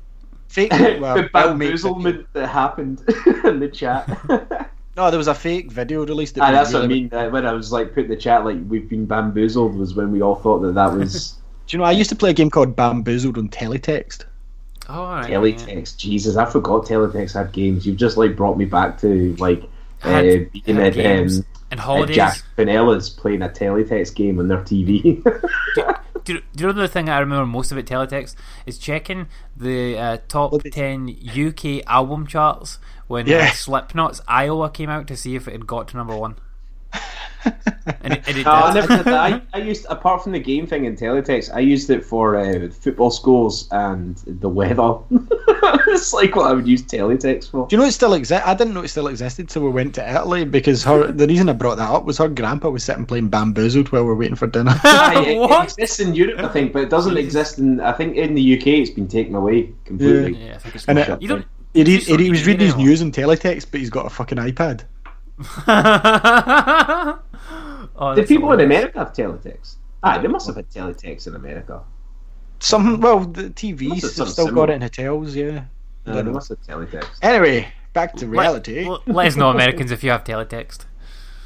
Fake. 0.48 0.72
Well, 1.00 1.16
the 1.16 1.24
Bill 1.24 1.54
bamboozlement 1.54 2.26
that 2.34 2.48
happened 2.48 3.02
in 3.44 3.60
the 3.60 3.70
chat. 3.70 4.08
No, 4.98 5.12
there 5.12 5.20
was 5.20 5.28
a 5.28 5.36
fake 5.36 5.72
video 5.72 6.04
released. 6.08 6.34
that 6.36 6.42
Ah, 6.42 6.50
was 6.50 6.72
that's 6.72 6.74
what 6.74 6.84
I 6.84 6.88
mean. 6.88 7.14
Uh, 7.14 7.30
when 7.30 7.46
I 7.46 7.54
was 7.54 7.72
like 7.72 7.94
put 7.94 8.06
in 8.06 8.10
the 8.10 8.16
chat, 8.16 8.44
like 8.46 8.58
we've 8.68 8.90
been 8.90 9.06
bamboozled, 9.06 9.76
was 9.76 9.94
when 9.94 10.12
we 10.12 10.24
all 10.24 10.34
thought 10.34 10.58
that 10.62 10.74
that 10.74 10.92
was 10.92 11.34
Do 11.68 11.78
you 11.78 11.78
know? 11.78 11.84
I 11.86 11.92
used 11.92 12.10
to 12.10 12.16
play 12.16 12.32
a 12.32 12.34
game 12.34 12.50
called 12.50 12.76
Bamboozled 12.76 13.38
on 13.38 13.48
Teletext. 13.50 14.26
Oh, 14.90 14.94
all 15.04 15.08
right, 15.12 15.30
yeah. 15.30 15.38
Teletext. 15.38 15.98
Jesus, 15.98 16.36
I 16.36 16.46
forgot 16.46 16.86
Teletext 16.88 17.36
had 17.36 17.52
games. 17.52 17.86
You've 17.86 17.98
just 17.98 18.18
like 18.18 18.36
brought 18.36 18.58
me 18.58 18.66
back 18.66 18.98
to 19.02 19.36
like 19.36 19.62
uh, 20.02 20.10
Had- 20.10 20.52
being 20.52 20.80
at 20.80 20.94
games. 20.96 21.40
um, 21.42 21.46
and 21.70 21.80
at 21.80 21.84
holidays. 21.86 22.16
Jack 22.16 22.42
Pinella's 22.56 23.08
playing 23.12 23.44
a 23.44 23.50
Teletext 23.50 24.16
game 24.16 24.40
on 24.40 24.48
their 24.48 24.64
TV. 24.64 25.22
Do, 26.28 26.34
you, 26.34 26.42
do 26.56 26.64
you 26.68 26.74
know 26.74 26.82
the 26.82 26.88
thing 26.88 27.10
I 27.10 27.20
remember 27.20 27.46
most 27.46 27.72
about 27.72 27.86
teletext 27.86 28.36
is 28.66 28.78
checking 28.78 29.28
the 29.56 29.98
uh, 29.98 30.18
top 30.28 30.52
What 30.52 30.70
ten 30.72 31.10
UK 31.10 31.84
album 31.88 32.28
charts 32.28 32.80
when 33.08 33.28
uh, 33.28 33.30
Yeah. 33.32 33.52
Slipknot's 33.52 34.22
Iowa 34.28 34.70
came 34.70 34.90
out 34.90 35.08
to 35.08 35.16
see 35.18 35.36
if 35.36 35.48
it 35.48 35.54
had 35.54 35.68
got 35.68 35.88
to 35.90 35.98
number 35.98 36.16
one. 36.16 36.36
And 37.46 38.14
it, 38.14 38.28
and 38.28 38.38
it 38.38 38.46
No, 38.46 38.52
I 38.52 38.74
never 38.74 38.88
did 38.88 39.06
that. 39.06 39.14
I, 39.34 39.42
I 39.54 39.62
used 39.62 39.86
apart 39.90 40.24
from 40.24 40.32
the 40.32 40.40
game 40.40 40.68
thing 40.68 40.86
in 40.86 40.96
teletext, 40.96 41.54
I 41.54 41.60
used 41.60 41.90
it 41.90 42.04
for 42.04 42.36
uh, 42.36 42.70
football 42.70 43.12
scores 43.12 43.68
and 43.72 44.18
the 44.26 44.50
weather. 44.50 44.98
it's 45.90 46.14
like 46.14 46.36
what 46.36 46.50
I 46.50 46.54
would 46.54 46.68
use 46.68 46.84
teletext 46.84 47.52
for. 47.52 47.68
Do 47.68 47.76
you 47.76 47.82
know 47.82 47.88
it 47.88 47.92
still 47.94 48.14
exists? 48.14 48.46
I 48.46 48.54
didn't 48.54 48.74
know 48.74 48.82
it 48.84 48.88
still 48.90 49.08
existed 49.08 49.50
till 49.50 49.64
we 49.64 49.70
went 49.70 49.96
to 49.96 50.10
Italy 50.10 50.46
because 50.46 50.84
her. 50.84 51.12
the 51.12 51.28
reason 51.28 51.50
I 51.50 51.54
brought 51.54 51.76
that 51.78 51.90
up 51.90 52.06
was 52.06 52.18
her 52.18 52.28
grandpa 52.28 52.70
was 52.70 52.84
sitting 52.84 53.06
playing 53.06 53.30
bamboozled 53.30 53.92
while 53.92 54.04
we 54.04 54.12
are 54.12 54.16
waiting 54.16 54.36
for 54.36 54.48
dinner. 54.48 54.74
Aye, 54.84 55.22
it, 55.22 55.28
it 55.38 55.40
What? 55.40 55.64
exists 55.66 56.00
in 56.00 56.16
Europe, 56.16 56.40
I 56.40 56.48
think, 56.50 56.74
but 56.74 56.84
it 56.84 56.90
doesn't 56.90 57.18
exist 57.18 57.60
in. 57.60 57.80
I 57.80 57.92
think 57.94 58.16
in 58.18 58.34
the 58.36 58.58
UK, 58.58 58.68
it's 58.68 58.90
been 58.92 59.08
taken 59.08 59.36
away 59.36 59.74
completely. 59.86 60.44
Yeah, 60.46 60.56
I 60.56 60.58
think 60.58 60.76
it's 60.76 60.86
And 60.86 60.98
Shut 61.00 61.10
it, 61.10 61.22
You 61.22 61.28
don't. 61.28 61.46
he, 61.74 61.80
you 61.82 62.00
he, 62.18 62.24
he 62.24 62.30
was 62.30 62.46
reading 62.46 62.66
his 62.66 62.76
news 62.76 63.02
in 63.02 63.12
teletext, 63.12 63.68
but 63.72 63.80
he's 63.80 63.90
got 63.90 64.06
a 64.06 64.10
fucking 64.10 64.38
iPad. 64.38 64.84
Anymore. 65.38 65.54
oh, 67.96 68.16
Did 68.16 68.22
that's 68.24 68.28
people 68.30 68.52
in. 68.54 68.60
America 68.62 69.00
have 69.00 69.14
teletext? 69.14 69.76
Aye, 70.04 70.20
they 70.20 70.28
must 70.28 70.48
have 70.48 70.56
had 70.56 70.70
teletext 70.70 71.28
in 71.28 71.36
America. 71.36 71.82
Some 72.60 73.00
well, 73.02 73.20
the 73.20 73.50
TVs 73.50 74.02
have 74.02 74.02
have 74.02 74.12
still 74.12 74.26
similar. 74.48 74.54
got 74.54 74.70
it 74.72 74.74
in 74.74 74.82
hotels. 74.82 75.36
Yeah. 75.36 75.66
Uh, 76.06 76.22
they 76.22 76.24
must 76.24 76.50
have 76.50 76.62
teletext. 76.62 77.10
Anyway, 77.22 77.68
back 77.94 78.16
to 78.16 78.28
reality. 78.28 78.88
Let, 78.88 79.08
let 79.08 79.28
us 79.28 79.36
know, 79.36 79.50
Americans, 79.50 79.92
if 79.92 80.04
you 80.04 80.10
have 80.12 80.24
teletext. 80.24 80.86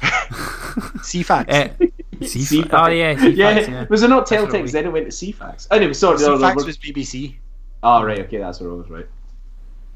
Ceefax. 0.02 1.80
Uh, 2.22 2.24
Ceefax. 2.26 2.68
Oh 2.72 2.88
yeah, 2.88 3.14
Ceefax, 3.14 3.36
yeah, 3.36 3.58
yeah. 3.58 3.86
was 3.90 4.04
it 4.04 4.08
not 4.08 4.28
That's 4.28 4.42
teletext? 4.44 4.62
we- 4.62 4.70
Then 4.70 4.86
it 4.86 4.92
went 4.92 5.10
to 5.10 5.12
Ceefax. 5.12 5.66
Anyway, 5.72 5.92
sorry. 5.92 6.18
no, 6.18 6.36
no, 6.36 6.38
Ceefax 6.38 6.54
we're- 6.56 6.66
was 6.66 6.78
BBC. 6.78 7.34
Oh, 7.82 8.04
right, 8.04 8.20
okay, 8.20 8.38
that's 8.38 8.60
what 8.60 8.68
it 8.68 8.74
was, 8.74 8.88
right. 8.88 9.06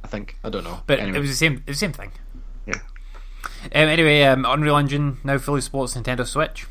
I 0.02 0.08
think. 0.08 0.36
I 0.42 0.48
don't 0.50 0.64
know. 0.64 0.80
But 0.88 0.98
anyway. 0.98 1.18
it 1.18 1.20
was 1.20 1.30
the 1.30 1.36
same. 1.36 1.52
It 1.58 1.68
was 1.68 1.76
the 1.76 1.86
same 1.86 1.92
thing. 1.92 2.10
Um, 3.74 3.88
anyway, 3.88 4.22
um, 4.22 4.44
Unreal 4.44 4.76
Engine 4.76 5.18
now 5.24 5.38
fully 5.38 5.60
supports 5.60 5.94
Nintendo 5.94 6.26
Switch. 6.26 6.66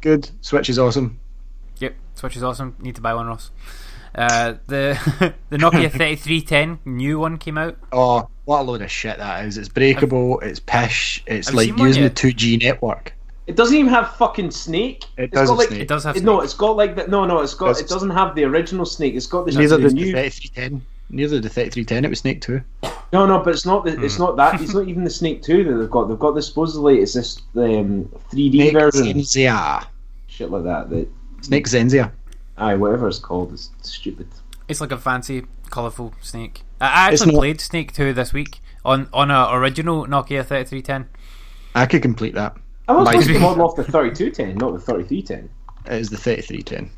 Good. 0.00 0.30
Switch 0.40 0.68
is 0.68 0.78
awesome. 0.78 1.18
Yep, 1.78 1.94
Switch 2.14 2.36
is 2.36 2.42
awesome. 2.42 2.76
Need 2.78 2.96
to 2.96 3.00
buy 3.00 3.14
one, 3.14 3.26
Ross. 3.26 3.50
Uh, 4.14 4.54
the 4.66 5.34
the 5.50 5.56
Nokia 5.56 5.90
3310 5.90 6.80
new 6.84 7.18
one 7.18 7.36
came 7.36 7.58
out. 7.58 7.76
Oh, 7.90 8.28
what 8.44 8.60
a 8.60 8.62
load 8.62 8.82
of 8.82 8.90
shit 8.90 9.18
that 9.18 9.44
is! 9.44 9.58
It's 9.58 9.68
breakable. 9.68 10.38
Have, 10.40 10.50
it's 10.50 10.60
pish. 10.60 11.22
It's 11.26 11.52
like 11.52 11.76
using 11.78 12.04
the 12.04 12.10
2G 12.10 12.62
network. 12.62 13.14
It 13.46 13.56
doesn't 13.56 13.76
even 13.76 13.90
have 13.90 14.14
fucking 14.16 14.52
snake. 14.52 15.04
It 15.18 15.30
does. 15.32 15.50
Like. 15.50 15.70
It 15.72 15.88
does 15.88 16.04
have. 16.04 16.14
Snake. 16.14 16.24
No, 16.24 16.40
it's 16.40 16.54
got 16.54 16.76
like 16.76 16.96
that. 16.96 17.10
No, 17.10 17.24
no, 17.24 17.40
it's 17.40 17.54
got. 17.54 17.66
It, 17.66 17.72
does. 17.72 17.80
it 17.80 17.88
doesn't 17.88 18.10
have 18.10 18.34
the 18.34 18.44
original 18.44 18.86
snake. 18.86 19.14
It's 19.14 19.26
got 19.26 19.46
this 19.46 19.56
Neither 19.56 19.78
new. 19.78 20.12
Neither 20.12 20.30
3310. 20.30 20.86
Neither 21.10 21.40
the 21.40 21.48
thirty-three 21.48 21.84
ten. 21.84 22.04
It 22.04 22.08
was 22.08 22.20
Snake 22.20 22.40
Two. 22.40 22.62
No, 23.12 23.26
no, 23.26 23.38
but 23.40 23.54
it's 23.54 23.66
not. 23.66 23.84
The, 23.84 24.02
it's 24.02 24.16
hmm. 24.16 24.22
not 24.22 24.36
that. 24.36 24.60
It's 24.60 24.74
not 24.74 24.88
even 24.88 25.04
the 25.04 25.10
Snake 25.10 25.42
Two 25.42 25.64
that 25.64 25.74
they've 25.74 25.90
got. 25.90 26.08
They've 26.08 26.18
got 26.18 26.34
the 26.34 26.42
supposedly 26.42 27.00
it's 27.00 27.14
this 27.14 27.40
um, 27.56 28.10
3D 28.32 28.52
Snake 28.52 28.72
version. 28.72 29.06
Xenzia. 29.18 29.86
Shit 30.26 30.50
like 30.50 30.64
that. 30.64 31.08
Snake 31.42 31.66
Xenzia. 31.66 32.10
Aye, 32.56 32.74
whatever 32.74 33.08
it's 33.08 33.18
called 33.18 33.52
is 33.52 33.70
stupid. 33.82 34.28
It's 34.68 34.80
like 34.80 34.92
a 34.92 34.98
fancy, 34.98 35.44
colourful 35.70 36.14
snake. 36.20 36.62
I 36.80 37.12
actually 37.12 37.32
not... 37.32 37.40
played 37.40 37.60
Snake 37.60 37.92
Two 37.92 38.12
this 38.12 38.32
week 38.32 38.60
on 38.84 39.08
on 39.12 39.30
a 39.30 39.48
original 39.52 40.06
Nokia 40.06 40.44
thirty 40.44 40.68
three 40.68 40.82
ten. 40.82 41.08
I 41.74 41.86
could 41.86 42.02
complete 42.02 42.34
that. 42.34 42.56
I 42.88 42.92
was 42.92 43.08
supposed 43.08 43.28
to 43.28 43.38
model 43.38 43.64
off 43.64 43.76
the 43.76 43.84
thirty 43.84 44.14
two 44.14 44.30
ten, 44.30 44.56
not 44.56 44.72
the 44.72 44.80
thirty 44.80 45.04
three 45.04 45.22
ten. 45.22 45.48
It 45.86 45.92
is 45.92 46.10
the 46.10 46.16
thirty 46.16 46.42
three 46.42 46.62
ten. 46.62 46.90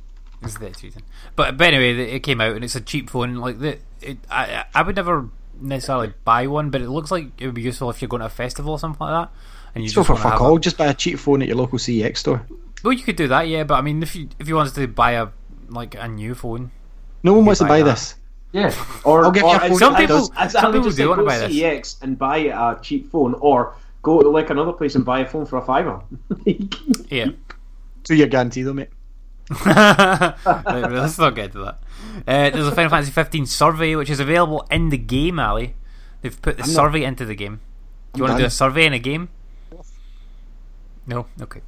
It's 0.43 0.55
the 0.55 0.61
3310. 0.71 1.03
But 1.35 1.57
but 1.57 1.73
anyway, 1.73 2.11
it 2.15 2.21
came 2.21 2.41
out 2.41 2.55
and 2.55 2.65
it's 2.65 2.75
a 2.77 2.81
cheap 2.81 3.11
phone. 3.11 3.37
Like 3.37 3.59
the 3.59 3.79
it, 4.03 4.19
I 4.31 4.65
I 4.75 4.83
would 4.83 4.97
never 4.97 5.29
necessarily 5.61 6.13
buy 6.25 6.47
one, 6.47 6.71
but 6.71 6.83
it 6.83 6.91
looks 6.91 7.11
like 7.11 7.29
it 7.39 7.47
would 7.47 7.55
be 7.55 7.63
useful 7.63 7.89
if 7.91 8.03
you're 8.03 8.09
going 8.09 8.21
to 8.21 8.27
a 8.27 8.31
festival 8.31 8.73
or 8.73 8.79
something 8.79 9.01
like 9.07 9.25
that. 9.29 9.35
And 9.75 9.83
you 9.85 9.91
So 9.91 10.01
just 10.03 10.09
for 10.09 10.17
fuck 10.17 10.41
all, 10.41 10.57
A, 10.57 10.61
just 10.61 10.77
buy 10.79 10.87
a 10.87 10.95
cheap 10.95 11.19
phone 11.19 11.43
at 11.43 11.49
your 11.49 11.57
local 11.57 11.79
CEX 11.79 12.19
store. 12.19 12.47
well, 12.85 12.93
you 12.93 13.03
could 13.03 13.17
do 13.17 13.29
that, 13.29 13.49
yeah. 13.49 13.65
But 13.65 13.75
I 13.75 13.81
mean, 13.81 14.03
if 14.03 14.15
you 14.15 14.29
if 14.39 14.49
you 14.49 14.55
wanted 14.57 14.75
to 14.75 14.87
buy 14.89 15.13
a 15.13 15.29
like 15.69 15.95
a 15.95 16.07
new 16.09 16.35
phone, 16.35 16.71
No 17.23 17.33
one 17.33 17.45
wants 17.47 17.59
to 17.61 17.65
buy 17.65 17.81
buy 17.81 17.83
that. 17.83 17.91
this. 17.97 18.15
Yeah, 18.53 18.73
or 19.05 19.25
I'll 19.25 19.31
give 19.33 19.43
or 19.45 19.51
you 19.55 19.57
a 19.57 19.69
phone 19.69 19.79
Some 19.79 19.97
people- 19.97 20.29
does- 20.29 20.53
some 20.53 20.73
people 20.73 20.85
just 20.87 20.97
do 20.97 21.09
wanna 21.11 21.23
go 21.23 21.29
buy 21.29 21.39
this. 21.39 21.53
CEX 21.53 22.03
and 22.03 22.19
buy 22.19 22.39
a 22.39 22.79
cheap 22.81 23.11
phone, 23.11 23.35
or 23.41 23.75
go 24.03 24.23
to 24.23 24.29
like 24.29 24.49
another 24.51 24.73
place 24.73 24.95
and 24.95 25.05
buy 25.05 25.21
a 25.21 25.27
phone 25.27 25.45
for 25.45 25.57
a 25.59 25.63
fiver. 25.63 26.01
yeah. 27.11 27.27
Two 28.05 28.15
year 28.15 28.29
guarantee 28.29 28.63
though, 28.63 28.73
mate. 28.73 28.89
Right, 29.65 30.91
let's 30.91 31.19
not 31.19 31.35
get 31.35 31.53
to 31.53 31.59
that. 31.59 31.79
Uh, 32.27 32.51
there's 32.51 32.67
a 32.67 32.73
Final 32.75 32.91
Fantasy 32.91 33.13
15 33.13 33.47
survey 33.47 33.95
which 33.95 34.11
is 34.11 34.21
available 34.21 34.67
in 34.71 34.89
the 34.91 34.99
game, 34.99 35.39
Ali. 35.39 35.75
They've 36.23 36.41
put 36.41 36.57
the 36.57 36.65
I'm 36.65 36.69
not- 36.71 36.77
survey 36.77 37.05
into 37.05 37.25
the 37.25 37.35
game. 37.35 37.61
Do 38.13 38.19
you 38.19 38.25
want 38.25 38.39
to 38.39 38.43
do 38.43 38.47
a 38.47 38.51
survey 38.51 38.87
in 38.87 38.93
a 38.95 38.99
game? 38.99 39.29
No. 41.07 41.27
Okay. 41.41 41.61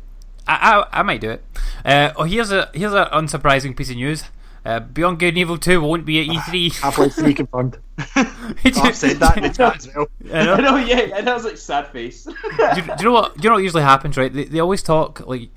I 0.47 0.83
I, 0.93 1.01
I 1.01 1.03
might 1.03 1.20
do 1.20 1.31
it. 1.31 1.45
Uh, 1.85 2.12
oh, 2.16 2.24
here's 2.24 2.51
a 2.51 2.70
here's 2.74 2.95
an 2.95 3.07
unsurprising 3.12 3.76
piece 3.76 3.91
of 3.91 3.97
news. 3.97 4.24
Uh, 4.64 4.81
Beyond 4.81 5.18
Good 5.18 5.29
and 5.29 5.39
Evil 5.39 5.57
2 5.57 5.81
won't 5.81 6.05
be 6.05 6.18
at 6.20 6.26
E 6.26 6.37
E3. 6.70 6.81
Half 6.81 6.99
Life 6.99 7.14
Three 7.14 7.35
confirmed. 7.35 7.79
I've 8.16 8.97
said 8.97 9.18
that 9.18 9.37
in 9.37 9.45
the 9.45 9.51
chat 9.51 9.76
as 9.76 9.95
well. 9.95 10.09
I 10.33 10.45
know. 10.45 10.55
I 10.55 10.61
know, 10.61 10.76
yeah, 10.76 11.16
and 11.16 11.29
I 11.29 11.35
was 11.35 11.45
like 11.45 11.57
sad 11.57 11.89
face. 11.89 12.24
do, 12.24 12.33
you, 12.33 12.83
do 12.83 12.93
you 12.99 13.05
know 13.05 13.12
what? 13.12 13.37
Do 13.37 13.43
you 13.43 13.49
know 13.51 13.55
what 13.57 13.62
usually 13.62 13.83
happens? 13.83 14.16
Right? 14.16 14.33
They, 14.33 14.45
they 14.45 14.59
always 14.61 14.83
talk 14.83 15.26
like 15.26 15.51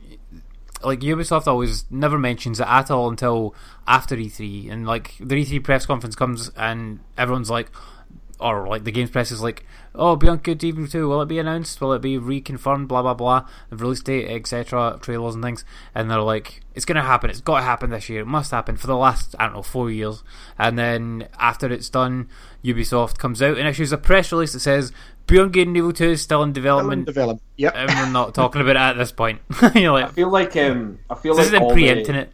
like 0.84 1.00
Ubisoft 1.02 1.48
always 1.48 1.86
never 1.90 2.18
mentions 2.18 2.60
it 2.60 2.68
at 2.68 2.92
all 2.92 3.10
until 3.10 3.56
after 3.88 4.16
E3, 4.16 4.72
and 4.72 4.86
like 4.86 5.16
the 5.20 5.36
E3 5.36 5.64
press 5.64 5.86
conference 5.86 6.16
comes 6.16 6.52
and 6.56 7.00
everyone's 7.18 7.50
like, 7.50 7.72
or 8.40 8.68
like 8.68 8.84
the 8.84 8.92
games 8.92 9.12
press 9.12 9.32
is 9.32 9.42
like, 9.42 9.66
oh, 9.94 10.16
Beyond 10.16 10.44
Good 10.44 10.64
Evil 10.64 10.88
2, 10.88 11.08
will 11.08 11.22
it 11.22 11.28
be 11.28 11.40
announced? 11.40 11.80
Will 11.80 11.94
it 11.94 12.02
be 12.02 12.18
reconfirmed? 12.18 12.88
Blah 12.88 13.04
blah 13.04 13.14
blah. 13.14 13.48
The 13.70 13.78
release 13.78 14.02
date, 14.02 14.30
etc. 14.30 14.98
Trailers 15.02 15.36
and 15.36 15.44
things, 15.44 15.64
and 15.94 16.10
they're 16.10 16.22
like, 16.22 16.62
it's 16.74 16.86
gonna 16.86 17.04
happen. 17.04 17.30
It's 17.30 17.42
got 17.42 17.60
to 17.60 17.66
happen 17.66 17.92
this 17.92 18.10
year. 18.10 18.22
It 18.22 18.28
must 18.28 18.52
happen 18.52 18.78
for 18.78 18.88
the 18.88 18.98
last 18.98 19.36
I 19.40 19.46
don't 19.46 19.56
know 19.56 19.62
four 19.62 19.92
years. 19.92 20.24
And 20.58 20.78
then 20.78 21.28
after 21.40 21.72
it's 21.72 21.90
done, 21.90 22.30
Ubisoft 22.64 23.18
comes 23.20 23.42
out 23.42 23.58
and 23.58 23.68
issues 23.68 23.92
a 23.92 23.98
press 23.98 24.32
release 24.32 24.54
that 24.54 24.60
says 24.62 24.92
Beyond 25.32 25.54
Good 25.54 25.68
and 25.68 25.78
Evil 25.78 25.94
2 25.94 26.10
is 26.10 26.22
still 26.22 26.44
in 26.44 26.52
development 26.52 27.06
Development. 27.06 27.42
Yep. 27.56 27.74
and 27.74 27.90
we're 27.90 28.12
not 28.12 28.36
talking 28.36 28.60
about 28.60 28.76
it 28.76 28.80
at 28.80 28.98
this 28.98 29.14
point. 29.14 29.40
You're 29.76 29.94
I 29.94 30.08
feel 30.10 30.30
like 30.30 30.58
um, 30.58 31.00
I 31.10 31.16
feel 31.16 31.36
this 31.36 31.46
like 31.46 31.54
isn't 31.54 31.64
all 31.64 31.72
preempting 31.72 32.16
the. 32.16 32.28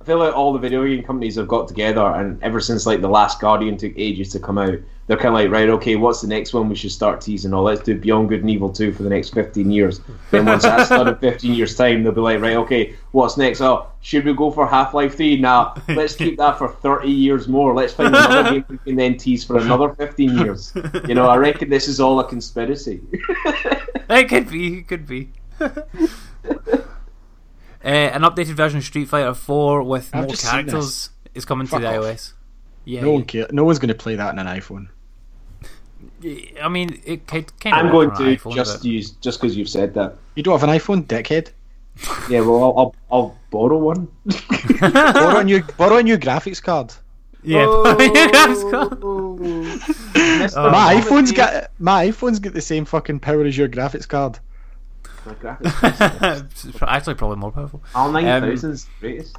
I 0.00 0.04
feel 0.04 0.18
like 0.18 0.36
all 0.36 0.52
the 0.52 0.60
video 0.60 0.86
game 0.86 1.02
companies 1.02 1.34
have 1.34 1.48
got 1.48 1.66
together, 1.66 2.00
and 2.00 2.40
ever 2.40 2.60
since 2.60 2.86
like 2.86 3.00
the 3.00 3.08
Last 3.08 3.40
Guardian 3.40 3.76
took 3.76 3.92
ages 3.96 4.30
to 4.32 4.38
come 4.38 4.56
out, 4.56 4.78
they're 5.08 5.16
kind 5.16 5.28
of 5.28 5.34
like, 5.34 5.50
right, 5.50 5.68
okay, 5.70 5.96
what's 5.96 6.20
the 6.20 6.28
next 6.28 6.52
one 6.52 6.68
we 6.68 6.76
should 6.76 6.92
start 6.92 7.20
teasing? 7.20 7.52
Oh, 7.52 7.62
let's 7.62 7.80
do 7.82 7.98
Beyond 7.98 8.28
Good 8.28 8.42
and 8.42 8.50
Evil 8.50 8.70
two 8.72 8.92
for 8.92 9.02
the 9.02 9.08
next 9.08 9.30
fifteen 9.34 9.70
years. 9.72 10.00
then 10.30 10.44
once 10.46 10.62
that's 10.62 10.90
done 10.90 11.08
in 11.08 11.16
fifteen 11.16 11.54
years' 11.54 11.74
time, 11.74 12.02
they'll 12.04 12.12
be 12.12 12.20
like, 12.20 12.40
right, 12.40 12.56
okay, 12.58 12.94
what's 13.12 13.36
next? 13.36 13.60
Oh, 13.60 13.86
should 14.02 14.24
we 14.24 14.34
go 14.34 14.50
for 14.50 14.66
Half 14.66 14.94
Life 14.94 15.16
three? 15.16 15.36
Nah, 15.40 15.74
let's 15.88 16.14
keep 16.14 16.36
that 16.38 16.58
for 16.58 16.68
thirty 16.68 17.10
years 17.10 17.48
more. 17.48 17.74
Let's 17.74 17.94
find 17.94 18.14
another 18.14 18.50
game 18.52 18.64
we 18.68 18.78
can 18.78 18.94
then 18.96 19.16
tease 19.16 19.44
for 19.44 19.58
another 19.58 19.92
fifteen 19.94 20.36
years. 20.38 20.72
You 21.08 21.14
know, 21.14 21.26
I 21.26 21.36
reckon 21.36 21.70
this 21.70 21.88
is 21.88 21.98
all 22.00 22.20
a 22.20 22.24
conspiracy. 22.28 23.00
It 24.10 24.30
could 24.30 24.48
be, 24.50 24.78
it 24.78 24.88
could 24.88 25.06
be. 25.06 25.32
Uh, 27.84 27.88
an 27.88 28.22
updated 28.22 28.54
version 28.54 28.78
of 28.78 28.84
Street 28.84 29.06
Fighter 29.06 29.32
4 29.32 29.82
with 29.84 30.10
I've 30.12 30.26
more 30.26 30.34
characters 30.34 31.10
is 31.34 31.44
coming 31.44 31.66
Fuck 31.66 31.80
to 31.80 31.86
the 31.86 31.96
off. 31.96 32.04
iOS. 32.04 32.32
Yeah, 32.84 33.02
No 33.02 33.12
one 33.12 33.24
care. 33.24 33.46
No 33.52 33.64
one's 33.64 33.78
going 33.78 33.88
to 33.88 33.94
play 33.94 34.16
that 34.16 34.30
on 34.30 34.38
an 34.38 34.46
iPhone. 34.46 34.88
Yeah. 36.20 36.64
I 36.64 36.68
mean, 36.68 37.00
it 37.04 37.26
kind 37.26 37.44
of. 37.64 37.72
I'm 37.72 37.90
going 37.90 38.10
to 38.10 38.22
iPhone, 38.36 38.54
just 38.54 38.78
but- 38.78 38.84
use 38.84 39.10
just 39.12 39.40
because 39.40 39.56
you've 39.56 39.68
said 39.68 39.94
that. 39.94 40.16
You 40.34 40.42
don't 40.42 40.58
have 40.58 40.68
an 40.68 40.74
iPhone, 40.76 41.04
dickhead. 41.04 41.50
Yeah, 42.30 42.40
well, 42.42 42.62
I'll, 42.62 42.74
I'll, 42.78 42.94
I'll 43.10 43.38
borrow 43.50 43.76
one. 43.78 44.06
borrow 44.80 45.38
a 45.40 45.44
new 45.44 45.62
borrow 45.76 45.96
a 45.96 46.02
new 46.02 46.16
graphics 46.16 46.62
card. 46.62 46.94
Yeah, 47.42 47.64
Oh. 47.68 47.96
Mr. 49.38 50.70
my 50.70 50.94
Poverty. 50.94 51.00
iPhone's 51.08 51.32
got 51.32 51.70
my 51.78 52.06
iPhone's 52.08 52.38
got 52.38 52.52
the 52.52 52.60
same 52.60 52.84
fucking 52.84 53.20
power 53.20 53.44
as 53.44 53.56
your 53.56 53.68
graphics 53.68 54.06
card. 54.08 54.38
My 55.26 55.34
graphics. 55.34 56.64
It's 56.68 56.82
actually 56.82 57.14
probably 57.14 57.36
more 57.38 57.52
powerful. 57.52 57.82
All 57.94 58.10
nine 58.12 58.26
Um, 58.26 58.42
thousands 58.42 58.86
greatest. 59.00 59.36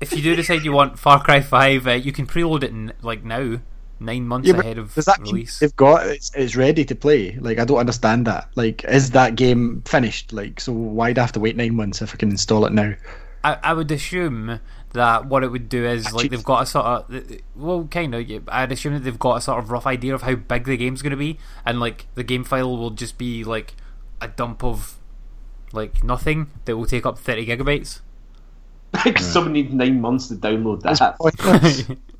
If 0.00 0.12
you 0.12 0.22
do 0.22 0.36
decide 0.36 0.64
you 0.64 0.72
want 0.72 0.98
Far 0.98 1.22
Cry 1.22 1.40
5, 1.40 1.86
uh, 1.86 1.90
you 1.92 2.12
can 2.12 2.26
preload 2.26 2.62
it 2.62 2.70
in, 2.70 2.92
like 3.00 3.24
now, 3.24 3.60
nine 4.00 4.26
months 4.26 4.48
Yeah, 4.48 4.54
ahead 4.54 4.78
of 4.78 4.94
Does 4.94 5.04
that 5.06 5.20
mean 5.20 5.34
release. 5.34 5.58
they've 5.58 5.74
got 5.76 6.06
it's, 6.06 6.30
it's 6.34 6.56
ready 6.56 6.84
to 6.84 6.94
play? 6.94 7.36
Like 7.40 7.58
I 7.58 7.64
don't 7.64 7.78
understand 7.78 8.26
that. 8.26 8.48
Like 8.54 8.84
is 8.84 9.10
that 9.12 9.36
game 9.36 9.82
finished? 9.86 10.32
Like 10.32 10.60
so 10.60 10.72
why 10.72 11.12
do 11.12 11.20
I 11.20 11.24
have 11.24 11.32
to 11.32 11.40
wait 11.40 11.56
nine 11.56 11.74
months 11.74 12.02
if 12.02 12.14
I 12.14 12.16
can 12.16 12.30
install 12.30 12.66
it 12.66 12.72
now? 12.72 12.94
I, 13.42 13.58
I 13.62 13.72
would 13.74 13.90
assume 13.90 14.60
that 14.92 15.26
what 15.26 15.44
it 15.44 15.48
would 15.48 15.68
do 15.68 15.84
is 15.84 16.12
like 16.12 16.30
they've 16.30 16.42
got 16.42 16.62
a 16.62 16.66
sort 16.66 16.86
of 16.86 17.30
well, 17.54 17.86
kind 17.90 18.14
of. 18.14 18.48
I'd 18.48 18.72
assume 18.72 18.94
that 18.94 19.00
they've 19.00 19.18
got 19.18 19.36
a 19.36 19.40
sort 19.40 19.58
of 19.58 19.70
rough 19.70 19.86
idea 19.86 20.14
of 20.14 20.22
how 20.22 20.34
big 20.34 20.64
the 20.64 20.76
game's 20.76 21.02
going 21.02 21.10
to 21.10 21.16
be, 21.16 21.38
and 21.66 21.78
like 21.78 22.06
the 22.14 22.24
game 22.24 22.44
file 22.44 22.76
will 22.76 22.90
just 22.90 23.18
be 23.18 23.44
like 23.44 23.74
a 24.20 24.28
dump 24.28 24.64
of 24.64 24.98
like 25.72 26.02
nothing 26.02 26.50
that 26.64 26.76
will 26.76 26.86
take 26.86 27.04
up 27.04 27.18
thirty 27.18 27.46
gigabytes. 27.46 28.00
Like 29.04 29.18
someone 29.18 29.54
needs 29.54 29.74
nine 29.74 30.00
months 30.00 30.28
to 30.28 30.36
download 30.36 30.82
that. 30.82 31.98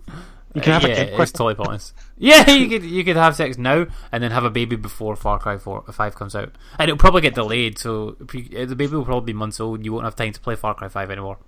It's 0.54 0.62
pointless. 0.62 0.62
You 0.62 0.62
can 0.62 0.72
have 0.72 0.84
a 0.84 0.88
yeah, 0.88 0.94
kid 0.94 1.08
it's 1.08 1.16
quick. 1.16 1.28
totally 1.32 1.54
pointless. 1.56 1.94
Yeah, 2.16 2.48
you 2.50 2.68
could 2.68 2.84
you 2.88 3.04
could 3.04 3.16
have 3.16 3.34
sex 3.34 3.58
now 3.58 3.86
and 4.12 4.22
then 4.22 4.30
have 4.30 4.44
a 4.44 4.50
baby 4.50 4.76
before 4.76 5.16
Far 5.16 5.38
Cry 5.40 5.58
4, 5.58 5.82
5 5.92 6.14
comes 6.14 6.36
out, 6.36 6.52
and 6.78 6.88
it'll 6.88 6.96
probably 6.98 7.22
get 7.22 7.34
delayed. 7.34 7.76
So 7.78 8.16
you- 8.32 8.58
uh, 8.62 8.64
the 8.66 8.76
baby 8.76 8.94
will 8.94 9.04
probably 9.04 9.32
be 9.32 9.36
months 9.38 9.58
old. 9.60 9.84
You 9.84 9.92
won't 9.92 10.04
have 10.04 10.14
time 10.16 10.32
to 10.32 10.40
play 10.40 10.54
Far 10.54 10.74
Cry 10.74 10.88
5 10.88 11.10
anymore. 11.10 11.38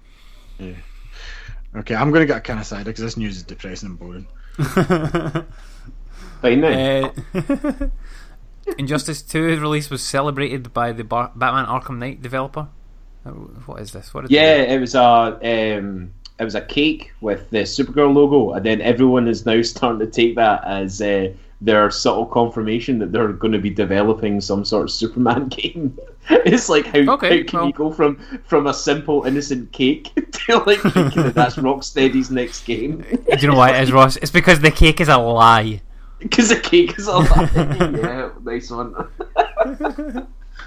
Yeah. 0.59 0.75
Okay, 1.77 1.95
I'm 1.95 2.11
gonna 2.11 2.27
get 2.27 2.43
kind 2.43 2.59
of 2.59 2.67
side 2.67 2.85
because 2.87 3.03
this 3.03 3.17
news 3.17 3.37
is 3.37 3.43
depressing 3.45 3.91
and 3.91 3.99
boring. 3.99 4.27
Fine 6.43 6.61
now. 6.61 7.13
Uh, 7.35 7.87
Injustice 8.79 9.23
2 9.23 9.61
release 9.61 9.89
was 9.91 10.03
celebrated 10.03 10.73
by 10.75 10.93
the 10.93 11.05
Bar- 11.05 11.33
Batman 11.37 11.67
Arkham 11.67 11.99
Knight 11.99 12.21
developer. 12.23 12.69
Uh, 13.25 13.31
What 13.31 13.81
is 13.81 13.93
this? 13.93 14.13
What 14.13 14.31
Yeah, 14.31 14.57
it 14.57 14.81
was 14.81 14.95
a 14.97 15.79
um, 15.79 16.13
it 16.39 16.45
was 16.45 16.55
a 16.55 16.61
cake 16.61 17.13
with 17.21 17.49
the 17.51 17.59
Supergirl 17.63 18.15
logo, 18.15 18.53
and 18.53 18.65
then 18.65 18.81
everyone 18.81 19.27
is 19.29 19.47
now 19.47 19.63
starting 19.75 19.99
to 20.01 20.07
take 20.07 20.35
that 20.37 20.65
as 20.65 21.01
uh, 21.01 21.33
their 21.63 21.91
subtle 21.91 22.27
confirmation 22.27 22.99
that 22.99 23.11
they're 23.13 23.33
going 23.33 23.53
to 23.53 23.59
be 23.59 23.71
developing 23.71 24.41
some 24.43 24.63
sort 24.65 24.83
of 24.85 24.91
Superman 24.91 25.49
game. 25.61 25.97
it's 26.29 26.69
like 26.69 26.87
how, 26.87 27.15
Okay, 27.15 27.39
how 27.43 27.49
can 27.49 27.59
well- 27.61 27.67
you 27.69 27.73
go 27.73 27.91
from 27.93 28.17
from 28.45 28.67
a 28.67 28.75
simple 28.75 29.23
innocent 29.25 29.73
cake 29.73 30.11
to 30.33 30.59
like 30.67 30.81
thinking 30.81 31.23
that 31.23 31.35
that's 31.35 31.57
Rocksteady's 31.57 32.31
next 32.31 32.65
game 32.67 33.03
Do 33.11 33.37
you 33.39 33.49
know 33.49 33.57
why 33.57 33.71
it 33.77 33.83
is, 33.83 33.93
Ross? 33.93 34.17
It's 34.17 34.31
because 34.31 34.61
the 34.61 34.71
cake 34.73 35.01
is 35.01 35.09
a 35.09 35.17
lie. 35.17 35.81
because 36.19 36.49
the 36.51 36.59
cake 36.61 36.99
is 36.99 37.07
a 37.07 37.19
lie. 37.19 37.51
yeah, 37.55 38.31
nice 38.43 38.71
one. 38.71 38.93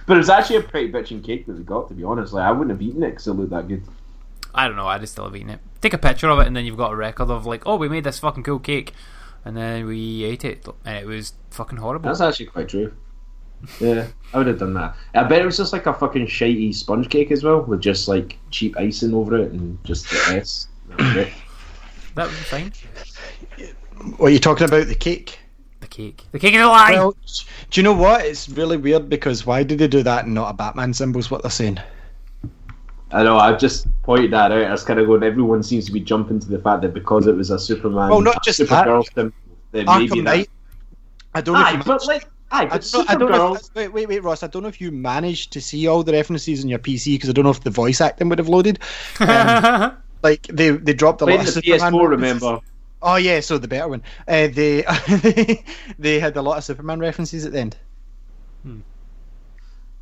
but 0.08 0.14
it 0.16 0.18
was 0.18 0.30
actually 0.30 0.58
a 0.58 0.62
pretty 0.64 0.92
bitching 0.92 1.24
cake 1.24 1.46
that 1.46 1.56
we 1.58 1.64
got. 1.64 1.88
To 1.90 1.94
be 1.94 2.04
honest, 2.04 2.34
like 2.34 2.46
I 2.46 2.52
wouldn't 2.52 2.72
have 2.72 2.82
eaten 2.82 3.04
it 3.04 3.12
because 3.12 3.28
it 3.28 3.34
looked 3.34 3.52
that 3.52 3.68
good. 3.68 3.84
I 4.54 4.68
don't 4.68 4.76
know. 4.76 4.88
I 4.88 4.98
just 4.98 5.14
still 5.14 5.26
have 5.26 5.36
eaten 5.36 5.50
it. 5.50 5.60
Take 5.82 5.94
a 5.94 5.98
picture 5.98 6.30
of 6.30 6.40
it, 6.40 6.48
and 6.48 6.56
then 6.56 6.66
you've 6.66 6.78
got 6.78 6.92
a 6.92 6.96
record 6.96 7.30
of 7.30 7.46
like, 7.46 7.64
oh, 7.66 7.78
we 7.78 7.88
made 7.90 8.04
this 8.04 8.20
fucking 8.20 8.44
cool 8.44 8.60
cake, 8.60 8.94
and 9.46 9.56
then 9.56 9.86
we 9.86 10.24
ate 10.24 10.44
it, 10.44 10.68
and 10.86 10.98
it 10.98 11.06
was 11.06 11.34
fucking 11.52 11.78
horrible. 11.78 12.10
That's 12.10 12.22
actually 12.22 12.48
quite 12.48 12.70
true. 12.70 12.94
Yeah, 13.80 14.08
I 14.34 14.38
would 14.38 14.48
have 14.48 14.60
done 14.60 14.74
that. 14.76 14.96
I 15.14 15.24
bet 15.24 15.42
it 15.42 15.46
was 15.46 15.58
just 15.58 15.74
like 15.74 15.86
a 15.86 15.94
fucking 15.94 16.28
shitey 16.28 16.74
sponge 16.74 17.10
cake 17.10 17.30
as 17.32 17.44
well, 17.44 17.62
with 17.62 17.82
just 17.82 18.08
like 18.08 18.38
cheap 18.52 18.78
icing 18.78 19.14
over 19.14 19.38
it 19.38 19.52
and 19.52 19.78
just 19.84 20.10
the 20.10 20.38
S. 20.38 20.68
That 20.88 20.98
was 21.00 21.16
it. 21.18 21.34
That 22.16 22.28
would 22.28 22.32
be 22.32 22.44
fine. 22.44 22.74
What 24.18 24.28
are 24.28 24.34
you 24.34 24.40
talking 24.40 24.66
about? 24.66 24.88
The 24.88 24.96
cake? 24.96 25.40
The 25.82 25.88
cake. 25.88 26.24
The 26.32 26.40
cake 26.40 26.54
is 26.54 26.62
a 26.62 26.68
lie. 26.68 26.94
Well, 26.94 27.16
do 27.70 27.80
you 27.80 27.84
know 27.84 27.94
what? 27.94 28.26
It's 28.26 28.48
really 28.48 28.78
weird 28.78 29.10
because 29.10 29.46
why 29.46 29.64
did 29.64 29.80
they 29.80 29.88
do 29.88 30.04
that 30.04 30.26
and 30.26 30.34
not 30.34 30.50
a 30.50 30.54
Batman 30.54 30.94
symbol? 30.94 31.20
Is 31.20 31.30
what 31.30 31.42
they're 31.42 31.52
saying. 31.52 31.80
I 33.12 33.24
know. 33.24 33.38
I've 33.38 33.60
just 33.60 33.88
pointed 34.04 34.32
that 34.32 34.52
out. 34.52 34.64
I 34.64 34.72
was 34.72 34.84
kind 34.84 35.00
of 35.00 35.08
going. 35.08 35.24
Everyone 35.24 35.64
seems 35.64 35.86
to 35.86 35.92
be 35.92 36.00
jumping 36.00 36.40
to 36.40 36.48
the 36.48 36.60
fact 36.60 36.82
that 36.84 36.94
because 36.94 37.26
it 37.28 37.36
was 37.36 37.50
a 37.50 37.58
Superman, 37.60 38.10
Well, 38.10 38.22
not 38.22 38.44
just 38.44 38.60
Supergirl 38.60 39.04
symbol, 39.14 39.36
then 39.72 39.86
maybe 39.86 40.08
Arkham 40.08 40.16
that. 40.18 40.24
Knight. 40.24 40.50
I 41.34 41.42
don't 41.42 41.56
know 41.56 41.62
if 41.62 41.68
Aye, 41.68 41.72
you 41.72 41.78
but 41.80 41.86
managed- 41.88 42.08
like, 42.08 42.24
aye, 42.52 42.62
I 42.62 42.66
but 42.66 42.90
don't, 42.92 43.08
know, 43.08 43.14
I 43.14 43.16
don't 43.16 43.32
know. 43.32 43.56
If, 43.56 43.76
wait, 43.76 43.88
wait, 43.94 44.08
wait, 44.10 44.24
Ross. 44.24 44.44
I 44.44 44.48
don't 44.48 44.62
know 44.64 44.68
if 44.70 44.80
you 44.82 44.92
managed 44.92 45.52
to 45.54 45.62
see 45.62 45.88
all 45.88 46.04
the 46.04 46.12
references 46.12 46.64
on 46.64 46.70
your 46.70 46.80
PC 46.80 47.16
because 47.16 47.30
I 47.30 47.34
don't 47.34 47.46
know 47.46 47.52
if 47.52 47.62
the 47.64 47.70
voice 47.72 48.00
acting 48.02 48.30
would 48.30 48.38
have 48.40 48.50
loaded. 48.50 48.80
Um, 49.20 49.98
like 50.24 50.44
they 50.48 50.72
they 50.72 50.94
dropped 50.94 51.22
a 51.22 51.26
Playing 51.26 51.40
lot 51.40 51.48
the 51.54 51.60
of 51.60 51.66
Superman 51.66 51.94
PS4, 51.94 52.10
remember? 52.10 52.60
Oh 53.02 53.16
yeah, 53.16 53.40
so 53.40 53.58
the 53.58 53.68
better 53.68 53.88
one. 53.88 54.04
Uh, 54.28 54.48
they 54.48 54.84
they 56.00 56.20
had 56.20 56.36
a 56.38 56.42
lot 56.42 56.58
of 56.58 56.64
Superman 56.64 57.00
references 57.00 57.46
at 57.46 57.54
the 57.54 57.60
end. 57.60 57.78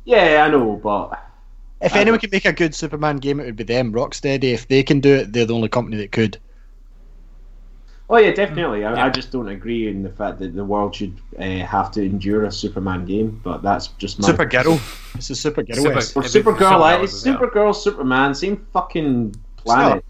Yeah, 0.04 0.44
I 0.46 0.50
know, 0.50 0.76
but 0.82 1.22
If 1.80 1.94
I 1.94 2.00
anyone 2.00 2.14
don't- 2.14 2.20
could 2.22 2.32
make 2.32 2.44
a 2.44 2.52
good 2.52 2.74
Superman 2.74 3.18
game, 3.18 3.38
it 3.40 3.44
would 3.46 3.56
be 3.56 3.64
them. 3.64 3.92
Rocksteady. 3.92 4.52
If 4.52 4.66
they 4.68 4.82
can 4.82 5.00
do 5.00 5.14
it, 5.14 5.32
they're 5.32 5.46
the 5.46 5.54
only 5.54 5.68
company 5.68 5.96
that 5.98 6.10
could. 6.12 6.38
oh 8.10 8.16
yeah, 8.16 8.32
definitely. 8.32 8.84
I, 8.84 8.94
Yeah. 8.94 9.04
I 9.06 9.10
just 9.10 9.30
don't 9.30 9.48
agree 9.48 9.86
in 9.88 10.02
the 10.02 10.08
fact 10.10 10.38
that 10.40 10.54
the 10.56 10.64
world 10.64 10.94
should 10.94 11.16
uh, 11.38 11.42
have 11.42 11.90
to 11.92 12.02
endure 12.04 12.44
a 12.44 12.50
Superman 12.52 13.04
game. 13.04 13.40
But 13.44 13.62
that's 13.62 13.88
just 13.98 14.18
my 14.20 14.28
Supergirl. 14.28 14.80
It's 15.14 15.30
a 15.30 15.34
Supergirl. 15.34 15.76
Super- 15.76 15.94
West. 15.94 16.16
Or 16.16 16.24
It'd 16.24 16.32
be 16.32 16.40
Supergirl, 16.50 16.56
Supergirl 16.58 16.80
like, 16.80 17.02
it's 17.04 17.22
be. 17.22 17.30
Supergirl, 17.30 17.74
Superman, 17.74 18.34
same 18.34 18.66
fucking 18.72 19.34
planet. 19.56 20.04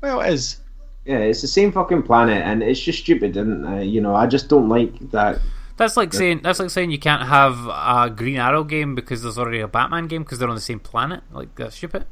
Well, 0.00 0.20
it 0.20 0.32
is. 0.32 0.58
Yeah, 1.06 1.18
it's 1.18 1.40
the 1.40 1.48
same 1.48 1.72
fucking 1.72 2.02
planet, 2.02 2.42
and 2.44 2.62
it's 2.62 2.78
just 2.78 2.98
stupid. 3.00 3.36
And 3.36 3.66
uh, 3.66 3.76
you 3.76 4.00
know, 4.00 4.14
I 4.14 4.26
just 4.26 4.48
don't 4.48 4.68
like 4.68 5.10
that. 5.10 5.40
That's 5.78 5.96
like 5.96 6.12
saying 6.12 6.40
that's 6.42 6.58
like 6.58 6.70
saying 6.70 6.90
you 6.90 6.98
can't 6.98 7.22
have 7.26 7.54
a 7.66 8.12
Green 8.14 8.36
Arrow 8.36 8.64
game 8.64 8.94
because 8.94 9.22
there's 9.22 9.38
already 9.38 9.60
a 9.60 9.68
Batman 9.68 10.08
game 10.08 10.22
because 10.24 10.38
they're 10.38 10.48
on 10.48 10.54
the 10.56 10.60
same 10.60 10.80
planet. 10.80 11.22
Like 11.32 11.54
that's 11.54 11.76
stupid. 11.76 12.04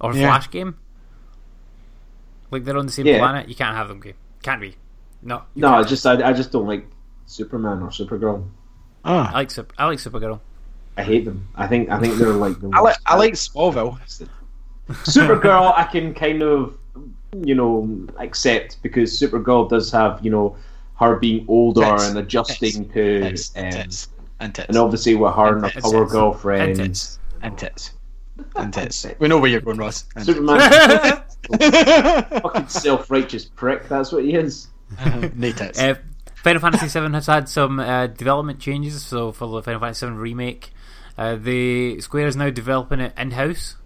Or 0.00 0.14
Yeah. 0.14 0.28
Flash 0.28 0.50
game. 0.50 0.76
Like 2.50 2.64
they're 2.64 2.76
on 2.76 2.86
the 2.86 2.92
same 2.92 3.06
Yeah. 3.06 3.18
planet. 3.18 3.48
You 3.48 3.54
can't 3.54 3.74
have 3.76 3.88
them 3.88 4.00
game. 4.00 4.14
Can't 4.42 4.60
be. 4.60 4.76
No. 5.22 5.42
No, 5.56 5.74
I 5.74 5.82
just 5.82 6.06
I, 6.06 6.28
I 6.28 6.32
just 6.32 6.52
don't 6.52 6.66
like 6.66 6.86
Superman 7.26 7.82
or 7.82 7.88
Supergirl. 7.88 8.46
Ah. 9.04 9.30
I 9.30 9.34
like 9.34 9.50
Sup- 9.50 9.72
I 9.78 9.86
like 9.86 9.98
Supergirl. 9.98 10.40
I 10.96 11.02
hate 11.02 11.24
them. 11.24 11.48
I 11.56 11.66
think 11.66 11.88
I 11.90 11.98
think 12.00 12.14
they're 12.16 12.32
like 12.32 12.60
the 12.60 12.68
I 12.74 12.80
like 12.80 12.96
worst. 12.96 13.00
I 13.06 13.16
like 13.16 13.32
Smallville. 13.34 13.98
Supergirl. 14.90 15.72
I 15.76 15.84
can 15.84 16.14
kind 16.14 16.42
of 16.42 16.76
you 17.44 17.54
know 17.54 18.06
accept 18.18 18.82
because 18.82 19.18
Supergirl 19.18 19.68
does 19.68 19.90
have 19.92 20.20
you 20.24 20.30
know 20.30 20.56
her 20.98 21.16
being 21.16 21.44
older 21.48 21.82
Tits. 21.82 22.08
and 22.08 22.18
adjusting 22.18 22.88
to 22.90 23.20
Tits, 23.20 23.52
um, 23.56 23.70
tits, 23.70 24.08
and 24.40 24.54
tits, 24.54 24.68
and 24.68 24.76
obviously 24.78 25.14
with 25.14 25.34
her 25.34 25.54
and 25.56 25.64
her 25.64 25.70
And 25.74 25.82
power 25.82 26.00
tits. 26.02 26.12
girlfriend. 26.12 26.70
And 26.70 26.76
tits. 26.94 27.18
and 27.42 27.58
tits, 27.58 27.90
and 28.56 28.72
tits. 28.74 29.06
We 29.18 29.28
know 29.28 29.38
where 29.38 29.50
you're 29.50 29.60
going, 29.60 29.78
Ross. 29.78 30.04
And 30.16 30.24
Superman, 30.26 30.60
fucking 32.42 32.68
self-righteous 32.68 33.46
prick. 33.46 33.88
That's 33.88 34.12
what 34.12 34.24
he 34.24 34.34
is. 34.34 34.68
no 35.34 35.52
tits. 35.52 35.78
Uh, 35.80 35.94
Final 36.36 36.60
Fantasy 36.60 36.86
VII 37.00 37.12
has 37.12 37.26
had 37.26 37.48
some 37.48 37.78
uh, 37.80 38.06
development 38.06 38.60
changes. 38.60 39.02
So 39.04 39.32
for 39.32 39.46
the 39.48 39.62
Final 39.62 39.80
Fantasy 39.80 40.06
VII 40.06 40.12
remake, 40.12 40.72
uh, 41.16 41.36
the 41.36 42.00
Square 42.00 42.28
is 42.28 42.36
now 42.36 42.50
developing 42.50 43.00
it 43.00 43.12
in 43.18 43.32
house. 43.32 43.76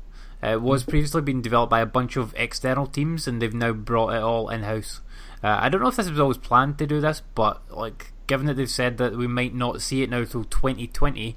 Uh, 0.43 0.49
it 0.55 0.63
was 0.63 0.83
previously 0.85 1.23
being 1.23 1.41
developed 1.41 1.71
by 1.71 1.81
a 1.81 1.87
bunch 1.87 2.17
of 2.17 2.35
external 2.37 2.87
teams, 2.87 3.27
and 3.29 3.41
they've 3.41 3.55
now 3.55 3.73
brought 3.73 4.13
it 4.15 4.23
all 4.23 4.49
in 4.49 4.63
house. 4.65 5.01
Uh, 5.43 5.59
I 5.61 5.68
don't 5.68 5.80
know 5.82 5.88
if 5.88 5.97
this 5.97 6.09
was 6.09 6.20
always 6.20 6.38
planned 6.38 6.78
to 6.78 6.86
do 6.86 7.01
this, 7.01 7.22
but 7.34 7.61
like 7.70 8.12
given 8.26 8.47
that 8.47 8.55
they've 8.55 8.70
said 8.70 8.99
that 8.99 9.16
we 9.16 9.26
might 9.26 9.55
not 9.55 9.82
see 9.82 10.03
it 10.03 10.11
now 10.11 10.24
till 10.24 10.45
2020. 10.45 11.36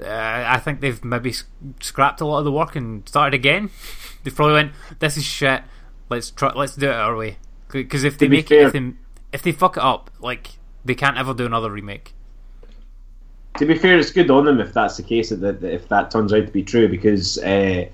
Uh, 0.00 0.04
I 0.06 0.58
think 0.58 0.80
they've 0.80 1.04
maybe 1.04 1.34
scrapped 1.80 2.20
a 2.20 2.24
lot 2.24 2.38
of 2.38 2.44
the 2.44 2.52
work 2.52 2.76
and 2.76 3.06
started 3.08 3.34
again. 3.34 3.70
they 4.24 4.30
probably 4.30 4.54
went, 4.54 4.72
"This 5.00 5.16
is 5.16 5.24
shit. 5.24 5.62
Let's 6.08 6.30
try. 6.30 6.52
Let's 6.54 6.76
do 6.76 6.88
it 6.88 6.94
our 6.94 7.16
way." 7.16 7.38
Because 7.70 8.04
if 8.04 8.18
they 8.18 8.28
be 8.28 8.36
make 8.38 8.48
fair- 8.48 8.62
it, 8.62 8.66
if 8.68 8.72
they, 8.72 8.92
if 9.32 9.42
they 9.42 9.52
fuck 9.52 9.76
it 9.76 9.82
up, 9.82 10.10
like 10.20 10.50
they 10.84 10.94
can't 10.94 11.18
ever 11.18 11.34
do 11.34 11.44
another 11.44 11.70
remake. 11.70 12.14
To 13.58 13.66
be 13.66 13.76
fair, 13.76 13.98
it's 13.98 14.10
good 14.12 14.30
on 14.30 14.46
them 14.46 14.60
if 14.60 14.72
that's 14.72 14.96
the 14.96 15.02
case. 15.02 15.28
That 15.30 15.60
that- 15.60 15.62
if 15.74 15.88
that 15.88 16.10
turns 16.10 16.32
out 16.32 16.46
to 16.46 16.52
be 16.52 16.62
true, 16.62 16.88
because 16.88 17.36
uh, 17.38 17.84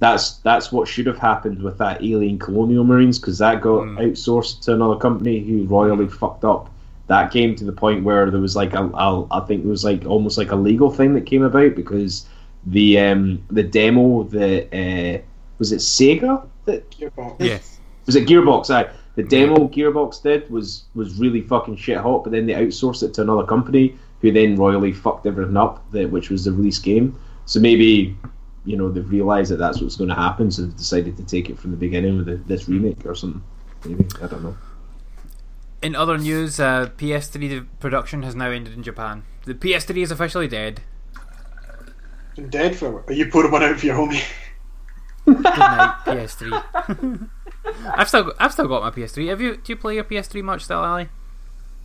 that's 0.00 0.38
that's 0.38 0.72
what 0.72 0.88
should 0.88 1.06
have 1.06 1.18
happened 1.18 1.62
with 1.62 1.78
that 1.78 2.02
Alien 2.02 2.38
Colonial 2.38 2.84
Marines, 2.84 3.18
because 3.18 3.38
that 3.38 3.60
got 3.60 3.82
Mm. 3.84 3.98
outsourced 3.98 4.60
to 4.62 4.74
another 4.74 4.96
company 4.96 5.40
who 5.40 5.64
royally 5.64 6.08
fucked 6.08 6.44
up 6.44 6.70
that 7.06 7.30
game 7.32 7.54
to 7.54 7.64
the 7.64 7.72
point 7.72 8.02
where 8.02 8.30
there 8.30 8.40
was 8.40 8.56
like 8.56 8.74
a, 8.74 8.84
a 8.94 9.26
I 9.30 9.40
think 9.40 9.64
it 9.64 9.68
was 9.68 9.84
like 9.84 10.04
almost 10.06 10.38
like 10.38 10.52
a 10.52 10.56
legal 10.56 10.90
thing 10.90 11.14
that 11.14 11.26
came 11.26 11.42
about 11.42 11.74
because 11.74 12.26
the 12.66 12.98
um, 12.98 13.42
the 13.50 13.62
demo 13.62 14.24
that 14.24 14.68
uh, 14.74 15.22
was 15.58 15.70
it 15.72 15.80
Sega 15.80 16.46
that 16.64 16.94
Yeah. 17.38 17.58
was 18.06 18.16
it 18.16 18.26
Gearbox? 18.26 18.70
I 18.70 18.90
the 19.16 19.22
demo 19.22 19.68
Gearbox 19.68 20.22
did 20.22 20.50
was 20.50 20.84
was 20.94 21.18
really 21.20 21.42
fucking 21.42 21.76
shit 21.76 21.98
hot, 21.98 22.24
but 22.24 22.32
then 22.32 22.46
they 22.46 22.54
outsourced 22.54 23.02
it 23.02 23.14
to 23.14 23.22
another 23.22 23.44
company 23.44 23.94
who 24.20 24.32
then 24.32 24.56
royally 24.56 24.92
fucked 24.92 25.26
everything 25.26 25.56
up, 25.56 25.88
that, 25.92 26.10
which 26.10 26.30
was 26.30 26.44
the 26.44 26.52
release 26.52 26.78
game. 26.78 27.14
So 27.44 27.60
maybe 27.60 28.16
you 28.64 28.76
know 28.76 28.90
they've 28.90 29.08
realised 29.08 29.50
that 29.50 29.56
that's 29.56 29.80
what's 29.80 29.96
going 29.96 30.08
to 30.08 30.14
happen, 30.14 30.50
so 30.50 30.62
they've 30.62 30.76
decided 30.76 31.16
to 31.16 31.24
take 31.24 31.50
it 31.50 31.58
from 31.58 31.70
the 31.70 31.76
beginning 31.76 32.16
with 32.16 32.26
the, 32.26 32.36
this 32.36 32.68
remake 32.68 33.04
or 33.04 33.14
something. 33.14 33.42
Maybe 33.84 34.06
I 34.22 34.26
don't 34.26 34.42
know. 34.42 34.56
In 35.82 35.94
other 35.94 36.16
news, 36.16 36.58
uh, 36.58 36.88
PS3 36.96 37.66
production 37.78 38.22
has 38.22 38.34
now 38.34 38.50
ended 38.50 38.72
in 38.72 38.82
Japan. 38.82 39.24
The 39.44 39.54
PS3 39.54 40.02
is 40.02 40.10
officially 40.10 40.48
dead. 40.48 40.80
Been 42.36 42.48
dead 42.48 42.74
for. 42.74 43.04
Are 43.06 43.12
you 43.12 43.26
putting 43.26 43.52
one 43.52 43.62
out 43.62 43.78
for 43.78 43.86
your 43.86 43.96
homie? 43.96 44.24
Good 45.26 45.42
night, 45.42 45.94
PS3. 46.06 47.28
I've 47.94 48.08
still 48.08 48.24
got, 48.24 48.36
I've 48.38 48.52
still 48.52 48.68
got 48.68 48.82
my 48.82 48.90
PS3. 48.90 49.28
Have 49.28 49.40
you? 49.40 49.56
Do 49.56 49.72
you 49.72 49.76
play 49.76 49.94
your 49.94 50.04
PS3 50.04 50.42
much 50.42 50.64
still, 50.64 50.78
Ali? 50.78 51.08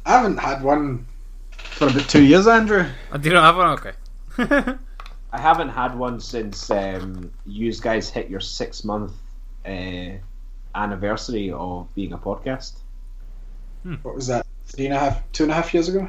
I 0.06 0.12
haven't 0.12 0.38
had 0.38 0.64
one. 0.64 1.06
For 1.52 1.88
about 1.88 2.10
two 2.10 2.24
years, 2.24 2.48
Andrew. 2.48 2.86
Oh, 3.12 3.18
do 3.18 3.30
you 3.30 3.36
not 3.36 3.44
have 3.44 3.58
one? 3.58 3.68
Okay. 4.48 4.78
I 5.32 5.40
haven't 5.40 5.70
had 5.70 5.98
one 5.98 6.20
since 6.20 6.70
um, 6.72 7.32
you 7.46 7.72
guys 7.76 8.10
hit 8.10 8.30
your 8.30 8.40
six 8.40 8.84
month 8.84 9.14
uh, 9.66 10.12
anniversary 10.76 11.52
of 11.52 11.94
being 11.96 12.14
a 12.14 12.18
podcast. 12.18 12.74
What 14.02 14.16
was 14.16 14.28
that? 14.28 14.46
Three 14.66 14.86
and 14.86 14.94
a 14.94 15.00
half, 15.00 15.32
two 15.32 15.44
and 15.44 15.52
a 15.52 15.56
half 15.56 15.74
years 15.74 15.90
ago? 15.90 16.08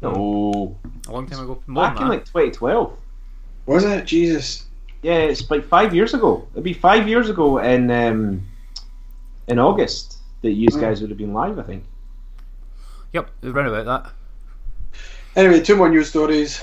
No, 0.00 0.76
a 1.08 1.12
long 1.12 1.26
time 1.26 1.40
ago. 1.40 1.62
More 1.66 1.84
back 1.84 1.94
than 1.94 2.04
in 2.04 2.08
that. 2.10 2.14
like 2.14 2.24
2012. 2.26 2.96
Was 3.66 3.84
it? 3.84 4.04
Jesus. 4.04 4.66
Yeah, 5.02 5.18
it's 5.18 5.50
like 5.50 5.64
five 5.64 5.94
years 5.94 6.14
ago. 6.14 6.46
It'd 6.52 6.64
be 6.64 6.72
five 6.72 7.08
years 7.08 7.28
ago 7.28 7.58
in 7.58 7.90
um, 7.90 8.46
in 9.46 9.58
August 9.58 10.18
that 10.42 10.52
you 10.52 10.68
guys 10.68 11.00
would 11.00 11.10
have 11.10 11.18
been 11.18 11.32
live. 11.32 11.58
I 11.58 11.62
think. 11.62 11.84
Yep, 13.12 13.30
round 13.42 13.68
about 13.68 13.86
that. 13.86 14.12
Anyway, 15.36 15.60
two 15.60 15.76
more 15.76 15.88
news 15.88 16.08
stories. 16.08 16.62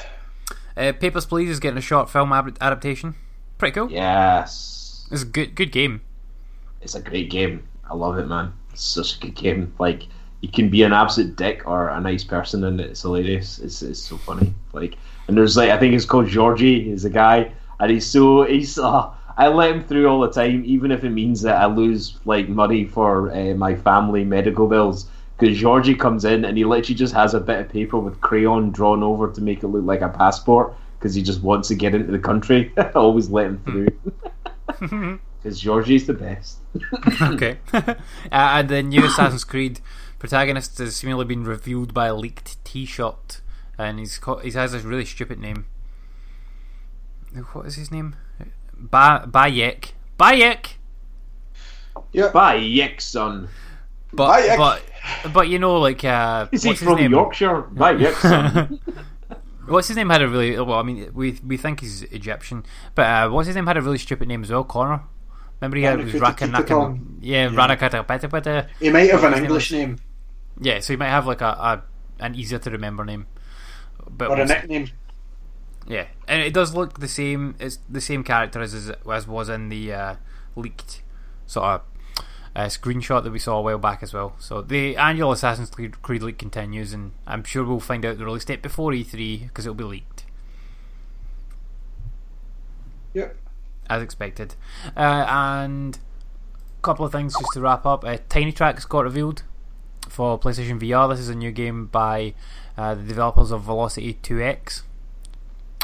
Uh, 0.78 0.92
Papers, 0.94 1.26
Please 1.26 1.50
is 1.50 1.60
getting 1.60 1.78
a 1.78 1.82
short 1.82 2.10
film 2.10 2.34
ab- 2.34 2.58
adaptation. 2.60 3.16
Pretty 3.58 3.74
cool. 3.74 3.90
Yes, 3.92 5.08
It's 5.12 5.22
a 5.24 5.26
good, 5.26 5.56
good 5.56 5.72
game. 5.72 6.02
it's 6.82 6.96
a 6.96 7.02
great 7.02 7.30
game. 7.30 7.68
I 7.90 7.94
love 7.96 8.18
it, 8.18 8.28
man. 8.28 8.52
It's 8.72 8.84
such 8.84 9.16
a 9.18 9.20
good 9.20 9.36
game. 9.36 9.74
Like 9.80 10.04
you 10.42 10.50
can 10.50 10.70
be 10.70 10.84
an 10.84 10.92
absolute 10.94 11.36
dick 11.36 11.64
or 11.66 11.88
a 11.90 12.00
nice 12.02 12.24
person, 12.24 12.64
and 12.66 12.82
it's 12.82 13.02
hilarious. 13.02 13.60
It's 13.60 13.82
it's 13.82 14.00
so 14.02 14.18
funny. 14.18 14.54
Like 14.74 14.98
and 15.28 15.38
there's 15.38 15.56
like 15.56 15.70
I 15.70 15.78
think 15.78 15.94
it's 15.94 16.06
called 16.06 16.28
Jorji. 16.28 16.84
He's 16.86 17.06
a 17.06 17.10
guy, 17.10 17.52
and 17.80 17.92
he's 17.92 18.06
so 18.06 18.44
he's. 18.44 18.78
Uh, 18.78 19.12
I 19.38 19.48
let 19.50 19.72
him 19.76 19.84
through 19.84 20.08
all 20.08 20.22
the 20.22 20.32
time, 20.32 20.64
even 20.66 20.92
if 20.92 21.04
it 21.04 21.10
means 21.10 21.42
that 21.42 21.58
I 21.62 21.66
lose 21.66 22.18
like 22.26 22.48
money 22.48 22.86
for 22.86 23.32
uh, 23.36 23.54
my 23.56 23.76
family 23.76 24.24
medical 24.24 24.68
bills. 24.68 25.08
Because 25.38 25.58
Jorji 25.60 26.00
comes 26.00 26.24
in 26.26 26.46
and 26.46 26.58
he 26.58 26.64
literally 26.64 26.96
just 26.96 27.14
has 27.14 27.34
a 27.34 27.40
bit 27.40 27.60
of 27.60 27.70
paper 27.70 27.98
with 27.98 28.22
crayon 28.22 28.72
drawn 28.72 29.04
over 29.04 29.32
to 29.32 29.42
make 29.42 29.64
it 29.64 29.68
look 29.68 29.84
like 29.84 30.02
a 30.02 30.10
passport. 30.10 30.74
Because 30.98 31.14
he 31.14 31.22
just 31.22 31.42
wants 31.42 31.68
to 31.68 31.76
get 31.76 31.94
into 31.94 32.12
the 32.12 32.20
country. 32.20 32.72
I 32.78 32.90
always 32.96 33.30
let 33.30 33.48
him 33.48 33.62
through. 33.66 35.20
Because 35.46 35.62
Jorji's 35.62 36.08
the 36.08 36.14
best. 36.14 36.58
okay. 37.22 37.60
uh, 37.72 37.94
and 38.32 38.68
the 38.68 38.82
new 38.82 39.06
Assassin's 39.06 39.44
Creed 39.44 39.80
protagonist 40.18 40.80
has 40.80 40.96
seemingly 40.96 41.24
been 41.26 41.44
revealed 41.44 41.94
by 41.94 42.08
a 42.08 42.16
leaked 42.16 42.58
T-shirt, 42.66 43.42
and 43.78 44.00
he's 44.00 44.18
co- 44.18 44.40
he 44.40 44.50
has 44.50 44.72
this 44.72 44.82
really 44.82 45.06
stupid 45.06 45.38
name. 45.38 45.68
What 47.54 47.68
is 47.68 47.76
his 47.76 47.92
name? 47.92 48.16
Ba 48.74 49.30
Bayek. 49.30 49.92
Bayek. 50.20 50.78
Bye, 52.32 52.56
Yick, 52.56 53.00
son. 53.00 53.48
But 54.16 54.58
but 54.58 54.84
but 55.34 55.48
you 55.50 55.60
know 55.60 55.80
like 55.80 56.04
uh, 56.04 56.48
Is 56.52 56.64
he 56.64 56.74
from 56.74 56.96
name? 56.98 57.12
Yorkshire? 57.12 57.68
Yick. 58.00 58.16
What's 59.68 59.88
his 59.88 59.98
name 59.98 60.10
had 60.10 60.22
a 60.22 60.28
really 60.28 60.60
well? 60.60 60.74
I 60.74 60.84
mean, 60.84 61.10
we 61.14 61.40
we 61.46 61.58
think 61.58 61.80
he's 61.80 62.04
Egyptian, 62.04 62.64
but 62.94 63.04
uh, 63.08 63.30
what's 63.30 63.48
his 63.48 63.56
name 63.56 63.66
had 63.66 63.78
a 63.78 63.82
really 63.82 63.98
stupid 63.98 64.28
name 64.28 64.44
as 64.44 64.52
well. 64.52 64.64
Connor. 64.64 65.02
Remember 65.60 65.78
he 65.78 65.84
had 65.84 66.04
was 66.04 66.14
Raka 66.14 66.46
Naka. 66.48 66.74
Ranakutititong. 66.74 67.18
Yeah, 67.22 67.50
Ranakata. 67.50 68.70
He 68.80 68.90
might 68.92 69.10
have 69.10 69.24
an 69.24 69.34
English 69.34 69.72
name 69.72 69.98
Yeah, 70.62 70.80
so 70.82 70.94
he 70.94 70.98
might 70.98 71.10
have 71.10 71.26
like 71.26 71.42
a, 71.42 71.46
a 71.46 71.84
an 72.20 72.36
easier 72.36 72.60
to 72.60 72.70
remember 72.70 73.04
name. 73.06 73.26
But 74.08 74.30
or 74.30 74.40
a 74.40 74.46
nickname. 74.46 74.90
Yeah, 75.88 76.08
and 76.28 76.42
it 76.42 76.54
does 76.54 76.76
look 76.76 77.00
the 77.00 77.08
same. 77.08 77.56
It's 77.60 77.80
the 77.90 78.02
same 78.02 78.24
character 78.24 78.62
as 78.62 78.74
as, 78.74 78.92
as 79.12 79.28
was 79.28 79.50
in 79.50 79.70
the 79.70 79.94
uh, 79.94 80.16
leaked 80.56 81.02
sort 81.48 81.66
of 81.66 81.82
uh, 82.56 82.66
screenshot 82.66 83.24
that 83.24 83.32
we 83.32 83.40
saw 83.40 83.58
a 83.58 83.62
while 83.62 83.78
back 83.78 84.02
as 84.02 84.14
well. 84.14 84.36
So 84.40 84.62
the 84.62 84.96
annual 84.98 85.32
Assassin's 85.32 85.70
Creed, 85.70 86.02
Creed 86.02 86.24
leak 86.24 86.38
continues, 86.38 86.94
and 86.94 87.12
I'm 87.28 87.44
sure 87.44 87.64
we'll 87.66 87.80
find 87.80 88.06
out 88.06 88.18
the 88.18 88.26
release 88.26 88.46
date 88.46 88.62
before 88.62 88.92
E3 88.92 89.48
because 89.48 89.66
it'll 89.66 89.76
be 89.76 89.84
leaked 89.84 90.24
Yep. 93.14 93.36
as 93.90 94.02
expected. 94.02 94.56
Uh, 94.96 95.26
and 95.28 95.98
a 95.98 96.82
couple 96.82 97.06
of 97.06 97.12
things 97.12 97.34
just 97.38 97.54
to 97.54 97.62
wrap 97.62 97.86
up. 97.86 98.04
Uh, 98.04 98.18
Tiny 98.30 98.52
Trax 98.52 98.88
got 98.88 99.04
revealed 99.06 99.44
for 100.10 100.40
PlayStation 100.40 100.80
VR. 100.80 101.10
This 101.10 101.20
is 101.20 101.30
a 101.30 101.36
new 101.36 101.52
game 101.52 101.88
by 101.88 102.34
uh, 102.78 102.96
the 102.96 103.04
developers 103.04 103.52
of 103.52 103.62
Velocity 103.64 104.18
2X, 104.22 104.82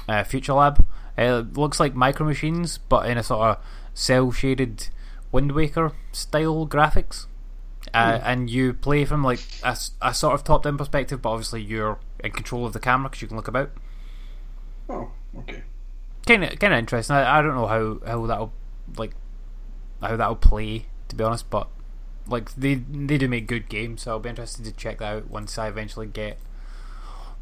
uh, 0.08 0.24
FuturLab. 0.24 0.84
It 1.18 1.54
looks 1.58 1.80
like 1.80 1.96
Micro 1.96 2.26
Machines, 2.26 2.78
but 2.78 3.10
in 3.10 3.18
a 3.18 3.24
sort 3.24 3.48
of 3.48 3.58
cell 3.94 4.32
shaded 4.32 4.90
Wind 5.32 5.52
Waker 5.54 5.94
style 6.12 6.68
graphics. 6.68 7.26
Uh, 7.94 8.20
And 8.24 8.50
you 8.50 8.74
play 8.74 9.06
from 9.06 9.24
like 9.24 9.42
a, 9.64 9.76
a 10.02 10.14
sort 10.14 10.34
of 10.36 10.44
top 10.44 10.64
down 10.64 10.78
perspective, 10.78 11.22
but 11.22 11.30
obviously 11.32 11.62
you're 11.62 12.00
in 12.24 12.32
control 12.32 12.66
of 12.66 12.74
the 12.74 12.80
camera 12.80 13.10
because 13.10 13.22
you 13.22 13.28
can 13.28 13.38
look 13.38 13.48
about. 13.48 13.72
Oh, 14.90 15.12
okay. 15.40 15.64
kind 16.28 16.44
of 16.44 16.60
kind 16.60 16.74
of 16.74 16.80
interesting. 16.80 17.16
I, 17.16 17.40
I 17.40 17.42
don't 17.42 17.56
know 17.56 17.68
how 17.68 18.00
how 18.06 18.26
that'll 18.28 18.54
like 18.98 19.14
how 20.02 20.16
that'll 20.16 20.36
play 20.36 20.86
to 21.10 21.16
be 21.16 21.24
honest, 21.24 21.50
but 21.50 21.68
like 22.28 22.54
they 22.56 22.76
they 22.76 23.18
do 23.18 23.28
make 23.28 23.48
good 23.48 23.70
games, 23.70 24.04
so 24.04 24.12
I'll 24.12 24.20
be 24.20 24.30
interested 24.30 24.66
to 24.66 24.72
check 24.72 25.00
that 25.00 25.14
out 25.16 25.30
once 25.30 25.58
I 25.58 25.68
eventually 25.68 26.08
get 26.08 26.38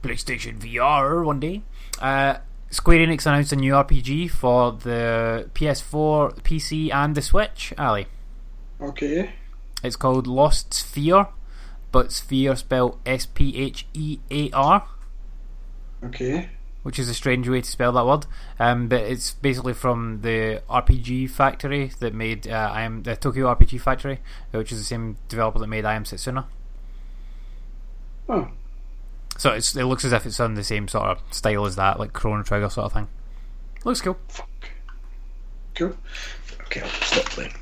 PlayStation 0.03 0.59
VR 0.59 1.23
one 1.25 1.39
day. 1.39 1.63
Uh, 1.99 2.37
Square 2.71 2.99
Enix 2.99 3.25
announced 3.25 3.51
a 3.51 3.55
new 3.55 3.73
RPG 3.73 4.29
for 4.29 4.71
the 4.73 5.49
PS4, 5.53 6.39
PC, 6.43 6.93
and 6.93 7.15
the 7.15 7.21
Switch. 7.21 7.73
Ali, 7.77 8.07
Okay. 8.79 9.31
it's 9.83 9.95
called 9.95 10.27
Lost 10.27 10.71
Sphear, 10.71 11.29
but 11.91 12.11
Sphere 12.11 12.55
spelled 12.55 12.99
S 13.05 13.25
P 13.25 13.57
H 13.57 13.87
E 13.93 14.19
A 14.29 14.51
R 14.51 14.87
Okay. 16.03 16.49
which 16.83 16.99
is 16.99 17.09
a 17.09 17.13
strange 17.15 17.49
way 17.49 17.61
to 17.61 17.69
spell 17.69 17.91
that 17.93 18.05
word. 18.05 18.25
Um, 18.59 18.87
but 18.87 19.01
it's 19.01 19.31
basically 19.33 19.73
from 19.73 20.21
the 20.21 20.61
RPG 20.69 21.31
Factory 21.31 21.91
that 21.99 22.13
made 22.13 22.47
uh, 22.47 22.71
I 22.71 22.83
am 22.83 23.01
the 23.03 23.15
Tokyo 23.15 23.47
RPG 23.53 23.81
Factory, 23.81 24.19
which 24.51 24.71
is 24.71 24.77
the 24.77 24.85
same 24.85 25.17
developer 25.27 25.57
that 25.59 25.67
made 25.67 25.85
I 25.85 25.95
Am 25.95 26.03
Setsuna. 26.03 26.45
Oh. 28.29 28.49
So 29.39 29.51
it's, 29.53 29.73
it 29.75 29.85
looks 29.85 30.03
as 30.03 30.11
if 30.11 30.25
it's 30.25 30.39
on 30.41 30.55
the 30.55 30.65
same 30.65 30.89
sort 30.89 31.05
of 31.07 31.21
style 31.31 31.65
as 31.65 31.77
that, 31.77 31.97
like 31.97 32.11
Chrono 32.11 32.43
Trigger 32.43 32.69
sort 32.69 32.87
of 32.87 32.93
thing. 32.93 33.07
Looks 33.85 34.01
cool. 34.01 34.17
Cool. 35.75 35.95
Okay, 36.65 36.81
I'll 36.81 36.89
stop 36.89 37.25
playing. 37.25 37.53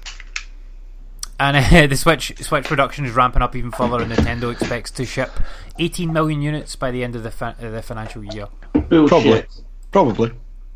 And 1.39 1.55
uh, 1.55 1.85
the 1.87 1.95
Switch 1.95 2.33
Switch 2.39 2.65
production 2.65 3.05
is 3.05 3.13
ramping 3.13 3.43
up 3.43 3.55
even 3.55 3.69
further, 3.69 4.01
and 4.01 4.11
Nintendo 4.11 4.51
expects 4.51 4.89
to 4.91 5.05
ship 5.05 5.29
18 5.77 6.11
million 6.11 6.41
units 6.41 6.75
by 6.75 6.89
the 6.89 7.03
end 7.03 7.15
of 7.15 7.21
the 7.21 7.29
fi- 7.29 7.55
uh, 7.61 7.69
the 7.69 7.83
financial 7.83 8.23
year. 8.23 8.47
Bullshit. 8.73 9.09
Probably. 9.09 9.43
Probably. 9.91 10.31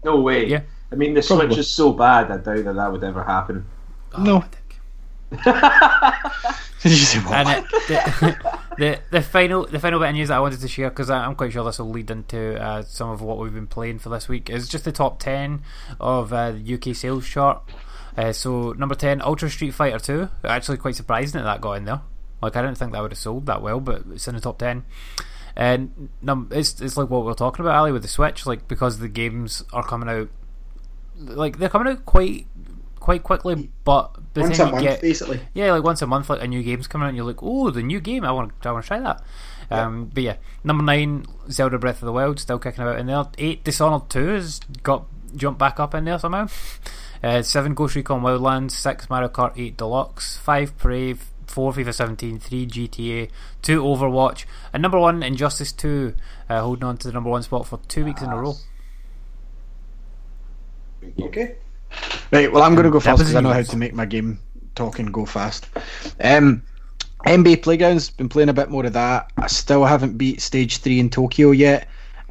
No 0.05 0.21
way. 0.21 0.45
Yeah. 0.45 0.61
I 0.91 0.95
mean, 0.95 1.15
the 1.15 1.23
Probably. 1.23 1.47
Switch 1.47 1.57
is 1.57 1.67
so 1.67 1.93
bad, 1.93 2.29
I 2.29 2.37
doubt 2.37 2.65
that 2.65 2.75
that 2.75 2.91
would 2.91 3.03
ever 3.03 3.23
happen. 3.23 3.65
No. 4.19 4.45
Did 5.31 6.91
you 6.91 6.97
say 6.97 7.19
what? 7.19 7.33
And 7.33 7.65
the, 7.87 8.37
the 8.77 8.99
the 9.11 9.21
final 9.21 9.65
the 9.65 9.79
final 9.79 9.99
bit 9.99 10.09
of 10.09 10.15
news 10.15 10.27
that 10.27 10.37
I 10.37 10.39
wanted 10.39 10.59
to 10.61 10.67
share 10.67 10.89
because 10.89 11.09
I'm 11.09 11.35
quite 11.35 11.53
sure 11.53 11.63
this 11.63 11.79
will 11.79 11.89
lead 11.89 12.09
into 12.11 12.61
uh, 12.61 12.81
some 12.81 13.09
of 13.09 13.21
what 13.21 13.37
we've 13.37 13.53
been 13.53 13.67
playing 13.67 13.99
for 13.99 14.09
this 14.09 14.27
week 14.27 14.49
is 14.49 14.67
just 14.67 14.83
the 14.83 14.91
top 14.91 15.19
ten 15.19 15.61
of 15.99 16.33
uh, 16.33 16.51
the 16.51 16.73
UK 16.73 16.95
sales 16.95 17.27
chart. 17.27 17.61
Uh, 18.17 18.33
so 18.33 18.73
number 18.73 18.95
ten, 18.95 19.21
Ultra 19.21 19.49
Street 19.49 19.71
Fighter 19.71 19.99
Two. 19.99 20.29
Actually, 20.43 20.77
quite 20.77 20.95
surprising 20.95 21.39
that 21.39 21.45
that 21.45 21.61
got 21.61 21.73
in 21.73 21.85
there. 21.85 22.01
Like 22.41 22.55
I 22.55 22.61
didn't 22.61 22.77
think 22.77 22.91
that 22.91 23.01
would 23.01 23.11
have 23.11 23.19
sold 23.19 23.45
that 23.45 23.61
well, 23.61 23.79
but 23.79 24.03
it's 24.11 24.27
in 24.27 24.35
the 24.35 24.41
top 24.41 24.57
ten. 24.59 24.83
And 25.55 26.09
num- 26.21 26.49
it's 26.51 26.81
it's 26.81 26.97
like 26.97 27.09
what 27.09 27.23
we 27.23 27.31
are 27.31 27.35
talking 27.35 27.63
about, 27.63 27.75
Ali, 27.75 27.91
with 27.91 28.01
the 28.01 28.07
Switch. 28.07 28.45
Like 28.45 28.67
because 28.67 28.99
the 28.99 29.07
games 29.07 29.63
are 29.71 29.83
coming 29.83 30.09
out, 30.09 30.29
like 31.17 31.59
they're 31.59 31.69
coming 31.69 31.93
out 31.93 32.05
quite 32.05 32.47
quite 33.01 33.23
quickly, 33.23 33.69
but 33.83 34.15
Once 34.35 34.59
a 34.59 34.67
month, 34.67 34.81
get 34.83 35.01
basically. 35.01 35.41
yeah, 35.53 35.73
like 35.73 35.83
once 35.83 36.01
a 36.01 36.07
month, 36.07 36.29
like 36.29 36.41
a 36.41 36.47
new 36.47 36.63
game's 36.63 36.87
coming 36.87 37.03
out, 37.05 37.09
and 37.09 37.17
you're 37.17 37.25
like, 37.25 37.43
oh, 37.43 37.69
the 37.69 37.83
new 37.83 37.99
game, 37.99 38.23
I 38.23 38.31
want, 38.31 38.53
I 38.63 38.71
want 38.71 38.85
to 38.85 38.87
try 38.87 38.99
that. 39.01 39.21
Um, 39.69 40.09
but 40.13 40.23
yeah, 40.23 40.35
number 40.63 40.83
nine, 40.83 41.25
Zelda 41.49 41.77
Breath 41.77 42.01
of 42.01 42.05
the 42.05 42.11
Wild, 42.13 42.39
still 42.39 42.59
kicking 42.59 42.83
about 42.83 42.99
in 42.99 43.07
there. 43.07 43.25
Eight, 43.37 43.63
Dishonored 43.65 44.09
Two 44.09 44.27
has 44.29 44.59
got 44.83 45.05
jumped 45.35 45.59
back 45.59 45.79
up 45.79 45.93
in 45.93 46.05
there 46.05 46.19
somehow. 46.19 46.47
Uh, 47.23 47.43
seven, 47.43 47.75
Ghost 47.75 47.93
Recon 47.93 48.23
Wildlands. 48.23 48.71
Six, 48.71 49.07
Mario 49.07 49.29
Kart 49.29 49.53
Eight 49.55 49.77
Deluxe. 49.77 50.37
Five, 50.37 50.75
Prey. 50.79 51.13
Four, 51.45 51.71
FIFA 51.71 51.93
17. 51.93 52.39
Three, 52.39 52.65
GTA. 52.65 53.29
Two, 53.61 53.83
Overwatch. 53.83 54.45
And 54.73 54.81
number 54.81 54.97
one, 54.99 55.21
Injustice 55.21 55.71
Two, 55.71 56.15
uh, 56.49 56.61
holding 56.61 56.83
on 56.85 56.97
to 56.97 57.07
the 57.09 57.13
number 57.13 57.29
one 57.29 57.43
spot 57.43 57.67
for 57.67 57.79
two 57.87 58.05
weeks 58.05 58.23
in 58.23 58.31
a 58.31 58.37
row. 58.41 58.55
Okay. 61.21 61.57
Right, 62.31 62.51
well, 62.51 62.63
I'm 62.63 62.75
going 62.75 62.85
to 62.85 62.91
go 62.91 62.99
fast 62.99 63.19
because 63.19 63.35
I 63.35 63.41
know 63.41 63.53
how 63.53 63.61
to 63.61 63.77
make 63.77 63.93
my 63.93 64.05
game 64.05 64.39
talking 64.75 65.07
go 65.07 65.25
fast. 65.25 65.67
Um, 66.21 66.63
NBA 67.25 67.61
Playgrounds, 67.61 68.09
been 68.09 68.29
playing 68.29 68.49
a 68.49 68.53
bit 68.53 68.69
more 68.69 68.85
of 68.85 68.93
that. 68.93 69.31
I 69.37 69.47
still 69.47 69.85
haven't 69.85 70.17
beat 70.17 70.41
Stage 70.41 70.77
3 70.77 70.99
in 70.99 71.09
Tokyo 71.09 71.51
yet. 71.51 71.87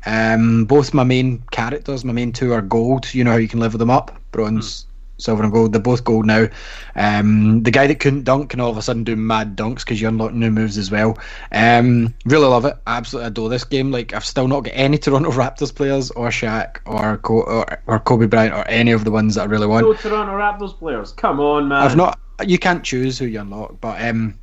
Um, 0.06 0.64
both 0.64 0.94
my 0.94 1.04
main 1.04 1.42
characters, 1.50 2.04
my 2.04 2.12
main 2.12 2.32
two 2.32 2.52
are 2.52 2.62
gold. 2.62 3.12
You 3.12 3.24
know 3.24 3.32
how 3.32 3.36
you 3.36 3.48
can 3.48 3.60
level 3.60 3.78
them 3.78 3.90
up 3.90 4.18
bronze, 4.32 4.86
silver, 5.20 5.42
and 5.42 5.52
gold. 5.52 5.72
They're 5.72 5.80
both 5.80 6.04
gold 6.04 6.26
now. 6.26 6.48
Um, 6.96 7.62
the 7.62 7.70
guy 7.70 7.86
that 7.86 8.00
couldn't 8.00 8.24
dunk 8.24 8.50
can 8.50 8.60
all 8.60 8.70
of 8.70 8.76
a 8.76 8.82
sudden 8.82 9.04
do 9.04 9.16
mad 9.16 9.56
dunks 9.56 9.80
because 9.80 10.00
you 10.00 10.08
unlock 10.08 10.32
new 10.32 10.50
moves 10.50 10.78
as 10.78 10.90
well. 10.90 11.18
Um, 11.52 12.14
really 12.24 12.46
love 12.46 12.64
it. 12.64 12.76
I 12.86 12.96
absolutely 12.96 13.28
adore 13.28 13.48
this 13.48 13.64
game. 13.64 13.90
Like, 13.90 14.12
I've 14.14 14.24
still 14.24 14.48
not 14.48 14.64
got 14.64 14.72
any 14.74 14.98
Toronto 14.98 15.30
Raptors 15.30 15.74
players 15.74 16.10
or 16.10 16.28
Shaq 16.28 16.78
or, 16.86 17.18
Co- 17.18 17.42
or, 17.42 17.82
or 17.86 17.98
Kobe 18.00 18.26
Bryant 18.26 18.54
or 18.54 18.66
any 18.68 18.92
of 18.92 19.04
the 19.04 19.10
ones 19.10 19.34
that 19.34 19.42
I 19.42 19.44
really 19.46 19.66
want. 19.66 19.86
No 19.86 19.94
Toronto 19.94 20.32
Raptors 20.32 20.78
players. 20.78 21.12
Come 21.12 21.40
on, 21.40 21.68
man. 21.68 21.82
I've 21.82 21.96
not. 21.96 22.18
You 22.46 22.58
can't 22.58 22.82
choose 22.82 23.18
who 23.18 23.26
you 23.26 23.40
unlock, 23.40 23.80
but 23.80 24.00
um, 24.02 24.38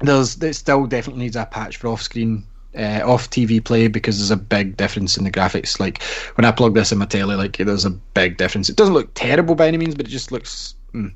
there's 0.00 0.42
it 0.42 0.54
still 0.54 0.86
definitely 0.86 1.24
needs 1.24 1.36
a 1.36 1.46
patch 1.46 1.76
for 1.76 1.88
off-screen 1.88 2.44
uh, 2.76 3.02
off 3.04 3.30
TV 3.30 3.62
play 3.62 3.88
because 3.88 4.18
there's 4.18 4.30
a 4.30 4.36
big 4.36 4.76
difference 4.76 5.16
in 5.16 5.24
the 5.24 5.30
graphics. 5.30 5.80
Like 5.80 6.02
when 6.36 6.44
I 6.44 6.52
plug 6.52 6.74
this 6.74 6.92
in 6.92 6.98
my 6.98 7.06
telly, 7.06 7.36
like 7.36 7.56
there's 7.56 7.84
a 7.84 7.90
big 7.90 8.36
difference. 8.36 8.68
It 8.68 8.76
doesn't 8.76 8.94
look 8.94 9.10
terrible 9.14 9.54
by 9.54 9.68
any 9.68 9.78
means, 9.78 9.94
but 9.94 10.06
it 10.06 10.10
just 10.10 10.32
looks. 10.32 10.74
Mm. 10.94 11.12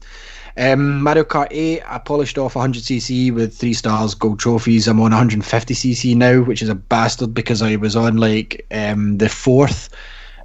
Um, 0.56 1.02
Mario 1.02 1.24
Kart 1.24 1.46
8, 1.50 1.82
I 1.86 1.98
polished 1.98 2.36
off 2.36 2.54
100cc 2.54 3.32
with 3.32 3.56
three 3.56 3.72
stars, 3.72 4.14
gold 4.14 4.40
trophies. 4.40 4.88
I'm 4.88 5.00
on 5.00 5.12
150cc 5.12 6.16
now, 6.16 6.42
which 6.42 6.60
is 6.60 6.68
a 6.68 6.74
bastard 6.74 7.32
because 7.32 7.62
I 7.62 7.76
was 7.76 7.96
on 7.96 8.16
like 8.16 8.66
um, 8.70 9.18
the 9.18 9.28
fourth 9.28 9.88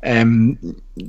um, 0.04 0.58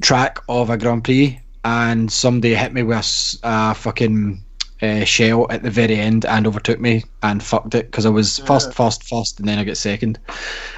track 0.00 0.38
of 0.48 0.70
a 0.70 0.78
Grand 0.78 1.04
Prix, 1.04 1.38
and 1.64 2.10
somebody 2.10 2.54
hit 2.54 2.72
me 2.72 2.82
with 2.82 3.38
a 3.42 3.74
fucking 3.74 4.42
uh, 4.82 5.04
shell 5.04 5.46
at 5.50 5.62
the 5.62 5.70
very 5.70 5.96
end 5.96 6.24
and 6.24 6.46
overtook 6.46 6.80
me 6.80 7.04
and 7.22 7.42
fucked 7.42 7.74
it 7.74 7.86
because 7.86 8.06
I 8.06 8.10
was 8.10 8.38
first, 8.40 8.72
first, 8.72 9.04
first, 9.04 9.40
and 9.40 9.48
then 9.48 9.58
I 9.58 9.64
get 9.64 9.76
second. 9.76 10.18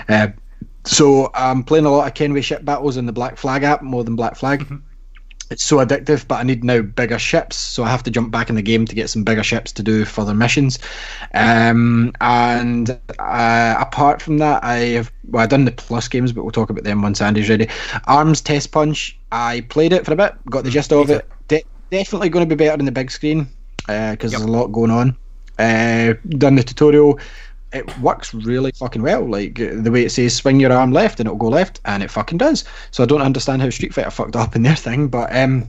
Uh, 0.08 0.28
so 0.84 1.30
I'm 1.34 1.64
playing 1.64 1.84
a 1.84 1.90
lot 1.90 2.06
of 2.06 2.14
Kenway 2.14 2.40
ship 2.40 2.64
battles 2.64 2.96
in 2.96 3.06
the 3.06 3.12
Black 3.12 3.36
Flag 3.36 3.62
app 3.62 3.82
more 3.82 4.04
than 4.04 4.16
Black 4.16 4.36
Flag. 4.36 4.66
It's 5.50 5.64
so 5.64 5.78
addictive, 5.78 6.28
but 6.28 6.36
I 6.36 6.42
need 6.42 6.62
now 6.62 6.82
bigger 6.82 7.18
ships, 7.18 7.56
so 7.56 7.82
I 7.82 7.88
have 7.88 8.02
to 8.02 8.10
jump 8.10 8.30
back 8.30 8.50
in 8.50 8.56
the 8.56 8.62
game 8.62 8.84
to 8.84 8.94
get 8.94 9.08
some 9.08 9.24
bigger 9.24 9.42
ships 9.42 9.72
to 9.72 9.82
do 9.82 10.04
further 10.04 10.34
missions. 10.34 10.78
Um, 11.32 12.12
and 12.20 12.90
uh, 13.18 13.74
apart 13.78 14.20
from 14.20 14.38
that, 14.38 14.62
I 14.62 14.76
have 14.76 15.10
well, 15.26 15.42
I've 15.42 15.48
done 15.48 15.64
the 15.64 15.72
plus 15.72 16.06
games, 16.06 16.32
but 16.32 16.42
we'll 16.42 16.52
talk 16.52 16.68
about 16.68 16.84
them 16.84 17.00
once 17.00 17.22
Andy's 17.22 17.48
ready. 17.48 17.68
Arms 18.04 18.42
Test 18.42 18.72
Punch, 18.72 19.18
I 19.32 19.62
played 19.70 19.94
it 19.94 20.04
for 20.04 20.12
a 20.12 20.16
bit, 20.16 20.34
got 20.50 20.64
the 20.64 20.70
gist 20.70 20.92
of 20.92 21.08
it. 21.10 21.26
De- 21.48 21.64
definitely 21.90 22.28
going 22.28 22.46
to 22.46 22.54
be 22.54 22.58
better 22.62 22.78
on 22.78 22.84
the 22.84 22.92
big 22.92 23.10
screen 23.10 23.48
because 23.88 24.30
there's 24.32 24.42
a 24.42 24.46
lot 24.46 24.68
going 24.68 24.90
on. 24.90 25.16
Uh, 25.58 26.14
done 26.28 26.54
the 26.54 26.62
tutorial. 26.62 27.18
It 27.72 27.98
works 27.98 28.32
really 28.32 28.70
fucking 28.72 29.02
well. 29.02 29.28
Like 29.28 29.60
uh, 29.60 29.70
the 29.74 29.90
way 29.90 30.04
it 30.04 30.10
says, 30.10 30.36
swing 30.36 30.60
your 30.60 30.72
arm 30.72 30.92
left 30.92 31.20
and 31.20 31.26
it'll 31.26 31.38
go 31.38 31.48
left, 31.48 31.80
and 31.84 32.02
it 32.02 32.10
fucking 32.10 32.38
does. 32.38 32.64
So 32.90 33.02
I 33.02 33.06
don't 33.06 33.22
understand 33.22 33.60
how 33.60 33.70
Street 33.70 33.92
Fighter 33.92 34.10
fucked 34.10 34.36
up 34.36 34.54
in 34.54 34.62
their 34.62 34.76
thing, 34.76 35.08
but 35.08 35.34
um, 35.34 35.68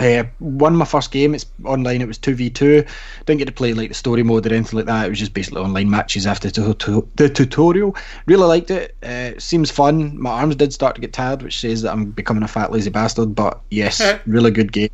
uh, 0.00 0.24
won 0.40 0.74
my 0.74 0.84
first 0.84 1.12
game. 1.12 1.34
It's 1.34 1.46
online. 1.64 2.00
It 2.00 2.08
was 2.08 2.18
two 2.18 2.34
v 2.34 2.50
two. 2.50 2.84
Didn't 3.26 3.38
get 3.38 3.44
to 3.46 3.52
play 3.52 3.72
like 3.74 3.88
the 3.90 3.94
story 3.94 4.22
mode 4.22 4.46
or 4.46 4.54
anything 4.54 4.78
like 4.78 4.86
that. 4.86 5.06
It 5.06 5.10
was 5.10 5.18
just 5.18 5.34
basically 5.34 5.60
online 5.60 5.90
matches 5.90 6.26
after 6.26 6.50
the 6.50 7.30
tutorial. 7.34 7.96
Really 8.26 8.44
liked 8.46 8.70
it. 8.70 8.96
Uh, 9.02 9.38
seems 9.38 9.70
fun. 9.70 10.20
My 10.20 10.30
arms 10.30 10.56
did 10.56 10.72
start 10.72 10.94
to 10.96 11.00
get 11.00 11.12
tired, 11.12 11.42
which 11.42 11.60
says 11.60 11.82
that 11.82 11.92
I'm 11.92 12.06
becoming 12.10 12.42
a 12.42 12.48
fat 12.48 12.72
lazy 12.72 12.90
bastard. 12.90 13.34
But 13.34 13.60
yes, 13.70 14.02
really 14.26 14.50
good 14.50 14.72
game. 14.72 14.90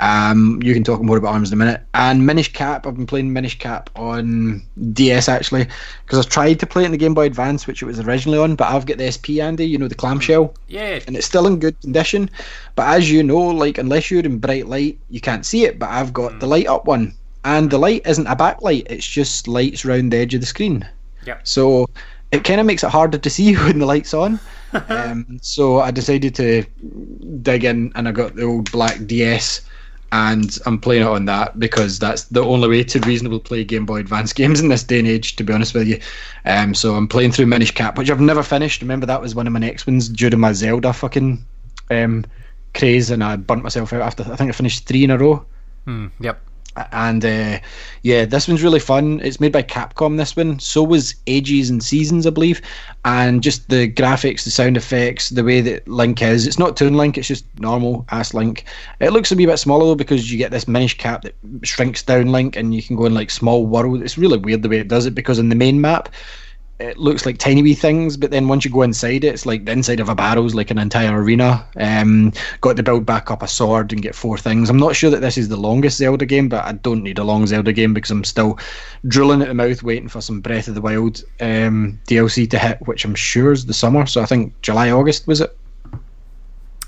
Um, 0.00 0.60
you 0.60 0.74
can 0.74 0.82
talk 0.82 1.00
more 1.02 1.16
about 1.16 1.34
arms 1.34 1.52
in 1.52 1.54
a 1.54 1.64
minute. 1.64 1.80
And 1.94 2.26
Minish 2.26 2.52
Cap. 2.52 2.84
I've 2.86 2.96
been 2.96 3.06
playing 3.06 3.32
Minish 3.32 3.56
Cap 3.60 3.90
on 3.94 4.60
DS 4.92 5.28
actually 5.28 5.68
because 6.04 6.26
I 6.26 6.28
tried 6.28 6.60
to 6.60 6.66
play 6.66 6.82
it 6.82 6.86
in 6.86 6.90
the 6.92 6.98
Game 6.98 7.14
Boy 7.14 7.26
Advance, 7.26 7.68
which 7.68 7.80
it 7.80 7.86
was 7.86 8.00
originally 8.00 8.38
on. 8.38 8.56
But 8.56 8.72
I've 8.72 8.86
got 8.86 8.98
the 8.98 9.10
SP 9.14 9.38
Andy. 9.40 9.64
You 9.66 9.78
know 9.78 9.86
the 9.86 9.94
clamshell 9.94 10.52
Yeah. 10.66 10.98
and 11.06 11.16
it's 11.16 11.26
still 11.26 11.46
in 11.46 11.60
good 11.60 11.80
condition. 11.80 12.28
But 12.74 12.88
as 12.88 13.08
you 13.10 13.22
know, 13.22 13.38
like 13.38 13.78
unless 13.78 14.10
you're 14.10 14.22
in 14.34 14.40
bright 14.40 14.66
light, 14.66 14.98
you 15.08 15.20
can't 15.20 15.46
see 15.46 15.64
it. 15.64 15.78
But 15.78 15.90
I've 15.90 16.12
got 16.12 16.40
the 16.40 16.46
light 16.46 16.66
up 16.66 16.86
one, 16.86 17.14
and 17.44 17.70
the 17.70 17.78
light 17.78 18.02
isn't 18.06 18.26
a 18.26 18.36
backlight; 18.36 18.86
it's 18.90 19.06
just 19.06 19.48
lights 19.48 19.84
round 19.84 20.12
the 20.12 20.18
edge 20.18 20.34
of 20.34 20.40
the 20.40 20.46
screen. 20.46 20.86
Yep. 21.26 21.46
So 21.46 21.88
it 22.32 22.44
kind 22.44 22.60
of 22.60 22.66
makes 22.66 22.84
it 22.84 22.90
harder 22.90 23.18
to 23.18 23.30
see 23.36 23.54
when 23.54 23.78
the 23.78 23.86
light's 23.86 24.14
on. 24.14 24.38
um, 24.88 25.38
so 25.40 25.80
I 25.80 25.90
decided 25.90 26.34
to 26.36 26.64
dig 27.42 27.64
in, 27.64 27.92
and 27.94 28.08
I 28.08 28.12
got 28.12 28.34
the 28.34 28.44
old 28.44 28.70
black 28.72 29.06
DS. 29.06 29.62
And 30.12 30.56
I'm 30.64 30.78
playing 30.78 31.02
it 31.02 31.08
on 31.08 31.24
that 31.24 31.58
because 31.58 31.98
that's 31.98 32.24
the 32.24 32.44
only 32.44 32.68
way 32.68 32.84
to 32.84 33.00
reasonably 33.00 33.40
play 33.40 33.64
Game 33.64 33.84
Boy 33.84 33.96
Advance 33.96 34.32
games 34.40 34.60
in 34.60 34.68
this 34.68 34.84
day 34.84 35.00
and 35.00 35.08
age, 35.08 35.34
to 35.36 35.42
be 35.42 35.52
honest 35.52 35.74
with 35.74 35.88
you. 35.88 35.98
Um, 36.44 36.72
so 36.72 36.94
I'm 36.94 37.08
playing 37.08 37.32
through 37.32 37.46
Minish 37.46 37.72
Cap, 37.72 37.98
which 37.98 38.10
I've 38.10 38.20
never 38.20 38.44
finished. 38.44 38.80
Remember 38.80 39.06
that 39.06 39.20
was 39.20 39.34
one 39.34 39.48
of 39.48 39.52
my 39.52 39.58
next 39.58 39.88
ones 39.88 40.08
during 40.08 40.38
my 40.38 40.52
Zelda 40.52 40.92
fucking 40.92 41.44
um, 41.90 42.24
craze, 42.74 43.10
and 43.10 43.22
I 43.22 43.36
burnt 43.36 43.62
myself 43.62 43.92
out 43.92 44.02
after. 44.02 44.22
I 44.24 44.36
think 44.36 44.50
I 44.50 44.52
finished 44.52 44.86
three 44.86 45.04
in 45.04 45.10
a 45.10 45.18
row. 45.18 45.44
Hmm, 45.86 46.08
yep. 46.20 46.40
And 46.90 47.24
uh, 47.24 47.60
yeah, 48.02 48.24
this 48.24 48.48
one's 48.48 48.64
really 48.64 48.80
fun. 48.80 49.20
It's 49.22 49.38
made 49.38 49.52
by 49.52 49.62
Capcom. 49.62 50.16
This 50.16 50.34
one, 50.34 50.58
so 50.58 50.82
was 50.82 51.14
Ages 51.28 51.70
and 51.70 51.80
Seasons, 51.80 52.26
I 52.26 52.30
believe, 52.30 52.60
and 53.04 53.44
just 53.44 53.68
the 53.68 53.88
graphics, 53.88 54.42
the 54.42 54.50
sound 54.50 54.76
effects, 54.76 55.28
the 55.28 55.44
way 55.44 55.60
that 55.60 55.86
Link 55.86 56.20
is. 56.20 56.48
It's 56.48 56.58
not 56.58 56.76
Toon 56.76 56.94
Link; 56.94 57.16
it's 57.16 57.28
just 57.28 57.44
normal 57.60 58.04
ass 58.10 58.34
Link. 58.34 58.64
It 58.98 59.12
looks 59.12 59.30
a 59.30 59.36
wee 59.36 59.46
bit 59.46 59.58
smaller 59.58 59.84
though 59.84 59.94
because 59.94 60.32
you 60.32 60.36
get 60.36 60.50
this 60.50 60.66
Minish 60.66 60.98
Cap 60.98 61.22
that 61.22 61.36
shrinks 61.62 62.02
down 62.02 62.32
Link, 62.32 62.56
and 62.56 62.74
you 62.74 62.82
can 62.82 62.96
go 62.96 63.04
in 63.04 63.14
like 63.14 63.30
small 63.30 63.64
world. 63.66 64.02
It's 64.02 64.18
really 64.18 64.38
weird 64.38 64.62
the 64.62 64.68
way 64.68 64.78
it 64.78 64.88
does 64.88 65.06
it 65.06 65.14
because 65.14 65.38
in 65.38 65.50
the 65.50 65.54
main 65.54 65.80
map, 65.80 66.08
it 66.80 66.98
looks 66.98 67.24
like 67.24 67.38
tiny 67.38 67.62
wee 67.62 67.74
things, 67.74 68.16
but 68.16 68.32
then 68.32 68.48
once 68.48 68.64
you 68.64 68.70
go 68.70 68.82
inside 68.82 69.22
it, 69.22 69.34
it's 69.34 69.46
like 69.46 69.64
the 69.64 69.70
inside 69.72 70.00
of 70.00 70.08
a 70.08 70.14
barrel's 70.14 70.54
like 70.54 70.72
an 70.72 70.78
entire 70.78 71.22
arena. 71.22 71.64
Um, 71.76 72.32
got 72.60 72.76
to 72.76 72.82
build 72.82 73.06
back 73.06 73.30
up 73.30 73.42
a 73.42 73.48
sword 73.48 73.92
and 73.92 74.02
get 74.02 74.14
four 74.14 74.36
things. 74.36 74.68
I'm 74.68 74.76
not 74.76 74.96
sure 74.96 75.10
that 75.10 75.20
this 75.20 75.38
is 75.38 75.48
the 75.48 75.56
longest 75.56 75.98
Zelda 75.98 76.26
game, 76.26 76.48
but 76.48 76.64
I 76.64 76.72
don't 76.72 77.04
need 77.04 77.18
a 77.18 77.24
long 77.24 77.46
Zelda 77.46 77.72
game 77.72 77.94
because 77.94 78.10
I'm 78.10 78.24
still 78.24 78.58
drooling 79.06 79.40
at 79.40 79.48
the 79.48 79.54
mouth 79.54 79.84
waiting 79.84 80.08
for 80.08 80.20
some 80.20 80.40
Breath 80.40 80.66
of 80.66 80.74
the 80.74 80.80
Wild 80.80 81.22
um, 81.40 82.00
DLC 82.08 82.50
to 82.50 82.58
hit, 82.58 82.84
which 82.86 83.04
I'm 83.04 83.14
sure 83.14 83.52
is 83.52 83.66
the 83.66 83.74
summer. 83.74 84.04
So 84.06 84.20
I 84.20 84.26
think 84.26 84.60
July, 84.62 84.90
August 84.90 85.28
was 85.28 85.40
it? 85.40 85.56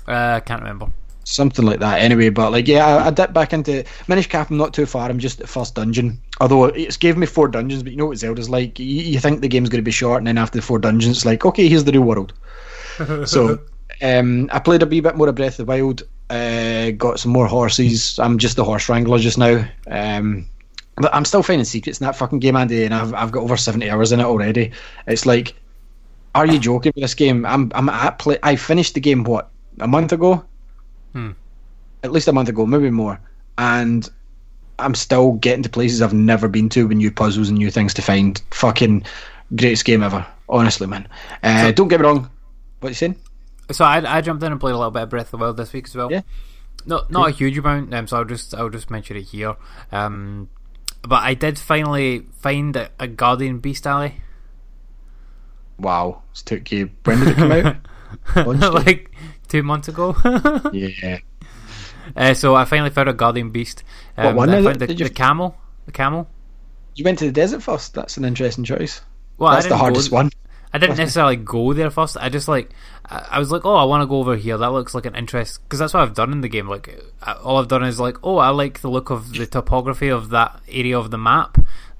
Uh, 0.05 0.41
can't 0.41 0.61
remember. 0.61 0.91
Something 1.27 1.65
like 1.65 1.79
that 1.79 1.99
anyway 1.99 2.29
but 2.29 2.51
like 2.51 2.67
yeah 2.67 2.85
I, 2.85 3.07
I 3.07 3.09
dipped 3.11 3.33
back 3.33 3.51
into 3.51 3.83
Minish 4.07 4.27
Cap 4.27 4.49
I'm 4.49 4.57
not 4.57 4.73
too 4.73 4.85
far 4.85 5.09
I'm 5.09 5.19
just 5.19 5.41
at 5.41 5.49
first 5.49 5.75
dungeon. 5.75 6.21
Although 6.39 6.65
it's 6.65 6.95
gave 6.95 7.17
me 7.17 7.25
four 7.25 7.49
dungeons 7.49 7.83
but 7.83 7.91
you 7.91 7.97
know 7.97 8.05
what 8.05 8.17
Zelda's 8.17 8.49
like? 8.49 8.79
You, 8.79 8.85
you 8.85 9.19
think 9.19 9.41
the 9.41 9.49
game's 9.49 9.69
going 9.69 9.81
to 9.81 9.85
be 9.85 9.91
short 9.91 10.19
and 10.19 10.27
then 10.27 10.37
after 10.37 10.57
the 10.57 10.61
four 10.61 10.79
dungeons 10.79 11.17
it's 11.17 11.25
like 11.25 11.45
okay 11.45 11.67
here's 11.67 11.83
the 11.83 11.91
new 11.91 12.01
world. 12.01 12.33
So 13.25 13.59
um, 14.01 14.49
I 14.51 14.57
played 14.57 14.81
a 14.81 14.87
wee 14.87 15.01
bit 15.01 15.15
more 15.15 15.29
of 15.29 15.35
Breath 15.35 15.59
of 15.59 15.67
the 15.67 15.71
Wild 15.71 16.01
uh, 16.31 16.91
got 16.91 17.19
some 17.19 17.31
more 17.31 17.45
horses. 17.45 18.17
I'm 18.17 18.39
just 18.39 18.55
the 18.55 18.63
horse 18.63 18.89
wrangler 18.89 19.19
just 19.19 19.37
now. 19.37 19.67
Um, 19.85 20.47
but 20.95 21.13
I'm 21.13 21.25
still 21.25 21.43
finding 21.43 21.63
secrets 21.63 21.99
in 21.99 22.05
that 22.05 22.15
fucking 22.15 22.39
game 22.39 22.55
Andy 22.55 22.85
and 22.85 22.93
I've, 22.93 23.13
I've 23.13 23.31
got 23.31 23.43
over 23.43 23.55
70 23.55 23.87
hours 23.87 24.11
in 24.11 24.19
it 24.19 24.25
already. 24.25 24.71
It's 25.05 25.27
like 25.27 25.53
are 26.33 26.47
you 26.47 26.57
joking 26.57 26.91
with 26.95 27.03
this 27.03 27.13
game? 27.13 27.45
I'm, 27.45 27.71
I'm 27.75 27.89
at 27.89 28.17
play 28.17 28.39
I 28.41 28.55
finished 28.55 28.95
the 28.95 28.99
game 28.99 29.23
what 29.23 29.51
a 29.79 29.87
month 29.87 30.11
ago 30.11 30.43
at 32.03 32.11
least 32.11 32.27
a 32.27 32.33
month 32.33 32.49
ago, 32.49 32.65
maybe 32.65 32.89
more, 32.89 33.19
and 33.57 34.09
I'm 34.79 34.95
still 34.95 35.33
getting 35.33 35.63
to 35.63 35.69
places 35.69 36.01
I've 36.01 36.13
never 36.13 36.47
been 36.47 36.69
to 36.69 36.87
with 36.87 36.97
new 36.97 37.11
puzzles 37.11 37.49
and 37.49 37.57
new 37.57 37.71
things 37.71 37.93
to 37.95 38.01
find. 38.01 38.41
Fucking 38.51 39.05
greatest 39.55 39.85
game 39.85 40.03
ever, 40.03 40.25
honestly, 40.49 40.87
man. 40.87 41.07
Uh, 41.43 41.71
don't 41.71 41.87
get 41.87 41.99
me 41.99 42.05
wrong. 42.05 42.29
What 42.79 42.89
you 42.89 42.95
saying? 42.95 43.15
So 43.71 43.83
I, 43.83 44.17
I 44.17 44.21
jumped 44.21 44.43
in 44.43 44.51
and 44.51 44.61
played 44.61 44.73
a 44.73 44.77
little 44.77 44.91
bit 44.91 45.03
of 45.03 45.09
Breath 45.09 45.27
of 45.27 45.31
the 45.31 45.37
Wild 45.37 45.57
this 45.57 45.73
week 45.73 45.87
as 45.87 45.95
well. 45.95 46.11
Yeah. 46.11 46.21
No, 46.85 47.03
not 47.09 47.29
a 47.29 47.31
huge 47.31 47.57
amount. 47.57 47.93
Um, 47.93 48.07
so 48.07 48.17
I'll 48.17 48.25
just 48.25 48.53
I'll 48.55 48.69
just 48.69 48.89
mention 48.89 49.17
it 49.17 49.23
here. 49.23 49.55
Um, 49.91 50.49
but 51.01 51.23
I 51.23 51.33
did 51.33 51.59
finally 51.59 52.25
find 52.39 52.75
a, 52.75 52.89
a 52.99 53.07
Guardian 53.07 53.59
Beast 53.59 53.85
Ali. 53.85 54.21
Wow, 55.79 56.23
it 56.33 56.37
took 56.45 56.71
you. 56.71 56.91
When 57.03 57.19
did 57.19 57.29
it 57.29 57.35
come 57.35 57.51
out? 57.51 57.75
Like 58.35 59.11
two 59.47 59.63
months 59.63 59.87
ago. 59.87 60.15
yeah. 60.73 61.19
uh, 62.15 62.33
so 62.33 62.55
I 62.55 62.65
finally 62.65 62.89
found 62.89 63.09
a 63.09 63.13
Guardian 63.13 63.49
Beast. 63.51 63.83
Um, 64.17 64.35
What 64.35 64.35
one 64.35 64.49
I 64.49 64.63
found? 64.63 64.79
The, 64.79 64.87
the 64.87 65.09
camel. 65.09 65.55
The 65.85 65.91
camel. 65.91 66.27
You 66.95 67.03
went 67.03 67.19
to 67.19 67.25
the 67.25 67.31
desert 67.31 67.61
first. 67.63 67.93
That's 67.93 68.17
an 68.17 68.25
interesting 68.25 68.63
choice. 68.63 69.01
Well, 69.37 69.51
That's 69.51 69.65
the 69.65 69.69
didn't 69.69 69.77
go- 69.79 69.83
hardest 69.83 70.11
one. 70.11 70.31
I 70.73 70.79
didn't 70.79 70.97
necessarily 71.03 71.37
go 71.37 71.73
there 71.73 71.89
first. 71.89 72.17
I 72.17 72.29
just 72.29 72.47
like 72.47 72.71
I, 73.05 73.27
I 73.31 73.39
was 73.39 73.51
like, 73.51 73.65
oh, 73.65 73.75
I 73.75 73.83
want 73.85 74.01
to 74.01 74.05
go 74.07 74.19
over 74.19 74.35
here. 74.35 74.57
That 74.57 74.71
looks 74.71 74.93
like 74.93 75.05
an 75.05 75.15
interest 75.15 75.61
because 75.63 75.79
that's 75.79 75.93
what 75.93 76.01
I've 76.03 76.13
done 76.13 76.31
in 76.31 76.41
the 76.41 76.49
game. 76.49 76.67
Like 76.67 76.89
I, 77.21 77.33
all 77.33 77.57
I've 77.57 77.67
done 77.69 77.83
is 77.83 77.99
like, 77.99 78.17
oh, 78.23 78.37
I 78.37 78.49
like 78.49 78.81
the 78.81 78.89
look 78.89 79.09
of 79.09 79.31
the 79.33 79.45
topography 79.45 80.09
of 80.09 80.29
that 80.29 80.59
area 80.67 80.97
of 80.97 81.09
the 81.11 81.17
map. 81.17 81.57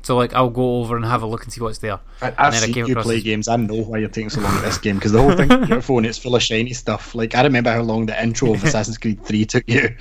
So 0.08 0.16
like, 0.16 0.34
I'll 0.34 0.50
go 0.50 0.80
over 0.80 0.96
and 0.96 1.04
have 1.04 1.22
a 1.22 1.26
look 1.26 1.44
and 1.44 1.52
see 1.52 1.60
what's 1.60 1.80
there. 1.80 2.00
I, 2.22 2.28
And 2.30 2.36
I've 2.38 2.54
seen 2.56 2.74
you 2.88 2.96
play 2.96 3.16
this- 3.16 3.24
games. 3.26 3.48
I 3.50 3.58
know 3.58 3.76
why 3.84 3.98
you're 3.98 4.08
taking 4.08 4.30
so 4.30 4.40
long 4.40 4.56
at 4.56 4.62
this 4.64 4.78
game 4.78 4.96
because 4.96 5.12
the 5.12 5.22
whole 5.22 5.34
thing 5.36 5.52
on 5.52 5.68
your 5.68 5.82
phone 5.88 6.06
it's 6.06 6.18
full 6.18 6.34
of 6.34 6.42
shiny 6.42 6.72
stuff. 6.72 7.14
Like 7.14 7.36
I 7.36 7.44
remember 7.44 7.72
how 7.74 7.82
long 7.82 8.06
the 8.06 8.24
intro 8.24 8.54
of 8.54 8.64
Assassin's 8.68 8.98
Creed 8.98 9.22
Three 9.26 9.44
took 9.46 9.66
you. 9.68 9.96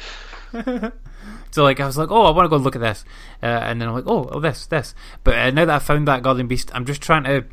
So 1.53 1.62
like, 1.65 1.81
I 1.81 1.87
was 1.87 1.97
like, 1.97 2.11
oh, 2.11 2.23
I 2.24 2.31
want 2.33 2.45
to 2.45 2.51
go 2.51 2.57
look 2.57 2.77
at 2.77 2.83
this, 2.83 3.03
uh, 3.43 3.47
and 3.47 3.81
then 3.81 3.89
I'm 3.89 3.95
like, 3.95 4.05
oh, 4.07 4.28
oh, 4.31 4.41
this, 4.41 4.66
this. 4.66 4.95
But 5.24 5.39
uh, 5.39 5.51
now 5.51 5.65
that 5.65 5.74
I 5.77 5.78
found 5.78 6.07
that 6.07 6.23
Guardian 6.23 6.49
Beast, 6.49 6.70
I'm 6.74 6.85
just 6.85 7.01
trying 7.01 7.24
to 7.24 7.45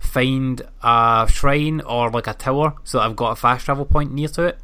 find 0.00 0.60
a 0.82 1.28
shrine 1.30 1.80
or 1.82 2.10
like 2.10 2.26
a 2.26 2.34
tower 2.34 2.74
so 2.82 2.98
that 2.98 3.04
I've 3.04 3.14
got 3.14 3.30
a 3.30 3.36
fast 3.36 3.64
travel 3.66 3.84
point 3.84 4.12
near 4.12 4.26
to 4.28 4.42
it. 4.46 4.58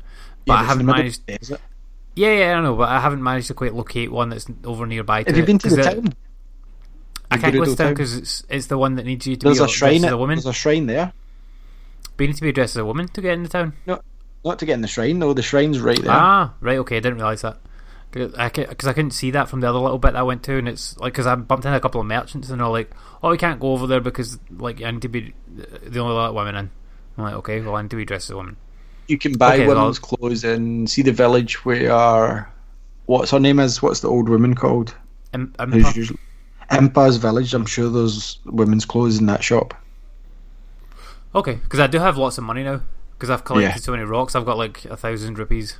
But 0.46 0.54
Yeah, 0.54 0.60
I 0.60 0.64
haven't 0.64 0.86
managed. 0.86 1.22
Yeah, 1.28 2.32
yeah, 2.32 2.50
I 2.50 2.54
don't 2.54 2.64
know, 2.64 2.74
but 2.74 2.88
I 2.88 2.98
haven't 3.00 3.22
managed 3.22 3.46
to 3.48 3.54
quite 3.54 3.72
locate 3.74 4.10
one 4.10 4.30
that's 4.30 4.46
over 4.64 4.84
nearby. 4.84 5.22
Have 5.26 5.36
you 5.36 5.44
been 5.44 5.58
to 5.58 5.68
the 5.70 5.80
it- 5.80 5.84
town? 5.84 6.14
I 7.30 7.38
can't 7.38 7.54
go 7.54 7.60
Gerudo 7.60 7.64
to 7.64 7.76
town 7.76 7.76
town? 7.76 7.94
because 7.94 8.16
it's 8.16 8.42
it's 8.48 8.66
the 8.66 8.78
one 8.78 8.94
that 8.96 9.04
needs 9.06 9.26
you 9.26 9.36
to 9.36 9.44
There's 9.44 9.58
be 9.58 9.64
a 9.64 9.68
shrine. 9.68 9.90
dressed 10.00 10.04
as 10.06 10.12
a 10.12 10.16
woman. 10.18 10.36
there's 10.36 10.46
a 10.46 10.52
shrine 10.52 10.86
there. 10.86 11.12
But 12.16 12.24
you 12.24 12.28
need 12.28 12.36
to 12.36 12.42
be 12.42 12.52
dressed 12.52 12.72
as 12.76 12.80
a 12.80 12.84
woman 12.84 13.08
to 13.08 13.20
get 13.20 13.32
in 13.34 13.42
the 13.42 13.48
town. 13.48 13.74
No, 13.86 14.00
Not 14.44 14.58
to 14.60 14.66
get 14.66 14.74
in 14.74 14.80
the 14.82 14.88
shrine 14.88 15.18
though. 15.18 15.34
The 15.34 15.42
shrine's 15.42 15.78
right 15.80 16.00
there. 16.00 16.10
Ah, 16.12 16.54
right, 16.60 16.78
okay, 16.78 16.96
I 16.96 17.00
didn't 17.00 17.18
realise 17.18 17.42
that. 17.42 17.58
because 18.10 18.34
I, 18.34 18.48
couldn't 18.48 19.10
see 19.12 19.30
that 19.32 19.48
from 19.48 19.60
the 19.60 19.68
other 19.68 19.78
little 19.78 19.98
bit 19.98 20.12
that 20.14 20.18
I 20.18 20.22
went 20.22 20.42
to, 20.44 20.56
and 20.56 20.68
it's 20.68 20.96
like 20.98 21.12
because 21.12 21.26
I 21.26 21.34
bumped 21.36 21.64
into 21.66 21.76
a 21.76 21.80
couple 21.80 22.00
of 22.00 22.06
merchants 22.06 22.48
and 22.50 22.60
they're 22.60 22.66
like, 22.68 22.90
"Oh, 23.22 23.30
we 23.30 23.36
can't 23.38 23.60
go 23.60 23.72
over 23.72 23.86
there 23.86 24.00
because 24.00 24.38
like 24.50 24.82
I 24.82 24.90
need 24.90 25.02
to 25.02 25.08
be 25.08 25.34
the 25.86 26.00
only 26.00 26.14
let 26.16 26.34
women 26.34 26.54
in." 26.56 26.70
I'm 27.18 27.24
like, 27.24 27.34
"Okay, 27.34 27.60
well 27.60 27.76
I 27.76 27.82
need 27.82 27.90
to 27.90 27.96
be 27.96 28.04
dressed 28.06 28.26
as 28.26 28.30
a 28.30 28.36
woman." 28.36 28.56
You 29.06 29.18
can 29.18 29.34
buy 29.34 29.54
Okay, 29.56 29.66
well- 29.66 29.76
women's 29.76 29.98
clothes 29.98 30.44
and 30.44 30.88
see 30.90 31.02
the 31.02 31.12
village 31.12 31.64
where 31.64 32.50
what's 33.06 33.30
her 33.30 33.38
name 33.40 33.58
is? 33.60 33.80
What's 33.82 34.00
the 34.00 34.08
old 34.08 34.28
woman 34.28 34.54
called? 34.54 34.94
Im- 35.34 35.52
Impa? 35.58 35.72
Who's 35.74 35.96
usually 35.96 36.18
Impa's 36.70 37.16
village. 37.16 37.54
I'm 37.54 37.66
sure 37.66 37.88
there's 37.88 38.38
women's 38.44 38.84
clothes 38.84 39.18
in 39.18 39.26
that 39.26 39.42
shop. 39.42 39.74
Okay, 41.34 41.54
because 41.54 41.80
I 41.80 41.86
do 41.86 41.98
have 41.98 42.16
lots 42.16 42.38
of 42.38 42.44
money 42.44 42.62
now 42.62 42.82
because 43.16 43.30
I've 43.30 43.44
collected 43.44 43.68
Yeah. 43.68 43.76
so 43.76 43.92
many 43.92 44.04
rocks. 44.04 44.34
I've 44.34 44.46
got 44.46 44.56
like 44.56 44.84
a 44.84 44.96
thousand 44.96 45.38
rupees. 45.38 45.76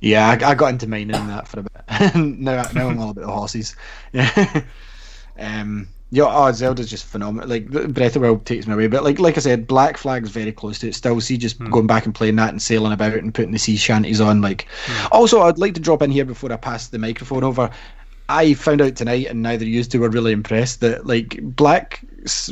Yeah, 0.00 0.28
I, 0.28 0.50
I 0.50 0.54
got 0.54 0.72
into 0.72 0.88
mining 0.88 1.10
that 1.12 1.46
for 1.46 1.60
a 1.60 1.62
bit. 1.62 2.14
now, 2.16 2.62
now 2.74 2.88
I'm 2.88 2.98
all 2.98 3.10
about 3.10 3.24
the 3.24 3.32
horses. 3.32 3.76
Yeah. 4.12 4.62
um. 5.38 5.88
Yeah, 6.14 6.24
oh, 6.28 6.52
Zelda's 6.52 6.90
just 6.90 7.06
phenomenal. 7.06 7.48
Like 7.48 7.70
Breath 7.70 8.16
of 8.16 8.20
the 8.20 8.20
Wild 8.20 8.44
takes 8.44 8.66
me 8.66 8.74
away, 8.74 8.86
but 8.86 9.02
like 9.02 9.18
like 9.18 9.38
I 9.38 9.40
said, 9.40 9.66
Black 9.66 9.96
Flag's 9.96 10.28
very 10.28 10.52
close 10.52 10.78
to 10.80 10.88
it. 10.88 10.94
Still, 10.94 11.18
see 11.22 11.38
just 11.38 11.58
going 11.70 11.86
back 11.86 12.04
and 12.04 12.14
playing 12.14 12.36
that 12.36 12.50
and 12.50 12.60
sailing 12.60 12.92
about 12.92 13.14
and 13.14 13.32
putting 13.32 13.52
the 13.52 13.58
sea 13.58 13.76
shanties 13.76 14.20
on. 14.20 14.42
Like, 14.42 14.66
also, 15.10 15.40
I'd 15.40 15.56
like 15.56 15.72
to 15.72 15.80
drop 15.80 16.02
in 16.02 16.10
here 16.10 16.26
before 16.26 16.52
I 16.52 16.56
pass 16.56 16.88
the 16.88 16.98
microphone 16.98 17.44
over. 17.44 17.70
I 18.32 18.54
found 18.54 18.80
out 18.80 18.96
tonight, 18.96 19.26
and 19.26 19.42
neither 19.42 19.66
you 19.66 19.84
two 19.84 20.00
were 20.00 20.08
really 20.08 20.32
impressed 20.32 20.80
that 20.80 21.06
like 21.06 21.38
Black 21.42 22.02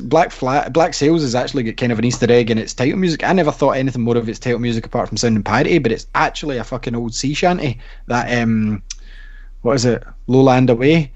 Black 0.03 0.31
Flat 0.31 0.73
Black 0.73 0.93
Sails 0.95 1.23
has 1.23 1.35
actually 1.35 1.63
got 1.63 1.77
kind 1.77 1.91
of 1.91 1.99
an 1.99 2.05
Easter 2.05 2.31
egg 2.31 2.51
in 2.51 2.59
its 2.59 2.75
title 2.75 2.99
music. 2.99 3.25
I 3.25 3.33
never 3.33 3.51
thought 3.51 3.73
anything 3.73 4.03
more 4.03 4.17
of 4.17 4.29
its 4.29 4.39
title 4.39 4.59
music 4.59 4.85
apart 4.85 5.09
from 5.09 5.17
sounding 5.17 5.43
piratey, 5.43 5.83
but 5.83 5.93
it's 5.93 6.07
actually 6.15 6.59
a 6.59 6.65
fucking 6.65 6.95
old 6.95 7.15
sea 7.15 7.33
shanty 7.33 7.79
that 8.09 8.43
um, 8.43 8.83
what 9.63 9.75
is 9.75 9.85
it, 9.87 10.05
Lowland 10.27 10.69
Away? 10.69 11.13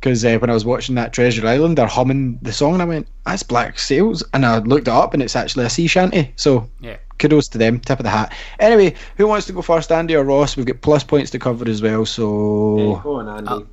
Because 0.00 0.24
uh, 0.24 0.38
when 0.38 0.50
I 0.50 0.54
was 0.54 0.64
watching 0.64 0.94
that 0.96 1.12
Treasure 1.12 1.46
Island, 1.46 1.78
they're 1.78 1.86
humming 1.86 2.38
the 2.42 2.52
song, 2.52 2.74
and 2.74 2.82
I 2.82 2.86
went, 2.86 3.08
"That's 3.26 3.42
Black 3.42 3.78
Sails," 3.78 4.22
and 4.32 4.46
I 4.46 4.58
looked 4.58 4.88
it 4.88 4.94
up, 4.94 5.14
and 5.14 5.22
it's 5.22 5.36
actually 5.36 5.66
a 5.66 5.70
sea 5.70 5.86
shanty. 5.86 6.32
So 6.36 6.70
Yeah. 6.80 6.96
kudos 7.18 7.48
to 7.48 7.58
them, 7.58 7.80
tip 7.80 8.00
of 8.00 8.04
the 8.04 8.10
hat. 8.10 8.32
Anyway, 8.60 8.94
who 9.16 9.26
wants 9.26 9.46
to 9.46 9.52
go 9.52 9.62
first, 9.62 9.92
Andy 9.92 10.14
or 10.14 10.24
Ross? 10.24 10.56
We've 10.56 10.66
got 10.66 10.80
plus 10.80 11.04
points 11.04 11.30
to 11.32 11.38
cover 11.38 11.68
as 11.68 11.82
well. 11.82 12.04
So 12.06 12.76
Hey, 12.76 13.02
go 13.02 13.14
on, 13.16 13.28
Andy. 13.28 13.48
I'll 13.48 13.66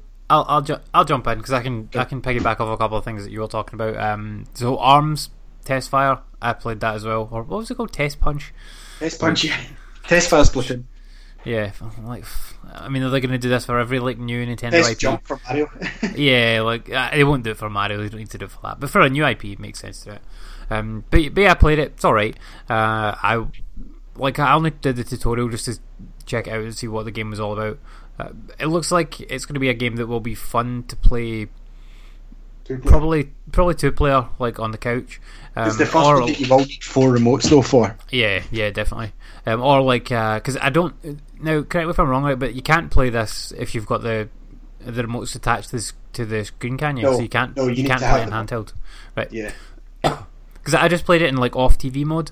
I'll, 0.47 0.61
ju- 0.61 0.77
I'll 0.93 1.05
jump 1.05 1.27
in 1.27 1.37
because 1.37 1.53
I 1.53 1.61
can 1.61 1.89
I 1.95 2.05
can 2.05 2.21
piggyback 2.21 2.59
off 2.59 2.73
a 2.73 2.77
couple 2.77 2.97
of 2.97 3.03
things 3.03 3.23
that 3.23 3.31
you 3.31 3.41
were 3.41 3.47
talking 3.47 3.75
about. 3.75 3.97
Um, 3.97 4.45
so 4.53 4.77
arms 4.77 5.29
test 5.65 5.89
fire, 5.89 6.19
I 6.41 6.53
played 6.53 6.79
that 6.79 6.95
as 6.95 7.05
well. 7.05 7.27
Or 7.31 7.43
what 7.43 7.57
was 7.57 7.71
it 7.71 7.75
called? 7.75 7.93
Test 7.93 8.19
punch. 8.19 8.53
Test 8.99 9.19
punch, 9.19 9.43
yeah. 9.43 9.59
Test 10.07 10.29
fire 10.29 10.43
splitting. 10.43 10.87
Yeah, 11.43 11.71
like 12.03 12.25
I 12.71 12.89
mean, 12.89 13.01
are 13.01 13.09
they 13.09 13.19
going 13.19 13.31
to 13.31 13.39
do 13.39 13.49
this 13.49 13.65
for 13.65 13.79
every 13.79 13.99
like 13.99 14.19
new 14.19 14.45
Nintendo 14.45 14.71
Test 14.71 14.91
IP? 14.91 14.97
jump 14.99 15.27
for 15.27 15.39
Mario. 15.47 15.69
Yeah, 16.15 16.61
like 16.63 16.91
uh, 16.91 17.09
they 17.11 17.23
won't 17.23 17.43
do 17.43 17.51
it 17.51 17.57
for 17.57 17.69
Mario. 17.69 17.97
They 17.97 18.09
don't 18.09 18.19
need 18.19 18.29
to 18.29 18.37
do 18.37 18.45
it 18.45 18.51
for 18.51 18.59
that. 18.63 18.79
But 18.79 18.91
for 18.91 19.01
a 19.01 19.09
new 19.09 19.25
IP, 19.25 19.45
it 19.45 19.59
makes 19.59 19.79
sense 19.79 20.01
to 20.01 20.13
it. 20.13 20.21
Um, 20.69 21.03
but, 21.09 21.33
but 21.33 21.41
yeah, 21.41 21.51
I 21.51 21.55
played 21.55 21.79
it. 21.79 21.93
It's 21.95 22.05
all 22.05 22.13
right. 22.13 22.35
Uh, 22.69 23.15
I 23.21 23.45
like 24.15 24.37
I 24.37 24.53
only 24.53 24.69
did 24.69 24.95
the 24.97 25.03
tutorial 25.03 25.49
just 25.49 25.65
to 25.65 25.79
check 26.25 26.47
it 26.47 26.51
out 26.51 26.61
and 26.61 26.77
see 26.77 26.87
what 26.87 27.05
the 27.05 27.11
game 27.11 27.31
was 27.31 27.39
all 27.39 27.53
about. 27.53 27.79
Uh, 28.19 28.29
it 28.59 28.67
looks 28.67 28.91
like 28.91 29.19
it's 29.21 29.45
going 29.45 29.55
to 29.55 29.59
be 29.59 29.69
a 29.69 29.73
game 29.73 29.95
that 29.95 30.07
will 30.07 30.19
be 30.19 30.35
fun 30.35 30.83
to 30.88 30.95
play. 30.95 31.47
Probably, 32.85 33.31
probably 33.51 33.75
two 33.75 33.91
player, 33.91 34.27
like 34.39 34.59
on 34.59 34.71
the 34.71 34.77
couch. 34.77 35.19
Um, 35.55 35.67
it's 35.67 35.77
the 35.77 35.85
first 35.85 36.05
or- 36.05 36.25
that 36.27 36.39
you 36.39 36.47
will 36.47 36.59
need 36.59 36.83
four 36.83 37.09
remotes 37.11 37.49
though 37.49 37.61
for. 37.61 37.97
yeah, 38.11 38.43
yeah, 38.51 38.69
definitely. 38.69 39.11
Um, 39.45 39.61
or 39.61 39.81
like, 39.81 40.05
because 40.05 40.55
I 40.61 40.69
don't 40.69 40.93
now. 41.41 41.63
Correct 41.63 41.88
me 41.88 41.89
if 41.89 41.99
I'm 41.99 42.07
wrong, 42.07 42.23
right? 42.23 42.39
But 42.39 42.53
you 42.53 42.61
can't 42.61 42.89
play 42.89 43.09
this 43.09 43.51
if 43.57 43.75
you've 43.75 43.88
got 43.88 44.03
the 44.03 44.29
the 44.79 45.03
remotes 45.03 45.35
attached 45.35 45.69
to 45.71 45.77
this 45.77 45.93
to 46.13 46.25
the 46.25 46.45
screen, 46.45 46.77
can 46.77 46.97
you? 46.97 47.03
No, 47.03 47.13
so 47.13 47.21
you 47.21 47.29
can't 47.29 47.55
no, 47.57 47.67
you 47.67 47.83
you, 47.83 47.88
can't 47.88 47.99
play 48.01 48.21
it 48.21 48.27
in 48.27 48.29
handheld, 48.29 48.73
right? 49.15 49.31
Yeah. 49.31 49.51
Because 50.53 50.75
I 50.75 50.89
just 50.89 51.05
played 51.05 51.23
it 51.23 51.29
in 51.29 51.38
like 51.38 51.55
off 51.55 51.79
TV 51.79 52.05
mode. 52.05 52.29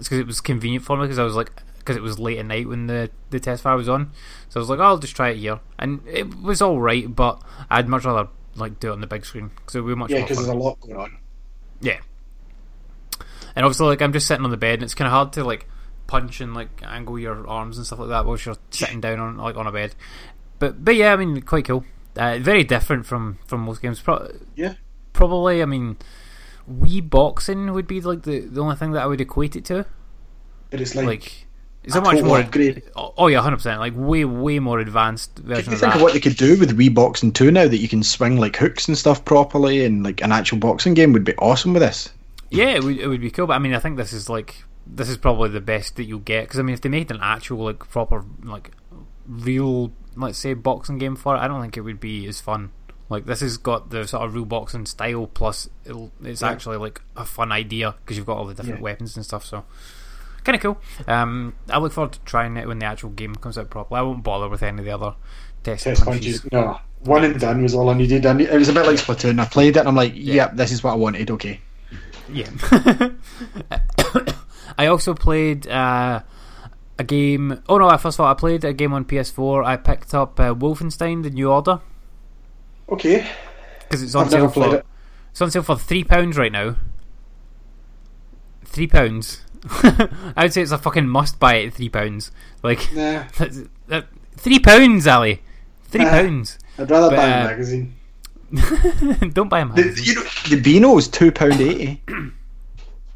It's 0.00 0.08
because 0.08 0.18
it 0.18 0.26
was 0.26 0.40
convenient 0.40 0.84
for 0.84 0.96
me 0.96 1.04
because 1.04 1.20
I 1.20 1.22
was 1.22 1.36
like 1.36 1.52
because 1.88 1.96
it 1.96 2.02
was 2.02 2.18
late 2.18 2.36
at 2.38 2.44
night 2.44 2.68
when 2.68 2.86
the 2.86 3.10
the 3.30 3.40
test 3.40 3.62
fire 3.62 3.76
was 3.76 3.88
on. 3.88 4.10
So 4.50 4.60
I 4.60 4.62
was 4.62 4.68
like, 4.68 4.78
oh, 4.78 4.82
I'll 4.82 4.98
just 4.98 5.16
try 5.16 5.30
it 5.30 5.38
here, 5.38 5.58
and 5.78 6.00
it 6.06 6.42
was 6.42 6.60
all 6.60 6.78
right. 6.78 7.14
But 7.14 7.42
I'd 7.70 7.88
much 7.88 8.04
rather 8.04 8.28
like 8.56 8.78
do 8.78 8.90
it 8.90 8.92
on 8.92 9.00
the 9.00 9.06
big 9.06 9.24
screen 9.24 9.50
because 9.56 9.74
it 9.74 9.80
would 9.80 9.88
be 9.90 9.94
much 9.96 10.10
Yeah, 10.10 10.20
because 10.20 10.36
there's 10.36 10.48
a 10.48 10.54
lot 10.54 10.78
going 10.80 10.96
on. 10.96 11.16
Yeah. 11.80 12.00
And 13.56 13.64
obviously, 13.64 13.86
like 13.86 14.02
I'm 14.02 14.12
just 14.12 14.26
sitting 14.26 14.44
on 14.44 14.50
the 14.50 14.58
bed, 14.58 14.74
and 14.74 14.82
it's 14.82 14.94
kind 14.94 15.06
of 15.06 15.12
hard 15.12 15.32
to 15.32 15.44
like 15.44 15.66
punch 16.06 16.40
and 16.42 16.54
like 16.54 16.68
angle 16.84 17.18
your 17.18 17.46
arms 17.48 17.78
and 17.78 17.86
stuff 17.86 17.98
like 18.00 18.08
that 18.10 18.26
whilst 18.26 18.44
you're 18.46 18.56
sitting 18.70 19.00
down 19.00 19.18
on 19.18 19.38
like 19.38 19.56
on 19.56 19.66
a 19.66 19.72
bed. 19.72 19.94
But 20.58 20.84
but 20.84 20.94
yeah, 20.94 21.12
I 21.12 21.16
mean, 21.16 21.40
quite 21.42 21.64
cool. 21.64 21.84
Uh, 22.16 22.38
very 22.38 22.64
different 22.64 23.06
from 23.06 23.38
from 23.46 23.62
most 23.62 23.80
games. 23.80 24.00
Pro- 24.00 24.30
Yeah. 24.54 24.74
Probably, 25.14 25.62
I 25.62 25.64
mean, 25.64 25.96
Wii 26.70 27.08
boxing 27.08 27.72
would 27.72 27.86
be 27.86 28.00
like 28.00 28.22
the 28.22 28.40
the 28.40 28.60
only 28.60 28.76
thing 28.76 28.92
that 28.92 29.02
I 29.02 29.06
would 29.06 29.20
equate 29.20 29.56
it 29.56 29.64
to. 29.66 29.86
But 30.70 30.80
it's 30.80 30.94
like, 30.94 31.06
Like, 31.06 31.46
it's 31.84 31.94
a 31.94 31.98
a 31.98 32.02
much 32.02 32.22
more. 32.22 32.40
upgrade. 32.40 32.82
Oh, 32.96 33.14
oh 33.16 33.26
yeah, 33.28 33.40
hundred 33.40 33.56
percent. 33.58 33.80
Like 33.80 33.94
way 33.96 34.24
way 34.24 34.58
more 34.58 34.78
advanced 34.80 35.38
version 35.38 35.70
you 35.70 35.74
of 35.74 35.80
think 35.80 35.92
that. 35.92 35.96
of 35.96 36.02
what 36.02 36.12
they 36.12 36.20
could 36.20 36.36
do 36.36 36.58
with 36.58 36.76
Wii 36.78 36.92
Boxing 36.94 37.32
2 37.32 37.50
now 37.50 37.66
that 37.68 37.78
you 37.78 37.88
can 37.88 38.02
swing 38.02 38.36
like 38.38 38.56
hooks 38.56 38.88
and 38.88 38.96
stuff 38.98 39.24
properly 39.24 39.84
and 39.84 40.02
like 40.02 40.20
an 40.22 40.32
actual 40.32 40.58
boxing 40.58 40.94
game 40.94 41.12
would 41.12 41.24
be 41.24 41.34
awesome 41.36 41.72
with 41.72 41.82
this. 41.82 42.10
Yeah, 42.50 42.70
it 42.70 42.84
would, 42.84 42.98
it 42.98 43.06
would 43.08 43.20
be 43.20 43.30
cool, 43.30 43.46
but 43.46 43.54
I 43.54 43.58
mean, 43.58 43.74
I 43.74 43.78
think 43.78 43.96
this 43.96 44.12
is 44.12 44.28
like 44.28 44.64
this 44.86 45.08
is 45.08 45.16
probably 45.18 45.50
the 45.50 45.60
best 45.60 45.96
that 45.96 46.04
you'll 46.04 46.18
get 46.20 46.44
because 46.44 46.58
I 46.58 46.62
mean, 46.62 46.74
if 46.74 46.80
they 46.80 46.88
made 46.88 47.10
an 47.10 47.20
actual 47.22 47.64
like 47.64 47.88
proper 47.90 48.24
like 48.42 48.70
real 49.26 49.92
let's 50.16 50.38
say 50.38 50.54
boxing 50.54 50.98
game 50.98 51.14
for 51.16 51.36
it, 51.36 51.38
I 51.38 51.48
don't 51.48 51.60
think 51.60 51.76
it 51.76 51.82
would 51.82 52.00
be 52.00 52.26
as 52.26 52.40
fun. 52.40 52.70
Like 53.10 53.24
this 53.26 53.40
has 53.40 53.56
got 53.56 53.90
the 53.90 54.06
sort 54.06 54.24
of 54.24 54.34
real 54.34 54.44
boxing 54.44 54.84
style 54.84 55.26
plus 55.26 55.68
it'll, 55.86 56.12
it's 56.22 56.42
Yeah. 56.42 56.50
actually 56.50 56.76
like 56.76 57.00
a 57.16 57.24
fun 57.24 57.52
idea 57.52 57.94
because 58.00 58.16
you've 58.16 58.26
got 58.26 58.36
all 58.36 58.46
the 58.46 58.54
different 58.54 58.80
Yeah. 58.80 58.84
weapons 58.84 59.16
and 59.16 59.24
stuff. 59.24 59.44
So 59.46 59.64
kind 60.48 60.56
of 60.56 60.62
cool. 60.62 60.78
Um, 61.06 61.54
I 61.68 61.78
look 61.78 61.92
forward 61.92 62.12
to 62.12 62.20
trying 62.20 62.56
it 62.56 62.66
when 62.66 62.78
the 62.78 62.86
actual 62.86 63.10
game 63.10 63.34
comes 63.34 63.58
out 63.58 63.68
properly. 63.68 63.98
I 63.98 64.02
won't 64.02 64.22
bother 64.24 64.48
with 64.48 64.62
any 64.62 64.78
of 64.78 64.84
the 64.86 64.90
other 64.92 65.14
test, 65.62 65.84
test 65.84 66.04
punches. 66.04 66.40
punches. 66.40 66.52
No. 66.52 66.80
One 67.00 67.22
and 67.24 67.38
done 67.38 67.62
was 67.62 67.74
all 67.74 67.90
I 67.90 67.94
needed. 67.94 68.24
Need, 68.24 68.48
It 68.48 68.58
was 68.58 68.68
a 68.70 68.72
bit 68.72 68.86
like 68.86 68.96
Splatoon. 68.96 69.38
I 69.40 69.44
played 69.44 69.76
it 69.76 69.80
and 69.80 69.88
I'm 69.88 69.94
like, 69.94 70.12
yep, 70.16 70.56
this 70.56 70.72
is 70.72 70.82
what 70.82 70.92
I 70.92 70.96
wanted. 70.96 71.30
Okay. 71.30 71.60
Yeah. 72.32 72.48
I 74.78 74.86
also 74.86 75.14
played 75.14 75.66
uh, 75.68 76.22
a 76.98 77.04
game. 77.04 77.62
Oh 77.68 77.78
no! 77.78 77.96
First 77.98 78.16
of 78.18 78.24
all, 78.24 78.30
I 78.30 78.34
played 78.34 78.64
a 78.64 78.72
game 78.72 78.92
on 78.92 79.04
PS4. 79.04 79.64
I 79.64 79.76
picked 79.76 80.14
up 80.14 80.38
uh, 80.40 80.54
Wolfenstein: 80.54 81.22
The 81.22 81.30
New 81.30 81.50
Order 81.50 81.80
Okay. 82.88 83.26
because 83.80 84.02
it's 84.02 84.14
on 84.14 84.24
I've 84.26 84.30
sale 84.30 84.48
for 84.48 84.76
it. 84.76 84.86
it's 85.30 85.40
on 85.42 85.50
sale 85.50 85.62
for 85.62 85.76
three 85.76 86.04
pounds 86.04 86.36
right 86.38 86.52
now. 86.52 86.76
Three 88.64 88.86
pounds. 88.86 89.42
I 90.36 90.44
would 90.44 90.52
say 90.52 90.62
it's 90.62 90.70
a 90.72 90.78
fucking 90.78 91.08
must 91.08 91.38
buy 91.40 91.62
at 91.62 91.74
three 91.74 91.88
pounds. 91.88 92.30
Like 92.62 92.92
Nah. 92.94 93.24
that's, 93.38 93.60
that, 93.88 94.06
three 94.36 94.58
pounds, 94.58 95.06
Ali. 95.06 95.42
Three 95.84 96.04
Ah. 96.04 96.10
pounds. 96.10 96.58
I'd 96.78 96.90
rather 96.90 97.10
But, 97.10 97.16
buy 97.16 97.30
uh, 97.32 97.44
a 97.44 97.48
magazine. 97.48 97.94
Don't 99.32 99.48
buy 99.48 99.60
a 99.60 99.66
The, 99.66 99.74
magazine. 99.74 100.04
you 100.04 100.14
know, 100.14 100.22
the 100.48 100.60
Beano 100.60 100.96
is 100.98 101.08
£2.80. 101.08 101.98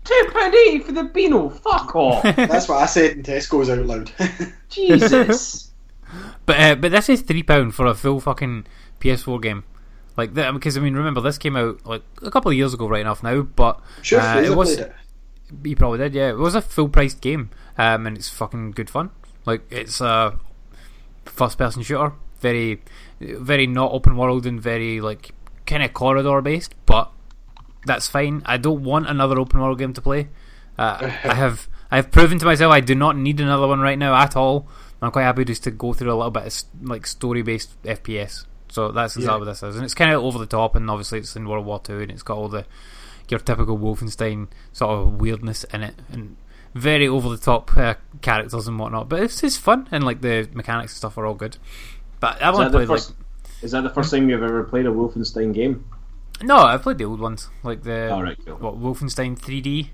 Two 0.05 0.29
pound 0.35 0.53
eighty 0.53 0.81
for 0.81 0.91
the 0.91 1.05
Beano. 1.05 1.49
Fuck 1.49 1.95
off. 1.95 2.23
That's 2.25 2.69
what 2.69 2.79
I 2.83 2.87
said 2.87 3.13
in 3.13 3.23
Tesco's 3.23 3.71
out 3.71 3.87
loud. 3.87 4.11
Jesus. 4.69 5.71
But 6.45 6.61
uh, 6.61 6.75
but 6.75 6.91
this 6.91 7.09
is 7.09 7.21
three 7.23 7.45
pound 7.45 7.75
for 7.77 7.87
a 7.87 7.95
full 7.95 8.19
fucking 8.21 8.67
PS4 9.01 9.41
game, 9.41 9.63
like 10.17 10.35
that 10.35 10.53
because 10.55 10.77
I 10.77 10.81
mean 10.81 10.95
remember 10.95 11.21
this 11.21 11.39
came 11.39 11.57
out 11.57 11.87
like 11.87 12.03
a 12.21 12.33
couple 12.33 12.51
of 12.51 12.57
years 12.57 12.75
ago, 12.75 12.89
right 12.89 13.01
enough 13.01 13.23
now, 13.23 13.43
but 13.43 13.81
sure, 14.03 14.21
uh, 14.21 14.43
it 14.43 14.57
was 14.57 14.75
played 14.75 14.87
it. 14.89 14.93
He 15.65 15.75
probably 15.75 15.99
did, 15.99 16.15
yeah. 16.15 16.31
It 16.31 16.39
was 16.39 16.55
a 16.55 16.63
full 16.63 16.89
priced 16.89 17.21
game, 17.21 17.51
um, 17.79 18.07
and 18.07 18.17
it's 18.17 18.29
fucking 18.29 18.73
good 18.73 18.91
fun. 18.91 19.11
Like 19.45 19.63
it's 19.71 20.01
a 20.01 20.39
first 21.25 21.59
person 21.59 21.83
shooter, 21.83 22.13
very 22.41 22.83
very 23.21 23.67
not 23.67 23.93
open 23.93 24.17
world 24.17 24.47
and 24.47 24.61
very 24.61 25.01
like 25.01 25.33
kind 25.67 25.83
of 25.83 25.93
corridor 25.95 26.41
based, 26.41 26.75
but 26.87 27.11
that's 27.87 28.09
fine. 28.09 28.43
I 28.47 28.57
don't 28.57 28.83
want 28.85 29.09
another 29.09 29.39
open 29.39 29.61
world 29.61 29.79
game 29.79 29.93
to 29.95 30.01
play. 30.01 30.29
Uh, 30.79 30.99
I 31.25 31.35
have 31.35 31.69
I 31.91 31.97
have 31.97 32.11
proven 32.11 32.39
to 32.39 32.45
myself 32.47 32.73
I 32.73 32.81
do 32.81 32.95
not 32.95 33.17
need 33.17 33.41
another 33.41 33.67
one 33.67 33.81
right 33.81 33.99
now 33.99 34.15
at 34.15 34.37
all. 34.37 34.67
I'm 35.01 35.11
quite 35.11 35.25
happy 35.25 35.45
just 35.45 35.65
to 35.65 35.71
go 35.73 35.93
through 35.93 36.13
a 36.13 36.15
little 36.15 36.31
bit 36.31 36.47
of 36.47 36.89
like 36.89 37.07
story 37.07 37.43
based 37.43 37.81
FPS. 37.83 38.45
So 38.71 38.91
that's 38.93 39.17
exactly 39.17 39.35
Yeah. 39.35 39.39
what 39.41 39.45
this 39.47 39.63
is, 39.63 39.77
and 39.77 39.85
it's 39.85 39.95
kind 39.95 40.13
of 40.13 40.23
over 40.23 40.39
the 40.39 40.47
top, 40.47 40.77
and 40.77 40.89
obviously 40.89 41.19
it's 41.19 41.37
in 41.37 41.47
World 41.49 41.67
War 41.67 41.81
Two, 41.81 42.01
and 42.01 42.11
it's 42.11 42.23
got 42.23 42.39
all 42.39 42.49
the 42.49 42.65
your 43.33 43.41
typical 43.41 43.77
Wolfenstein 43.79 44.49
sort 44.73 44.93
of 44.93 45.21
weirdness 45.21 45.65
in 45.65 45.83
it, 45.83 45.95
and 46.13 46.37
very 46.75 47.09
over 47.09 47.29
the 47.29 47.37
top 47.37 47.77
uh, 47.77 47.95
characters 48.21 48.69
and 48.69 48.79
whatnot. 48.79 49.09
But 49.09 49.21
it's 49.25 49.43
it's 49.43 49.57
fun, 49.57 49.89
and 49.91 50.05
like 50.05 50.21
the 50.21 50.49
mechanics 50.55 50.93
and 50.93 50.99
stuff 50.99 51.19
are 51.19 51.27
all 51.27 51.35
good. 51.35 51.57
But 52.21 52.41
I've 52.43 52.55
only 52.55 52.67
that, 52.67 52.73
the 52.73 52.79
like 52.79 52.89
first, 52.89 53.15
is 53.63 53.73
that 53.73 53.83
the 53.83 53.91
first 53.91 54.11
time 54.13 54.29
you've 54.31 54.43
ever 54.43 54.63
played 54.65 54.87
a 54.87 54.91
Wolfenstein 54.91 55.53
game? 55.55 55.85
no, 56.43 56.57
I've 56.57 56.83
played 56.83 56.99
the 56.99 57.05
old 57.05 57.21
ones, 57.21 57.49
like 57.63 57.83
the 57.83 58.19
right, 58.23 58.39
cool. 58.47 58.57
what 58.57 58.81
Wolfenstein 58.81 59.39
3D, 59.39 59.89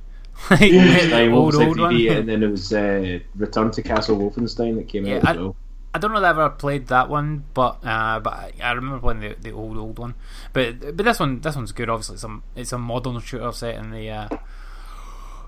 like 0.50 0.60
Wolfenstein, 0.60 1.32
old 1.32 1.54
Wolfenstein 1.54 1.66
old 1.68 1.78
one. 1.80 1.94
3D, 1.94 2.10
and 2.18 2.28
then 2.28 2.42
it 2.42 2.48
was 2.50 2.72
uh, 2.72 3.18
Return 3.36 3.70
to 3.72 3.82
Castle 3.82 4.16
Wolfenstein 4.18 4.76
that 4.76 4.88
came 4.88 5.06
Yeah, 5.06 5.16
out 5.16 5.24
as 5.24 5.36
well. 5.36 5.56
I 5.56 5.67
don't 5.98 6.12
know 6.12 6.20
that 6.20 6.30
I've 6.30 6.38
ever 6.38 6.50
played 6.50 6.88
that 6.88 7.08
one, 7.08 7.44
but 7.54 7.78
uh, 7.84 8.20
but 8.20 8.32
I, 8.32 8.52
I 8.62 8.72
remember 8.72 8.98
playing 9.00 9.20
the, 9.20 9.36
the 9.40 9.52
old 9.52 9.76
old 9.76 9.98
one. 9.98 10.14
But 10.52 10.80
but 10.96 11.04
this 11.04 11.20
one 11.20 11.40
this 11.40 11.56
one's 11.56 11.72
good. 11.72 11.90
Obviously, 11.90 12.14
it's 12.14 12.24
a 12.24 12.40
it's 12.56 12.72
a 12.72 12.78
modern 12.78 13.20
shooter 13.20 13.52
set 13.52 13.76
in 13.76 13.90
the 13.90 14.10
uh, 14.10 14.28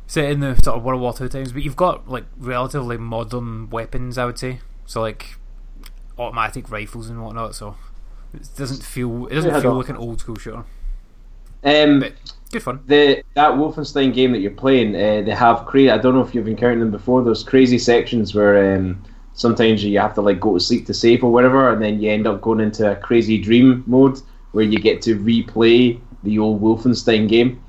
set 0.07 0.31
in 0.31 0.41
the 0.41 0.55
sort 0.57 0.77
of 0.77 0.85
World 0.85 1.01
War 1.01 1.13
Two 1.13 1.29
times. 1.29 1.53
But 1.53 1.63
you've 1.63 1.77
got 1.77 2.09
like 2.09 2.25
relatively 2.37 2.97
modern 2.97 3.71
weapons, 3.71 4.19
I 4.19 4.25
would 4.25 4.39
say. 4.39 4.61
So 4.87 5.01
like 5.01 5.37
automatic 6.19 6.71
rifles 6.71 7.09
and 7.11 7.23
whatnot. 7.23 7.55
So 7.55 7.77
it 8.35 8.49
doesn't 8.57 8.83
feel 8.83 9.27
it 9.27 9.35
doesn't 9.35 9.55
Yeah, 9.55 9.61
feel 9.61 9.75
like 9.75 9.89
an 9.89 9.97
old 9.97 10.21
school 10.21 10.37
shooter. 10.37 10.65
Um, 11.65 12.01
But 12.01 12.15
good 12.53 12.63
fun. 12.63 12.81
the 12.87 13.23
that 13.35 13.53
Wolfenstein 13.53 14.15
game 14.15 14.33
that 14.33 14.41
you're 14.41 14.51
playing, 14.53 14.95
uh, 14.95 15.23
they 15.23 15.33
have 15.35 15.67
crazy. 15.67 15.91
I 15.91 15.99
don't 15.99 16.15
know 16.15 16.23
if 16.23 16.35
you've 16.35 16.49
encountered 16.49 16.81
them 16.81 16.91
before. 16.91 17.23
Those 17.23 17.45
crazy 17.45 17.79
sections 17.79 18.35
where 18.35 18.77
um, 18.77 19.03
sometimes 19.41 19.83
you 19.83 19.99
have 19.99 20.15
to 20.15 20.21
like 20.21 20.39
go 20.39 20.53
to 20.55 20.61
sleep 20.61 20.85
to 20.87 20.93
save 20.95 21.25
or 21.25 21.33
whatever, 21.33 21.73
and 21.73 21.81
then 21.83 22.01
you 22.01 22.11
end 22.11 22.27
up 22.27 22.41
going 22.43 22.61
into 22.61 22.91
a 22.93 22.97
crazy 22.97 23.39
dream 23.39 23.83
mode 23.87 24.21
where 24.53 24.65
you 24.65 24.79
get 24.79 25.01
to 25.03 25.17
replay 25.19 25.99
the 26.25 26.39
old 26.39 26.61
Wolfenstein 26.61 27.27
game. 27.29 27.63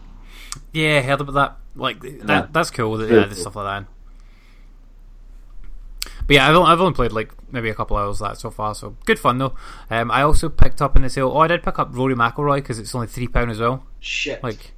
Yeah, 0.74 0.98
I 0.98 1.02
heard 1.02 1.22
about 1.22 1.34
that. 1.34 1.58
Like 1.76 2.00
that, 2.02 2.28
Yeah. 2.28 2.48
that's 2.52 2.72
cool. 2.72 2.98
That, 2.98 3.06
yeah, 3.10 3.16
there's 3.22 3.34
cool. 3.36 3.42
stuff 3.42 3.56
like 3.56 3.84
that. 3.86 3.88
But 6.28 6.34
yeah, 6.36 6.50
I've 6.50 6.56
only, 6.56 6.70
I've 6.72 6.82
only 6.82 6.94
played 6.94 7.12
like 7.14 7.32
maybe 7.52 7.70
a 7.70 7.74
couple 7.74 7.98
hours 7.98 8.22
of 8.22 8.28
that 8.30 8.38
so 8.38 8.52
far. 8.52 8.76
So 8.76 8.96
good 9.06 9.20
fun 9.20 9.38
though. 9.38 9.54
Um, 9.90 10.12
I 10.12 10.22
also 10.24 10.50
picked 10.50 10.82
up 10.82 10.96
in 10.96 11.02
the 11.04 11.10
sale. 11.10 11.30
Oh, 11.34 11.40
I 11.40 11.48
did 11.48 11.64
pick 11.64 11.80
up 11.80 11.90
Rory 11.94 12.16
McIlroy 12.16 12.58
because 12.58 12.80
it's 12.80 12.94
only 12.94 13.08
three 13.08 13.28
pound 13.28 13.52
as 13.52 13.60
well. 13.60 13.86
Shit. 14.00 14.44
Like, 14.44 14.74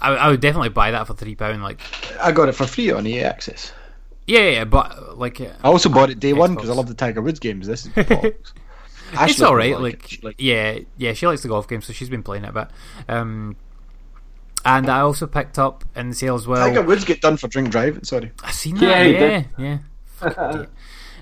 I, 0.00 0.10
I 0.14 0.28
would 0.28 0.40
definitely 0.40 0.68
buy 0.70 0.90
that 0.90 1.06
for 1.06 1.14
three 1.14 1.34
pound. 1.36 1.62
Like, 1.62 1.80
I 2.20 2.32
got 2.32 2.48
it 2.48 2.52
for 2.54 2.66
free 2.66 2.90
on 2.90 3.06
EA 3.06 3.20
Access. 3.22 3.72
Yeah, 4.26 4.40
yeah, 4.40 4.50
yeah, 4.50 4.64
but 4.64 5.18
like, 5.18 5.40
uh, 5.40 5.50
I 5.62 5.68
also 5.68 5.88
bought 5.88 6.10
it 6.10 6.20
day 6.20 6.32
one 6.32 6.54
because 6.54 6.70
I 6.70 6.74
love 6.74 6.88
the 6.88 6.94
Tiger 6.94 7.20
Woods 7.22 7.40
games. 7.40 7.66
This 7.66 7.86
is 7.86 7.92
bollocks. 7.96 8.52
it's 9.12 9.14
Ashley 9.14 9.44
all 9.44 9.52
would 9.52 9.58
right. 9.58 9.78
like 9.80 9.80
Like, 9.80 10.04
it. 10.04 10.08
She 10.10 10.20
likes 10.22 10.36
it. 10.38 10.42
yeah, 10.44 10.78
yeah, 10.96 11.12
she 11.12 11.26
likes 11.26 11.42
the 11.42 11.48
golf 11.48 11.68
game, 11.68 11.82
so 11.82 11.92
she's 11.92 12.08
been 12.08 12.22
playing 12.22 12.44
it 12.44 12.50
a 12.50 12.52
bit. 12.52 12.68
Um, 13.08 13.56
and 14.64 14.88
I 14.88 15.00
also 15.00 15.26
picked 15.26 15.58
up 15.58 15.84
in 15.96 16.10
the 16.10 16.14
sale 16.14 16.36
as 16.36 16.46
well. 16.46 16.66
Tiger 16.66 16.82
Woods 16.82 17.04
get 17.04 17.20
done 17.20 17.36
for 17.36 17.48
drink 17.48 17.70
driving. 17.70 18.04
Sorry. 18.04 18.30
I 18.44 18.52
seen 18.52 18.76
Yeah, 18.76 18.88
that. 18.88 19.06
he 19.06 19.12
Yeah, 19.12 19.18
did. 19.18 19.48
yeah. 19.58 19.78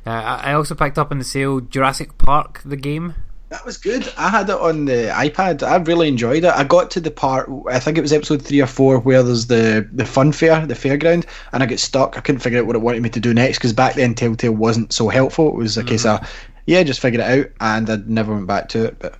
Uh, 0.06 0.10
I 0.10 0.50
I 0.50 0.52
also 0.54 0.74
picked 0.74 0.98
up 0.98 1.12
in 1.12 1.18
the 1.18 1.24
sale 1.24 1.60
Jurassic 1.60 2.16
Park, 2.16 2.62
the 2.64 2.76
game. 2.76 3.14
That 3.50 3.66
was 3.66 3.76
good. 3.76 4.10
I 4.16 4.28
had 4.28 4.48
it 4.48 4.54
on 4.56 4.84
the 4.84 5.10
iPad. 5.12 5.64
I 5.66 5.76
really 5.78 6.06
enjoyed 6.06 6.44
it. 6.44 6.52
I 6.54 6.62
got 6.62 6.88
to 6.92 7.00
the 7.00 7.10
part, 7.10 7.50
I 7.68 7.80
think 7.80 7.98
it 7.98 8.00
was 8.00 8.12
episode 8.12 8.40
three 8.42 8.60
or 8.60 8.66
four, 8.68 9.00
where 9.00 9.24
there's 9.24 9.48
the, 9.48 9.88
the 9.92 10.04
fun 10.06 10.30
fair, 10.30 10.64
the 10.66 10.74
fairground, 10.74 11.26
and 11.52 11.60
I 11.60 11.66
get 11.66 11.80
stuck. 11.80 12.16
I 12.16 12.20
couldn't 12.20 12.40
figure 12.42 12.60
out 12.60 12.66
what 12.66 12.76
it 12.76 12.80
wanted 12.82 13.02
me 13.02 13.10
to 13.10 13.18
do 13.18 13.34
next 13.34 13.58
because 13.58 13.72
back 13.72 13.96
then 13.96 14.14
Telltale 14.14 14.52
wasn't 14.52 14.92
so 14.92 15.08
helpful. 15.08 15.48
It 15.48 15.56
was 15.56 15.76
a 15.76 15.82
case 15.82 16.06
of, 16.06 16.20
yeah, 16.66 16.84
just 16.84 17.00
figure 17.00 17.20
it 17.20 17.24
out, 17.40 17.50
and 17.60 17.90
I 17.90 17.96
never 18.06 18.32
went 18.32 18.46
back 18.46 18.68
to 18.70 18.84
it. 18.84 18.98
But 19.00 19.18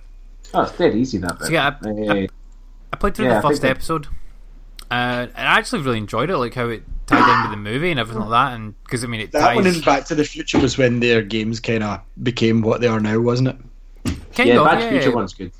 Oh, 0.53 0.61
it's 0.63 0.77
dead 0.77 0.95
easy 0.95 1.17
that 1.17 1.37
bit. 1.37 1.47
So, 1.47 1.51
yeah, 1.53 1.75
I- 1.83 1.89
Uh, 1.89 2.27
I 2.93 2.95
played 2.97 3.15
through 3.15 3.25
Yeah, 3.27 3.41
the 3.41 3.47
first 3.49 3.61
that- 3.63 3.71
episode, 3.71 4.07
uh, 4.89 5.27
and 5.35 5.47
I 5.47 5.57
actually 5.59 5.81
really 5.81 5.97
enjoyed 5.97 6.29
it, 6.29 6.37
like 6.37 6.53
how 6.53 6.69
it 6.69 6.83
tied 7.05 7.19
in 7.19 7.41
with 7.49 7.51
the 7.51 7.69
movie 7.69 7.91
and 7.91 7.99
everything 7.99 8.21
like 8.21 8.31
that. 8.31 8.55
And 8.55 8.81
because 8.83 9.03
I 9.03 9.07
mean, 9.07 9.19
it 9.21 9.33
that 9.33 9.55
one 9.55 9.67
in 9.67 9.81
Back 9.81 10.05
to 10.05 10.15
the 10.15 10.23
Future 10.23 10.59
was 10.59 10.77
when 10.77 11.01
their 11.01 11.21
games 11.21 11.59
kind 11.59 11.83
of 11.83 11.99
became 12.23 12.61
what 12.61 12.79
they 12.79 12.87
are 12.87 13.01
now, 13.01 13.19
wasn't 13.19 13.49
it? 13.49 13.55
Kind 14.35 14.49
yeah, 14.49 14.59
of 14.59 14.65
Bad 14.65 14.79
yeah, 14.79 14.89
Future 14.89 15.09
yeah. 15.09 15.15
one's 15.15 15.33
good. 15.33 15.51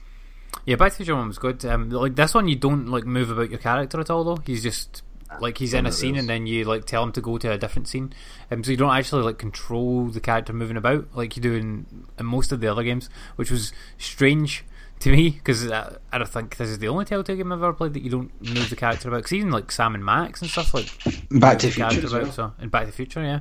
Yeah, 0.66 0.76
Back 0.76 0.92
to 0.92 0.98
the 0.98 1.04
Future 1.04 1.16
one 1.16 1.28
was 1.28 1.38
good. 1.38 1.66
Um, 1.66 1.90
like 1.90 2.16
this 2.16 2.34
one, 2.34 2.48
you 2.48 2.56
don't 2.56 2.88
like 2.88 3.06
move 3.06 3.32
about 3.32 3.50
your 3.50 3.60
character 3.60 4.00
at 4.00 4.10
all, 4.10 4.24
though. 4.24 4.42
He's 4.46 4.64
just 4.64 5.04
like 5.40 5.58
he's 5.58 5.74
in 5.74 5.86
a 5.86 5.92
scene, 5.92 6.18
and 6.18 6.28
then 6.28 6.46
you 6.46 6.66
like 6.66 6.86
tell 6.86 7.04
him 7.04 7.12
to 7.14 7.22
go 7.22 7.38
to 7.38 7.52
a 7.52 7.58
different 7.58 7.88
scene. 7.88 8.14
Um, 8.50 8.64
so 8.64 8.72
you 8.72 8.78
don't 8.78 8.96
actually 8.96 9.24
like 9.24 9.38
control 9.38 10.06
the 10.06 10.20
character 10.20 10.54
moving 10.54 10.78
about 10.78 11.08
like 11.16 11.36
you 11.36 11.42
do 11.42 11.54
in, 11.54 12.06
in 12.20 12.26
most 12.26 12.52
of 12.52 12.60
the 12.60 12.68
other 12.68 12.84
games, 12.84 13.10
which 13.38 13.50
was 13.50 13.72
strange 13.98 14.66
to 15.02 15.12
me 15.12 15.32
because 15.32 15.70
I, 15.70 15.96
I 16.12 16.18
don't 16.20 16.28
think 16.30 16.58
this 16.58 16.70
is 16.70 16.80
the 16.80 16.88
only 16.88 17.06
Telltale 17.06 17.36
game 17.36 17.52
I've 17.52 17.64
ever 17.64 17.74
played 17.74 17.94
that 17.94 18.04
you 18.04 18.12
don't 18.12 18.42
move 18.42 18.70
the 18.70 18.76
character 18.76 19.08
about. 19.08 19.20
Because 19.20 19.34
even 19.34 19.52
like 19.52 19.72
Sam 19.72 19.96
and 19.96 20.06
Max 20.06 20.42
and 20.42 20.50
stuff 20.50 20.74
like 20.74 20.90
Back 21.32 21.60
to 21.60 21.68
the 21.68 21.68
the 21.68 21.74
Future. 21.74 21.80
character 21.80 22.08
about, 22.08 22.24
well. 22.24 22.32
so 22.32 22.54
and 22.60 22.70
Back 22.70 22.84
to 22.84 22.88
the 22.88 22.94
Future, 22.94 23.24
yeah. 23.24 23.40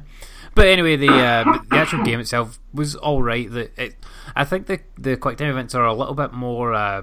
But 0.54 0.66
anyway, 0.66 0.96
the 0.96 1.08
uh, 1.12 1.58
the 1.70 1.76
actual 1.76 2.02
game 2.04 2.20
itself 2.20 2.58
was 2.74 2.94
all 2.96 3.22
right. 3.22 3.50
The, 3.50 3.70
it, 3.82 3.96
I 4.34 4.44
think 4.44 4.66
the 4.66 4.80
the 4.98 5.16
quick 5.16 5.38
time 5.38 5.48
events 5.50 5.74
are 5.74 5.84
a 5.86 5.94
little 5.94 6.14
bit 6.14 6.32
more 6.32 6.74
uh, 6.74 7.02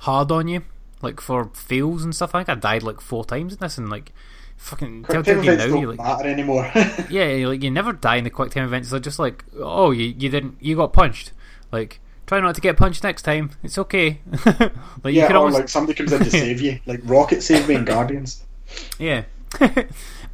hard 0.00 0.30
on 0.30 0.48
you, 0.48 0.62
like 1.00 1.20
for 1.20 1.46
fails 1.54 2.04
and 2.04 2.14
stuff. 2.14 2.34
I 2.34 2.40
think 2.44 2.48
I 2.48 2.54
died 2.60 2.82
like 2.82 3.00
four 3.00 3.24
times 3.24 3.52
in 3.54 3.58
this, 3.60 3.78
and 3.78 3.90
like 3.90 4.12
fucking 4.56 5.02
Quick 5.04 5.24
Telltale 5.24 5.34
time 5.36 5.44
game 5.44 5.52
events 5.54 5.64
now, 5.66 5.72
don't 5.74 5.80
you 5.80 5.88
like 5.88 5.98
matter 5.98 6.28
anymore. 6.28 6.70
yeah, 7.10 7.28
you- 7.32 7.48
like 7.48 7.62
you 7.62 7.70
never 7.70 7.92
die 7.92 8.16
in 8.16 8.24
the 8.24 8.30
quick 8.30 8.50
time 8.52 8.64
events. 8.64 8.90
They're 8.90 9.00
just 9.00 9.18
like, 9.18 9.44
oh, 9.58 9.90
you 9.90 10.06
you 10.16 10.28
didn't 10.28 10.56
you 10.60 10.76
got 10.76 10.92
punched, 10.92 11.32
like. 11.70 11.98
Try 12.24 12.38
not 12.40 12.54
to 12.54 12.60
get 12.62 12.76
punched 12.78 13.02
next 13.02 13.22
time. 13.22 13.50
It's 13.64 13.76
okay. 13.76 14.20
like 15.04 15.12
you 15.12 15.26
can 15.26 15.32
or 15.32 15.38
almost 15.38 15.58
like 15.58 15.68
somebody 15.68 15.94
comes 15.94 16.12
in 16.12 16.20
to 16.22 16.30
save 16.30 16.60
you, 16.62 16.78
like 16.86 17.00
Rocket 17.02 17.42
saved 17.42 17.68
me 17.68 17.74
in 17.74 17.84
Guardians. 17.84 18.44
Yeah, 18.98 19.24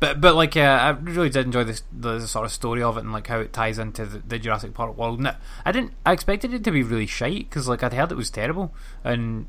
but 0.01 0.21
but 0.21 0.35
like 0.35 0.57
uh, 0.57 0.61
I 0.61 0.91
really 0.91 1.31
did 1.31 1.47
enjoy 1.47 1.65
this 1.65 1.83
the 1.93 2.21
sort 2.27 2.47
of 2.47 2.53
story 2.53 2.83
of 2.83 2.97
it 2.97 3.01
and 3.01 3.13
like 3.13 3.27
how 3.27 3.41
it 3.41 3.53
ties 3.53 3.79
into 3.79 4.07
the, 4.07 4.19
the 4.19 4.39
Jurassic 4.39 4.75
Park 4.75 4.97
world. 4.97 5.19
And 5.19 5.35
I 5.65 5.73
didn't 5.73 5.93
I 6.07 6.13
expected 6.13 6.55
it 6.55 6.65
to 6.65 6.71
be 6.71 6.83
really 6.83 7.07
shite 7.07 7.51
because 7.51 7.69
like 7.69 7.83
I'd 7.83 7.95
heard 7.95 8.13
it 8.13 8.17
was 8.17 8.31
terrible 8.31 8.73
and 9.03 9.47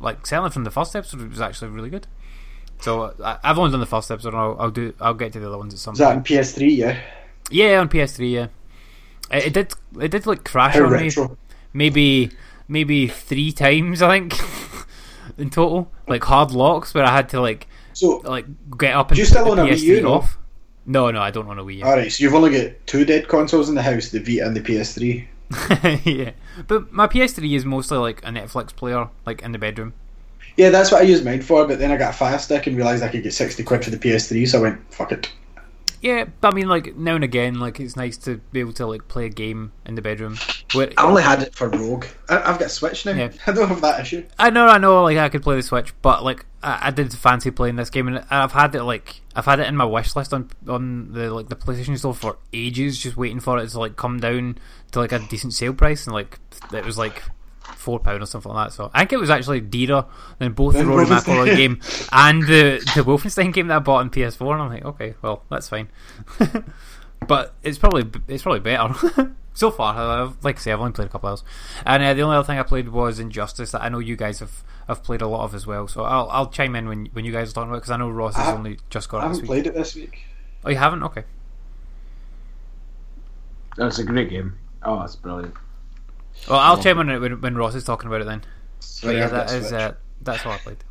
like 0.00 0.26
certainly 0.26 0.50
from 0.50 0.64
the 0.64 0.70
first 0.70 0.94
episode 0.94 1.22
it 1.22 1.30
was 1.30 1.40
actually 1.40 1.70
really 1.70 1.90
good. 1.90 2.06
So 2.80 3.02
uh, 3.02 3.38
I, 3.42 3.50
I've 3.50 3.58
only 3.58 3.70
done 3.70 3.80
the 3.80 3.86
first 3.86 4.10
episode. 4.10 4.34
And 4.34 4.38
I'll, 4.38 4.56
I'll 4.58 4.70
do 4.70 4.92
I'll 5.00 5.14
get 5.14 5.32
to 5.32 5.40
the 5.40 5.48
other 5.48 5.58
ones 5.58 5.72
at 5.72 5.80
some 5.80 5.92
Is 5.92 5.98
that 5.98 6.14
point. 6.14 6.30
in 6.30 6.38
PS3? 6.38 6.76
Yeah. 6.76 7.00
Yeah, 7.50 7.80
on 7.80 7.88
PS3. 7.88 8.30
Yeah, 8.30 8.46
it, 9.30 9.46
it 9.46 9.52
did 9.54 9.74
it 10.00 10.10
did 10.10 10.26
like 10.26 10.44
crash 10.44 10.74
How 10.74 10.84
on 10.84 10.92
me 10.92 11.10
maybe 11.72 12.30
maybe 12.68 13.06
three 13.06 13.52
times 13.52 14.02
I 14.02 14.18
think 14.18 14.34
in 15.38 15.50
total 15.50 15.90
like 16.08 16.24
hard 16.24 16.50
locks 16.50 16.92
where 16.94 17.04
I 17.04 17.14
had 17.14 17.28
to 17.30 17.40
like 17.40 17.66
So, 17.96 18.18
like 18.24 18.44
get 18.76 18.94
up 18.94 19.10
and 19.10 19.16
Do 19.16 19.22
you 19.22 19.26
still 19.26 19.50
own 19.50 19.58
a 19.58 19.62
Wii 19.62 19.70
PS3 19.70 19.82
U, 19.84 20.00
no? 20.02 20.12
off. 20.12 20.36
No, 20.84 21.10
no, 21.10 21.18
I 21.18 21.30
don't 21.30 21.48
own 21.48 21.58
a 21.58 21.64
Wii 21.64 21.78
U. 21.78 21.84
alright, 21.84 22.12
so 22.12 22.22
you've 22.22 22.34
only 22.34 22.50
got 22.50 22.72
two 22.86 23.06
dead 23.06 23.26
consoles 23.26 23.70
in 23.70 23.74
the 23.74 23.80
house: 23.80 24.10
the 24.10 24.20
Vita 24.20 24.46
and 24.46 24.54
the 24.54 24.60
PS3. 24.60 25.26
yeah, 26.04 26.32
but 26.68 26.92
my 26.92 27.06
PS3 27.06 27.56
is 27.56 27.64
mostly 27.64 27.96
like 27.96 28.22
a 28.22 28.28
Netflix 28.28 28.76
player, 28.76 29.08
like 29.24 29.40
in 29.40 29.52
the 29.52 29.58
bedroom. 29.58 29.94
Yeah, 30.58 30.68
that's 30.68 30.92
what 30.92 31.00
I 31.00 31.04
used 31.04 31.24
mine 31.24 31.40
for. 31.40 31.66
But 31.66 31.78
then 31.78 31.90
I 31.90 31.96
got 31.96 32.10
a 32.10 32.16
Fire 32.16 32.38
Stick 32.38 32.66
and 32.66 32.76
realised 32.76 33.02
I 33.02 33.08
could 33.08 33.22
get 33.22 33.32
sixty 33.32 33.62
quid 33.62 33.82
for 33.82 33.90
the 33.90 33.96
PS3, 33.96 34.46
so 34.46 34.58
I 34.58 34.62
went 34.62 34.92
fuck 34.92 35.12
it. 35.12 35.32
Yeah, 36.00 36.26
but 36.40 36.52
I 36.52 36.56
mean, 36.56 36.68
like 36.68 36.96
now 36.96 37.14
and 37.14 37.24
again, 37.24 37.58
like 37.58 37.80
it's 37.80 37.96
nice 37.96 38.16
to 38.18 38.38
be 38.52 38.60
able 38.60 38.72
to 38.74 38.86
like 38.86 39.08
play 39.08 39.26
a 39.26 39.28
game 39.28 39.72
in 39.84 39.94
the 39.94 40.02
bedroom. 40.02 40.36
Where 40.72 40.92
I 40.96 41.04
only 41.04 41.22
had 41.22 41.42
it 41.42 41.54
for 41.54 41.68
Rogue. 41.68 42.06
I, 42.28 42.38
I've 42.38 42.58
got 42.58 42.62
a 42.62 42.68
Switch 42.68 43.06
now. 43.06 43.12
Yeah. 43.12 43.32
I 43.46 43.52
don't 43.52 43.68
have 43.68 43.80
that 43.80 44.00
issue. 44.00 44.24
I 44.38 44.50
know, 44.50 44.66
I 44.66 44.78
know, 44.78 45.02
like 45.02 45.18
I 45.18 45.28
could 45.28 45.42
play 45.42 45.56
the 45.56 45.62
Switch, 45.62 45.94
but 46.02 46.22
like 46.22 46.46
I, 46.62 46.88
I 46.88 46.90
did 46.90 47.12
fancy 47.12 47.50
playing 47.50 47.76
this 47.76 47.90
game, 47.90 48.08
and 48.08 48.24
I've 48.30 48.52
had 48.52 48.74
it 48.74 48.84
like 48.84 49.20
I've 49.34 49.46
had 49.46 49.60
it 49.60 49.66
in 49.66 49.76
my 49.76 49.84
wish 49.84 50.14
list 50.16 50.32
on 50.34 50.50
on 50.68 51.12
the 51.12 51.32
like 51.32 51.48
the 51.48 51.56
PlayStation 51.56 51.98
Store 51.98 52.14
for 52.14 52.38
ages, 52.52 52.98
just 52.98 53.16
waiting 53.16 53.40
for 53.40 53.58
it 53.58 53.68
to 53.68 53.78
like 53.78 53.96
come 53.96 54.20
down 54.20 54.58
to 54.92 55.00
like 55.00 55.12
a 55.12 55.18
decent 55.18 55.54
sale 55.54 55.74
price, 55.74 56.06
and 56.06 56.14
like 56.14 56.38
it 56.72 56.84
was 56.84 56.98
like 56.98 57.22
four 57.74 57.98
pound 57.98 58.22
or 58.22 58.26
something 58.26 58.52
like 58.52 58.68
that. 58.68 58.74
So 58.74 58.90
I 58.94 59.00
think 59.00 59.14
it 59.14 59.18
was 59.18 59.30
actually 59.30 59.60
dearer 59.60 60.06
than 60.38 60.52
both 60.52 60.72
the 60.74 60.78
Than 60.80 60.88
Rory 60.88 61.06
Wolfenstein. 61.06 61.46
McIlroy 61.46 61.56
game 61.56 61.80
and 62.12 62.42
the 62.42 62.78
the 62.94 63.02
Wolfenstein 63.02 63.52
game 63.52 63.68
that 63.68 63.76
I 63.76 63.78
bought 63.80 64.00
on 64.00 64.10
PS4, 64.10 64.52
and 64.52 64.62
I'm 64.62 64.68
like, 64.70 64.84
okay, 64.84 65.14
well 65.22 65.42
that's 65.50 65.68
fine. 65.68 65.88
but 67.26 67.54
it's 67.62 67.78
probably 67.78 68.04
it's 68.28 68.42
probably 68.42 68.60
better. 68.60 69.34
so 69.54 69.70
far, 69.70 69.94
I've, 69.96 70.44
like 70.44 70.56
I 70.56 70.60
say, 70.60 70.72
I've 70.72 70.80
only 70.80 70.92
played 70.92 71.06
a 71.08 71.10
couple 71.10 71.28
hours, 71.30 71.42
and 71.84 72.02
uh, 72.02 72.14
the 72.14 72.22
only 72.22 72.36
other 72.36 72.46
thing 72.46 72.58
I 72.58 72.62
played 72.62 72.88
was 72.90 73.18
Injustice 73.18 73.72
that 73.72 73.82
I 73.82 73.88
know 73.88 73.98
you 74.00 74.14
guys 74.16 74.40
have, 74.40 74.62
have 74.86 75.02
played 75.02 75.22
a 75.22 75.26
lot 75.26 75.44
of 75.44 75.54
as 75.54 75.66
well. 75.66 75.88
So 75.88 76.02
I'll 76.04 76.28
I'll 76.30 76.48
chime 76.50 76.76
in 76.76 76.88
when 76.88 77.06
when 77.12 77.24
you 77.24 77.32
guys 77.32 77.50
are 77.50 77.54
talking 77.54 77.70
about 77.70 77.78
because 77.78 77.90
I 77.90 77.96
know 77.96 78.10
Ross 78.10 78.36
has 78.36 78.48
I- 78.48 78.54
only 78.54 78.78
just 78.90 79.08
got 79.08 79.22
I 79.22 79.26
it 79.26 79.28
this 79.30 79.36
haven't 79.38 79.42
week. 79.42 79.48
played 79.64 79.66
it 79.66 79.74
this 79.74 79.94
week. 79.94 80.20
Oh, 80.64 80.70
you 80.70 80.76
haven't? 80.76 81.02
Okay. 81.04 81.24
That's 83.76 83.98
a 83.98 84.04
great 84.04 84.30
game. 84.30 84.58
Oh, 84.82 85.00
that's 85.00 85.16
brilliant. 85.16 85.54
Well, 86.48 86.58
I'll 86.58 86.80
chime 86.80 86.98
in 87.00 87.20
when, 87.20 87.40
when 87.40 87.56
Ross 87.56 87.74
is 87.74 87.84
talking 87.84 88.08
about 88.08 88.20
it 88.20 88.26
then. 88.26 88.40
But 88.40 88.84
Sorry, 88.84 89.18
yeah, 89.18 89.28
that 89.28 89.52
is 89.52 89.72
uh, 89.72 89.94
that's 90.22 90.44
all 90.46 90.52
I 90.52 90.58
played. 90.58 90.84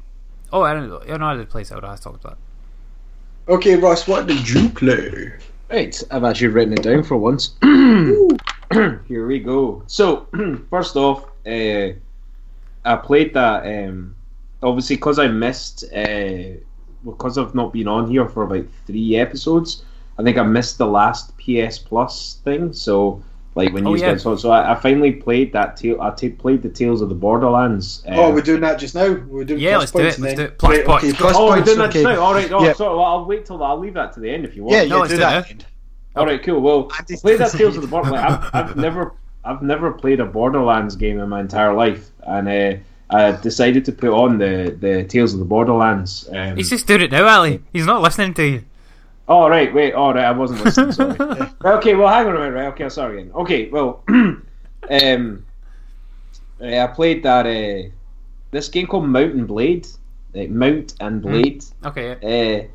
Oh, 0.52 0.62
I 0.62 0.74
don't 0.74 0.90
know. 0.90 1.02
Oh, 1.08 1.18
no, 1.18 1.26
I 1.26 1.36
did 1.36 1.50
play 1.50 1.64
Zelda. 1.64 1.88
I 1.88 1.96
talked 1.96 2.24
about 2.24 2.38
Okay, 3.48 3.76
Ross, 3.76 4.08
what 4.08 4.26
did 4.26 4.50
you 4.50 4.70
play? 4.70 5.32
Right, 5.70 6.04
I've 6.10 6.24
actually 6.24 6.48
written 6.48 6.74
it 6.74 6.82
down 6.82 7.04
for 7.04 7.16
once. 7.16 7.56
Here 7.62 9.28
we 9.28 9.40
go. 9.40 9.84
So, 9.86 10.28
first 10.72 10.96
off, 10.96 11.26
uh, 11.46 11.90
I 12.86 12.96
played 13.04 13.36
that. 13.36 13.66
Um, 13.66 14.16
obviously, 14.64 14.96
because 14.96 15.20
I 15.20 15.28
missed, 15.28 15.84
uh, 15.94 16.58
because 17.04 17.38
I've 17.38 17.54
not 17.54 17.72
been 17.72 17.88
on 17.88 18.10
here 18.10 18.28
for 18.28 18.44
about 18.44 18.66
three 18.88 19.16
episodes. 19.16 19.84
I 20.18 20.24
think 20.24 20.40
I 20.40 20.44
missed 20.44 20.80
the 20.80 20.88
last 20.88 21.38
PS 21.38 21.78
Plus 21.78 22.40
thing. 22.44 22.74
So, 22.74 23.22
like 23.56 23.73
when 23.73 23.88
Oh, 23.88 23.94
you 23.95 24.02
yeah. 24.02 24.11
guys 24.11 24.22
saw, 24.23 24.36
so 24.36 24.52
I, 24.52 24.73
I 24.73 24.76
finally 24.76 25.14
played 25.14 25.53
that. 25.53 25.77
Tale, 25.77 26.02
I 26.02 26.10
played 26.11 26.61
the 26.61 26.69
Tales 26.69 27.02
of 27.02 27.10
the 27.10 27.15
Borderlands. 27.15 28.03
Uh, 28.07 28.15
oh, 28.15 28.34
we're 28.34 28.41
doing 28.41 28.61
that 28.61 28.77
just 28.77 28.94
now. 28.95 29.14
We're 29.14 29.45
doing 29.45 29.60
Yeah, 29.61 29.77
plus 29.77 29.80
let's 29.80 29.91
do 29.94 29.99
points 29.99 30.18
it, 30.18 30.22
let's 30.22 30.32
and 30.32 30.38
do 30.38 30.44
then- 30.44 30.45
it. 30.53 30.60
Plus 30.60 30.77
Right, 30.77 30.86
points. 30.86 31.03
Okay, 31.06 31.14
plus 31.18 31.36
oh, 31.38 31.45
we're 31.45 31.53
points. 31.56 31.65
doing 31.68 31.77
that 31.80 31.90
okay. 31.90 32.03
just 32.03 32.15
now. 32.15 32.22
All 32.22 32.34
right. 32.34 32.52
Oh, 32.52 32.64
Yeah. 32.65 32.73
sorry. 32.73 32.95
Well, 32.95 33.06
I'll 33.06 33.26
wait 33.26 33.45
till 33.45 33.64
I'll 33.64 33.80
leave 33.80 33.94
that 33.95 34.14
to 34.14 34.19
the 34.19 34.30
end 34.30 34.45
if 34.45 34.56
you 34.56 34.64
want. 34.64 34.73
Yeah, 34.76 34.84
No, 34.84 34.95
yeah, 34.95 35.02
let's 35.02 35.10
do 35.11 35.15
do 35.18 35.22
that. 35.22 35.48
that. 35.48 35.65
All 36.18 36.26
right, 36.26 36.44
cool. 36.44 36.61
Well, 36.61 36.91
Andy's 36.99 37.22
play 37.22 37.36
that 37.38 37.49
saying- 37.52 37.60
Tales 37.61 37.76
of 37.77 37.82
the 37.84 37.88
Borderlands. 37.95 38.45
I've, 38.53 38.69
I've 38.69 38.76
never, 38.76 39.14
I've 39.44 39.61
never 39.61 39.91
played 39.94 40.19
a 40.19 40.26
Borderlands 40.26 40.95
game 40.95 41.19
in 41.19 41.30
my 41.30 41.40
entire 41.40 41.73
life, 41.73 42.10
and 42.27 42.48
uh, 42.49 42.77
I 43.10 43.32
decided 43.34 43.86
to 43.86 43.91
put 43.91 44.10
on 44.11 44.38
the 44.38 44.76
the 44.80 45.03
Tales 45.06 45.34
of 45.34 45.40
the 45.40 45.45
Borderlands. 45.45 46.27
Um, 46.34 46.57
He's 46.57 46.69
just 46.69 46.88
doing 46.88 47.02
it 47.02 47.11
now, 47.11 47.26
Ali. 47.27 47.61
He's 47.72 47.86
not 47.86 48.02
listening 48.02 48.34
to 48.36 48.45
you. 48.45 48.64
Oh 49.28 49.50
right, 49.50 49.74
wait. 49.74 49.94
Oh 49.94 50.14
right, 50.14 50.26
I 50.26 50.32
wasn't 50.32 50.64
listening. 50.64 50.92
Sorry. 50.92 51.50
Okay, 51.66 51.96
well, 51.96 52.08
hang 52.08 52.28
on 52.28 52.36
a 52.36 52.40
minute. 52.40 52.54
Right, 52.54 52.68
okay, 52.68 52.90
sorry 52.90 53.22
again. 53.22 53.32
Okay, 53.34 53.70
well, 53.70 54.04
um, 54.10 55.46
uh, 56.62 56.78
I 56.78 56.88
played 56.88 57.24
that 57.24 57.46
uh, 57.48 57.90
this 58.52 58.70
game 58.70 58.86
called 58.88 59.08
Mountain 59.10 59.46
Blade, 59.48 59.88
like 60.34 60.50
Mount 60.50 60.94
and 61.00 61.22
Blade. 61.22 61.66
Okay. 61.86 62.18
yeah. 62.22 62.64
Uh, 62.64 62.68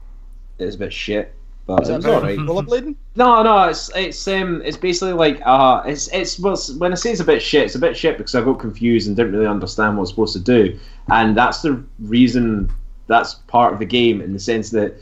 it's 0.59 0.75
a 0.75 0.79
bit 0.79 0.93
shit, 0.93 1.35
but 1.67 1.83
Is 1.83 1.89
it 1.89 1.93
that 1.93 1.97
was 1.99 2.05
about 2.05 2.23
alright. 2.23 2.39
rollerblading? 2.39 2.97
No, 3.17 3.43
no, 3.43 3.69
it's 3.69 3.91
it's 3.95 4.27
um 4.29 4.61
it's 4.65 4.77
basically 4.77 5.13
like 5.15 5.41
uh 5.45 5.83
it's 5.87 6.09
it's 6.09 6.39
well 6.39 6.57
when 6.79 6.93
I 6.93 6.97
say 6.97 7.13
it's 7.13 7.21
a 7.21 7.25
bit 7.25 7.41
shit, 7.41 7.65
it's 7.65 7.77
a 7.77 7.79
bit 7.79 7.97
shit 7.97 8.19
because 8.19 8.35
I 8.35 8.43
got 8.43 8.59
confused 8.59 9.07
and 9.09 9.17
didn't 9.17 9.33
really 9.33 9.47
understand 9.47 9.97
what 9.97 10.01
I 10.01 10.03
was 10.03 10.11
supposed 10.11 10.33
to 10.35 10.41
do, 10.41 10.79
and 11.09 11.37
that's 11.37 11.63
the 11.63 11.83
reason 12.01 12.71
that's 13.07 13.35
part 13.35 13.73
of 13.73 13.79
the 13.79 13.87
game 13.87 14.21
in 14.21 14.33
the 14.33 14.39
sense 14.39 14.71
that 14.71 14.97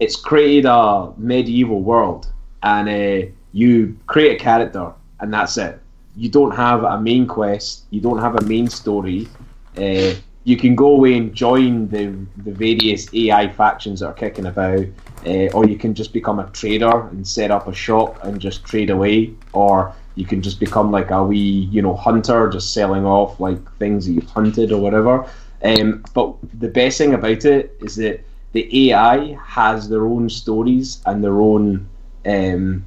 it's 0.00 0.16
created 0.16 0.66
a 0.66 1.12
medieval 1.16 1.82
world 1.82 2.32
and 2.62 2.88
uh, 2.88 3.26
you 3.52 3.96
create 4.06 4.40
a 4.40 4.44
character 4.44 4.92
and 5.20 5.32
that's 5.32 5.56
it. 5.56 5.80
You 6.16 6.28
don't 6.28 6.54
have 6.54 6.84
a 6.84 7.00
main 7.00 7.26
quest, 7.26 7.84
you 7.90 8.00
don't 8.00 8.18
have 8.18 8.36
a 8.36 8.42
main 8.42 8.68
story. 8.68 9.28
Uh, 9.76 10.14
you 10.44 10.56
can 10.56 10.74
go 10.74 10.88
away 10.88 11.16
and 11.16 11.32
join 11.34 11.88
the 11.88 12.14
the 12.42 12.52
various 12.52 13.06
AI 13.14 13.48
factions 13.48 14.00
that 14.00 14.06
are 14.06 14.12
kicking 14.12 14.46
about, 14.46 14.84
uh, 15.26 15.46
or 15.54 15.66
you 15.66 15.78
can 15.78 15.94
just 15.94 16.12
become 16.12 16.40
a 16.40 16.50
trader 16.50 17.08
and 17.08 17.26
set 17.26 17.50
up 17.50 17.68
a 17.68 17.74
shop 17.74 18.22
and 18.24 18.40
just 18.40 18.64
trade 18.64 18.90
away, 18.90 19.32
or 19.52 19.94
you 20.16 20.26
can 20.26 20.42
just 20.42 20.58
become 20.58 20.90
like 20.90 21.10
a 21.10 21.22
wee 21.22 21.68
you 21.70 21.80
know 21.80 21.94
hunter, 21.94 22.50
just 22.50 22.74
selling 22.74 23.06
off 23.06 23.38
like 23.38 23.60
things 23.78 24.06
that 24.06 24.12
you've 24.12 24.30
hunted 24.30 24.72
or 24.72 24.80
whatever. 24.80 25.26
Um, 25.62 26.04
but 26.12 26.34
the 26.58 26.68
best 26.68 26.98
thing 26.98 27.14
about 27.14 27.44
it 27.44 27.76
is 27.80 27.94
that 27.96 28.20
the 28.52 28.90
AI 28.90 29.38
has 29.44 29.88
their 29.88 30.06
own 30.06 30.28
stories 30.28 31.02
and 31.06 31.24
their 31.24 31.40
own 31.40 31.88
um, 32.26 32.84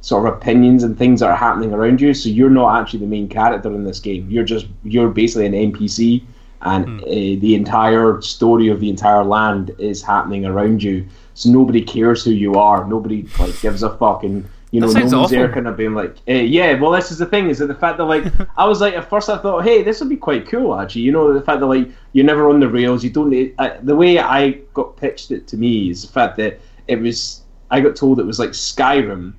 sort 0.00 0.26
of 0.26 0.34
opinions 0.34 0.82
and 0.84 0.96
things 0.98 1.20
that 1.20 1.30
are 1.30 1.36
happening 1.36 1.72
around 1.72 2.00
you. 2.00 2.14
So 2.14 2.28
you're 2.28 2.50
not 2.50 2.80
actually 2.80 3.00
the 3.00 3.06
main 3.06 3.28
character 3.28 3.72
in 3.74 3.84
this 3.84 4.00
game. 4.00 4.28
You're 4.30 4.44
just 4.44 4.66
you're 4.84 5.08
basically 5.08 5.46
an 5.46 5.72
NPC, 5.72 6.22
and 6.62 7.02
uh, 7.02 7.06
the 7.06 7.54
entire 7.54 8.20
story 8.20 8.68
of 8.68 8.80
the 8.80 8.90
entire 8.90 9.24
land 9.24 9.74
is 9.78 10.02
happening 10.02 10.44
around 10.44 10.82
you. 10.82 11.06
So 11.34 11.50
nobody 11.50 11.82
cares 11.82 12.24
who 12.24 12.30
you 12.30 12.54
are. 12.54 12.86
Nobody 12.86 13.28
like 13.38 13.60
gives 13.60 13.82
a 13.82 13.96
fuck, 13.96 14.24
and 14.24 14.48
you 14.72 14.80
know 14.80 14.86
no 14.94 15.00
one's 15.20 15.30
there 15.30 15.52
kind 15.54 15.68
of 15.68 15.76
being 15.76 15.94
like, 15.94 16.16
eh, 16.26 16.40
yeah. 16.42 16.78
Well, 16.78 16.90
this 16.90 17.10
is 17.12 17.18
the 17.18 17.26
thing 17.26 17.48
is 17.50 17.58
that 17.58 17.66
the 17.68 17.74
fact 17.74 17.98
that 17.98 18.04
like 18.04 18.24
I 18.56 18.66
was 18.66 18.80
like 18.80 18.94
at 18.94 19.08
first 19.08 19.28
I 19.28 19.38
thought, 19.38 19.64
hey, 19.64 19.82
this 19.82 20.00
would 20.00 20.08
be 20.08 20.16
quite 20.16 20.48
cool 20.48 20.78
actually. 20.78 21.02
You 21.02 21.12
know, 21.12 21.32
the 21.32 21.40
fact 21.42 21.60
that 21.60 21.66
like 21.66 21.88
you're 22.12 22.24
never 22.26 22.48
on 22.50 22.60
the 22.60 22.68
rails. 22.68 23.04
You 23.04 23.10
don't. 23.10 23.30
need- 23.30 23.54
Uh, 23.58 23.76
the 23.82 23.94
way 23.94 24.18
I 24.18 24.50
got 24.74 24.96
pitched 24.96 25.30
it 25.30 25.46
to 25.48 25.56
me 25.56 25.90
is 25.90 26.02
the 26.02 26.12
fact 26.12 26.36
that 26.38 26.60
it 26.88 27.00
was. 27.00 27.42
I 27.70 27.80
got 27.80 27.96
told 27.96 28.20
it 28.20 28.26
was 28.26 28.38
like 28.38 28.50
Skyrim, 28.50 29.32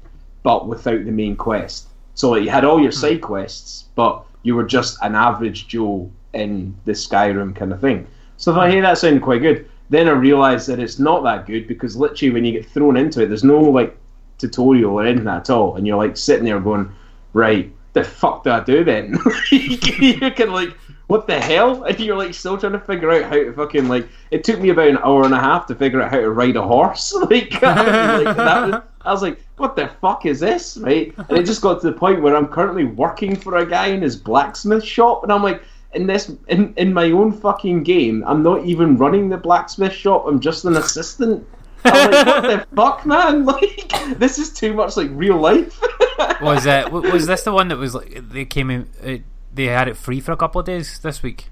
but 0.44 0.68
without 0.68 1.06
the 1.06 1.12
main 1.12 1.36
quest. 1.36 1.88
So 2.16 2.32
like, 2.32 2.44
you 2.44 2.50
had 2.50 2.66
all 2.66 2.82
your 2.82 2.92
side 2.92 3.22
quests, 3.22 3.86
but 3.96 4.24
you 4.44 4.56
were 4.56 4.66
just 4.66 4.98
an 5.02 5.14
average 5.16 5.68
Joe 5.68 6.10
in 6.34 6.76
the 6.86 6.92
Skyrim 6.94 7.56
kind 7.56 7.72
of 7.74 7.80
thing. 7.82 8.08
So 8.38 8.52
I 8.52 8.56
thought, 8.56 8.72
hey, 8.72 8.82
that 8.82 8.98
sounded 8.98 9.22
quite 9.24 9.42
good. 9.42 9.70
Then 9.90 10.08
I 10.08 10.12
realised 10.12 10.68
that 10.68 10.80
it's 10.80 11.00
not 11.00 11.24
that 11.24 11.46
good 11.48 11.68
because 11.68 11.96
literally 11.96 12.34
when 12.34 12.44
you 12.46 12.52
get 12.54 12.66
thrown 12.70 12.98
into 12.98 13.22
it, 13.24 13.28
there's 13.28 13.44
no 13.44 13.60
like 13.60 13.98
tutorial 14.38 14.94
or 14.94 15.06
anything 15.06 15.28
at 15.28 15.50
all, 15.50 15.76
and 15.76 15.88
you're 15.88 15.98
like 15.98 16.18
sitting 16.18 16.46
there 16.46 16.60
going, 16.60 16.92
right, 17.34 17.72
the 17.94 18.04
fuck 18.04 18.44
do 18.44 18.52
I 18.52 18.64
do 18.64 18.84
then? 18.84 19.18
you 19.52 20.32
can 20.32 20.52
like, 20.52 20.76
what 21.08 21.26
the 21.28 21.40
hell? 21.40 21.84
And 21.88 22.00
you're 22.00 22.18
like 22.18 22.34
still 22.34 22.58
trying 22.58 22.74
to 22.74 22.80
figure 22.80 23.12
out 23.12 23.24
how 23.24 23.36
to 23.36 23.54
fucking 23.54 23.88
like. 23.88 24.08
It 24.30 24.44
took 24.44 24.60
me 24.60 24.70
about 24.70 24.90
an 24.90 24.98
hour 24.98 25.24
and 25.24 25.34
a 25.34 25.40
half 25.40 25.66
to 25.68 25.76
figure 25.76 26.02
out 26.02 26.12
how 26.12 26.20
to 26.20 26.30
ride 26.30 26.56
a 26.56 26.62
horse. 26.62 27.14
Like, 27.28 27.62
I 27.64 28.18
was 28.18 28.24
like, 28.24 28.38
was, 28.38 28.82
I 29.02 29.12
was 29.12 29.22
like, 29.22 29.46
what 29.58 29.76
the 29.76 29.90
fuck 30.02 30.26
is 30.26 30.40
this, 30.40 30.78
right? 30.78 31.14
And 31.18 31.38
it 31.38 31.46
just 31.46 31.62
got 31.62 31.82
to 31.82 31.88
the 31.88 31.98
point 31.98 32.22
where 32.22 32.36
I'm 32.36 32.48
currently 32.48 32.86
working 32.86 33.36
for 33.36 33.58
a 33.58 33.66
guy 33.66 33.88
in 33.88 34.02
his 34.02 34.16
blacksmith 34.16 34.84
shop, 34.84 35.24
and 35.24 35.32
I'm 35.32 35.44
like. 35.44 35.62
In 35.94 36.06
this, 36.06 36.32
in, 36.50 36.74
in 36.76 36.94
my 36.94 37.10
own 37.12 37.32
fucking 37.32 37.84
game, 37.84 38.24
I'm 38.28 38.44
not 38.44 38.66
even 38.66 38.98
running 38.98 39.30
the 39.30 39.38
blacksmith 39.38 39.94
shop. 39.94 40.26
I'm 40.28 40.40
just 40.40 40.66
an 40.66 40.76
assistant. 40.76 41.48
I'm 41.94 42.12
like, 42.12 42.26
what 42.26 42.70
the 42.70 42.76
fuck, 42.76 43.06
man? 43.06 43.46
Like, 43.46 44.20
this 44.20 44.38
is 44.40 44.54
too 44.54 44.74
much 44.74 44.96
like 44.98 45.10
real 45.12 45.38
life. 45.38 45.80
Was 46.42 46.64
that 46.66 46.92
was 46.92 47.28
this 47.28 47.44
the 47.44 47.52
one 47.52 47.68
that 47.68 47.78
was 47.78 47.94
like 47.96 48.30
they 48.30 48.46
came 48.46 48.70
in? 48.72 48.88
Uh, 49.04 49.18
they 49.54 49.66
had 49.66 49.88
it 49.88 49.98
free 49.98 50.20
for 50.20 50.32
a 50.32 50.38
couple 50.38 50.60
of 50.60 50.66
days 50.66 51.00
this 51.00 51.22
week. 51.24 51.46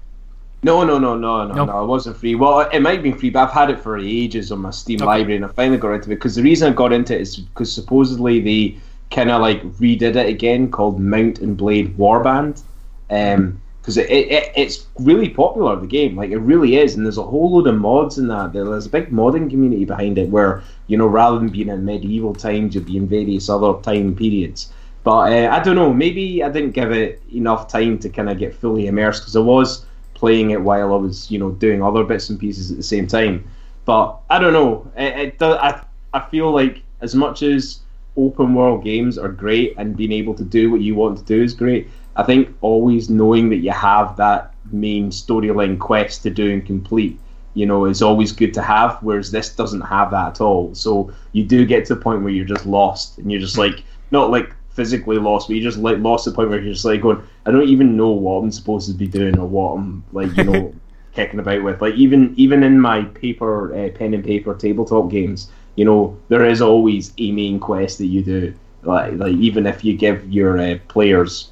No, 0.62 0.82
no, 0.84 0.98
no, 0.98 1.16
no, 1.16 1.46
no, 1.46 1.54
No. 1.54 1.64
no. 1.64 1.82
It 1.84 1.86
wasn't 1.86 2.16
free. 2.16 2.34
Well, 2.34 2.60
it 2.72 2.80
might 2.80 2.94
have 2.94 3.02
been 3.02 3.16
free, 3.18 3.30
but 3.30 3.44
I've 3.48 3.52
had 3.52 3.70
it 3.70 3.78
for 3.80 3.96
ages 3.98 4.50
on 4.50 4.60
my 4.60 4.70
Steam 4.70 4.96
Okay. 4.98 5.06
library, 5.06 5.36
and 5.36 5.44
I 5.44 5.48
finally 5.48 5.78
got 5.78 5.92
into 5.92 6.10
it 6.10 6.14
because 6.16 6.34
the 6.34 6.42
reason 6.42 6.72
I 6.72 6.74
got 6.74 6.92
into 6.92 7.14
it 7.14 7.20
is 7.20 7.36
because 7.36 7.72
supposedly 7.72 8.40
they 8.40 8.76
kind 9.10 9.30
of 9.30 9.40
like 9.40 9.62
redid 9.74 10.16
it 10.16 10.26
again, 10.28 10.70
called 10.70 10.98
Mount 11.00 11.38
and 11.40 11.56
Blade 11.56 11.96
Warband, 11.96 12.62
um, 13.10 13.60
because 13.86 13.98
it, 13.98 14.10
it, 14.10 14.32
it 14.32 14.52
it's 14.56 14.86
really 14.98 15.28
popular 15.28 15.76
the 15.76 15.86
game, 15.86 16.16
like 16.16 16.30
it 16.30 16.38
really 16.38 16.74
is, 16.74 16.96
and 16.96 17.06
there's 17.06 17.18
a 17.18 17.22
whole 17.22 17.54
load 17.54 17.68
of 17.68 17.76
mods 17.76 18.18
in 18.18 18.26
that. 18.26 18.52
There's 18.52 18.86
a 18.86 18.90
big 18.90 19.10
modding 19.10 19.48
community 19.48 19.84
behind 19.84 20.18
it, 20.18 20.28
where 20.28 20.64
you 20.88 20.98
know 20.98 21.06
rather 21.06 21.38
than 21.38 21.50
being 21.50 21.68
in 21.68 21.84
medieval 21.84 22.34
times, 22.34 22.74
you'll 22.74 22.82
be 22.82 22.96
in 22.96 23.06
various 23.06 23.48
other 23.48 23.80
time 23.82 24.16
periods. 24.16 24.72
But 25.04 25.32
uh, 25.32 25.50
I 25.52 25.62
don't 25.62 25.76
know. 25.76 25.92
Maybe 25.92 26.42
I 26.42 26.50
didn't 26.50 26.72
give 26.72 26.90
it 26.90 27.22
enough 27.32 27.68
time 27.68 27.96
to 28.00 28.08
kind 28.08 28.28
of 28.28 28.38
get 28.38 28.56
fully 28.56 28.88
immersed 28.88 29.22
because 29.22 29.36
I 29.36 29.40
was 29.40 29.86
playing 30.14 30.50
it 30.50 30.60
while 30.60 30.92
I 30.92 30.96
was, 30.96 31.30
you 31.30 31.38
know, 31.38 31.52
doing 31.52 31.80
other 31.80 32.02
bits 32.02 32.28
and 32.28 32.40
pieces 32.40 32.72
at 32.72 32.76
the 32.78 32.82
same 32.82 33.06
time. 33.06 33.48
But 33.84 34.18
I 34.28 34.40
don't 34.40 34.52
know. 34.52 34.90
It, 34.96 35.38
it 35.40 35.42
I 35.42 35.80
I 36.12 36.20
feel 36.28 36.50
like 36.50 36.82
as 37.02 37.14
much 37.14 37.44
as 37.44 37.82
open 38.16 38.52
world 38.52 38.82
games 38.82 39.16
are 39.16 39.28
great 39.28 39.74
and 39.78 39.96
being 39.96 40.10
able 40.10 40.34
to 40.34 40.42
do 40.42 40.72
what 40.72 40.80
you 40.80 40.96
want 40.96 41.18
to 41.18 41.24
do 41.24 41.40
is 41.40 41.54
great. 41.54 41.88
I 42.16 42.22
think 42.22 42.48
always 42.62 43.10
knowing 43.10 43.50
that 43.50 43.56
you 43.56 43.70
have 43.70 44.16
that 44.16 44.54
main 44.72 45.10
storyline 45.10 45.78
quest 45.78 46.22
to 46.22 46.30
do 46.30 46.50
and 46.50 46.64
complete, 46.64 47.18
you 47.54 47.66
know, 47.66 47.84
is 47.84 48.02
always 48.02 48.32
good 48.32 48.54
to 48.54 48.62
have. 48.62 48.98
Whereas 49.02 49.30
this 49.30 49.54
doesn't 49.54 49.82
have 49.82 50.10
that 50.10 50.28
at 50.28 50.40
all. 50.40 50.74
So 50.74 51.12
you 51.32 51.44
do 51.44 51.66
get 51.66 51.84
to 51.86 51.94
the 51.94 52.00
point 52.00 52.22
where 52.22 52.32
you're 52.32 52.46
just 52.46 52.66
lost 52.66 53.18
and 53.18 53.30
you're 53.30 53.40
just 53.40 53.58
like 53.58 53.84
not 54.10 54.30
like 54.30 54.54
physically 54.70 55.18
lost, 55.18 55.48
but 55.48 55.56
you 55.56 55.62
just 55.62 55.78
like 55.78 55.98
lost 55.98 56.24
to 56.24 56.30
the 56.30 56.36
point 56.36 56.50
where 56.50 56.60
you're 56.60 56.72
just 56.72 56.84
like 56.84 57.02
going, 57.02 57.22
I 57.44 57.50
don't 57.50 57.68
even 57.68 57.96
know 57.96 58.10
what 58.10 58.42
I'm 58.42 58.50
supposed 58.50 58.88
to 58.88 58.94
be 58.94 59.06
doing 59.06 59.38
or 59.38 59.46
what 59.46 59.74
I'm 59.74 60.04
like, 60.12 60.34
you 60.36 60.44
know, 60.44 60.74
kicking 61.14 61.40
about 61.40 61.62
with. 61.62 61.82
Like 61.82 61.94
even 61.94 62.34
even 62.36 62.62
in 62.62 62.80
my 62.80 63.02
paper 63.02 63.74
uh, 63.74 63.90
pen 63.90 64.14
and 64.14 64.24
paper 64.24 64.54
tabletop 64.54 65.10
games, 65.10 65.50
you 65.74 65.84
know, 65.84 66.18
there 66.28 66.46
is 66.46 66.62
always 66.62 67.12
a 67.18 67.30
main 67.32 67.60
quest 67.60 67.98
that 67.98 68.06
you 68.06 68.22
do. 68.22 68.54
Like 68.82 69.14
like 69.14 69.34
even 69.34 69.66
if 69.66 69.84
you 69.84 69.96
give 69.96 70.30
your 70.32 70.58
uh, 70.58 70.78
players 70.88 71.50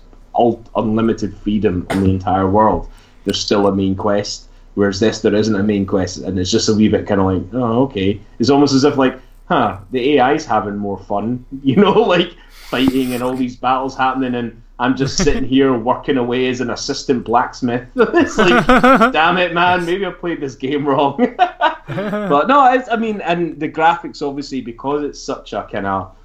unlimited 0.76 1.36
freedom 1.38 1.86
on 1.90 2.02
the 2.02 2.10
entire 2.10 2.48
world, 2.48 2.90
there's 3.24 3.40
still 3.40 3.66
a 3.66 3.74
main 3.74 3.94
quest. 3.94 4.48
Whereas 4.74 4.98
this, 4.98 5.20
there 5.20 5.34
isn't 5.34 5.54
a 5.54 5.62
main 5.62 5.86
quest, 5.86 6.18
and 6.18 6.38
it's 6.38 6.50
just 6.50 6.68
a 6.68 6.74
wee 6.74 6.88
bit 6.88 7.06
kind 7.06 7.20
of 7.20 7.26
like, 7.26 7.42
oh, 7.54 7.82
okay. 7.84 8.20
It's 8.38 8.50
almost 8.50 8.74
as 8.74 8.82
if 8.84 8.96
like, 8.96 9.18
huh, 9.46 9.78
the 9.92 10.18
AI's 10.18 10.44
having 10.44 10.76
more 10.76 10.98
fun, 10.98 11.44
you 11.62 11.76
know, 11.76 11.92
like 12.14 12.32
fighting 12.48 13.14
and 13.14 13.22
all 13.22 13.36
these 13.36 13.56
battles 13.56 13.96
happening, 13.96 14.34
and 14.34 14.60
I'm 14.80 14.96
just 14.96 15.16
sitting 15.16 15.44
here 15.44 15.78
working 15.78 16.16
away 16.16 16.48
as 16.48 16.60
an 16.60 16.70
assistant 16.70 17.24
blacksmith. 17.24 17.86
it's 17.94 18.36
like, 18.36 18.66
damn 19.12 19.36
it, 19.36 19.54
man, 19.54 19.86
maybe 19.86 20.04
I 20.04 20.10
played 20.10 20.40
this 20.40 20.56
game 20.56 20.86
wrong. 20.86 21.34
but 21.36 22.48
no, 22.48 22.72
it's, 22.72 22.88
I 22.88 22.96
mean, 22.96 23.20
and 23.20 23.60
the 23.60 23.68
graphics 23.68 24.26
obviously 24.26 24.60
because 24.60 25.04
it's 25.04 25.22
such 25.22 25.52
a 25.52 25.68
kind 25.70 25.86
of 25.86 26.16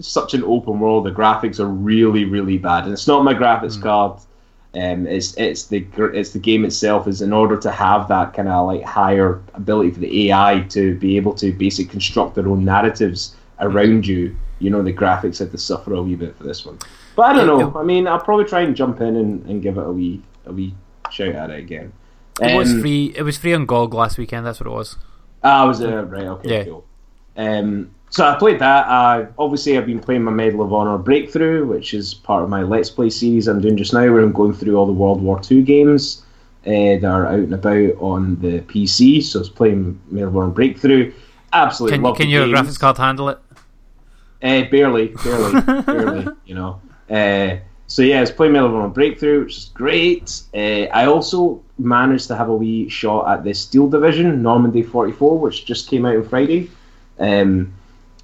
such 0.00 0.34
an 0.34 0.42
open 0.44 0.80
world, 0.80 1.04
the 1.04 1.10
graphics 1.12 1.60
are 1.60 1.66
really, 1.66 2.24
really 2.24 2.58
bad, 2.58 2.84
and 2.84 2.92
it's 2.92 3.06
not 3.06 3.24
my 3.24 3.34
graphics 3.34 3.80
card. 3.80 4.20
Um, 4.76 5.06
it's 5.06 5.34
it's 5.36 5.66
the 5.66 5.86
it's 6.12 6.30
the 6.30 6.38
game 6.40 6.64
itself 6.64 7.06
is 7.06 7.22
in 7.22 7.32
order 7.32 7.56
to 7.58 7.70
have 7.70 8.08
that 8.08 8.34
kind 8.34 8.48
of 8.48 8.66
like 8.66 8.82
higher 8.82 9.40
ability 9.54 9.92
for 9.92 10.00
the 10.00 10.30
AI 10.32 10.66
to 10.70 10.96
be 10.98 11.16
able 11.16 11.32
to 11.34 11.52
basically 11.52 11.90
construct 11.92 12.34
their 12.34 12.48
own 12.48 12.64
narratives 12.64 13.36
around 13.60 14.04
you. 14.06 14.36
You 14.58 14.70
know, 14.70 14.82
the 14.82 14.92
graphics 14.92 15.38
had 15.38 15.52
to 15.52 15.58
suffer 15.58 15.94
a 15.94 16.02
wee 16.02 16.16
bit 16.16 16.36
for 16.36 16.42
this 16.42 16.66
one, 16.66 16.78
but 17.14 17.22
I 17.22 17.32
don't 17.34 17.46
know. 17.46 17.78
I 17.78 17.84
mean, 17.84 18.08
I'll 18.08 18.18
probably 18.20 18.46
try 18.46 18.62
and 18.62 18.74
jump 18.74 19.00
in 19.00 19.14
and, 19.16 19.46
and 19.46 19.62
give 19.62 19.78
it 19.78 19.86
a 19.86 19.92
wee 19.92 20.22
a 20.46 20.52
wee 20.52 20.74
shout 21.10 21.34
at 21.36 21.50
it 21.50 21.58
again. 21.60 21.92
It 22.42 22.56
was 22.56 22.72
Um, 22.72 22.80
free. 22.80 23.14
It 23.16 23.22
was 23.22 23.36
free 23.38 23.54
on 23.54 23.66
GOG 23.66 23.94
last 23.94 24.18
weekend. 24.18 24.44
That's 24.44 24.58
what 24.58 24.66
it 24.66 24.72
was. 24.74 24.96
Ah, 25.44 25.68
was 25.68 25.80
it 25.80 25.86
right? 25.88 26.26
Okay, 26.26 26.50
Yeah. 26.58 26.64
cool. 26.64 26.84
Um, 27.36 27.90
so 28.14 28.24
I 28.24 28.36
played 28.36 28.60
that. 28.60 28.86
Uh, 28.86 29.26
obviously, 29.40 29.76
I've 29.76 29.86
been 29.86 29.98
playing 29.98 30.22
my 30.22 30.30
Medal 30.30 30.62
of 30.62 30.72
Honor 30.72 30.98
Breakthrough, 30.98 31.66
which 31.66 31.92
is 31.92 32.14
part 32.14 32.44
of 32.44 32.48
my 32.48 32.62
Let's 32.62 32.88
Play 32.88 33.10
series 33.10 33.48
I'm 33.48 33.60
doing 33.60 33.76
just 33.76 33.92
now, 33.92 34.02
where 34.02 34.20
I'm 34.20 34.30
going 34.30 34.54
through 34.54 34.76
all 34.76 34.86
the 34.86 34.92
World 34.92 35.20
War 35.20 35.40
II 35.50 35.62
games 35.62 36.22
uh, 36.64 36.70
that 36.70 37.04
are 37.04 37.26
out 37.26 37.40
and 37.40 37.52
about 37.52 38.00
on 38.00 38.40
the 38.40 38.60
PC. 38.60 39.20
So 39.20 39.40
I 39.40 39.40
was 39.40 39.48
playing 39.48 40.00
Medal 40.12 40.28
of 40.28 40.36
Honor 40.36 40.50
Breakthrough. 40.50 41.12
Absolutely 41.52 41.98
Can 41.98 42.14
can 42.14 42.28
your 42.28 42.46
graphics 42.46 42.78
card 42.78 42.98
handle 42.98 43.30
it? 43.30 43.38
Uh, 44.40 44.62
barely, 44.70 45.08
barely, 45.08 45.60
barely. 45.82 46.28
You 46.46 46.54
know. 46.54 46.80
Uh, 47.10 47.56
so 47.88 48.02
yeah, 48.02 48.18
I 48.18 48.20
was 48.20 48.30
playing 48.30 48.52
Medal 48.52 48.68
of 48.68 48.74
Honor 48.76 48.88
Breakthrough, 48.90 49.42
which 49.42 49.56
is 49.56 49.64
great. 49.74 50.40
Uh, 50.54 50.86
I 50.94 51.06
also 51.06 51.64
managed 51.78 52.28
to 52.28 52.36
have 52.36 52.48
a 52.48 52.54
wee 52.54 52.88
shot 52.88 53.26
at 53.26 53.42
the 53.42 53.54
Steel 53.54 53.88
Division 53.88 54.40
Normandy 54.40 54.84
44, 54.84 55.36
which 55.36 55.66
just 55.66 55.90
came 55.90 56.06
out 56.06 56.14
on 56.14 56.28
Friday, 56.28 56.70
um, 57.18 57.74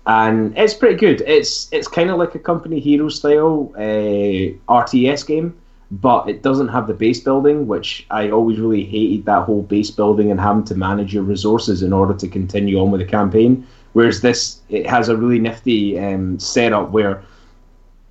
and 0.06 0.56
it's 0.56 0.74
pretty 0.74 0.96
good. 0.96 1.22
It's 1.26 1.72
it's 1.72 1.88
kind 1.88 2.10
of 2.10 2.18
like 2.18 2.34
a 2.34 2.38
Company 2.38 2.80
Hero 2.80 3.08
style 3.08 3.72
uh, 3.76 3.80
RTS 3.80 5.26
game, 5.26 5.54
but 5.90 6.28
it 6.28 6.42
doesn't 6.42 6.68
have 6.68 6.86
the 6.86 6.94
base 6.94 7.20
building, 7.20 7.66
which 7.66 8.06
I 8.10 8.30
always 8.30 8.58
really 8.58 8.84
hated 8.84 9.26
that 9.26 9.44
whole 9.44 9.62
base 9.62 9.90
building 9.90 10.30
and 10.30 10.40
having 10.40 10.64
to 10.64 10.74
manage 10.74 11.12
your 11.12 11.22
resources 11.22 11.82
in 11.82 11.92
order 11.92 12.14
to 12.14 12.28
continue 12.28 12.80
on 12.80 12.90
with 12.90 13.00
the 13.00 13.06
campaign. 13.06 13.66
Whereas 13.92 14.20
this, 14.20 14.60
it 14.68 14.86
has 14.86 15.08
a 15.08 15.16
really 15.16 15.40
nifty 15.40 15.98
um, 15.98 16.38
setup 16.38 16.90
where 16.90 17.22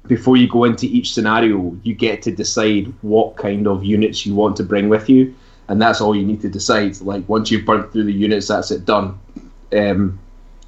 before 0.08 0.38
you 0.38 0.48
go 0.48 0.66
into 0.66 0.88
each 0.88 1.14
scenario, 1.14 1.78
you 1.84 1.94
get 1.94 2.22
to 2.24 2.32
decide 2.32 2.92
what 3.02 3.38
kind 3.38 3.68
of 3.68 3.84
units 3.84 4.26
you 4.26 4.36
want 4.36 4.58
to 4.58 4.64
bring 4.64 4.90
with 4.90 5.10
you, 5.10 5.34
and 5.70 5.82
that's 5.82 6.02
all 6.02 6.16
you 6.16 6.26
need 6.26 6.42
to 6.42 6.50
decide. 6.50 7.00
Like 7.02 7.28
once 7.30 7.50
you've 7.50 7.66
burnt 7.66 7.92
through 7.92 8.06
the 8.06 8.14
units, 8.14 8.48
that's 8.48 8.72
it 8.72 8.86
done. 8.86 9.20
Um, 9.72 10.20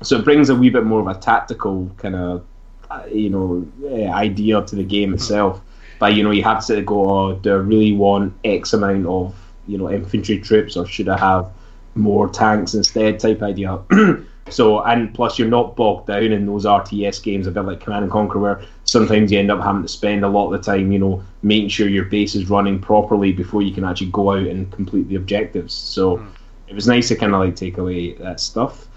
so 0.01 0.17
it 0.17 0.25
brings 0.25 0.49
a 0.49 0.55
wee 0.55 0.69
bit 0.69 0.83
more 0.83 0.99
of 0.99 1.07
a 1.07 1.19
tactical 1.19 1.89
kind 1.97 2.15
of, 2.15 2.45
uh, 2.89 3.03
you 3.11 3.29
know, 3.29 3.65
idea 4.11 4.61
to 4.61 4.75
the 4.75 4.83
game 4.83 5.13
itself. 5.13 5.61
But 5.99 6.15
you 6.15 6.23
know, 6.23 6.31
you 6.31 6.43
have 6.43 6.65
to 6.65 6.81
go, 6.81 7.09
oh, 7.09 7.35
do 7.35 7.51
I 7.51 7.57
really 7.57 7.93
want 7.93 8.33
X 8.43 8.73
amount 8.73 9.05
of 9.05 9.35
you 9.67 9.77
know 9.77 9.91
infantry 9.91 10.39
troops, 10.39 10.75
or 10.75 10.85
should 10.85 11.07
I 11.07 11.17
have 11.17 11.49
more 11.95 12.27
tanks 12.27 12.73
instead? 12.73 13.19
Type 13.19 13.41
idea. 13.41 13.79
So 14.49 14.81
and 14.81 15.13
plus 15.13 15.39
you're 15.39 15.47
not 15.47 15.75
bogged 15.75 16.07
down 16.07 16.23
in 16.23 16.45
those 16.45 16.65
RTS 16.65 17.23
games 17.23 17.47
a 17.47 17.51
bit 17.51 17.61
like 17.61 17.79
Command 17.79 18.03
and 18.03 18.11
Conquer 18.11 18.39
where 18.39 18.61
sometimes 18.83 19.31
you 19.31 19.39
end 19.39 19.51
up 19.51 19.61
having 19.63 19.81
to 19.81 19.87
spend 19.87 20.25
a 20.25 20.27
lot 20.27 20.51
of 20.51 20.51
the 20.51 20.71
time, 20.71 20.91
you 20.91 20.99
know, 20.99 21.23
making 21.41 21.69
sure 21.69 21.87
your 21.87 22.05
base 22.05 22.35
is 22.35 22.49
running 22.49 22.79
properly 22.79 23.31
before 23.31 23.61
you 23.61 23.73
can 23.73 23.85
actually 23.85 24.11
go 24.11 24.31
out 24.31 24.45
and 24.47 24.71
complete 24.71 25.07
the 25.07 25.15
objectives. 25.15 25.73
So 25.73 26.25
it 26.67 26.75
was 26.75 26.87
nice 26.87 27.07
to 27.09 27.15
kind 27.15 27.33
of 27.33 27.39
like 27.39 27.55
take 27.55 27.77
away 27.77 28.13
that 28.15 28.39
stuff. 28.39 28.87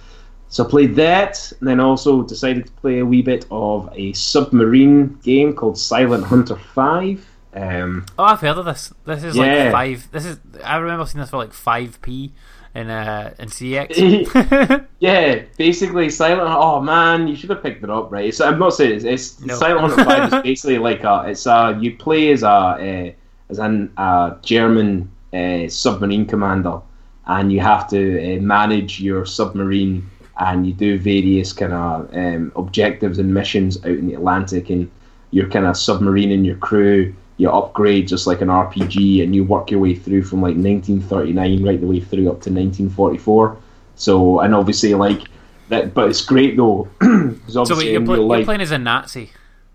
So 0.48 0.64
I 0.64 0.68
played 0.70 0.94
that, 0.96 1.52
and 1.58 1.68
then 1.68 1.80
also 1.80 2.22
decided 2.22 2.66
to 2.66 2.72
play 2.72 3.00
a 3.00 3.06
wee 3.06 3.22
bit 3.22 3.44
of 3.50 3.88
a 3.94 4.12
submarine 4.12 5.18
game 5.24 5.54
called 5.54 5.76
Silent 5.78 6.24
Hunter 6.24 6.56
Five. 6.56 7.26
Um, 7.54 8.06
Oh, 8.18 8.24
I've 8.24 8.40
heard 8.40 8.58
of 8.58 8.64
this. 8.64 8.92
This 9.04 9.24
is 9.24 9.36
Yeah. 9.36 9.42
like 9.64 9.72
five. 9.72 10.08
This 10.12 10.24
is. 10.26 10.38
I 10.64 10.76
remember 10.76 11.06
seeing 11.06 11.20
this 11.20 11.30
for 11.30 11.38
like 11.38 11.52
five 11.52 12.00
p 12.02 12.32
in 12.74 12.90
uh 12.90 13.32
in 13.38 13.48
CX. 13.48 14.84
yeah, 15.00 15.42
basically 15.56 16.10
Silent. 16.10 16.48
Oh 16.56 16.80
man, 16.80 17.26
you 17.28 17.36
should 17.36 17.50
have 17.50 17.62
picked 17.62 17.82
it 17.84 17.90
up, 17.90 18.10
right? 18.12 18.32
So 18.34 18.46
I'm 18.48 18.58
not 18.58 18.74
saying 18.74 18.92
it's, 18.96 19.04
it's 19.04 19.40
No. 19.40 19.54
Silent 19.54 19.80
Hunter 19.92 20.04
Five 20.10 20.32
is 20.34 20.42
basically 20.42 20.78
like 20.78 21.02
a. 21.04 21.24
It's 21.28 21.46
a 21.46 21.76
you 21.80 21.96
play 21.96 22.30
as 22.32 22.42
a 22.42 22.48
uh, 22.48 23.12
as 23.50 23.58
an 23.58 23.92
a 23.96 24.36
German 24.42 25.10
uh, 25.32 25.68
submarine 25.68 26.26
commander, 26.26 26.80
and 27.26 27.52
you 27.52 27.60
have 27.60 27.88
to 27.90 28.36
uh, 28.36 28.40
manage 28.40 29.00
your 29.00 29.24
submarine, 29.26 30.08
and 30.38 30.66
you 30.66 30.72
do 30.72 30.98
various 30.98 31.52
kind 31.52 31.72
of 31.72 32.14
um, 32.14 32.52
objectives 32.56 33.18
and 33.18 33.32
missions 33.32 33.76
out 33.78 33.90
in 33.92 34.06
the 34.06 34.14
Atlantic, 34.14 34.70
and 34.70 34.90
you're 35.30 35.48
kind 35.48 35.66
of 35.66 35.74
submarining 35.76 36.44
your 36.44 36.56
crew. 36.56 37.14
You 37.36 37.50
upgrade 37.50 38.06
just 38.08 38.26
like 38.26 38.40
an 38.40 38.48
RPG, 38.48 39.22
and 39.22 39.34
you 39.34 39.44
work 39.44 39.70
your 39.70 39.80
way 39.80 39.94
through 39.94 40.24
from 40.24 40.40
like 40.40 40.56
1939 40.56 41.64
right 41.64 41.80
the 41.80 41.86
way 41.86 42.00
through 42.00 42.28
up 42.30 42.40
to 42.42 42.50
1944. 42.50 43.56
So, 43.96 44.40
and 44.40 44.54
obviously, 44.54 44.94
like 44.94 45.22
that, 45.68 45.94
but 45.94 46.08
it's 46.08 46.24
great 46.24 46.56
though, 46.56 46.88
so 47.48 47.64
wait, 47.76 47.92
you're, 47.92 48.04
pl- 48.04 48.36
you're 48.36 48.44
playing 48.44 48.60
as 48.60 48.70
a 48.70 48.78
Nazi. 48.78 49.30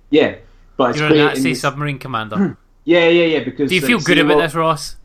yeah, 0.10 0.36
but 0.78 0.92
it's 0.92 1.00
You're 1.00 1.12
a 1.12 1.16
Nazi 1.16 1.56
submarine 1.56 2.00
commander. 2.00 2.58
yeah, 2.86 3.08
yeah, 3.10 3.38
yeah. 3.38 3.44
Because 3.44 3.70
Do 3.70 3.76
you 3.76 3.82
feel 3.82 4.00
good 4.00 4.18
about 4.18 4.40
this, 4.40 4.56
Ross? 4.56 4.96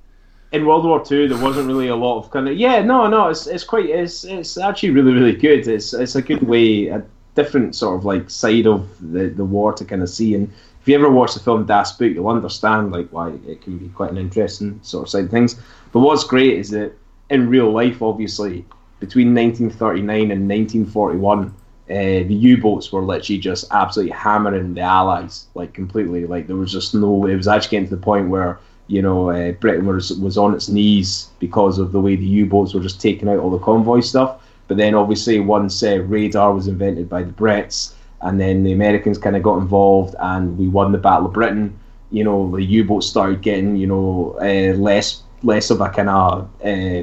In 0.55 0.65
World 0.65 0.85
War 0.85 1.05
Two, 1.05 1.27
there 1.29 1.39
wasn't 1.39 1.67
really 1.67 1.89
a 1.89 1.97
lot 1.97 2.19
of 2.19 2.31
kind 2.31 2.49
of 2.49 2.57
yeah, 2.57 2.81
no, 2.81 3.09
no, 3.09 3.29
it's 3.29 3.47
it's 3.49 3.65
quite 3.65 3.87
it's 3.87 4.23
it's 4.23 4.57
actually 4.57 4.91
really 4.91 5.13
really 5.13 5.35
good. 5.35 5.67
It's 5.67 5.93
it's 5.93 6.15
a 6.15 6.23
good 6.23 6.43
way, 6.45 6.87
a 6.87 7.05
different 7.35 7.75
sort 7.75 7.99
of 7.99 8.05
like 8.05 8.31
side 8.31 8.67
of 8.67 8.89
the 9.01 9.29
the 9.29 9.45
war 9.45 9.73
to 9.73 9.85
kind 9.85 10.01
of 10.01 10.09
see. 10.09 10.35
And 10.37 10.51
if 10.81 10.89
you 10.89 10.95
ever 10.95 11.11
watch 11.11 11.35
the 11.35 11.41
film 11.41 11.67
Das 11.67 11.93
Boot, 11.93 12.15
you'll 12.15 12.29
understand 12.29 12.93
like 12.93 13.09
why 13.11 13.31
it 13.49 13.63
can 13.63 13.79
be 13.79 13.89
quite 13.89 14.13
an 14.13 14.17
interesting 14.17 14.79
sort 14.83 15.07
of 15.07 15.11
side 15.11 15.25
of 15.25 15.31
things. 15.31 15.61
But 15.93 16.01
what's 16.01 16.25
great 16.25 16.57
is 16.57 16.71
that 16.71 16.93
in 17.31 17.49
real 17.49 17.73
life, 17.73 18.01
obviously, 18.01 18.65
between 19.01 19.35
1939 19.35 20.31
and 20.31 20.49
1941. 20.49 21.55
Uh, 21.87 22.25
the 22.25 22.35
U-boats 22.35 22.91
were 22.91 23.03
literally 23.03 23.39
just 23.39 23.67
absolutely 23.71 24.11
hammering 24.11 24.73
the 24.73 24.81
Allies, 24.81 25.49
like 25.55 25.75
completely. 25.75 26.25
Like 26.25 26.47
there 26.47 26.57
was 26.57 26.73
just 26.73 26.95
no. 26.95 27.27
It 27.27 27.37
was 27.37 27.47
actually 27.47 27.73
getting 27.73 27.89
to 27.91 27.97
the 27.97 28.03
point 28.03 28.31
where 28.31 28.59
you 28.87 29.01
know, 29.01 29.31
uh, 29.31 29.53
Britain 29.53 29.87
was 29.87 30.13
was 30.19 30.37
on 30.37 30.55
its 30.55 30.69
knees 30.69 31.31
because 31.39 31.79
of 31.79 31.93
the 31.93 32.01
way 32.01 32.17
the 32.17 32.25
U-boats 32.25 32.75
were 32.75 32.81
just 32.81 33.01
taking 33.01 33.29
out 33.29 33.39
all 33.39 33.51
the 33.51 33.59
convoy 33.59 34.01
stuff. 34.01 34.43
But 34.69 34.77
then, 34.77 34.95
obviously, 34.95 35.41
once 35.41 35.83
uh, 35.83 35.99
radar 36.01 36.53
was 36.53 36.69
invented 36.69 37.09
by 37.09 37.23
the 37.23 37.33
Brits, 37.33 37.95
and 38.21 38.41
then 38.41 38.63
the 38.63 38.73
Americans 38.73 39.19
kind 39.19 39.37
of 39.37 39.43
got 39.43 39.59
involved, 39.59 40.15
and 40.19 40.59
we 40.59 40.69
won 40.69 40.93
the 40.93 40.99
Battle 40.99 41.27
of 41.27 41.33
Britain. 41.33 41.79
You 42.11 42.25
know, 42.25 42.51
the 42.51 42.63
U-boats 42.63 43.07
started 43.07 43.43
getting, 43.43 43.77
you 43.77 43.87
know, 43.87 44.37
uh, 44.41 44.77
less 44.77 45.23
less 45.43 45.71
of 45.71 45.81
a 45.81 45.89
kind 45.91 46.09
of 46.09 46.49
uh, 46.65 47.03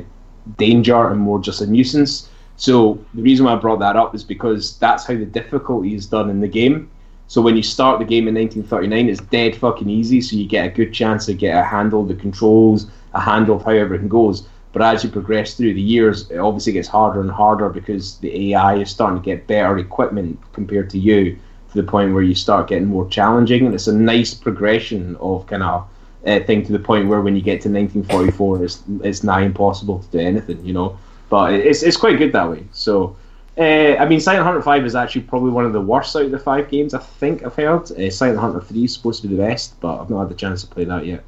danger 0.58 1.10
and 1.10 1.20
more 1.20 1.40
just 1.40 1.62
a 1.62 1.68
nuisance. 1.68 2.30
So 2.58 3.00
the 3.14 3.22
reason 3.22 3.46
why 3.46 3.54
I 3.54 3.56
brought 3.56 3.80
that 3.80 3.96
up 3.96 4.14
is 4.14 4.24
because 4.24 4.78
that's 4.78 5.06
how 5.06 5.16
the 5.16 5.26
difficulty 5.26 5.96
is 5.96 6.06
done 6.06 6.30
in 6.30 6.42
the 6.42 6.48
game. 6.48 6.90
So 7.32 7.42
when 7.42 7.56
you 7.56 7.64
start 7.64 8.00
the 8.00 8.04
game 8.04 8.28
in 8.28 8.36
1939, 8.36 9.08
it's 9.08 9.22
dead 9.22 9.56
fucking 9.56 9.90
easy. 9.90 10.20
So 10.20 10.36
you 10.36 10.46
get 10.46 10.66
a 10.66 10.70
good 10.70 10.94
chance 10.94 11.28
to 11.28 11.34
get 11.34 11.58
a 11.58 11.64
handle 11.64 12.02
of 12.02 12.10
the 12.10 12.16
controls, 12.16 12.88
a 13.14 13.22
handle 13.22 13.56
of 13.56 13.64
how 13.64 13.72
everything 13.72 14.10
goes. 14.10 14.50
But 14.74 14.82
as 14.82 15.02
you 15.02 15.10
progress 15.10 15.54
through 15.54 15.74
the 15.76 15.82
years, 15.82 16.30
it 16.30 16.40
obviously 16.40 16.74
gets 16.74 16.90
harder 16.90 17.22
and 17.22 17.32
harder 17.32 17.70
because 17.70 18.18
the 18.18 18.52
AI 18.52 18.80
is 18.80 18.90
starting 18.90 19.22
to 19.22 19.24
get 19.24 19.48
better 19.48 19.78
equipment 19.78 20.42
compared 20.52 20.90
to 20.90 21.00
you, 21.00 21.40
to 21.72 21.82
the 21.82 21.90
point 21.90 22.14
where 22.14 22.22
you 22.22 22.36
start 22.36 22.68
getting 22.68 22.90
more 22.90 23.08
challenging. 23.08 23.66
And 23.66 23.74
it's 23.74 23.88
a 23.88 23.96
nice 23.96 24.34
progression 24.34 25.16
of 25.22 25.48
kind 25.48 25.64
of 25.64 25.88
uh, 26.28 26.42
thing 26.42 26.66
to 26.66 26.74
the 26.74 26.80
point 26.80 27.08
where 27.08 27.22
when 27.22 27.38
you 27.38 27.42
get 27.42 27.62
to 27.62 27.70
1944, 27.70 28.66
it's 28.66 28.84
it's 29.04 29.24
nigh 29.24 29.44
impossible 29.44 30.00
to 30.00 30.08
do 30.10 30.20
anything, 30.20 30.66
you 30.66 30.74
know. 30.74 31.00
But 31.30 31.54
it's 31.54 31.82
it's 31.82 31.96
quite 31.96 32.18
good 32.18 32.34
that 32.34 32.50
way. 32.50 32.66
So. 32.74 33.16
Uh, 33.58 33.98
I 34.00 34.06
mean, 34.06 34.22
Silent 34.22 34.46
Hunter 34.46 34.62
5 34.62 34.86
is 34.86 34.96
actually 34.96 35.24
probably 35.24 35.52
one 35.52 35.66
of 35.66 35.74
the 35.74 35.82
worst 35.82 36.16
out 36.16 36.24
of 36.24 36.32
the 36.32 36.40
five 36.40 36.70
games 36.70 36.94
I 36.94 37.00
think 37.00 37.44
I've 37.44 37.56
heard. 37.56 37.92
Uh, 37.92 38.10
Silent 38.10 38.40
Hunter 38.40 38.62
3 38.62 38.86
is 38.86 38.94
supposed 38.94 39.22
to 39.22 39.28
be 39.28 39.36
the 39.36 39.44
best, 39.44 39.80
but 39.82 40.00
I've 40.00 40.10
not 40.10 40.20
had 40.22 40.30
the 40.30 40.36
chance 40.36 40.62
to 40.62 40.68
play 40.68 40.86
that 40.86 41.06
yet. 41.06 41.24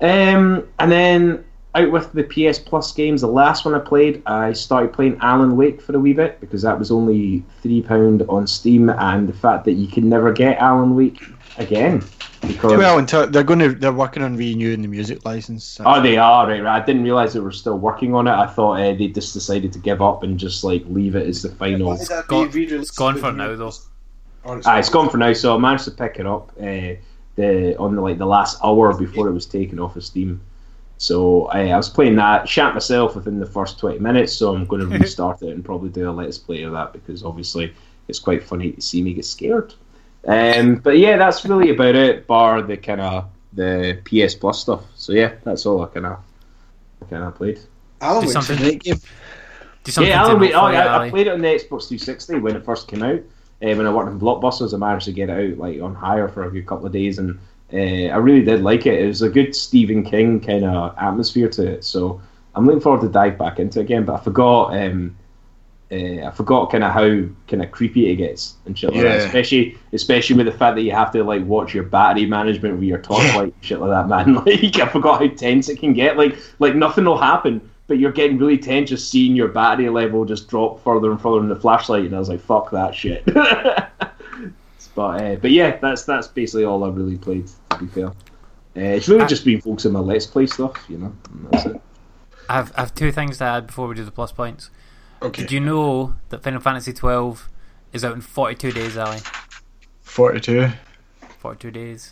Um, 0.00 0.66
and 0.78 0.90
then 0.90 1.44
out 1.74 1.90
with 1.90 2.12
the 2.12 2.24
PS 2.24 2.58
Plus 2.58 2.92
games, 2.92 3.20
the 3.20 3.28
last 3.28 3.64
one 3.64 3.74
I 3.74 3.78
played, 3.78 4.22
I 4.26 4.52
started 4.52 4.92
playing 4.92 5.18
Alan 5.20 5.56
Wake 5.56 5.80
for 5.80 5.94
a 5.94 6.00
wee 6.00 6.12
bit 6.12 6.40
because 6.40 6.62
that 6.62 6.78
was 6.78 6.90
only 6.90 7.44
£3 7.62 8.28
on 8.28 8.46
Steam, 8.46 8.90
and 8.90 9.28
the 9.28 9.32
fact 9.32 9.64
that 9.66 9.72
you 9.74 9.86
can 9.86 10.08
never 10.08 10.32
get 10.32 10.58
Alan 10.58 10.96
Wake 10.96 11.22
again. 11.58 12.02
Because 12.40 12.78
Well, 12.78 12.98
until 12.98 13.26
they're 13.26 13.44
going 13.44 13.58
to, 13.58 13.74
they're 13.74 13.92
working 13.92 14.22
on 14.22 14.36
renewing 14.36 14.82
the 14.82 14.88
music 14.88 15.24
license. 15.24 15.78
Oh, 15.84 16.00
they 16.00 16.16
are 16.16 16.48
right. 16.48 16.62
right. 16.62 16.82
I 16.82 16.84
didn't 16.84 17.04
realize 17.04 17.34
they 17.34 17.40
were 17.40 17.52
still 17.52 17.78
working 17.78 18.14
on 18.14 18.26
it. 18.26 18.32
I 18.32 18.46
thought 18.46 18.80
uh, 18.80 18.94
they 18.94 19.08
just 19.08 19.34
decided 19.34 19.72
to 19.74 19.78
give 19.78 20.00
up 20.00 20.22
and 20.22 20.38
just 20.38 20.64
like 20.64 20.82
leave 20.86 21.14
it 21.16 21.26
as 21.26 21.42
the 21.42 21.50
final. 21.50 21.88
Why 21.88 21.98
did 21.98 22.08
that 22.08 22.28
gone- 22.28 22.50
it's 22.52 22.90
gone 22.90 23.18
for 23.18 23.30
now, 23.32 23.54
though. 23.54 23.72
Or 24.42 24.56
it's 24.56 24.66
Ah, 24.66 24.78
it's 24.78 24.88
gone 24.88 25.10
for 25.10 25.18
now. 25.18 25.34
So 25.34 25.54
I 25.54 25.58
managed 25.58 25.84
to 25.84 25.90
pick 25.90 26.18
it 26.18 26.26
up 26.26 26.50
uh, 26.58 26.96
the 27.36 27.76
on 27.78 27.94
the, 27.94 28.00
like 28.00 28.16
the 28.16 28.26
last 28.26 28.58
hour 28.64 28.96
before 28.96 29.28
it 29.28 29.32
was 29.32 29.44
taken 29.44 29.78
off 29.78 29.96
of 29.96 30.04
Steam. 30.04 30.40
So 31.02 31.46
I, 31.46 31.68
I 31.70 31.76
was 31.78 31.88
playing 31.88 32.16
that, 32.16 32.46
shat 32.46 32.74
myself 32.74 33.14
within 33.16 33.40
the 33.40 33.46
first 33.46 33.78
twenty 33.78 33.98
minutes. 33.98 34.34
So 34.34 34.54
I'm 34.54 34.66
going 34.66 34.82
to 34.88 34.98
restart 34.98 35.42
it 35.42 35.48
and 35.54 35.64
probably 35.64 35.88
do 35.88 36.10
a 36.10 36.12
let's 36.12 36.36
play 36.38 36.62
of 36.62 36.72
that 36.72 36.92
because 36.92 37.24
obviously 37.24 37.72
it's 38.06 38.18
quite 38.18 38.42
funny 38.44 38.72
to 38.72 38.80
see 38.82 39.02
me 39.02 39.14
get 39.14 39.24
scared. 39.24 39.72
Um, 40.26 40.76
but 40.76 40.98
yeah, 40.98 41.16
that's 41.16 41.44
really 41.46 41.70
about 41.70 41.94
it, 41.94 42.26
bar 42.26 42.60
the 42.62 42.76
kind 42.76 43.00
of 43.00 43.30
the 43.54 43.98
PS 44.04 44.34
Plus 44.34 44.60
stuff. 44.60 44.82
So 44.94 45.12
yeah, 45.12 45.36
that's 45.42 45.64
all 45.64 45.82
I 45.82 45.86
kind 45.86 46.06
of 46.06 46.18
kind 47.08 47.24
of 47.24 47.34
played. 47.34 47.60
Alan 48.02 48.26
Do 48.26 48.28
Wake's 48.28 48.50
a 48.50 48.54
something. 48.54 48.56
great 48.56 48.82
game. 48.82 49.00
Do 49.84 49.92
something 49.92 50.10
Yeah, 50.10 50.18
to 50.20 50.20
Alan 50.20 50.38
Wake. 50.38 50.52
Oh, 50.54 50.68
yeah, 50.68 50.86
I 50.96 50.98
Ali. 50.98 51.10
played 51.10 51.26
it 51.28 51.32
on 51.32 51.40
the 51.40 51.48
Xbox 51.48 51.88
360 51.88 52.38
when 52.40 52.56
it 52.56 52.64
first 52.64 52.88
came 52.88 53.02
out. 53.02 53.20
Uh, 53.62 53.74
when 53.76 53.86
I 53.86 53.92
worked 53.92 54.10
in 54.10 54.20
Blockbusters, 54.20 54.74
I 54.74 54.76
managed 54.78 55.06
to 55.06 55.12
get 55.12 55.30
it 55.30 55.52
out 55.52 55.58
like 55.58 55.80
on 55.80 55.94
hire 55.94 56.28
for 56.28 56.44
a 56.44 56.50
good 56.50 56.66
couple 56.66 56.86
of 56.86 56.92
days, 56.92 57.18
and 57.18 57.38
uh, 57.72 58.12
I 58.12 58.16
really 58.16 58.44
did 58.44 58.62
like 58.62 58.86
it. 58.86 59.00
It 59.00 59.06
was 59.06 59.22
a 59.22 59.28
good 59.28 59.54
Stephen 59.54 60.04
King 60.04 60.40
kind 60.40 60.64
of 60.64 60.94
atmosphere 60.98 61.48
to 61.50 61.66
it. 61.74 61.84
So 61.84 62.20
I'm 62.54 62.66
looking 62.66 62.80
forward 62.80 63.02
to 63.02 63.08
dive 63.08 63.38
back 63.38 63.58
into 63.58 63.80
it 63.80 63.84
again. 63.84 64.04
But 64.04 64.20
I 64.20 64.24
forgot. 64.24 64.76
Um, 64.76 65.16
uh, 65.92 66.26
I 66.26 66.30
forgot 66.30 66.70
kind 66.70 66.84
of 66.84 66.92
how 66.92 67.08
kind 67.48 67.64
of 67.64 67.72
creepy 67.72 68.10
it 68.10 68.16
gets 68.16 68.54
and 68.64 68.78
shit 68.78 68.92
like 68.92 69.02
that. 69.02 69.26
Especially, 69.26 69.76
especially 69.92 70.36
with 70.36 70.46
the 70.46 70.52
fact 70.52 70.76
that 70.76 70.82
you 70.82 70.92
have 70.92 71.10
to 71.12 71.24
like 71.24 71.44
watch 71.44 71.74
your 71.74 71.82
battery 71.82 72.26
management 72.26 72.74
with 72.74 72.84
your 72.84 73.02
torchlight 73.02 73.52
and 73.54 73.64
shit 73.64 73.80
like 73.80 73.90
that, 73.90 74.08
man. 74.08 74.34
Like 74.44 74.78
I 74.78 74.88
forgot 74.88 75.20
how 75.20 75.28
tense 75.34 75.68
it 75.68 75.80
can 75.80 75.92
get. 75.92 76.16
Like, 76.16 76.38
like 76.60 76.76
nothing 76.76 77.06
will 77.06 77.18
happen, 77.18 77.68
but 77.88 77.98
you're 77.98 78.12
getting 78.12 78.38
really 78.38 78.56
tense 78.56 78.90
just 78.90 79.10
seeing 79.10 79.34
your 79.34 79.48
battery 79.48 79.88
level 79.88 80.24
just 80.24 80.48
drop 80.48 80.82
further 80.84 81.10
and 81.10 81.20
further 81.20 81.40
in 81.40 81.48
the 81.48 81.56
flashlight. 81.56 82.04
And 82.04 82.14
I 82.14 82.20
was 82.20 82.28
like, 82.28 82.40
fuck 82.40 82.70
that 82.70 82.94
shit. 82.94 83.24
But 85.00 85.22
uh, 85.22 85.36
but 85.36 85.50
yeah, 85.50 85.78
that's 85.78 86.04
that's 86.04 86.28
basically 86.28 86.66
all 86.66 86.84
I've 86.84 86.94
really 86.94 87.16
played. 87.16 87.48
To 87.70 87.78
be 87.78 87.86
fair, 87.86 88.08
uh, 88.08 88.12
it's 88.74 89.08
really 89.08 89.22
Uh, 89.22 89.28
just 89.28 89.46
been 89.46 89.58
focusing 89.58 89.96
on 89.96 90.04
my 90.04 90.12
let's 90.12 90.26
play 90.26 90.46
stuff, 90.46 90.76
you 90.90 90.98
know. 90.98 91.14
And 91.32 91.48
that's 91.50 91.64
it. 91.64 91.80
I 92.50 92.56
have, 92.56 92.72
I 92.76 92.80
have 92.80 92.94
two 92.94 93.10
things 93.10 93.38
to 93.38 93.44
add 93.44 93.66
before 93.66 93.88
we 93.88 93.94
do 93.94 94.04
the 94.04 94.10
plus 94.10 94.30
points. 94.30 94.68
Okay. 95.22 95.40
Did 95.40 95.52
you 95.52 95.60
know 95.60 96.16
that 96.28 96.42
Final 96.42 96.60
Fantasy 96.60 96.92
twelve 96.92 97.48
is 97.94 98.04
out 98.04 98.12
in 98.12 98.20
forty 98.20 98.54
two 98.54 98.72
days, 98.72 98.98
Ali? 98.98 99.20
42. 100.02 100.68
Forty 101.38 101.58
two 101.58 101.70
days. 101.70 102.10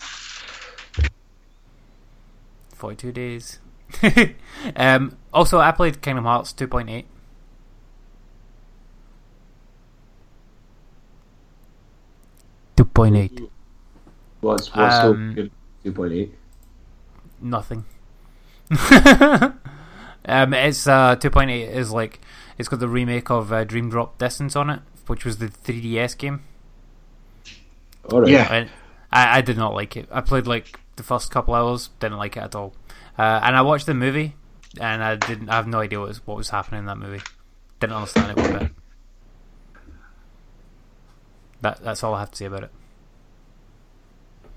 Forty 2.75 2.97
two 2.97 3.13
days. 3.13 3.59
um, 4.77 5.19
also, 5.35 5.59
I 5.59 5.73
played 5.73 6.01
Kingdom 6.01 6.25
Hearts 6.25 6.55
two 6.55 6.67
point 6.67 6.89
eight. 6.89 7.07
Two 12.79 12.85
point 12.85 13.17
eight. 13.17 13.41
What's 14.41 14.73
what's 14.73 14.95
Um, 14.99 15.31
so 15.31 15.35
good? 15.35 15.51
Two 15.83 15.93
point 15.93 16.13
eight. 16.13 16.35
Nothing. 17.41 17.85
um, 20.25 20.55
it's 20.55 20.87
uh, 20.87 21.17
2.8 21.17 21.71
is 21.71 21.91
like 21.91 22.21
it's 22.57 22.69
got 22.69 22.79
the 22.79 22.87
remake 22.87 23.31
of 23.33 23.53
uh, 23.53 23.65
Dream 23.65 23.91
Drop 23.91 24.17
Distance 24.19 24.55
on 24.55 24.71
it, 24.71 24.81
which 25.09 25.25
was 25.25 25.39
the 25.39 25.49
3DS 25.49 26.17
game. 26.17 26.45
All 28.13 28.21
right. 28.21 28.31
Yeah. 28.31 28.47
And 28.49 28.71
I, 29.11 29.39
I 29.39 29.41
did 29.41 29.57
not 29.57 29.75
like 29.75 29.97
it. 29.97 30.09
I 30.13 30.21
played 30.21 30.47
like 30.47 30.79
the 30.95 31.03
first 31.03 31.33
couple 31.33 31.55
hours, 31.55 31.91
didn't 31.99 32.19
like 32.19 32.37
it 32.37 32.45
at 32.45 32.55
all. 32.55 32.75
Uh, 33.19 33.41
and 33.43 33.57
I 33.57 33.63
watched 33.63 33.87
the 33.87 33.95
movie, 33.95 34.37
and 34.81 35.03
I 35.03 35.17
didn't. 35.17 35.49
I 35.49 35.57
have 35.57 35.67
no 35.67 35.81
idea 35.81 35.99
what 35.99 36.11
was, 36.11 36.25
what 36.29 36.37
was 36.37 36.51
happening 36.51 36.79
in 36.79 36.87
that 36.87 36.99
movie. 36.99 37.25
Didn't 37.81 37.95
understand 37.95 38.39
it 38.39 38.41
one 38.41 38.59
bit. 38.61 38.73
That 41.61 41.83
that's 41.83 42.05
all 42.05 42.15
I 42.15 42.21
have 42.21 42.31
to 42.31 42.37
say 42.37 42.47
about 42.47 42.65
it. 42.65 42.71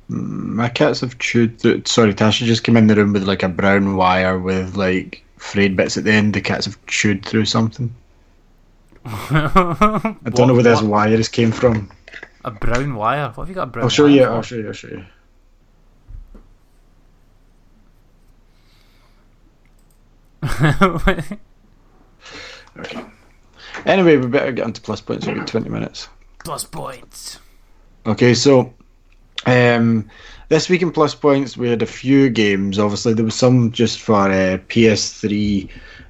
Mm, 0.09 0.53
my 0.55 0.69
cats 0.69 1.01
have 1.01 1.17
chewed 1.19 1.59
through. 1.59 1.83
Sorry, 1.85 2.13
Tasha 2.13 2.45
just 2.45 2.63
came 2.63 2.77
in 2.77 2.87
the 2.87 2.95
room 2.95 3.13
with 3.13 3.23
like 3.23 3.43
a 3.43 3.49
brown 3.49 3.95
wire 3.95 4.37
with 4.39 4.75
like 4.75 5.23
frayed 5.37 5.75
bits 5.75 5.97
at 5.97 6.03
the 6.03 6.11
end. 6.11 6.33
The 6.33 6.41
cats 6.41 6.65
have 6.65 6.83
chewed 6.85 7.25
through 7.25 7.45
something. 7.45 7.93
I 9.05 10.15
don't 10.25 10.47
know 10.47 10.53
where 10.53 10.63
this 10.63 10.81
wire 10.81 11.09
wires 11.09 11.29
came 11.29 11.51
from. 11.51 11.91
A 12.45 12.51
brown 12.51 12.95
wire. 12.95 13.29
What 13.29 13.43
have 13.43 13.49
you 13.49 13.55
got 13.55 13.63
a 13.63 13.67
brown? 13.67 13.83
I'll 13.83 13.89
show 13.89 14.05
you. 14.05 14.23
for? 14.25 14.31
I'll 14.31 14.41
show 14.41 14.55
you. 14.55 14.67
I'll 14.67 14.73
show 14.73 14.87
you. 14.87 15.05
Okay. 22.79 23.03
Anyway, 23.85 24.17
we 24.17 24.27
better 24.27 24.51
get 24.51 24.65
onto 24.65 24.81
plus 24.81 25.01
points. 25.01 25.27
We've 25.27 25.35
got 25.35 25.47
20 25.47 25.69
minutes. 25.69 26.07
Plus 26.43 26.63
points. 26.63 27.39
Okay, 28.05 28.33
so 28.33 28.73
um, 29.45 30.09
this 30.49 30.69
week 30.69 30.81
in 30.81 30.91
plus 30.91 31.15
points, 31.15 31.55
we 31.55 31.69
had 31.69 31.81
a 31.81 31.87
few 31.87 32.29
games. 32.29 32.79
Obviously, 32.79 33.13
there 33.13 33.25
was 33.25 33.35
some 33.35 33.71
just 33.71 34.01
for 34.01 34.29
uh, 34.29 34.57
PS3, 34.69 35.69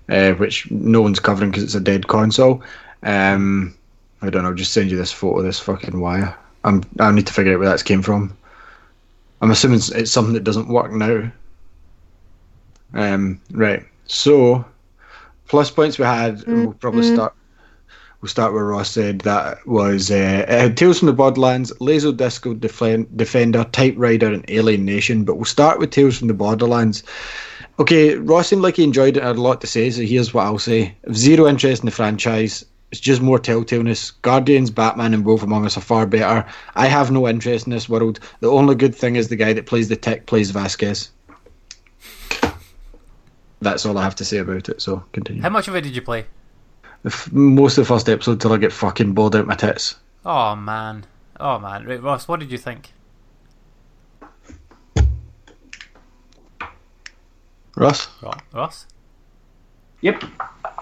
uh, 0.09 0.33
which 0.33 0.69
no 0.71 1.01
one's 1.01 1.19
covering 1.19 1.51
because 1.51 1.63
it's 1.63 1.75
a 1.75 1.79
dead 1.79 2.07
console. 2.07 2.63
Um, 3.03 3.75
I 4.21 4.29
don't 4.29 4.43
know. 4.43 4.49
I'll 4.49 4.55
just 4.55 4.73
send 4.73 4.91
you 4.91 4.97
this 4.97 5.11
photo 5.11 5.39
of 5.39 5.45
this 5.45 5.59
fucking 5.59 5.99
wire. 5.99 6.35
I'm, 6.63 6.83
I 6.99 7.11
need 7.11 7.27
to 7.27 7.33
figure 7.33 7.53
out 7.53 7.59
where 7.59 7.69
that 7.69 7.83
came 7.83 8.01
from. 8.01 8.35
I'm 9.41 9.51
assuming 9.51 9.77
it's, 9.77 9.89
it's 9.91 10.11
something 10.11 10.33
that 10.33 10.43
doesn't 10.43 10.67
work 10.67 10.91
now. 10.91 11.31
Um, 12.93 13.41
right. 13.51 13.83
So, 14.05 14.63
plus 15.47 15.71
points 15.71 15.97
we 15.97 16.05
had. 16.05 16.45
We'll 16.45 16.73
probably 16.73 17.03
start. 17.13 17.33
We'll 18.22 18.30
start 18.30 18.53
where 18.53 18.65
Ross 18.65 18.91
said 18.91 19.22
that 19.22 19.65
was 19.65 20.11
uh, 20.11 20.72
Tales 20.76 20.99
from 20.99 21.07
the 21.07 21.14
Borderlands, 21.14 21.73
Laser 21.81 22.11
Disco 22.11 22.53
Defen- 22.53 23.07
Defender, 23.15 23.64
Type 23.72 23.95
Rider, 23.98 24.31
and 24.31 24.48
Alienation. 24.48 25.26
But 25.26 25.38
we'll 25.38 25.45
start 25.45 25.80
with 25.80 25.89
Tales 25.89 26.19
from 26.19 26.27
the 26.27 26.35
Borderlands. 26.35 27.02
Okay, 27.80 28.15
Ross 28.15 28.49
seemed 28.49 28.61
like 28.61 28.76
he 28.76 28.84
enjoyed 28.84 29.18
it 29.18 29.22
and 29.22 29.27
had 29.27 29.38
a 29.38 29.41
lot 29.41 29.60
to 29.61 29.68
say, 29.68 29.89
so 29.89 30.03
here's 30.03 30.35
what 30.35 30.45
I'll 30.45 30.60
say. 30.60 30.95
Zero 31.14 31.48
interest 31.48 31.81
in 31.81 31.88
the 31.88 31.91
franchise. 31.91 32.64
It's 32.91 33.02
just 33.02 33.23
more 33.23 33.39
telltaleness. 33.39 34.11
Guardians, 34.22 34.69
Batman, 34.69 35.15
and 35.15 35.26
Wolf 35.26 35.41
Among 35.41 35.65
Us 35.65 35.77
are 35.77 35.81
far 35.81 36.06
better. 36.06 36.45
I 36.76 36.85
have 36.85 37.10
no 37.10 37.27
interest 37.27 37.65
in 37.65 37.72
this 37.72 37.89
world. 37.89 38.19
The 38.41 38.52
only 38.52 38.76
good 38.76 38.93
thing 38.93 39.15
is 39.15 39.30
the 39.30 39.35
guy 39.35 39.53
that 39.53 39.65
plays 39.65 39.89
the 39.89 39.95
Tick 39.95 40.27
plays 40.27 40.52
Vasquez. 40.52 41.10
That's 43.61 43.85
all 43.85 43.98
I 43.98 44.03
have 44.03 44.15
to 44.15 44.26
say 44.26 44.38
about 44.38 44.69
it, 44.69 44.80
so 44.81 45.03
continue. 45.14 45.41
How 45.41 45.49
much 45.49 45.68
of 45.68 45.76
it 45.76 45.81
did 45.81 45.95
you 45.95 46.02
play? 46.02 46.26
The 47.03 47.10
f- 47.10 47.32
most 47.32 47.78
of 47.78 47.88
the 47.88 47.94
first 47.94 48.10
episode 48.10 48.40
till 48.40 48.53
I 48.53 48.57
get 48.57 48.72
fucking 48.73 49.14
bored 49.14 49.36
out 49.36 49.48
my 49.48 49.56
tits. 49.56 49.95
Oh 50.26 50.56
man. 50.56 51.06
Oh 51.40 51.57
man. 51.60 51.86
Right, 51.86 52.02
Ross, 52.02 52.28
what 52.28 52.40
did 52.40 52.52
you 52.52 52.57
think? 52.57 52.91
Ross? 57.76 58.07
Ross? 58.53 58.86
Yep. 60.02 60.23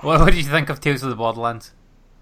What, 0.01 0.19
what 0.19 0.25
did 0.25 0.35
you 0.35 0.43
think 0.43 0.69
of 0.69 0.79
Tales 0.79 1.03
of 1.03 1.09
the 1.09 1.15
Borderlands? 1.15 1.71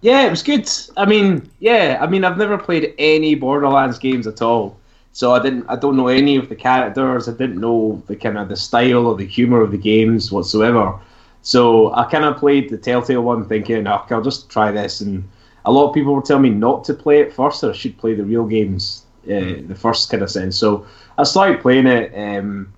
Yeah, 0.01 0.25
it 0.27 0.29
was 0.29 0.43
good. 0.43 0.69
I 0.95 1.05
mean, 1.05 1.49
yeah, 1.59 1.97
I 1.99 2.07
mean, 2.07 2.23
I've 2.23 2.37
never 2.37 2.57
played 2.57 2.93
any 2.99 3.33
Borderlands 3.33 3.97
games 3.97 4.27
at 4.27 4.41
all, 4.43 4.77
so 5.11 5.33
I 5.33 5.41
didn't. 5.41 5.65
I 5.67 5.75
don't 5.75 5.97
know 5.97 6.07
any 6.07 6.35
of 6.35 6.49
the 6.49 6.55
characters. 6.55 7.27
I 7.27 7.31
didn't 7.31 7.59
know 7.59 8.01
the 8.05 8.15
kind 8.15 8.37
of 8.37 8.49
the 8.49 8.55
style 8.55 9.07
or 9.07 9.15
the 9.15 9.25
humor 9.25 9.61
of 9.61 9.71
the 9.71 9.77
games 9.77 10.31
whatsoever. 10.31 10.99
So 11.47 11.93
I 11.93 12.03
kind 12.03 12.25
of 12.25 12.35
played 12.35 12.69
the 12.69 12.77
Telltale 12.77 13.21
one, 13.23 13.45
thinking, 13.45 13.87
"Okay, 13.87 14.15
I'll 14.15 14.21
just 14.21 14.49
try 14.49 14.69
this." 14.69 14.99
And 14.99 15.23
a 15.63 15.71
lot 15.71 15.87
of 15.87 15.93
people 15.93 16.13
were 16.13 16.21
telling 16.21 16.43
me 16.43 16.49
not 16.49 16.83
to 16.85 16.93
play 16.93 17.21
it 17.21 17.31
first, 17.31 17.63
or 17.63 17.69
I 17.69 17.73
should 17.73 17.97
play 17.97 18.15
the 18.15 18.25
real 18.25 18.45
games, 18.45 19.05
uh, 19.23 19.63
the 19.65 19.77
first 19.85 20.09
kind 20.11 20.21
of 20.23 20.29
sense. 20.29 20.57
So 20.57 20.85
I 21.17 21.23
started 21.23 21.61
playing 21.61 21.87
it, 21.87 22.11
um, 22.13 22.73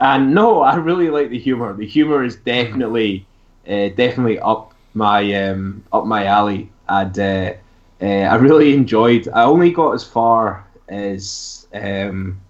and 0.00 0.34
no, 0.34 0.60
I 0.60 0.74
really 0.74 1.08
like 1.08 1.30
the 1.30 1.38
humor. 1.38 1.72
The 1.72 1.86
humor 1.86 2.24
is 2.24 2.34
definitely, 2.34 3.26
uh, 3.68 3.90
definitely 4.02 4.40
up 4.40 4.74
my 4.94 5.20
um, 5.44 5.84
up 5.92 6.04
my 6.04 6.24
alley, 6.24 6.68
and 6.88 7.16
uh, 7.16 7.52
uh, 8.02 8.24
I 8.32 8.34
really 8.34 8.74
enjoyed. 8.74 9.28
I 9.28 9.44
only 9.44 9.70
got 9.70 9.92
as 9.92 10.02
far 10.02 10.66
as 10.88 11.68
um, 11.72 12.40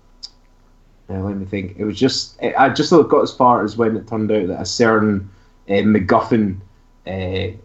uh, 1.11 1.21
let 1.21 1.37
me 1.37 1.45
think. 1.45 1.75
It 1.77 1.85
was 1.85 1.99
just 1.99 2.43
I 2.43 2.71
just 2.71 2.91
got 2.93 3.23
as 3.23 3.35
far 3.35 3.63
as 3.63 3.77
when 3.77 3.95
it 3.99 4.09
turned 4.09 4.33
out 4.33 4.47
that 4.47 4.63
a 4.63 4.65
certain 4.65 5.29
uh, 5.71 5.83
MacGuffin 5.85 6.57
uh, 7.07 7.57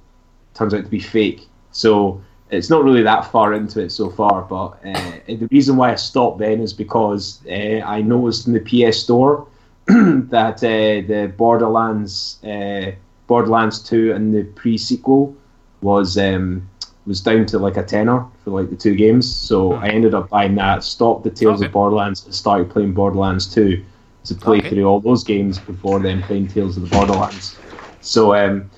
turns 0.54 0.74
out 0.74 0.84
to 0.86 0.90
be 0.90 1.00
fake. 1.00 1.48
So 1.72 2.22
it's 2.52 2.70
not 2.70 2.84
really 2.84 3.04
that 3.04 3.32
far 3.32 3.54
into 3.54 3.82
it 3.82 3.92
so 3.92 4.10
far. 4.10 4.44
But 4.44 4.78
uh, 4.86 5.20
the 5.28 5.48
reason 5.52 5.76
why 5.78 5.92
I 5.92 5.96
stopped 5.96 6.40
then 6.40 6.62
is 6.62 6.74
because 6.74 7.42
uh, 7.50 7.82
I 7.86 8.02
noticed 8.02 8.48
in 8.48 8.54
the 8.54 8.60
PS 8.62 8.98
Store 9.00 9.48
that 9.88 10.58
uh, 10.64 11.08
the 11.08 11.34
Borderlands 11.38 12.44
uh, 12.44 12.92
Borderlands 13.28 13.80
Two 13.80 14.14
and 14.14 14.34
the 14.34 14.44
pre 14.44 14.78
sequel 14.78 15.36
was 15.82 16.18
um, 16.18 16.70
was 17.06 17.22
down 17.22 17.46
to 17.48 17.60
like 17.60 17.78
a 17.78 17.84
tenner 17.84 18.26
for 18.44 18.52
like 18.52 18.70
the 18.70 18.76
two 18.76 18.96
games. 18.96 19.32
So 19.34 19.74
I 19.74 19.90
ended 19.90 20.14
up 20.14 20.30
buying 20.30 20.56
that, 20.56 20.84
stopped 20.84 21.24
the 21.24 21.30
Tales 21.30 21.60
Okay. 21.60 21.68
of 21.68 21.74
Borderlands, 21.74 22.26
and 22.26 22.34
started 22.34 22.70
playing 22.70 22.94
Borderlands 22.94 23.48
Two 23.54 23.84
to 24.26 24.36
play 24.36 24.58
Okay. 24.58 24.70
through 24.70 24.86
all 24.86 25.00
those 25.00 25.24
games 25.24 25.60
before 25.60 26.00
then 26.00 26.24
playing 26.24 26.48
Tales 26.48 26.78
of 26.78 26.84
the 26.84 26.90
Borderlands. 26.90 27.58
So 28.06 28.36
um, 28.36 28.70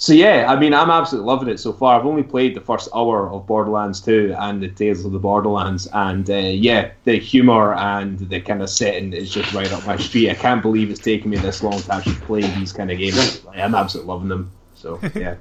so 0.00 0.14
yeah, 0.14 0.46
I 0.48 0.58
mean, 0.58 0.72
I'm 0.72 0.88
absolutely 0.88 1.26
loving 1.26 1.48
it 1.50 1.60
so 1.60 1.74
far. 1.74 2.00
I've 2.00 2.06
only 2.06 2.22
played 2.22 2.56
the 2.56 2.62
first 2.62 2.88
hour 2.94 3.30
of 3.30 3.46
Borderlands 3.46 4.00
2 4.00 4.34
and 4.38 4.62
the 4.62 4.68
Tales 4.68 5.04
of 5.04 5.12
the 5.12 5.18
Borderlands, 5.18 5.88
and 5.92 6.28
uh, 6.30 6.36
yeah, 6.36 6.92
the 7.04 7.18
humor 7.18 7.74
and 7.74 8.18
the 8.18 8.40
kind 8.40 8.62
of 8.62 8.70
setting 8.70 9.12
is 9.12 9.30
just 9.30 9.52
right 9.52 9.70
up 9.70 9.86
my 9.86 9.98
street. 9.98 10.30
I 10.30 10.34
can't 10.34 10.62
believe 10.62 10.88
it's 10.88 11.00
taken 11.00 11.28
me 11.28 11.36
this 11.36 11.62
long 11.62 11.78
to 11.78 11.94
actually 11.94 12.14
play 12.14 12.40
these 12.40 12.72
kind 12.72 12.90
of 12.90 12.96
games. 12.96 13.44
Like, 13.44 13.58
I'm 13.58 13.74
absolutely 13.74 14.08
loving 14.08 14.28
them. 14.28 14.50
So 14.72 14.98
yeah, 15.14 15.34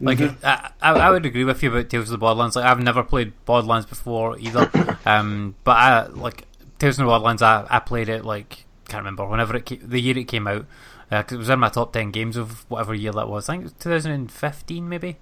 Like, 0.00 0.20
I, 0.42 0.72
I, 0.82 0.92
I 0.92 1.10
would 1.10 1.24
agree 1.24 1.44
with 1.44 1.62
you 1.62 1.70
about 1.70 1.88
Tales 1.88 2.06
of 2.06 2.10
the 2.10 2.18
Borderlands. 2.18 2.56
Like, 2.56 2.64
I've 2.64 2.82
never 2.82 3.04
played 3.04 3.32
Borderlands 3.44 3.86
before 3.86 4.38
either. 4.38 4.70
Um, 5.06 5.54
but 5.64 5.76
I 5.76 6.06
like 6.08 6.44
Tales 6.78 6.98
of 6.98 7.04
the 7.04 7.10
Borderlands. 7.10 7.42
I, 7.42 7.66
I 7.70 7.78
played 7.78 8.08
it 8.08 8.24
like 8.24 8.66
can't 8.90 9.02
remember 9.02 9.26
whenever 9.26 9.56
it 9.56 9.64
came, 9.64 9.80
the 9.82 10.00
year 10.00 10.18
it 10.18 10.24
came 10.24 10.46
out. 10.46 10.66
Uh 11.10 11.22
'cause 11.22 11.32
it 11.32 11.38
was 11.38 11.48
in 11.48 11.58
my 11.58 11.68
top 11.68 11.92
ten 11.92 12.10
games 12.10 12.36
of 12.36 12.64
whatever 12.70 12.94
year 12.94 13.12
that 13.12 13.28
was. 13.28 13.48
I 13.48 13.54
think 13.54 13.62
it 13.62 13.64
was 13.64 13.72
2015, 13.74 14.88
maybe. 14.88 15.16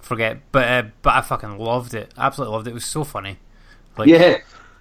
Forget, 0.00 0.40
but 0.52 0.64
uh, 0.68 0.82
but 1.02 1.14
I 1.14 1.20
fucking 1.20 1.58
loved 1.58 1.92
it. 1.94 2.14
Absolutely 2.16 2.54
loved 2.54 2.66
it. 2.68 2.70
It 2.70 2.74
was 2.74 2.84
so 2.84 3.02
funny. 3.04 3.38
Like, 3.98 4.08
yeah. 4.08 4.38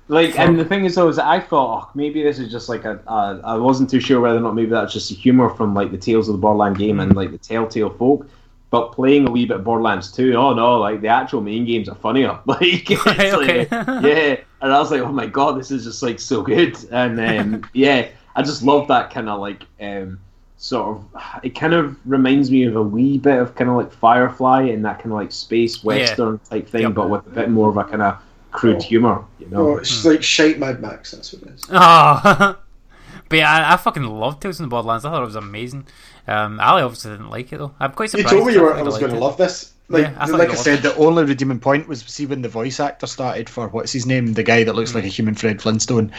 Like, 0.07 0.37
and 0.37 0.59
the 0.59 0.65
thing 0.65 0.85
is, 0.85 0.93
though, 0.93 1.07
is 1.07 1.15
that 1.15 1.25
I 1.25 1.39
thought 1.39 1.87
oh, 1.87 1.91
maybe 1.95 2.21
this 2.21 2.37
is 2.37 2.51
just 2.51 2.69
like 2.69 2.85
a. 2.85 2.99
a 3.07 3.41
I 3.43 3.55
wasn't 3.57 3.89
too 3.89 3.99
sure 3.99 4.21
whether 4.21 4.37
or 4.37 4.41
not 4.41 4.53
maybe 4.53 4.69
that's 4.69 4.93
just 4.93 5.09
the 5.09 5.15
humor 5.15 5.49
from 5.49 5.73
like 5.73 5.89
the 5.89 5.97
Tales 5.97 6.29
of 6.29 6.33
the 6.35 6.39
Borderland 6.39 6.77
game 6.77 6.99
and 6.99 7.15
like 7.15 7.31
the 7.31 7.39
Telltale 7.39 7.89
folk. 7.89 8.27
But 8.69 8.91
playing 8.91 9.27
a 9.27 9.31
wee 9.31 9.45
bit 9.45 9.57
of 9.57 9.63
Borderlands 9.63 10.11
2, 10.11 10.35
oh 10.35 10.53
no, 10.53 10.77
like 10.77 11.01
the 11.01 11.07
actual 11.07 11.41
main 11.41 11.65
games 11.65 11.89
are 11.89 11.95
funnier. 11.95 12.37
Like, 12.45 12.87
Right, 13.05 13.33
like- 13.33 13.33
okay. 13.33 13.67
yeah, 13.71 14.35
and 14.61 14.71
I 14.73 14.77
was 14.79 14.91
like, 14.91 15.01
oh 15.01 15.11
my 15.11 15.25
god, 15.25 15.57
this 15.57 15.71
is 15.71 15.85
just 15.85 16.03
like 16.03 16.19
so 16.19 16.43
good. 16.43 16.77
And 16.91 17.19
um, 17.19 17.69
yeah, 17.73 18.09
I 18.35 18.41
just 18.43 18.63
love 18.63 18.87
that 18.89 19.11
kind 19.11 19.29
of 19.29 19.39
like 19.39 19.63
um, 19.81 20.19
sort 20.57 20.97
of. 20.97 21.21
It 21.43 21.51
kind 21.55 21.73
of 21.73 21.95
reminds 22.05 22.51
me 22.51 22.63
of 22.65 22.75
a 22.75 22.81
wee 22.83 23.17
bit 23.17 23.39
of 23.39 23.55
kind 23.55 23.69
of 23.69 23.77
like 23.77 23.91
Firefly 23.91 24.63
and 24.63 24.83
that 24.85 24.97
kind 24.99 25.07
of 25.11 25.17
like 25.17 25.31
space 25.31 25.83
western 25.83 26.39
type 26.49 26.67
thing, 26.67 26.81
Yep. 26.83 26.93
but 26.93 27.09
with 27.09 27.25
a 27.27 27.29
bit 27.29 27.49
more 27.49 27.69
of 27.69 27.77
a 27.77 27.83
kind 27.83 28.01
of 28.01 28.17
crude 28.51 28.81
humor. 28.83 29.23
You 29.39 29.47
know, 29.47 29.69
Oh, 29.69 29.77
it's 29.77 30.03
like 30.05 30.23
shape 30.23 30.57
Mad 30.57 30.81
Max. 30.81 31.11
That's 31.11 31.31
what 31.33 31.43
it 31.43 31.49
is. 31.55 31.61
Oh. 31.69 32.57
but 33.29 33.37
yeah, 33.37 33.51
I, 33.69 33.73
I 33.73 33.77
fucking 33.77 34.03
loved 34.03 34.41
Tales 34.41 34.57
from 34.57 34.65
the 34.65 34.69
Borderlands. 34.69 35.05
I 35.05 35.11
thought 35.11 35.21
it 35.23 35.25
was 35.25 35.35
amazing. 35.35 35.87
Um, 36.27 36.59
Ali 36.59 36.81
obviously 36.81 37.11
didn't 37.11 37.29
like 37.29 37.53
it 37.53 37.57
though. 37.57 37.73
I'm 37.79 37.91
quite 37.91 38.09
surprised. 38.09 38.33
You 38.33 38.39
surprised. 38.39 38.45
told 38.45 38.47
me 38.47 38.53
you 38.53 38.61
were, 38.61 38.73
I 38.75 38.79
I 38.79 38.83
was 38.83 38.97
going 38.97 39.11
to 39.13 39.19
love 39.19 39.37
this. 39.37 39.73
Like, 39.87 40.05
Yeah, 40.05 40.15
I 40.17 40.25
like 40.29 40.49
I 40.49 40.55
said, 40.55 40.81
Said 40.81 40.83
the 40.83 40.95
only 40.95 41.23
redeeming 41.25 41.59
point 41.59 41.87
was 41.87 42.01
see 42.01 42.25
when 42.25 42.41
the 42.41 42.49
voice 42.49 42.79
actor 42.79 43.05
started 43.05 43.47
for 43.49 43.67
what's 43.67 43.91
his 43.91 44.07
name, 44.07 44.33
the 44.33 44.41
guy 44.41 44.63
that 44.63 44.73
looks 44.73 44.95
like 44.95 45.03
a 45.03 45.07
human 45.09 45.35
Fred 45.35 45.61
Flintstone. 45.61 46.11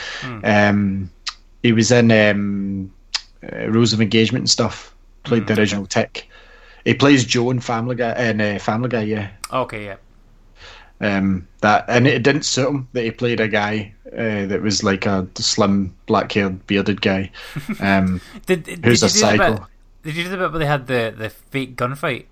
Um, 0.44 1.10
he 1.66 1.72
was 1.72 1.90
in 1.90 2.10
um, 2.12 2.92
uh, 3.52 3.66
Rules 3.68 3.92
of 3.92 4.00
Engagement 4.00 4.42
and 4.42 4.50
stuff. 4.50 4.94
Played 5.24 5.48
the 5.48 5.58
original 5.58 5.86
Tick. 5.86 6.28
He 6.84 6.94
plays 6.94 7.24
Joe 7.24 7.50
in 7.50 7.58
Family 7.58 7.96
Guy. 7.96 8.14
In 8.30 8.40
uh, 8.40 8.58
Family 8.60 8.88
Guy, 8.88 9.02
yeah. 9.02 9.30
Okay, 9.52 9.84
yeah. 9.86 9.96
Um, 11.00 11.46
that 11.60 11.84
and 11.88 12.06
it 12.06 12.22
didn't 12.22 12.44
suit 12.44 12.68
him 12.68 12.88
that 12.92 13.02
he 13.02 13.10
played 13.10 13.40
a 13.40 13.48
guy 13.48 13.92
uh, 14.12 14.46
that 14.46 14.62
was 14.62 14.82
like 14.84 15.04
a 15.04 15.26
slim, 15.34 15.94
black-haired, 16.06 16.66
bearded 16.68 17.02
guy. 17.02 17.30
Um, 17.80 18.20
Did, 18.46 18.62
did, 18.62 18.84
Who's 18.84 19.00
did 19.00 19.10
a 19.10 19.12
you 19.12 19.12
do 19.20 19.26
the 19.26 19.36
bit? 19.38 19.58
psycho? 19.58 19.66
Did 20.04 20.16
you 20.16 20.22
do 20.22 20.28
the 20.30 20.36
bit 20.36 20.50
where 20.52 20.58
they 20.60 20.66
had 20.66 20.86
the, 20.86 21.12
the 21.16 21.30
fake 21.30 21.76
gunfight? 21.76 22.26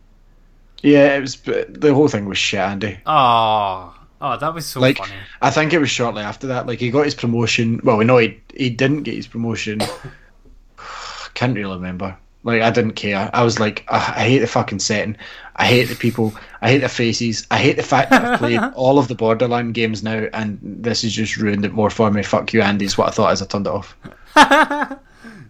yeah, 0.83 1.17
it 1.17 1.21
was 1.21 1.37
the 1.41 1.93
whole 1.93 2.09
thing 2.09 2.27
was 2.27 2.39
shit, 2.39 2.61
Andy. 2.61 2.99
Oh, 3.07 3.95
oh, 4.25 4.37
that 4.39 4.55
was 4.55 4.67
so 4.67 4.81
like 4.81 4.99
funny. 4.99 5.13
I 5.43 5.51
think 5.51 5.73
it 5.73 5.79
was 5.79 5.91
shortly 5.91 6.23
after 6.23 6.47
that. 6.49 6.67
Like 6.67 6.81
he 6.81 6.91
got 6.91 7.05
his 7.05 7.15
promotion. 7.15 7.81
Well, 7.85 7.99
no, 7.99 8.19
he 8.19 8.41
he 8.57 8.71
didn't 8.71 9.03
get 9.03 9.15
his 9.15 9.27
promotion. 9.27 9.81
Can't 11.35 11.55
really 11.55 11.75
remember. 11.77 12.17
Like 12.43 12.63
I 12.63 12.71
didn't 12.71 12.93
care. 12.93 13.31
I 13.33 13.43
was 13.43 13.59
like, 13.59 13.85
"Ugh, 13.89 14.13
I 14.17 14.21
hate 14.25 14.41
the 14.41 14.47
fucking 14.47 14.81
setting. 14.81 15.17
I 15.57 15.67
hate 15.67 15.85
the 15.85 15.95
people. 15.95 16.35
I 16.61 16.71
hate 16.71 16.79
the 16.79 16.89
faces. 16.89 17.47
I 17.51 17.59
hate 17.59 17.77
the 17.77 17.83
fact 17.83 18.11
that 18.11 18.25
I've 18.25 18.39
played 18.39 18.61
all 18.75 18.99
of 18.99 19.09
the 19.09 19.15
Borderland 19.15 19.75
games 19.75 20.03
now, 20.03 20.27
and 20.33 20.59
this 20.63 21.03
has 21.03 21.13
just 21.13 21.37
ruined 21.37 21.65
it 21.65 21.73
more 21.73 21.91
for 21.91 22.11
me. 22.11 22.23
Fuck 22.23 22.53
you, 22.53 22.61
Andy. 22.61 22.85
Is 22.85 22.99
what 22.99 23.09
I 23.09 23.13
thought 23.13 23.33
as 23.33 23.41
I 23.43 23.47
turned 23.47 23.67
it 23.67 23.73
off. 23.73 23.97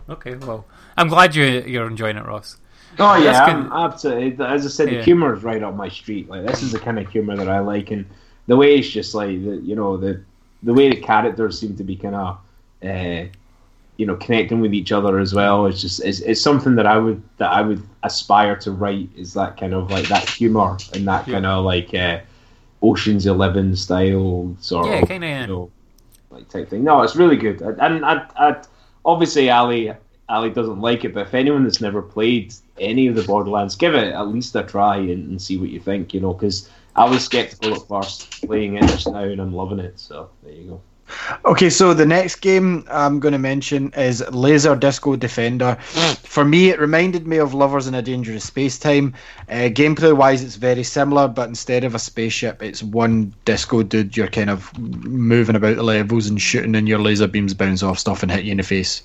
Okay, 0.06 0.34
well, 0.34 0.66
I'm 0.98 1.08
glad 1.08 1.34
you 1.34 1.44
you're 1.66 1.86
enjoying 1.86 2.16
it, 2.18 2.26
Ross. 2.26 2.58
Oh 2.98 3.16
yeah, 3.16 3.44
I'm 3.44 3.72
absolutely. 3.72 4.44
As 4.44 4.66
I 4.66 4.68
said, 4.68 4.90
Yeah. 4.90 4.98
the 4.98 5.04
humor 5.04 5.34
is 5.34 5.42
right 5.42 5.62
up 5.62 5.74
my 5.74 5.88
street. 5.88 6.28
Like 6.28 6.46
this 6.46 6.62
is 6.62 6.72
the 6.72 6.78
kind 6.78 6.98
of 6.98 7.08
humor 7.08 7.36
that 7.36 7.48
I 7.48 7.60
like, 7.60 7.90
and 7.90 8.04
the 8.46 8.56
way 8.56 8.76
it's 8.78 8.88
just 8.88 9.14
like 9.14 9.28
the 9.44 9.56
you 9.56 9.74
know 9.76 9.96
the 9.96 10.20
the 10.62 10.72
way 10.72 10.88
the 10.88 10.96
characters 11.00 11.58
seem 11.58 11.76
to 11.76 11.84
be 11.84 11.96
kind 11.96 12.14
of 12.14 12.38
uh, 12.84 13.24
you 13.96 14.06
know 14.06 14.16
connecting 14.16 14.60
with 14.60 14.74
each 14.74 14.92
other 14.92 15.18
as 15.18 15.34
well. 15.34 15.66
It's 15.66 15.80
just 15.80 16.04
it's, 16.04 16.20
it's 16.20 16.40
something 16.40 16.74
that 16.76 16.86
I 16.86 16.98
would 16.98 17.22
that 17.38 17.50
I 17.52 17.62
would 17.62 17.82
aspire 18.02 18.56
to 18.56 18.72
write 18.72 19.08
is 19.16 19.34
that 19.34 19.56
kind 19.58 19.74
of 19.74 19.90
like 19.90 20.08
that 20.08 20.28
humor 20.28 20.76
and 20.94 21.06
that 21.08 21.26
kind 21.26 21.46
of 21.46 21.64
like 21.64 21.94
uh, 21.94 22.20
Ocean's 22.82 23.26
Eleven 23.26 23.76
style 23.76 24.56
sort 24.60 24.86
Yeah, 24.86 24.94
of 24.94 25.08
kinda, 25.08 25.26
yeah. 25.26 25.40
you 25.42 25.46
know 25.46 25.70
like 26.30 26.48
type 26.48 26.68
thing. 26.68 26.84
No, 26.84 27.02
it's 27.02 27.16
really 27.16 27.36
good, 27.36 27.60
and 27.60 28.04
I, 28.04 28.26
I, 28.36 28.62
obviously 29.04 29.50
Ali 29.50 29.92
Ali 30.28 30.50
doesn't 30.50 30.80
like 30.80 31.04
it, 31.04 31.14
but 31.14 31.26
if 31.26 31.34
anyone 31.34 31.64
that's 31.64 31.80
never 31.80 32.02
played 32.02 32.54
any 32.78 33.06
of 33.06 33.14
the 33.14 33.22
Borderlands, 33.22 33.76
give 33.76 33.94
it 33.94 34.12
at 34.12 34.28
least 34.28 34.56
a 34.56 34.62
try 34.64 34.96
and, 34.96 35.28
and 35.30 35.40
see 35.40 35.56
what 35.56 35.68
you 35.68 35.78
think. 35.78 36.12
You 36.14 36.20
know, 36.20 36.32
because 36.32 36.68
I 36.96 37.08
was 37.08 37.24
skeptical 37.24 37.74
at 37.74 37.88
first 37.88 38.46
playing 38.46 38.76
it 38.76 38.82
just 38.82 39.08
now, 39.08 39.24
and 39.24 39.40
I'm 39.40 39.54
loving 39.54 39.78
it. 39.78 39.98
So 39.98 40.30
there 40.42 40.52
you 40.52 40.68
go. 40.68 40.80
Okay, 41.44 41.68
so 41.68 41.92
the 41.92 42.06
next 42.06 42.36
game 42.36 42.84
I'm 42.90 43.20
going 43.20 43.32
to 43.32 43.38
mention 43.38 43.92
is 43.96 44.24
Laser 44.30 44.74
Disco 44.74 45.16
Defender. 45.16 45.76
For 46.22 46.44
me, 46.44 46.70
it 46.70 46.80
reminded 46.80 47.26
me 47.26 47.36
of 47.36 47.52
Lovers 47.52 47.86
in 47.86 47.94
a 47.94 48.02
Dangerous 48.02 48.48
Spacetime. 48.48 49.12
Uh, 49.48 49.68
gameplay 49.68 50.16
wise, 50.16 50.42
it's 50.42 50.56
very 50.56 50.82
similar, 50.82 51.28
but 51.28 51.48
instead 51.48 51.84
of 51.84 51.94
a 51.94 51.98
spaceship, 51.98 52.62
it's 52.62 52.82
one 52.82 53.34
disco 53.44 53.82
dude. 53.82 54.16
You're 54.16 54.28
kind 54.28 54.50
of 54.50 54.76
moving 54.78 55.56
about 55.56 55.76
the 55.76 55.82
levels 55.82 56.26
and 56.26 56.40
shooting, 56.40 56.74
and 56.74 56.88
your 56.88 56.98
laser 56.98 57.28
beams 57.28 57.54
bounce 57.54 57.82
off 57.82 57.98
stuff 57.98 58.22
and 58.22 58.32
hit 58.32 58.44
you 58.44 58.52
in 58.52 58.58
the 58.58 58.62
face. 58.62 59.02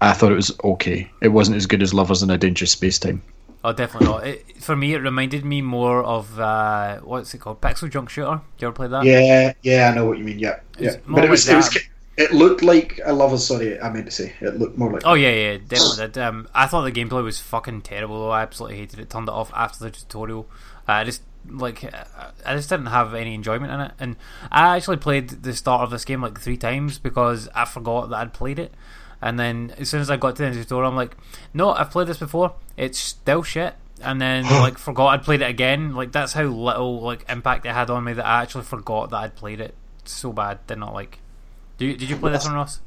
I 0.00 0.12
thought 0.12 0.32
it 0.32 0.36
was 0.36 0.56
okay. 0.62 1.10
It 1.22 1.28
wasn't 1.28 1.56
as 1.56 1.66
good 1.66 1.82
as 1.82 1.94
Lovers 1.94 2.22
in 2.22 2.30
a 2.30 2.38
Dangerous 2.38 2.74
Spacetime. 2.74 3.20
Oh, 3.66 3.72
definitely 3.72 4.06
not. 4.06 4.24
It, 4.24 4.62
for 4.62 4.76
me, 4.76 4.94
it 4.94 4.98
reminded 4.98 5.44
me 5.44 5.60
more 5.60 6.00
of 6.04 6.38
uh, 6.38 7.00
what's 7.00 7.34
it 7.34 7.38
called, 7.38 7.60
PixelJunk 7.60 8.08
Shooter. 8.08 8.40
Did 8.56 8.62
you 8.62 8.68
ever 8.68 8.76
play 8.76 8.86
that? 8.86 9.02
Yeah, 9.02 9.54
yeah, 9.62 9.90
I 9.90 9.94
know 9.96 10.06
what 10.06 10.18
you 10.18 10.24
mean. 10.24 10.38
Yeah, 10.38 10.60
yeah. 10.78 10.98
But 11.04 11.24
it 11.24 11.30
was, 11.30 11.48
like 11.48 11.54
it 11.54 11.56
was, 11.56 11.78
it 12.16 12.32
looked 12.32 12.62
like 12.62 13.00
I 13.04 13.10
love. 13.10 13.36
Sorry, 13.40 13.80
I 13.80 13.92
meant 13.92 14.04
to 14.06 14.12
say 14.12 14.32
it 14.40 14.56
looked 14.56 14.78
more 14.78 14.92
like. 14.92 15.02
Oh 15.04 15.14
yeah, 15.14 15.32
yeah, 15.32 15.58
definitely 15.58 16.06
did. 16.06 16.18
Um, 16.18 16.48
I 16.54 16.68
thought 16.68 16.82
the 16.82 16.92
gameplay 16.92 17.24
was 17.24 17.40
fucking 17.40 17.82
terrible. 17.82 18.20
though. 18.20 18.30
I 18.30 18.42
absolutely 18.42 18.78
hated 18.78 19.00
it. 19.00 19.10
Turned 19.10 19.26
it 19.26 19.34
off 19.34 19.52
after 19.52 19.82
the 19.82 19.90
tutorial. 19.90 20.48
Uh, 20.88 20.92
I 20.92 21.04
just 21.04 21.22
like 21.48 21.82
uh, 21.82 22.30
I 22.44 22.54
just 22.54 22.68
didn't 22.68 22.86
have 22.86 23.14
any 23.14 23.34
enjoyment 23.34 23.72
in 23.72 23.80
it. 23.80 23.92
And 23.98 24.14
I 24.52 24.76
actually 24.76 24.98
played 24.98 25.28
the 25.30 25.52
start 25.52 25.82
of 25.82 25.90
this 25.90 26.04
game 26.04 26.22
like 26.22 26.40
three 26.40 26.56
times 26.56 27.00
because 27.00 27.48
I 27.52 27.64
forgot 27.64 28.10
that 28.10 28.16
I'd 28.16 28.32
played 28.32 28.60
it. 28.60 28.72
And 29.20 29.38
then 29.38 29.74
as 29.78 29.88
soon 29.88 30.00
as 30.00 30.10
I 30.10 30.16
got 30.16 30.36
to 30.36 30.42
the 30.42 30.46
end 30.46 30.54
of 30.54 30.58
the 30.58 30.64
tutorial, 30.64 30.90
I'm 30.90 30.96
like, 30.96 31.16
no, 31.54 31.70
I've 31.70 31.90
played 31.90 32.08
this 32.08 32.18
before. 32.18 32.54
It's 32.76 32.98
still 32.98 33.42
shit. 33.42 33.74
And 34.02 34.20
then 34.20 34.44
like 34.50 34.78
forgot 34.78 35.08
I'd 35.08 35.22
played 35.22 35.42
it 35.42 35.50
again. 35.50 35.94
Like 35.94 36.12
that's 36.12 36.32
how 36.32 36.44
little 36.44 37.00
like 37.00 37.24
impact 37.28 37.66
it 37.66 37.72
had 37.72 37.90
on 37.90 38.04
me 38.04 38.12
that 38.12 38.26
I 38.26 38.42
actually 38.42 38.64
forgot 38.64 39.10
that 39.10 39.16
I'd 39.16 39.36
played 39.36 39.60
it. 39.60 39.74
So 40.04 40.32
bad. 40.32 40.66
Did 40.66 40.78
not 40.78 40.94
like. 40.94 41.18
Did 41.78 41.86
you, 41.86 41.96
did 41.96 42.10
you 42.10 42.16
play 42.16 42.32
this 42.32 42.46
one, 42.46 42.54
Ross? 42.54 42.80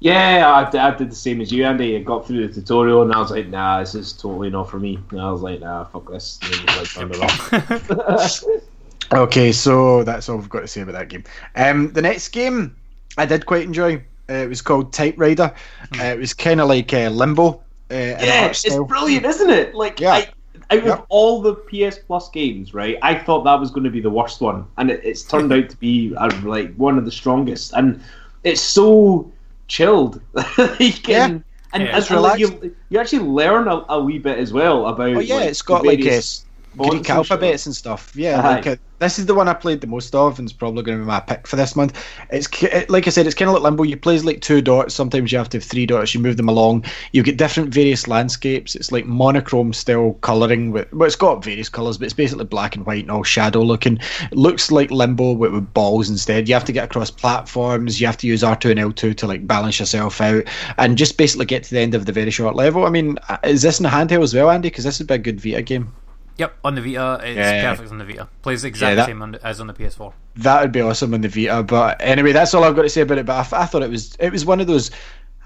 Yeah, 0.00 0.68
I 0.74 0.90
did 0.90 1.10
the 1.10 1.14
same 1.14 1.40
as 1.40 1.50
you, 1.50 1.64
Andy. 1.64 1.96
I 1.96 2.00
got 2.00 2.26
through 2.26 2.46
the 2.46 2.52
tutorial, 2.52 3.02
and 3.02 3.12
I 3.12 3.18
was 3.20 3.30
like, 3.30 3.46
"Nah, 3.46 3.80
this 3.80 3.94
is 3.94 4.12
totally 4.12 4.50
not 4.50 4.68
for 4.68 4.78
me." 4.78 4.98
And 5.10 5.20
I 5.20 5.30
was 5.30 5.40
like, 5.40 5.60
"Nah, 5.60 5.84
fuck 5.84 6.10
this." 6.10 6.38
And 6.42 6.52
then, 6.52 6.76
like, 6.76 6.88
turned 6.88 7.14
it 7.14 7.22
off. 7.22 8.44
Okay, 9.12 9.52
so 9.52 10.02
that's 10.02 10.28
all 10.28 10.38
we've 10.38 10.48
got 10.48 10.60
to 10.60 10.66
say 10.68 10.80
about 10.80 10.92
that 10.92 11.08
game. 11.08 11.24
Um, 11.54 11.92
the 11.92 12.02
next 12.02 12.28
game 12.28 12.76
I 13.16 13.26
did 13.26 13.46
quite 13.46 13.62
enjoy. 13.62 14.02
Uh, 14.28 14.34
it 14.34 14.48
was 14.48 14.62
called 14.62 14.92
Type 14.92 15.14
Rider. 15.18 15.52
Uh, 15.98 16.04
it 16.04 16.18
was 16.18 16.32
kind 16.34 16.60
of 16.60 16.68
like 16.68 16.92
uh, 16.92 17.08
Limbo. 17.10 17.60
Uh, 17.90 17.94
yeah, 17.94 18.46
it's 18.46 18.76
brilliant, 18.88 19.26
isn't 19.26 19.50
it? 19.50 19.74
Like, 19.74 20.00
Yeah. 20.00 20.12
I, 20.14 20.28
out 20.70 20.86
of 20.86 21.06
all 21.10 21.42
the 21.42 21.54
PS 21.54 21.98
Plus 21.98 22.30
games, 22.30 22.72
right, 22.72 22.96
I 23.02 23.14
thought 23.16 23.44
that 23.44 23.60
was 23.60 23.70
going 23.70 23.84
to 23.84 23.90
be 23.90 24.00
the 24.00 24.10
worst 24.10 24.40
one, 24.40 24.66
and 24.78 24.90
it, 24.90 25.00
it's 25.04 25.22
turned 25.22 25.52
out 25.56 25.68
to 25.68 25.76
be 25.76 26.14
uh, 26.16 26.30
like 26.42 26.74
one 26.76 26.96
of 26.96 27.04
the 27.04 27.10
strongest. 27.12 27.74
And 27.74 28.00
it's 28.44 28.62
so 28.62 29.30
chilled. 29.68 30.20
like, 30.32 31.06
Yeah. 31.06 31.26
and, 31.26 31.44
and, 31.74 31.82
Yeah, 31.82 31.88
and- 31.90 31.98
it's 31.98 32.10
and, 32.10 32.22
like, 32.22 32.38
relaxed. 32.38 32.64
you, 32.64 32.76
you 32.88 32.98
actually 32.98 33.18
learn 33.28 33.68
a, 33.68 33.84
a 33.90 34.02
wee 34.02 34.18
bit 34.18 34.38
as 34.38 34.52
well 34.54 34.86
about. 34.86 35.14
Oh 35.16 35.20
yeah, 35.20 35.34
like, 35.36 35.48
it's 35.50 35.60
got 35.62 35.82
the 35.82 35.88
like 35.88 35.98
various 35.98 36.14
fonts 36.40 36.43
Greek 36.76 37.08
alphabets 37.10 37.66
and 37.66 37.74
stuff. 37.74 38.12
Yeah, 38.14 38.40
like 38.42 38.66
uh, 38.66 38.76
this 38.98 39.18
is 39.18 39.26
the 39.26 39.34
one 39.34 39.48
I 39.48 39.54
played 39.54 39.80
the 39.80 39.86
most 39.86 40.14
of, 40.14 40.38
and 40.38 40.48
it's 40.48 40.56
probably 40.56 40.82
going 40.82 40.98
to 40.98 41.04
be 41.04 41.06
my 41.06 41.20
pick 41.20 41.46
for 41.46 41.56
this 41.56 41.76
month. 41.76 42.04
It's 42.30 42.48
it, 42.62 42.88
like 42.88 43.06
I 43.06 43.10
said, 43.10 43.26
it's 43.26 43.34
kind 43.34 43.48
of 43.48 43.54
like 43.54 43.62
Limbo. 43.62 43.82
You 43.82 43.96
play 43.96 44.14
as 44.14 44.24
like 44.24 44.40
two 44.40 44.60
dots. 44.60 44.94
Sometimes 44.94 45.32
you 45.32 45.38
have 45.38 45.48
to 45.50 45.58
have 45.58 45.64
three 45.64 45.86
dots. 45.86 46.14
You 46.14 46.20
move 46.20 46.36
them 46.36 46.48
along. 46.48 46.84
You 47.12 47.22
get 47.22 47.38
different 47.38 47.72
various 47.72 48.08
landscapes. 48.08 48.74
It's 48.74 48.92
like 48.92 49.06
monochrome 49.06 49.72
style 49.72 50.14
coloring. 50.20 50.70
With 50.70 50.92
well, 50.92 51.06
it's 51.06 51.16
got 51.16 51.44
various 51.44 51.68
colors, 51.68 51.98
but 51.98 52.06
it's 52.06 52.14
basically 52.14 52.44
black 52.44 52.76
and 52.76 52.86
white 52.86 53.02
and 53.02 53.10
all 53.10 53.22
shadow 53.22 53.62
looking. 53.62 53.98
It 54.30 54.36
looks 54.36 54.70
like 54.70 54.90
Limbo 54.90 55.32
with, 55.32 55.52
with 55.52 55.72
balls 55.74 56.10
instead. 56.10 56.48
You 56.48 56.54
have 56.54 56.64
to 56.64 56.72
get 56.72 56.84
across 56.84 57.10
platforms. 57.10 58.00
You 58.00 58.06
have 58.06 58.18
to 58.18 58.26
use 58.26 58.42
R 58.44 58.56
two 58.56 58.70
and 58.70 58.80
L 58.80 58.92
two 58.92 59.14
to 59.14 59.26
like 59.26 59.46
balance 59.46 59.78
yourself 59.80 60.20
out, 60.20 60.44
and 60.78 60.96
just 60.96 61.18
basically 61.18 61.46
get 61.46 61.64
to 61.64 61.70
the 61.70 61.80
end 61.80 61.94
of 61.94 62.06
the 62.06 62.12
very 62.12 62.30
short 62.30 62.54
level. 62.54 62.86
I 62.86 62.90
mean, 62.90 63.18
uh, 63.28 63.38
is 63.44 63.62
this 63.62 63.78
in 63.78 63.84
the 63.84 63.90
handheld 63.90 64.22
as 64.22 64.34
well, 64.34 64.50
Andy? 64.50 64.68
Because 64.70 64.84
this 64.84 64.98
would 64.98 65.08
be 65.08 65.14
a 65.14 65.18
good 65.18 65.40
Vita 65.40 65.62
game. 65.62 65.92
Yep, 66.36 66.54
on 66.64 66.74
the 66.74 66.80
Vita, 66.80 67.20
it's 67.24 67.36
Yeah. 67.36 67.70
perfect 67.70 67.92
on 67.92 67.98
the 67.98 68.04
Vita. 68.04 68.28
Plays 68.42 68.64
exactly 68.64 68.64
the 68.64 68.68
exact 68.68 68.90
Yeah, 68.90 68.94
that- 68.94 69.06
same 69.06 69.22
on, 69.22 69.34
as 69.48 69.60
on 69.60 69.66
the 69.68 69.72
PS4. 69.74 70.12
That 70.36 70.62
would 70.62 70.72
be 70.72 70.80
awesome 70.80 71.14
on 71.14 71.20
the 71.20 71.28
Vita. 71.28 71.62
But 71.62 71.96
anyway, 72.00 72.32
that's 72.32 72.52
all 72.54 72.64
I've 72.64 72.74
got 72.74 72.82
to 72.82 72.88
say 72.88 73.02
about 73.02 73.18
it. 73.18 73.26
But 73.26 73.52
I, 73.52 73.62
I 73.62 73.66
thought 73.66 73.82
it 73.82 73.90
was 73.90 74.16
it 74.18 74.32
was 74.32 74.44
one 74.44 74.60
of 74.60 74.66
those. 74.66 74.90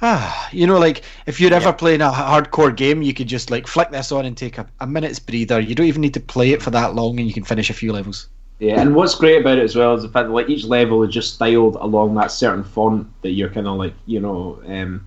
Ah, 0.01 0.48
you 0.52 0.65
know, 0.66 0.78
like 0.78 1.02
if 1.27 1.40
you're 1.40 1.52
ever 1.52 1.73
playing 1.73 2.01
a 2.02 2.10
hardcore 2.10 2.74
game, 2.74 3.02
you 3.02 3.12
could 3.12 3.27
just 3.27 3.51
like 3.51 3.66
flick 3.66 3.90
this 3.90 4.12
on 4.12 4.24
and 4.24 4.36
take 4.36 4.56
a, 4.56 4.66
a 4.81 4.86
minute's 4.86 5.19
breather. 5.19 5.59
You 5.60 5.74
don't 5.74 5.86
even 5.86 6.01
need 6.02 6.15
to 6.15 6.20
play 6.20 6.52
it 6.52 6.62
for 6.62 6.70
that 6.70 6.94
long, 6.94 7.19
and 7.19 7.27
you 7.27 7.35
can 7.35 7.43
finish 7.44 7.69
a 7.69 7.74
few 7.74 7.93
levels. 7.93 8.28
Yeah, 8.60 8.81
and 8.81 8.94
what's 8.94 9.15
great 9.16 9.40
about 9.40 9.59
it 9.59 9.65
as 9.65 9.74
well 9.77 9.94
is 9.94 10.02
the 10.02 10.09
fact 10.09 10.28
that 10.28 10.32
like 10.35 10.48
each 10.48 10.65
level 10.65 11.02
is 11.02 11.12
just 11.12 11.35
styled 11.35 11.74
along 11.77 12.15
that 12.15 12.31
certain 12.31 12.62
font 12.65 13.09
that 13.23 13.31
you're 13.31 13.48
kind 13.51 13.66
of 13.69 13.77
like 13.77 13.94
you 14.06 14.20
know 14.20 14.60
um, 14.69 15.05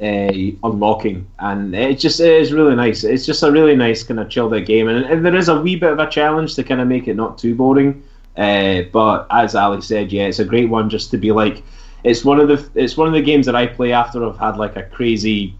uh, 0.00 0.32
unlocking, 0.66 1.26
and 1.38 1.74
it 1.74 1.98
just 1.98 2.20
it 2.20 2.40
is 2.40 2.52
really 2.52 2.74
nice. 2.74 3.04
It's 3.04 3.26
just 3.26 3.42
a 3.42 3.52
really 3.52 3.76
nice 3.76 4.02
kind 4.02 4.18
of 4.18 4.30
chilled 4.30 4.54
out 4.54 4.64
game, 4.64 4.88
and, 4.88 5.04
and 5.04 5.24
there 5.24 5.36
is 5.36 5.48
a 5.48 5.60
wee 5.60 5.76
bit 5.76 5.92
of 5.92 5.98
a 5.98 6.08
challenge 6.08 6.54
to 6.54 6.64
kind 6.64 6.80
of 6.80 6.88
make 6.88 7.06
it 7.08 7.14
not 7.14 7.38
too 7.38 7.54
boring. 7.54 8.02
Uh, 8.36 8.82
but 8.92 9.26
as 9.30 9.54
Ali 9.54 9.82
said, 9.82 10.12
yeah, 10.12 10.26
it's 10.26 10.38
a 10.38 10.44
great 10.44 10.68
one 10.68 10.88
just 10.88 11.10
to 11.10 11.18
be 11.18 11.32
like. 11.32 11.62
It's 12.02 12.24
one 12.24 12.40
of 12.40 12.48
the 12.48 12.80
it's 12.80 12.96
one 12.96 13.08
of 13.08 13.12
the 13.12 13.20
games 13.20 13.44
that 13.44 13.54
I 13.54 13.66
play 13.66 13.92
after 13.92 14.24
I've 14.24 14.38
had 14.38 14.56
like 14.56 14.76
a 14.76 14.84
crazy 14.84 15.54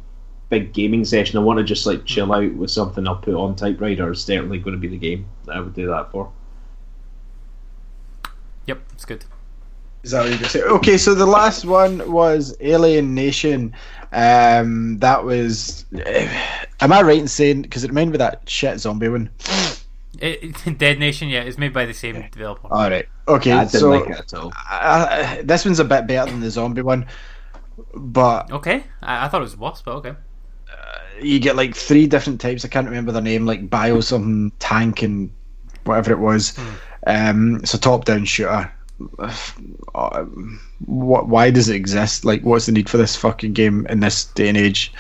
big 0.48 0.72
gaming 0.72 1.04
session. 1.04 1.38
I 1.38 1.42
want 1.42 1.58
to 1.58 1.64
just 1.64 1.86
like 1.86 2.06
chill 2.06 2.32
out 2.32 2.54
with 2.54 2.70
something 2.70 3.06
I'll 3.06 3.16
put 3.16 3.34
on 3.34 3.56
Type 3.56 3.80
Rider. 3.80 4.10
It's 4.10 4.22
certainly 4.22 4.58
going 4.58 4.72
to 4.72 4.80
be 4.80 4.88
the 4.88 4.96
game 4.96 5.26
that 5.44 5.56
I 5.56 5.60
would 5.60 5.74
do 5.74 5.86
that 5.88 6.10
for. 6.10 6.32
Yep, 8.66 8.80
it's 8.92 9.04
good. 9.04 9.24
Is 10.02 10.12
that 10.12 10.20
what 10.20 10.28
you're 10.30 10.38
gonna 10.38 10.48
say? 10.48 10.62
Okay, 10.62 10.96
so 10.96 11.14
the 11.14 11.26
last 11.26 11.64
one 11.64 12.10
was 12.10 12.56
Alienation. 12.62 13.74
Um, 14.12 14.98
that 14.98 15.24
was. 15.24 15.84
Am 16.80 16.92
I 16.92 17.02
right 17.02 17.18
in 17.18 17.28
saying 17.28 17.62
because 17.62 17.84
it 17.84 17.88
reminded 17.88 18.12
me 18.12 18.14
of 18.24 18.30
that 18.30 18.48
shit 18.48 18.80
zombie 18.80 19.08
one? 19.08 19.30
It, 20.20 20.42
it- 20.66 20.78
Dead 20.78 20.98
Nation, 20.98 21.28
yeah, 21.28 21.42
it's 21.42 21.58
made 21.58 21.72
by 21.72 21.84
the 21.86 21.94
same 21.94 22.24
developer. 22.32 22.68
All 22.70 22.90
right. 22.90 23.06
Okay. 23.28 23.52
I 23.52 23.64
didn't 23.64 23.80
so 23.80 23.90
like 23.90 24.10
it 24.10 24.18
at 24.18 24.34
all. 24.34 24.52
uh, 24.70 25.36
this 25.42 25.64
one's 25.64 25.78
a 25.78 25.84
bit 25.84 26.06
better 26.06 26.30
than 26.30 26.40
the 26.40 26.50
zombie 26.50 26.82
one, 26.82 27.06
but 27.94 28.50
Okay, 28.50 28.84
I, 29.02 29.26
I 29.26 29.28
thought 29.28 29.40
it 29.40 29.44
was 29.44 29.56
worse, 29.56 29.82
but 29.82 29.92
okay. 29.96 30.14
you 31.22 31.38
get 31.38 31.54
like 31.56 31.74
three 31.76 32.06
different 32.06 32.40
types. 32.40 32.64
I 32.64 32.68
can't 32.68 32.86
remember 32.88 33.12
their 33.12 33.22
name, 33.22 33.46
like 33.46 33.70
bio 33.70 34.00
something 34.00 34.50
tank 34.58 35.02
and 35.02 35.30
whatever 35.84 36.10
it 36.12 36.18
was. 36.18 36.58
Um, 37.06 37.56
it's 37.56 37.74
a 37.74 37.78
top-down 37.78 38.24
shooter. 38.24 38.70
Uh, 39.18 40.24
what? 40.84 41.28
Why 41.28 41.50
does 41.50 41.68
it 41.68 41.76
exist? 41.76 42.24
Like, 42.24 42.42
what's 42.42 42.66
the 42.66 42.72
need 42.72 42.88
for 42.88 42.96
this 42.96 43.16
fucking 43.16 43.52
game 43.52 43.86
in 43.88 44.00
this 44.00 44.24
day 44.24 44.48
and 44.48 44.56
age? 44.56 44.92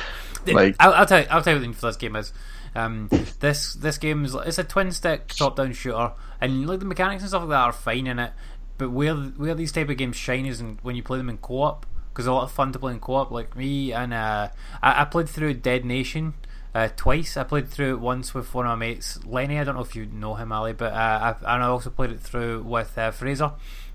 Like, 0.46 0.76
I'll, 0.80 0.94
I'll 0.94 1.06
tell 1.06 1.20
you, 1.20 1.26
I'll 1.30 1.42
tell 1.42 1.52
you 1.52 1.58
what 1.58 1.60
the 1.60 1.66
thing 1.66 1.74
for 1.74 1.86
this 1.86 1.96
game 1.96 2.16
is. 2.16 2.32
Um, 2.74 3.08
this 3.40 3.74
this 3.74 3.98
game 3.98 4.24
is 4.24 4.34
it's 4.34 4.58
a 4.58 4.64
twin 4.64 4.92
stick 4.92 5.28
top 5.28 5.56
down 5.56 5.72
shooter, 5.72 6.12
and 6.40 6.66
like 6.66 6.78
the 6.78 6.84
mechanics 6.84 7.22
and 7.22 7.28
stuff 7.28 7.42
like 7.42 7.50
that 7.50 7.62
are 7.62 7.72
fine 7.72 8.06
in 8.06 8.18
it. 8.18 8.32
But 8.78 8.90
where 8.90 9.14
where 9.14 9.54
these 9.54 9.72
type 9.72 9.88
of 9.88 9.96
games 9.96 10.16
shine 10.16 10.46
is 10.46 10.60
in, 10.60 10.78
when 10.82 10.96
you 10.96 11.02
play 11.02 11.18
them 11.18 11.28
in 11.28 11.38
co 11.38 11.62
op, 11.62 11.86
because 12.12 12.26
a 12.26 12.32
lot 12.32 12.44
of 12.44 12.52
fun 12.52 12.72
to 12.72 12.78
play 12.78 12.92
in 12.92 13.00
co 13.00 13.14
op. 13.14 13.30
Like 13.30 13.56
me 13.56 13.92
and 13.92 14.14
uh, 14.14 14.48
I, 14.82 15.02
I 15.02 15.04
played 15.04 15.28
through 15.28 15.54
Dead 15.54 15.84
Nation. 15.84 16.34
Uh, 16.72 16.88
twice 16.96 17.36
I 17.36 17.42
played 17.42 17.68
through 17.68 17.94
it 17.94 18.00
once 18.00 18.32
with 18.32 18.54
one 18.54 18.64
of 18.64 18.70
my 18.70 18.86
mates 18.86 19.18
Lenny 19.26 19.58
I 19.58 19.64
don't 19.64 19.74
know 19.74 19.80
if 19.80 19.96
you 19.96 20.06
know 20.06 20.36
him 20.36 20.52
Ali 20.52 20.72
but 20.72 20.92
uh, 20.92 21.34
I, 21.42 21.54
and 21.54 21.64
I 21.64 21.66
also 21.66 21.90
played 21.90 22.10
it 22.12 22.20
through 22.20 22.62
with 22.62 22.96
uh, 22.96 23.10
Fraser 23.10 23.50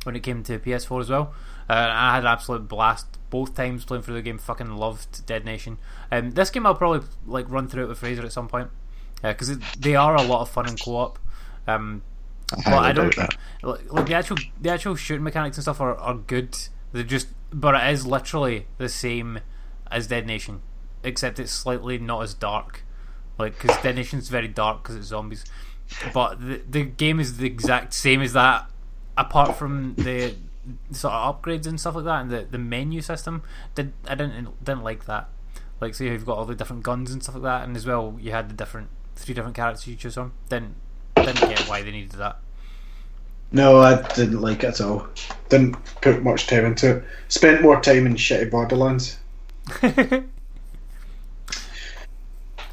when 0.05 0.15
it 0.15 0.21
came 0.21 0.43
to 0.43 0.59
PS4 0.59 1.01
as 1.01 1.09
well 1.09 1.33
uh, 1.69 1.89
I 1.91 2.15
had 2.15 2.23
an 2.23 2.27
absolute 2.27 2.67
blast 2.67 3.07
both 3.29 3.55
times 3.55 3.85
playing 3.85 4.03
through 4.03 4.15
the 4.15 4.21
game. 4.21 4.37
Fucking 4.37 4.75
loved 4.75 5.25
Dead 5.25 5.45
Nation. 5.45 5.77
Um, 6.11 6.31
this 6.31 6.49
game 6.49 6.65
I'll 6.65 6.75
probably 6.75 7.07
like 7.25 7.49
run 7.49 7.67
through 7.67 7.85
it 7.85 7.87
with 7.87 7.97
Fraser 7.97 8.23
at 8.23 8.31
some 8.31 8.47
point 8.47 8.69
because 9.21 9.57
they 9.79 9.95
are 9.95 10.15
a 10.15 10.21
lot 10.21 10.41
of 10.41 10.49
fun 10.49 10.69
in 10.69 10.77
co-op. 10.77 11.17
Um, 11.67 12.03
but 12.63 12.73
I 12.73 12.91
don't 12.91 13.15
that. 13.15 13.35
like, 13.63 13.91
like 13.91 14.05
the 14.05 14.13
actual 14.13 14.37
the 14.61 14.69
actual 14.69 14.95
shooting 14.95 15.23
mechanics 15.23 15.57
and 15.57 15.63
stuff 15.63 15.81
are, 15.81 15.95
are 15.95 16.13
good. 16.13 16.55
They're 16.91 17.03
just 17.03 17.29
but 17.51 17.73
it 17.73 17.91
is 17.91 18.05
literally 18.05 18.67
the 18.77 18.89
same 18.89 19.39
as 19.89 20.05
Dead 20.07 20.27
Nation, 20.27 20.61
except 21.03 21.39
it's 21.39 21.51
slightly 21.51 21.97
not 21.97 22.21
as 22.21 22.35
dark. 22.35 22.83
Like 23.39 23.59
because 23.59 23.75
Dead 23.81 23.95
Nation's 23.95 24.29
very 24.29 24.47
dark 24.47 24.83
because 24.83 24.95
it's 24.95 25.07
zombies, 25.07 25.43
but 26.13 26.39
the 26.39 26.61
the 26.69 26.83
game 26.83 27.19
is 27.19 27.37
the 27.37 27.47
exact 27.47 27.95
same 27.95 28.21
as 28.21 28.33
that, 28.33 28.69
apart 29.17 29.55
from 29.55 29.95
the 29.95 30.35
sort 30.91 31.13
of 31.13 31.41
upgrades 31.41 31.67
and 31.67 31.79
stuff 31.79 31.95
like 31.95 32.05
that, 32.05 32.21
and 32.21 32.31
the, 32.31 32.47
the 32.49 32.57
menu 32.57 33.01
system. 33.01 33.43
Did 33.75 33.93
I 34.07 34.15
didn't 34.15 34.63
didn't 34.63 34.83
like 34.83 35.05
that. 35.05 35.29
Like, 35.81 35.93
see, 35.93 36.05
you've 36.05 36.25
got 36.25 36.37
all 36.37 36.45
the 36.45 36.55
different 36.55 36.83
guns 36.83 37.11
and 37.11 37.21
stuff 37.21 37.35
like 37.35 37.43
that, 37.43 37.63
and 37.67 37.75
as 37.75 37.85
well, 37.85 38.17
you 38.19 38.31
had 38.31 38.49
the 38.49 38.53
different 38.53 38.89
three 39.15 39.33
different 39.33 39.55
characters 39.55 39.87
you 39.87 39.95
choose 39.95 40.15
from. 40.15 40.33
Didn't 40.49 40.75
didn't 41.15 41.49
get 41.49 41.67
why 41.67 41.81
they 41.81 41.91
needed 41.91 42.13
that. 42.13 42.39
No, 43.51 43.79
I 43.79 44.01
didn't 44.13 44.41
like 44.41 44.63
it 44.63 44.67
at 44.67 44.81
all. 44.81 45.07
Didn't 45.49 45.77
put 46.01 46.23
much 46.23 46.47
time 46.47 46.65
into 46.65 46.97
it. 46.97 47.03
Spent 47.27 47.61
more 47.61 47.79
time 47.79 48.05
in 48.05 48.15
shitty 48.15 48.49
Borderlands. 48.51 49.17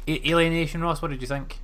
Alienation, 0.07 0.81
Ross, 0.81 1.01
what 1.01 1.11
did 1.11 1.21
you 1.21 1.27
think? 1.27 1.59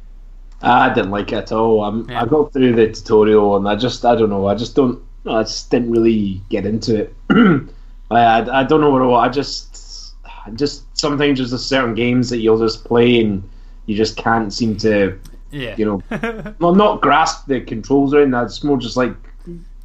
I 0.62 0.94
didn't 0.94 1.12
like 1.12 1.32
it 1.32 1.36
at 1.36 1.52
all. 1.52 1.84
I'm, 1.84 2.10
Yeah. 2.10 2.22
I 2.22 2.26
got 2.26 2.52
through 2.54 2.74
the 2.76 2.92
tutorial 2.92 3.56
and 3.58 3.68
I 3.68 3.76
just, 3.76 4.04
I 4.06 4.16
don't 4.16 4.30
know, 4.30 4.48
I 4.48 4.56
just 4.56 4.76
don't, 4.76 5.02
I 5.26 5.44
just 5.44 5.70
didn't 5.72 5.92
really 5.92 6.42
get 6.50 6.66
into 6.66 6.96
it. 7.02 7.16
I, 8.12 8.20
I, 8.20 8.60
I 8.62 8.64
don't 8.64 8.82
know 8.82 8.90
what 8.90 9.02
it 9.02 9.06
was. 9.06 9.28
I 9.28 9.30
just, 9.30 10.14
I 10.26 10.50
just 10.52 10.84
sometimes 10.98 11.40
there's 11.40 11.52
just 11.52 11.68
certain 11.70 11.96
games 11.96 12.30
that 12.30 12.40
you'll 12.40 12.60
just 12.60 12.84
play 12.84 13.22
and 13.22 13.48
you 13.86 13.96
just 13.96 14.18
can't 14.18 14.52
seem 14.54 14.76
to, 14.78 15.18
Yeah, 15.52 15.76
you 15.78 15.86
know, 15.86 16.54
well, 16.60 16.76
not 16.76 17.02
grasp 17.02 17.48
the 17.48 17.62
controls 17.62 18.14
or 18.14 18.22
anything. 18.22 18.40
It's 18.42 18.64
more 18.64 18.78
just 18.78 18.98
like, 18.98 19.14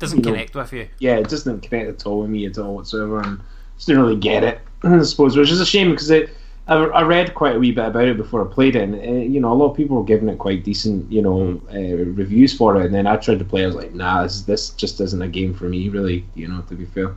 doesn't 0.01 0.19
you 0.19 0.25
know, 0.25 0.33
connect 0.33 0.55
with 0.55 0.73
you. 0.73 0.89
yeah, 0.99 1.17
it 1.17 1.29
didn't 1.29 1.61
connect 1.61 1.89
at 1.89 2.07
all 2.07 2.21
with 2.23 2.31
me 2.31 2.47
at 2.47 2.59
all 2.59 2.75
whatsoever, 2.75 3.21
and 3.21 3.41
just 3.77 3.87
didn't 3.87 4.03
really 4.03 4.17
get 4.17 4.43
it. 4.43 4.61
I 4.83 5.03
suppose, 5.03 5.37
which 5.37 5.51
is 5.51 5.61
a 5.61 5.67
shame 5.67 5.91
because 5.91 6.11
it. 6.11 6.31
I, 6.67 6.77
I 6.77 7.03
read 7.03 7.35
quite 7.35 7.57
a 7.57 7.59
wee 7.59 7.73
bit 7.73 7.87
about 7.87 8.09
it 8.09 8.17
before 8.17 8.47
I 8.47 8.53
played 8.53 8.75
it, 8.77 8.83
and 8.83 8.95
uh, 8.95 9.23
you 9.23 9.41
know, 9.41 9.53
a 9.53 9.55
lot 9.55 9.71
of 9.71 9.77
people 9.77 9.97
were 9.97 10.05
giving 10.05 10.29
it 10.29 10.39
quite 10.39 10.65
decent, 10.65 11.11
you 11.13 11.21
know, 11.21 11.61
uh, 11.73 12.05
reviews 12.13 12.57
for 12.57 12.77
it. 12.77 12.87
And 12.87 12.95
then 12.95 13.07
I 13.07 13.17
tried 13.17 13.39
to 13.41 13.45
play, 13.45 13.65
I 13.65 13.67
was 13.67 13.75
like, 13.75 13.95
nah, 13.95 14.23
this, 14.23 14.43
this 14.43 14.71
just 14.71 15.01
isn't 15.01 15.21
a 15.21 15.29
game 15.29 15.53
for 15.53 15.65
me, 15.65 15.89
really. 15.91 16.25
You 16.35 16.49
know, 16.49 16.63
to 16.63 16.75
be 16.75 16.87
fair. 16.87 17.15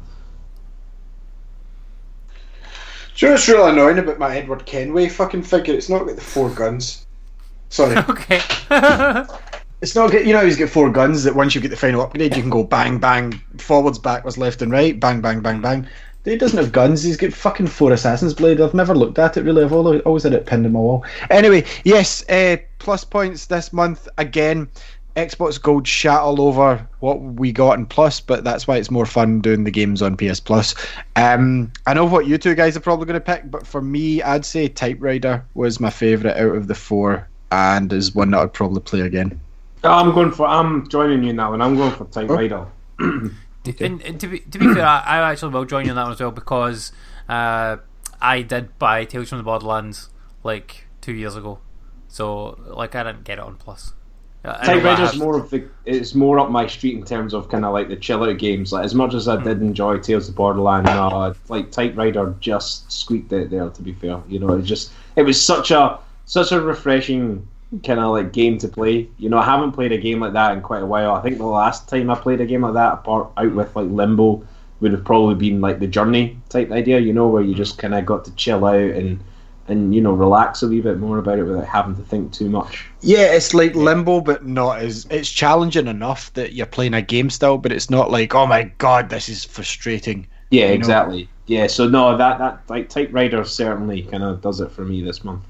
Do 3.15 3.26
you 3.26 3.28
know 3.30 3.34
what's 3.34 3.48
really 3.48 3.72
annoying 3.72 3.98
about 3.98 4.19
my 4.19 4.38
Edward 4.38 4.65
Kenway 4.65 5.10
fucking 5.10 5.44
figure? 5.44 5.74
It's 5.74 5.90
not 5.90 6.06
got 6.06 6.15
the 6.15 6.22
four 6.22 6.49
guns. 6.49 7.06
Sorry. 7.69 7.95
Okay. 8.10 8.41
It's 9.80 9.95
not 9.95 10.10
good. 10.10 10.26
You 10.26 10.34
know, 10.34 10.44
he's 10.44 10.57
got 10.57 10.69
four 10.69 10.90
guns 10.90 11.24
that 11.24 11.36
once 11.36 11.53
you 11.53 11.61
get 11.61 11.69
the 11.69 11.78
final 11.78 12.02
upgrade, 12.02 12.36
you 12.36 12.41
can 12.41 12.49
go 12.49 12.64
bang, 12.64 12.98
bang, 12.98 13.40
forwards, 13.60 13.99
backwards, 13.99 14.36
left, 14.36 14.64
and 14.64 14.72
right, 14.72 14.99
bang, 14.99 15.22
bang, 15.22 15.40
bang, 15.41 15.61
bang. 15.61 15.88
He 16.28 16.36
doesn't 16.36 16.58
have 16.58 16.74
guns. 16.74 17.04
He's 17.04 17.16
got 17.16 17.32
fucking 17.32 17.68
four 17.68 17.94
Assassin's 17.94 18.34
Blade. 18.34 18.60
I've 18.60 18.74
never 18.74 18.94
looked 18.94 19.18
at 19.18 19.38
it 19.38 19.44
really. 19.44 19.64
I've 19.64 19.72
always, 19.72 20.02
always 20.02 20.24
had 20.24 20.34
it 20.34 20.45
pinned 20.45 20.66
on 20.66 20.74
my 20.74 20.80
wall. 20.80 21.06
Anyway, 21.30 21.64
yes, 21.86 22.28
uh, 22.30 22.58
plus 22.80 23.06
points 23.06 23.45
this 23.45 23.72
month 23.72 24.10
again. 24.18 24.68
Xbox 25.16 25.60
Gold 25.60 25.88
shat 25.88 26.20
all 26.20 26.41
over 26.41 26.86
what 26.99 27.22
we 27.22 27.52
got 27.54 27.80
in 27.80 27.86
Plus, 27.86 28.20
but 28.20 28.44
that's 28.44 28.68
why 28.68 28.76
it's 28.76 28.91
more 28.91 29.06
fun 29.06 29.40
doing 29.40 29.64
the 29.64 29.72
games 29.72 30.02
on 30.02 30.18
PS 30.18 30.40
Plus. 30.41 30.76
Um, 31.16 31.72
I 31.88 31.94
know 31.94 32.06
what 32.06 32.28
you 32.28 32.38
two 32.38 32.56
guys 32.56 32.76
are 32.76 32.82
probably 32.82 33.06
going 33.06 33.20
to 33.20 33.22
pick, 33.22 33.49
but 33.49 33.66
for 33.66 33.82
me, 33.82 34.22
I'd 34.22 34.45
say 34.45 34.68
Type 34.68 34.98
Rider 34.99 35.44
was 35.56 35.80
my 35.80 35.90
favourite 35.90 36.38
out 36.38 36.56
of 36.56 36.68
the 36.68 36.76
four, 36.76 37.28
and 37.52 37.91
is 37.91 38.14
one 38.14 38.32
that 38.32 38.41
I'd 38.41 38.54
probably 38.54 38.82
play 38.82 38.99
again. 38.99 39.40
I'm 39.84 40.14
going 40.14 40.34
for. 40.34 40.45
I'm 40.45 40.88
joining 40.90 41.24
you 41.24 41.34
now, 41.34 41.54
and. 41.54 41.64
I'm 41.64 41.78
going 41.78 41.94
for 41.94 42.06
Type 42.06 42.30
Rider. 42.30 42.68
And, 43.80 44.02
and 44.02 44.19
to 44.19 44.27
be 44.27 44.39
to 44.39 44.60
be 44.60 44.73
fair, 44.73 44.85
I, 44.85 44.99
I 45.19 45.31
actually 45.31 45.53
will 45.53 45.65
join 45.65 45.85
you 45.85 45.91
on 45.91 45.95
that 45.95 46.03
one 46.03 46.11
as 46.14 46.19
well 46.19 46.31
because 46.31 46.91
uh, 47.27 47.77
I 48.22 48.41
did 48.41 48.77
buy 48.80 49.06
Tales 49.06 49.30
from 49.30 49.38
the 49.39 49.44
Borderlands 49.44 50.10
like 50.44 50.88
two 51.02 51.14
years 51.14 51.35
ago, 51.35 51.60
so 52.07 52.57
like 52.68 52.95
I 52.95 53.03
didn't 53.03 53.23
get 53.23 53.38
it 53.39 53.44
on 53.44 53.56
Plus. 53.56 53.94
Uh, 54.45 54.53
Type 54.64 54.84
that 54.84 54.99
Rider's 54.99 55.18
more 55.18 55.38
of 55.38 55.49
the. 55.49 55.68
It's 55.85 56.15
more 56.15 56.39
up 56.39 56.49
my 56.49 56.68
street 56.68 56.95
in 56.95 57.03
terms 57.03 57.34
of 57.34 57.49
kind 57.49 57.65
of 57.65 57.73
like 57.73 57.89
the 57.89 57.95
chill 57.98 58.23
out 58.23 58.38
games. 58.38 58.72
Like 58.72 58.85
as 58.85 58.95
much 58.95 59.14
as 59.14 59.27
I 59.27 59.41
did 59.44 59.61
enjoy 59.61 59.98
Tales 59.99 60.30
of 60.30 60.35
Borderland, 60.35 60.85
no, 60.85 61.10
I- 61.10 61.34
like 61.49 61.72
Type 61.72 61.98
Rider 61.98 62.34
just 62.39 62.89
squeaked 62.91 63.34
it 63.34 63.49
there. 63.49 63.69
To 63.69 63.81
be 63.81 63.94
fair, 63.94 64.22
you 64.27 64.39
know, 64.39 64.53
it 64.53 64.61
just 64.61 64.91
it 65.15 65.23
was 65.23 65.44
such 65.44 65.72
a 65.72 65.99
such 66.26 66.52
a 66.52 66.61
refreshing 66.61 67.45
kind 67.85 67.99
of 67.99 68.11
like 68.11 68.34
game 68.34 68.57
to 68.60 68.68
play. 68.68 69.10
You 69.18 69.30
know, 69.30 69.38
I 69.38 69.45
haven't 69.45 69.73
played 69.73 69.91
a 69.91 69.98
game 69.98 70.19
like 70.19 70.34
that 70.34 70.53
in 70.53 70.61
quite 70.61 70.84
a 70.84 70.85
while. 70.85 71.14
I 71.15 71.22
think 71.22 71.38
the 71.38 71.45
last 71.45 71.89
time 71.89 72.10
I 72.10 72.15
played 72.15 72.41
a 72.41 72.45
game 72.45 72.61
like 72.61 72.73
that, 72.73 72.94
apart 72.94 73.31
out 73.38 73.53
with 73.53 73.76
like 73.76 73.88
Limbo, 73.89 74.45
would 74.80 74.91
have 74.91 75.03
probably 75.06 75.35
been 75.35 75.60
like 75.61 75.80
the 75.80 75.88
Journey 75.88 76.38
type 76.49 76.72
idea. 76.72 76.99
You 76.99 77.14
know, 77.14 77.27
where 77.27 77.41
you 77.44 77.53
just 77.56 77.77
kind 77.77 77.94
of 77.94 78.06
got 78.06 78.26
to 78.26 78.31
chill 78.35 78.65
out 78.65 78.76
and 78.76 79.19
and 79.69 79.94
you 79.94 79.99
know 79.99 80.14
relax 80.14 80.64
a 80.64 80.68
wee 80.68 80.80
bit 80.80 80.98
more 80.98 81.18
about 81.18 81.39
it 81.39 81.44
without 81.44 81.65
having 81.65 81.95
to 81.95 82.02
think 82.03 82.31
too 82.31 82.49
much. 82.49 82.85
Yeah, 83.02 83.34
it's 83.34 83.53
like 83.53 83.76
limbo, 83.76 84.22
but 84.22 84.45
not 84.45 84.80
as 84.80 85.06
it's 85.10 85.30
challenging 85.30 85.88
enough 85.88 86.31
that 86.34 86.53
you're 86.53 86.65
playing 86.65 86.94
a 86.94 87.02
game 87.02 87.30
still, 87.30 87.57
but 87.57 87.72
it's 87.73 87.89
not 87.89 88.10
like, 88.11 88.34
oh 88.34 88.48
my 88.48 88.64
god, 88.77 89.10
this 89.10 89.27
is 89.27 89.44
frustrating. 89.44 90.26
Yeah, 90.52 90.64
You 90.64 90.68
know? 90.69 90.73
exactly. 90.76 91.30
Yeah, 91.48 91.68
so 91.68 91.88
no, 91.88 92.15
that 92.18 92.39
that 92.39 92.61
like 92.69 92.89
Type 92.89 93.10
Rider 93.11 93.44
certainly 93.44 94.03
kind 94.03 94.23
of 94.23 94.41
does 94.41 94.61
it 94.61 94.72
for 94.72 94.85
me 94.85 95.02
this 95.02 95.23
month. 95.23 95.44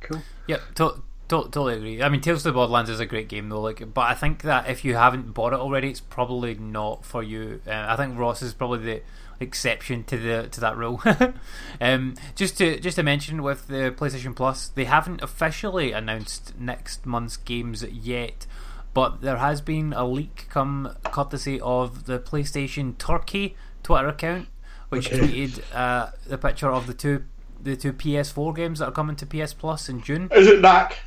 Cool. 0.00 0.20
Yeah, 0.46 0.58
to- 0.76 1.02
totally 1.42 1.74
agree. 1.74 2.02
I 2.02 2.08
mean, 2.08 2.20
Tales 2.20 2.38
of 2.46 2.52
the 2.52 2.56
Borderlands 2.56 2.90
is 2.90 3.00
a 3.00 3.06
great 3.06 3.28
game 3.28 3.48
though. 3.48 3.60
Like, 3.60 3.92
but 3.92 4.02
I 4.02 4.14
think 4.14 4.42
that 4.42 4.68
if 4.68 4.84
you 4.84 4.94
haven't 4.94 5.34
bought 5.34 5.52
it 5.52 5.58
already, 5.58 5.90
it's 5.90 6.00
probably 6.00 6.54
not 6.54 7.04
for 7.04 7.22
you. 7.22 7.60
Uh, 7.66 7.86
I 7.88 7.96
think 7.96 8.18
Ross 8.18 8.42
is 8.42 8.54
probably 8.54 8.78
the 8.78 9.02
exception 9.40 10.04
to 10.04 10.16
the 10.16 10.48
to 10.50 10.60
that 10.60 10.76
rule. 10.76 11.02
um, 11.80 12.14
just 12.34 12.56
to 12.58 12.78
just 12.80 12.96
to 12.96 13.02
mention 13.02 13.42
with 13.42 13.66
the 13.68 13.94
PlayStation 13.96 14.34
Plus, 14.34 14.68
they 14.68 14.84
haven't 14.84 15.22
officially 15.22 15.92
announced 15.92 16.58
next 16.58 17.04
month's 17.06 17.36
games 17.36 17.82
yet. 17.84 18.46
But 18.92 19.22
there 19.22 19.38
has 19.38 19.60
been 19.60 19.92
a 19.92 20.06
leak 20.06 20.46
come 20.50 20.94
courtesy 21.04 21.60
of 21.60 22.06
the 22.06 22.20
PlayStation 22.20 22.96
Turkey 22.96 23.56
Twitter 23.82 24.06
account, 24.08 24.46
which 24.88 25.12
Okay. 25.12 25.18
tweeted 25.48 25.62
uh, 25.74 26.10
the 26.26 26.38
picture 26.38 26.70
of 26.70 26.86
the 26.86 26.94
two 26.94 27.24
the 27.60 27.76
two 27.76 27.92
PS4 27.94 28.54
games 28.54 28.78
that 28.78 28.88
are 28.88 28.92
coming 28.92 29.16
to 29.16 29.26
PS 29.26 29.52
Plus 29.54 29.88
in 29.88 30.00
June. 30.02 30.28
Is 30.32 30.46
it 30.46 30.60
Knack? 30.60 30.98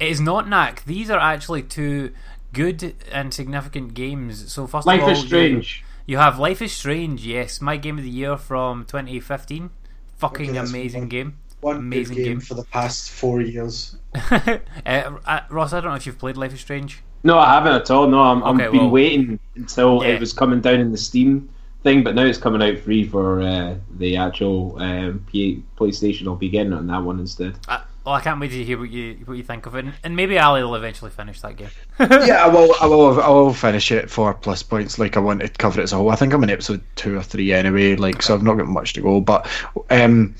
It 0.00 0.08
is 0.10 0.20
not 0.20 0.48
knack. 0.48 0.84
These 0.84 1.10
are 1.10 1.18
actually 1.18 1.62
two 1.62 2.12
good 2.52 2.94
and 3.12 3.32
significant 3.34 3.94
games. 3.94 4.52
So 4.52 4.66
first 4.66 4.86
Life 4.86 5.00
of 5.00 5.04
all, 5.04 5.10
is 5.12 5.20
Strange. 5.20 5.84
You, 6.06 6.12
you 6.12 6.18
have 6.18 6.38
Life 6.38 6.60
is 6.62 6.72
Strange. 6.72 7.24
Yes, 7.26 7.60
my 7.60 7.76
game 7.76 7.98
of 7.98 8.04
the 8.04 8.10
year 8.10 8.36
from 8.36 8.84
2015. 8.86 9.70
Fucking 10.18 10.50
Okay, 10.50 10.58
amazing 10.58 11.02
one- 11.02 11.08
game. 11.08 11.36
One 11.60 11.76
Amazing 11.76 12.16
game, 12.16 12.24
game. 12.26 12.40
for 12.40 12.52
the 12.52 12.64
past 12.64 13.10
four 13.10 13.40
years. 13.40 13.96
uh, 14.30 14.58
uh, 14.84 15.40
Ross, 15.48 15.72
I 15.72 15.80
don't 15.80 15.90
know 15.92 15.96
if 15.96 16.04
you've 16.04 16.18
played 16.18 16.36
Life 16.36 16.52
is 16.52 16.60
Strange. 16.60 17.02
No, 17.22 17.38
I 17.38 17.54
haven't 17.54 17.72
at 17.72 17.90
all. 17.90 18.06
No, 18.06 18.20
I'm, 18.20 18.42
I'm 18.44 18.58
been 18.58 18.70
well- 18.76 18.90
waiting 18.90 19.38
until 19.54 20.02
Yeah. 20.04 20.10
it 20.10 20.20
was 20.20 20.34
coming 20.34 20.60
down 20.60 20.80
in 20.80 20.92
the 20.92 20.98
Steam 20.98 21.48
thing, 21.82 22.04
but 22.04 22.14
now 22.14 22.24
it's 22.24 22.36
coming 22.36 22.62
out 22.62 22.78
free 22.80 23.08
for 23.08 23.40
uh, 23.40 23.76
the 23.96 24.16
actual 24.18 24.76
um, 24.82 25.24
P- 25.32 25.62
PlayStation. 25.78 26.26
I'll 26.26 26.36
be 26.36 26.50
getting 26.50 26.74
on 26.74 26.86
that 26.88 27.02
one 27.02 27.18
instead. 27.18 27.58
I, 27.66 27.80
Well, 28.04 28.14
I 28.14 28.20
can't 28.20 28.38
wait 28.38 28.50
to 28.50 28.62
hear 28.62 28.78
what 28.78 28.90
you 28.90 29.14
what 29.24 29.38
you 29.38 29.42
think 29.42 29.64
of 29.64 29.74
it, 29.76 29.86
and, 29.86 29.94
and 30.04 30.14
maybe 30.14 30.38
Ali 30.38 30.62
will 30.62 30.74
eventually 30.74 31.10
finish 31.10 31.40
that 31.40 31.56
game. 31.56 31.70
yeah, 31.98 32.44
I 32.44 32.48
will, 32.48 32.74
I 32.78 32.86
will. 32.86 33.22
I 33.22 33.28
will 33.28 33.54
finish 33.54 33.90
it 33.90 34.10
for 34.10 34.34
plus 34.34 34.62
points. 34.62 34.98
Like 34.98 35.16
I 35.16 35.20
want 35.20 35.40
to 35.40 35.48
cover 35.48 35.80
it 35.80 35.84
as 35.84 35.94
a 35.94 35.96
whole. 35.96 36.10
I 36.10 36.16
think 36.16 36.34
I'm 36.34 36.44
in 36.44 36.50
episode 36.50 36.82
two 36.96 37.16
or 37.16 37.22
three 37.22 37.50
anyway. 37.54 37.96
Like 37.96 38.20
so, 38.20 38.34
I've 38.34 38.42
not 38.42 38.58
got 38.58 38.66
much 38.66 38.92
to 38.94 39.00
go. 39.00 39.22
But 39.22 39.48
um, 39.88 40.34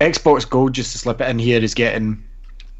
Xbox 0.00 0.48
Gold, 0.48 0.74
just 0.74 0.92
to 0.92 0.98
slip 0.98 1.20
it 1.20 1.28
in 1.28 1.40
here, 1.40 1.60
is 1.60 1.74
getting 1.74 2.22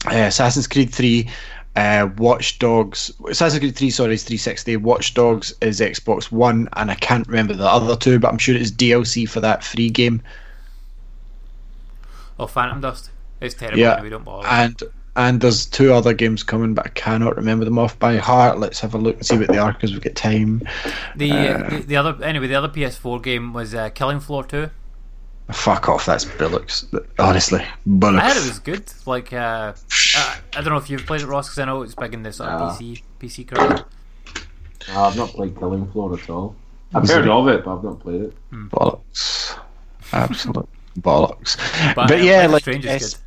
uh, 0.06 0.14
Assassin's 0.14 0.68
Creed 0.68 0.94
Three. 0.94 1.28
Uh, 1.74 2.08
Watch 2.16 2.60
Dogs, 2.60 3.12
Assassin's 3.28 3.60
Creed 3.60 3.76
3, 3.76 3.90
sorry, 3.90 4.14
is 4.14 4.24
360. 4.24 4.78
Watch 4.78 5.14
Dogs 5.14 5.54
is 5.60 5.78
Xbox 5.78 6.32
One, 6.32 6.68
and 6.72 6.90
I 6.90 6.96
can't 6.96 7.24
remember 7.28 7.54
the 7.54 7.68
other 7.68 7.94
two, 7.94 8.18
but 8.18 8.32
I'm 8.32 8.38
sure 8.38 8.56
it's 8.56 8.72
DLC 8.72 9.28
for 9.28 9.38
that 9.40 9.62
free 9.62 9.88
game. 9.88 10.20
Oh, 12.36 12.48
Phantom 12.48 12.80
Dust. 12.80 13.10
It's 13.40 13.54
terrible. 13.54 13.78
Yeah, 13.78 13.94
anyway, 13.94 14.10
don't 14.10 14.24
bother. 14.24 14.46
and 14.48 14.82
and 15.16 15.40
there's 15.40 15.66
two 15.66 15.92
other 15.92 16.12
games 16.14 16.42
coming, 16.44 16.74
but 16.74 16.86
I 16.86 16.90
cannot 16.90 17.36
remember 17.36 17.64
them 17.64 17.78
off 17.78 17.98
by 17.98 18.16
heart. 18.18 18.58
Let's 18.60 18.78
have 18.80 18.94
a 18.94 18.98
look 18.98 19.16
and 19.16 19.26
see 19.26 19.36
what 19.36 19.48
they 19.48 19.58
are 19.58 19.72
because 19.72 19.92
we've 19.92 20.00
got 20.02 20.14
time. 20.14 20.62
the, 21.16 21.30
uh, 21.32 21.70
the 21.70 21.78
the 21.86 21.96
other 21.96 22.22
anyway, 22.24 22.46
the 22.46 22.54
other 22.54 22.68
PS4 22.68 23.22
game 23.22 23.52
was 23.52 23.74
uh, 23.74 23.90
Killing 23.90 24.20
Floor 24.20 24.44
2. 24.44 24.70
Fuck 25.50 25.88
off, 25.88 26.04
that's 26.04 26.24
Bullocks. 26.26 26.86
Honestly, 27.18 27.64
Bullocks. 27.86 28.22
I 28.22 28.28
heard 28.28 28.36
it 28.36 28.48
was 28.48 28.58
good. 28.58 28.92
Like, 29.06 29.32
uh, 29.32 29.72
I, 30.14 30.36
I 30.54 30.60
don't 30.60 30.66
know 30.68 30.76
if 30.76 30.90
you've 30.90 31.06
played 31.06 31.22
it, 31.22 31.26
Ross, 31.26 31.48
because 31.48 31.58
I 31.60 31.64
know 31.64 31.80
it's 31.82 31.94
big 31.94 32.12
in 32.12 32.22
this 32.22 32.36
sort 32.36 32.50
of 32.50 32.80
Yeah. 32.80 32.86
PC 32.86 33.02
PC 33.18 33.48
crowd. 33.48 33.84
Uh, 34.90 35.06
I've 35.06 35.16
not 35.16 35.30
played 35.30 35.58
Killing 35.58 35.90
Floor 35.90 36.14
at 36.18 36.28
all. 36.28 36.54
I've 36.94 37.08
heard 37.08 37.26
of 37.26 37.48
it, 37.48 37.64
but 37.64 37.76
I've 37.78 37.84
not 37.84 37.98
played 38.00 38.22
it. 38.22 38.34
bollocks. 38.52 39.58
Absolute 40.12 40.68
bollocks. 41.00 41.56
But, 41.94 42.08
But, 42.08 42.12
uh, 42.12 42.22
yeah, 42.22 42.46
Life 42.46 42.46
is 42.46 42.52
like 42.52 42.62
Strange 42.62 42.86
is 42.86 43.14
good. 43.14 43.20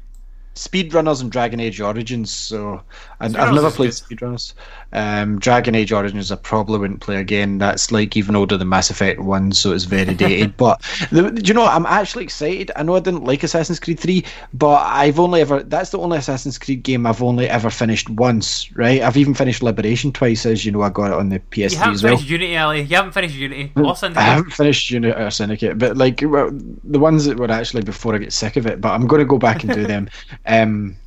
Speedrunners 0.56 1.22
and 1.22 1.32
Dragon 1.32 1.60
Age 1.60 1.82
Origins. 1.82 2.32
So, 2.32 2.84
and 3.22 3.38
I've 3.38 3.53
never 3.53 3.72
played 3.72 3.91
good. 4.07 4.18
Speedrunners. 4.19 4.53
Um, 4.93 5.39
Dragon 5.39 5.76
Age 5.76 5.91
Origins, 5.91 6.31
I 6.31 6.35
probably 6.35 6.80
wouldn't 6.80 6.99
play 6.99 7.18
again. 7.18 7.57
That's 7.57 7.91
like 7.91 8.18
even 8.18 8.35
older 8.35 8.57
than 8.57 8.69
Mass 8.69 8.89
Effect 8.89 9.19
One, 9.19 9.52
so 9.52 9.72
it's 9.73 9.85
very 9.85 10.14
dated. 10.14 10.57
but 10.57 10.81
the, 11.11 11.31
do 11.31 11.48
you 11.48 11.53
know? 11.53 11.61
what? 11.61 11.73
I'm 11.73 11.85
actually 11.85 12.23
excited. 12.23 12.72
I 12.76 12.84
know 12.84 12.95
I 12.95 12.99
didn't 12.99 13.23
like 13.23 13.43
Assassin's 13.43 13.80
Creed 13.80 13.99
Three, 13.99 14.26
but 14.53 14.81
I've 14.85 15.19
only 15.19 15.41
ever 15.41 15.64
that's 15.64 15.91
the 15.91 15.99
only 15.99 16.18
Assassin's 16.18 16.57
Creed 16.57 16.84
game 16.84 17.06
I've 17.06 17.23
only 17.23 17.48
ever 17.48 17.69
finished 17.69 18.10
once. 18.10 18.72
Right? 18.76 19.02
I've 19.02 19.18
even 19.18 19.34
finished 19.34 19.64
Liberation 19.64 20.11
twice, 20.11 20.45
as 20.45 20.65
you 20.65 20.72
know. 20.72 20.81
I 20.81 20.89
got 20.89 21.11
it 21.11 21.18
on 21.18 21.30
the 21.30 21.39
PS3 21.39 21.72
You 21.72 21.77
haven't 21.77 21.99
finished 21.99 22.30
Unity, 22.30 22.57
Ali. 22.57 22.81
You 22.81 22.95
haven't 22.95 23.14
finished 23.14 23.35
Unity. 23.35 23.72
Or 23.76 23.95
I 24.15 24.22
haven't 24.22 24.52
finished 24.52 24.89
Unity 24.91 25.14
or 25.14 25.31
Syndicate, 25.31 25.77
but 25.77 25.95
like 25.95 26.22
well, 26.23 26.49
the 26.52 26.99
ones 26.99 27.26
that 27.26 27.38
were 27.38 27.52
actually 27.52 27.84
before 27.84 28.15
I 28.15 28.18
get 28.18 28.34
sick 28.34 28.57
of 28.57 28.68
it. 28.68 28.81
But 28.81 28.91
I'm 28.91 29.07
going 29.07 29.22
to 29.22 29.26
go 29.26 29.38
back 29.38 29.64
and 29.64 29.73
do 29.73 29.85
them. 29.85 30.10
Um, 30.45 30.98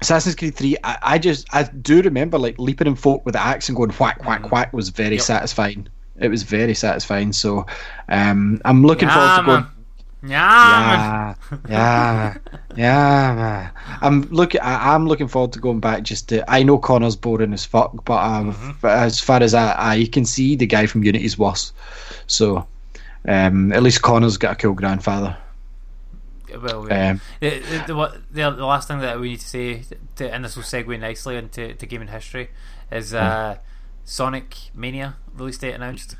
Assassin's 0.00 0.34
Creed 0.34 0.54
Three, 0.56 0.76
I, 0.84 0.98
I 1.02 1.18
just 1.18 1.46
I 1.54 1.64
do 1.64 2.00
remember 2.02 2.38
like 2.38 2.58
leaping 2.58 2.86
in 2.86 2.94
folk 2.96 3.24
with 3.24 3.34
the 3.34 3.40
axe 3.40 3.68
and 3.68 3.76
going 3.76 3.90
whack 3.90 4.24
whack 4.26 4.50
whack 4.50 4.72
was 4.72 4.88
very 4.90 5.16
Yep. 5.16 5.24
satisfying. 5.24 5.88
It 6.18 6.28
was 6.28 6.42
very 6.42 6.74
satisfying. 6.74 7.32
So 7.32 7.66
um, 8.08 8.60
I'm 8.64 8.82
looking 8.84 9.08
Yeah, 9.08 9.14
forward 9.14 9.34
to 9.34 9.40
going. 9.42 9.64
man. 9.64 9.70
Yeah, 10.60 10.82
man. 10.82 11.06
Yeah, 11.06 11.34
yeah, 11.68 12.34
yeah. 12.76 13.70
I'm 14.02 14.22
looking. 14.30 14.60
I, 14.60 14.94
I'm 14.94 15.06
looking 15.06 15.28
forward 15.28 15.52
to 15.54 15.58
going 15.58 15.80
back. 15.80 16.02
Just 16.02 16.28
to. 16.30 16.48
I 16.50 16.62
know 16.62 16.78
Connor's 16.78 17.16
boring 17.16 17.52
as 17.52 17.64
fuck, 17.64 18.04
but 18.04 18.22
um, 18.22 18.52
Mm-hmm. 18.52 18.86
as 18.86 19.20
far 19.20 19.42
as 19.42 19.54
I, 19.54 19.74
I 19.94 20.04
can 20.12 20.24
see, 20.24 20.56
the 20.56 20.66
guy 20.66 20.86
from 20.86 21.04
Unity's 21.04 21.38
worse. 21.38 21.72
So, 22.26 22.66
um, 23.26 23.72
at 23.72 23.82
least 23.82 24.02
Connor's 24.02 24.36
got 24.36 24.52
a 24.52 24.56
cool 24.56 24.74
grandfather. 24.74 25.36
Well, 26.56 26.86
yeah. 26.88 27.10
Um, 27.10 27.20
the, 27.40 27.50
the, 27.86 28.20
the, 28.32 28.50
the, 28.50 28.66
last 28.66 28.88
thing 28.88 29.00
that 29.00 29.20
we 29.20 29.30
need 29.30 29.40
to 29.40 29.46
say, 29.46 29.82
to, 30.16 30.32
and 30.32 30.44
this 30.44 30.56
will 30.56 30.62
segue 30.62 30.98
nicely 30.98 31.36
into 31.36 31.74
to 31.74 31.86
gaming 31.86 32.08
history, 32.08 32.50
is 32.90 33.14
uh, 33.14 33.58
Sonic 34.04 34.56
Mania 34.74 35.16
release 35.34 35.58
date 35.58 35.74
announced. 35.74 36.16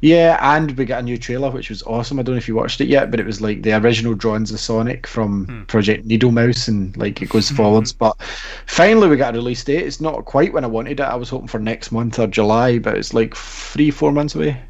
yeah, 0.00 0.38
and 0.40 0.76
we 0.76 0.84
got 0.84 1.00
a 1.00 1.02
new 1.02 1.16
trailer, 1.16 1.50
which 1.50 1.70
was 1.70 1.82
awesome. 1.82 2.18
I 2.18 2.22
don't 2.22 2.34
know 2.34 2.38
if 2.38 2.48
you 2.48 2.54
watched 2.54 2.80
it 2.80 2.88
yet, 2.88 3.10
but 3.10 3.20
it 3.20 3.26
was 3.26 3.40
like 3.40 3.62
the 3.62 3.72
original 3.72 4.14
drawings 4.14 4.52
of 4.52 4.60
Sonic 4.60 5.06
from 5.06 5.64
Project 5.68 6.06
Needlemouse, 6.06 6.68
and 6.68 6.96
like 6.96 7.22
it 7.22 7.28
goes 7.28 7.50
forwards. 7.50 7.92
But 7.92 8.20
finally, 8.66 9.08
we 9.08 9.16
got 9.16 9.34
a 9.34 9.38
release 9.38 9.64
date. 9.64 9.86
It's 9.86 10.00
not 10.00 10.24
quite 10.24 10.52
when 10.52 10.64
I 10.64 10.68
wanted 10.68 11.00
it. 11.00 11.04
I 11.04 11.14
was 11.16 11.30
hoping 11.30 11.48
for 11.48 11.58
next 11.58 11.92
month 11.92 12.18
or 12.18 12.26
July, 12.26 12.78
but 12.78 12.96
it's 12.96 13.14
like 13.14 13.34
three, 13.34 13.90
four 13.90 14.12
months 14.12 14.34
away. 14.34 14.60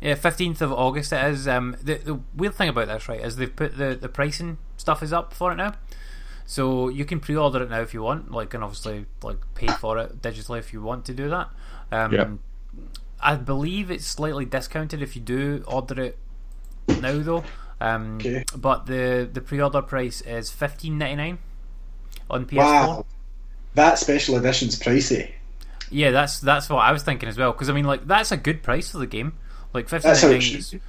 Yeah, 0.00 0.14
fifteenth 0.14 0.60
of 0.62 0.72
August 0.72 1.12
it 1.12 1.24
is. 1.32 1.48
Um, 1.48 1.76
the 1.82 1.94
the 1.94 2.20
weird 2.34 2.54
thing 2.54 2.68
about 2.68 2.88
this, 2.88 3.08
right, 3.08 3.20
is 3.20 3.36
they've 3.36 3.54
put 3.54 3.76
the 3.76 3.94
the 3.94 4.08
pricing 4.08 4.58
stuff 4.76 5.02
is 5.02 5.12
up 5.12 5.32
for 5.32 5.52
it 5.52 5.56
now, 5.56 5.74
so 6.44 6.88
you 6.88 7.04
can 7.04 7.18
pre-order 7.20 7.62
it 7.62 7.70
now 7.70 7.80
if 7.80 7.94
you 7.94 8.02
want, 8.02 8.30
like, 8.30 8.54
and 8.54 8.62
obviously 8.62 9.06
like 9.22 9.38
pay 9.54 9.68
for 9.68 9.98
it 9.98 10.20
digitally 10.22 10.58
if 10.58 10.72
you 10.72 10.82
want 10.82 11.04
to 11.06 11.14
do 11.14 11.28
that. 11.30 11.48
Um, 11.90 12.12
Yeah. 12.12 12.28
I 13.20 13.36
believe 13.36 13.90
it's 13.90 14.06
slightly 14.06 14.44
discounted 14.44 15.00
if 15.02 15.16
you 15.16 15.22
do 15.22 15.64
order 15.66 16.00
it 16.02 16.18
now, 17.00 17.18
though. 17.18 17.44
Um, 17.80 18.16
Okay. 18.16 18.44
But 18.54 18.86
the 18.86 19.28
the 19.32 19.40
pre-order 19.40 19.82
price 19.82 20.20
is 20.20 20.50
fifteen 20.50 20.98
ninety 20.98 21.16
nine 21.16 21.38
on 22.30 22.44
PS4. 22.46 22.56
Wow, 22.56 23.06
that 23.74 23.98
special 23.98 24.36
edition's 24.36 24.78
pricey. 24.78 25.32
Yeah, 25.90 26.10
that's 26.10 26.40
that's 26.40 26.68
what 26.68 26.78
I 26.80 26.92
was 26.92 27.02
thinking 27.02 27.28
as 27.28 27.38
well. 27.38 27.52
Because 27.52 27.68
I 27.70 27.72
mean, 27.72 27.84
like 27.84 28.06
that's 28.06 28.30
a 28.32 28.36
good 28.36 28.62
price 28.62 28.90
for 28.90 28.98
the 28.98 29.06
game. 29.06 29.34
Like 29.76 29.88
fifteen 29.88 30.10
That's 30.10 30.22
how 30.22 30.28
it 30.28 30.32
ninety 30.32 30.52
nine 30.54 30.62
should 30.62 30.74
is, 30.74 30.80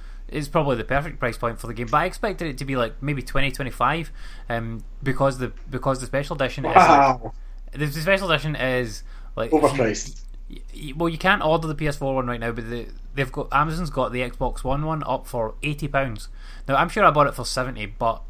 is 0.44 0.48
probably 0.48 0.76
the 0.76 0.84
perfect 0.84 1.18
price 1.20 1.36
point 1.38 1.60
for 1.60 1.68
the 1.68 1.74
game. 1.74 1.86
But 1.90 1.98
I 1.98 2.04
expected 2.06 2.48
it 2.48 2.58
to 2.58 2.64
be 2.64 2.76
like 2.76 3.00
maybe 3.02 3.22
20, 3.22 3.50
25, 3.52 4.10
um, 4.50 4.82
because 5.02 5.38
the 5.38 5.52
because 5.70 6.00
the 6.00 6.06
special 6.06 6.34
edition 6.36 6.64
is 6.64 6.74
like, 6.74 6.76
Wow, 6.76 7.32
the, 7.72 7.86
the 7.86 8.00
special 8.00 8.30
edition 8.30 8.56
is 8.56 9.04
like 9.36 9.52
if 9.52 9.62
you- 9.62 9.68
overpriced. 9.68 10.22
y- 10.50 10.56
y- 10.74 10.92
well, 10.96 11.08
you 11.08 11.18
can't 11.18 11.42
order 11.44 11.66
the 11.68 11.74
PS4 11.74 12.14
one 12.14 12.26
right 12.26 12.40
now, 12.40 12.50
but 12.52 12.68
the, 12.68 12.88
they've 13.14 13.30
got 13.32 13.48
Amazon's 13.52 13.90
got 13.90 14.12
the 14.12 14.20
Xbox 14.20 14.64
One 14.64 14.84
one 14.84 15.02
up 15.06 15.26
for 15.26 15.54
eighty 15.62 15.88
pounds. 15.88 16.28
Now 16.66 16.74
I'm 16.76 16.88
sure 16.90 17.04
I 17.04 17.10
bought 17.10 17.26
it 17.28 17.34
for 17.34 17.44
seventy, 17.46 17.86
but 17.86 18.22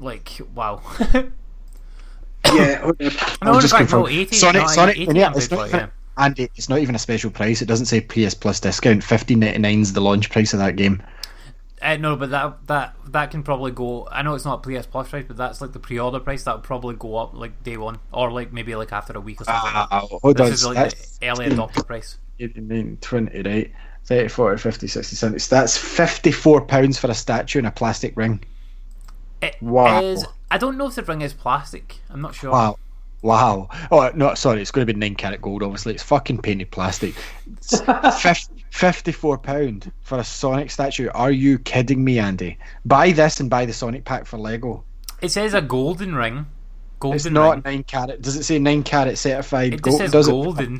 like 0.00 0.40
wow. 0.54 0.80
Yeah, 2.44 2.80
hold 2.80 3.00
on. 3.00 3.06
No, 3.06 3.12
I'll 3.42 3.54
in 3.54 3.60
just 3.60 3.72
fact, 3.72 3.90
no, 3.92 4.02
confirm. 4.02 4.06
80, 4.18 4.36
Sonic, 4.36 4.68
Sonic, 4.68 4.98
80 4.98 5.18
yeah, 5.18 5.32
it's 5.34 5.46
paid 5.48 5.56
not 5.56 5.90
it, 6.18 6.50
it's 6.56 6.68
not 6.68 6.78
even 6.78 6.94
a 6.94 6.98
special 6.98 7.30
price. 7.30 7.62
It 7.62 7.66
doesn't 7.66 7.86
say 7.86 8.00
PS 8.00 8.34
Plus 8.34 8.60
discount. 8.60 9.02
Fifteen 9.04 9.40
ninety 9.40 9.58
nine 9.58 9.80
is 9.80 9.92
the 9.92 10.00
launch 10.00 10.30
price 10.30 10.52
of 10.52 10.58
that 10.60 10.76
game. 10.76 11.02
Uh, 11.80 11.96
no, 11.96 12.14
but 12.14 12.30
that 12.30 12.66
that 12.68 12.94
that 13.08 13.30
can 13.30 13.42
probably 13.42 13.72
go. 13.72 14.06
I 14.10 14.22
know 14.22 14.34
it's 14.34 14.44
not 14.44 14.62
PS 14.62 14.86
Plus 14.86 15.08
price, 15.08 15.24
but 15.26 15.36
that's 15.36 15.60
like 15.60 15.72
the 15.72 15.80
pre-order 15.80 16.20
price. 16.20 16.44
That 16.44 16.54
would 16.56 16.64
probably 16.64 16.94
go 16.94 17.16
up 17.16 17.34
like 17.34 17.62
day 17.64 17.76
one, 17.76 17.98
or 18.12 18.30
like 18.30 18.52
maybe 18.52 18.74
like 18.76 18.92
after 18.92 19.12
a 19.14 19.20
week 19.20 19.40
or 19.40 19.44
something. 19.44 19.72
like. 19.74 19.90
Wow, 19.90 20.08
hold 20.22 20.40
on, 20.40 20.50
This 20.50 20.60
is 20.60 20.66
like 20.66 20.76
that's 20.76 21.18
the 21.18 21.28
early 21.28 21.46
adopter 21.46 21.84
price. 21.86 22.18
89, 22.38 22.98
20, 23.00 23.42
right? 23.42 23.72
30, 24.04 24.28
40, 24.28 24.60
50, 24.60 24.86
60, 24.86 25.16
70. 25.16 25.44
That's 25.48 25.76
fifty-four 25.76 26.62
pounds 26.62 26.98
for 26.98 27.10
a 27.10 27.14
statue 27.14 27.58
and 27.58 27.66
a 27.68 27.70
plastic 27.72 28.16
ring. 28.16 28.42
It 29.40 29.56
Wow. 29.60 30.00
is- 30.02 30.24
I 30.50 30.58
don't 30.58 30.76
know 30.76 30.86
if 30.86 30.94
the 30.96 31.02
ring 31.02 31.22
is 31.22 31.32
plastic. 31.32 31.96
I'm 32.10 32.20
not 32.20 32.34
sure. 32.34 32.50
Wow. 32.52 32.76
Wow. 33.22 33.68
Oh, 33.90 34.10
no, 34.14 34.34
sorry. 34.34 34.60
It's 34.60 34.70
going 34.72 34.86
to 34.86 34.92
be 34.92 34.98
9 34.98 35.14
carat 35.14 35.40
gold, 35.40 35.62
obviously. 35.62 35.94
It's 35.94 36.02
fucking 36.02 36.38
painted 36.42 36.70
plastic. 36.70 37.14
It's 37.56 37.80
fif- 37.80 38.48
£54 38.72 39.90
for 40.00 40.18
a 40.18 40.24
Sonic 40.24 40.70
statue. 40.70 41.08
Are 41.14 41.30
you 41.30 41.58
kidding 41.58 42.02
me, 42.02 42.18
Andy? 42.18 42.58
Buy 42.84 43.12
this 43.12 43.40
and 43.40 43.48
buy 43.48 43.64
the 43.66 43.72
Sonic 43.72 44.04
pack 44.04 44.26
for 44.26 44.38
Lego. 44.38 44.84
It 45.20 45.30
says 45.30 45.54
a 45.54 45.62
golden 45.62 46.14
ring. 46.14 46.46
Golden 46.98 47.16
It's 47.16 47.26
not 47.26 47.64
ring. 47.64 47.76
9 47.76 47.82
carat. 47.84 48.22
Does 48.22 48.36
it 48.36 48.42
say 48.44 48.58
9 48.58 48.82
carat 48.82 49.18
certified 49.18 49.74
It 49.74 49.76
just 49.76 49.84
gold? 49.84 49.98
says 50.00 50.10
Does 50.12 50.28
it? 50.28 50.30
golden. 50.32 50.74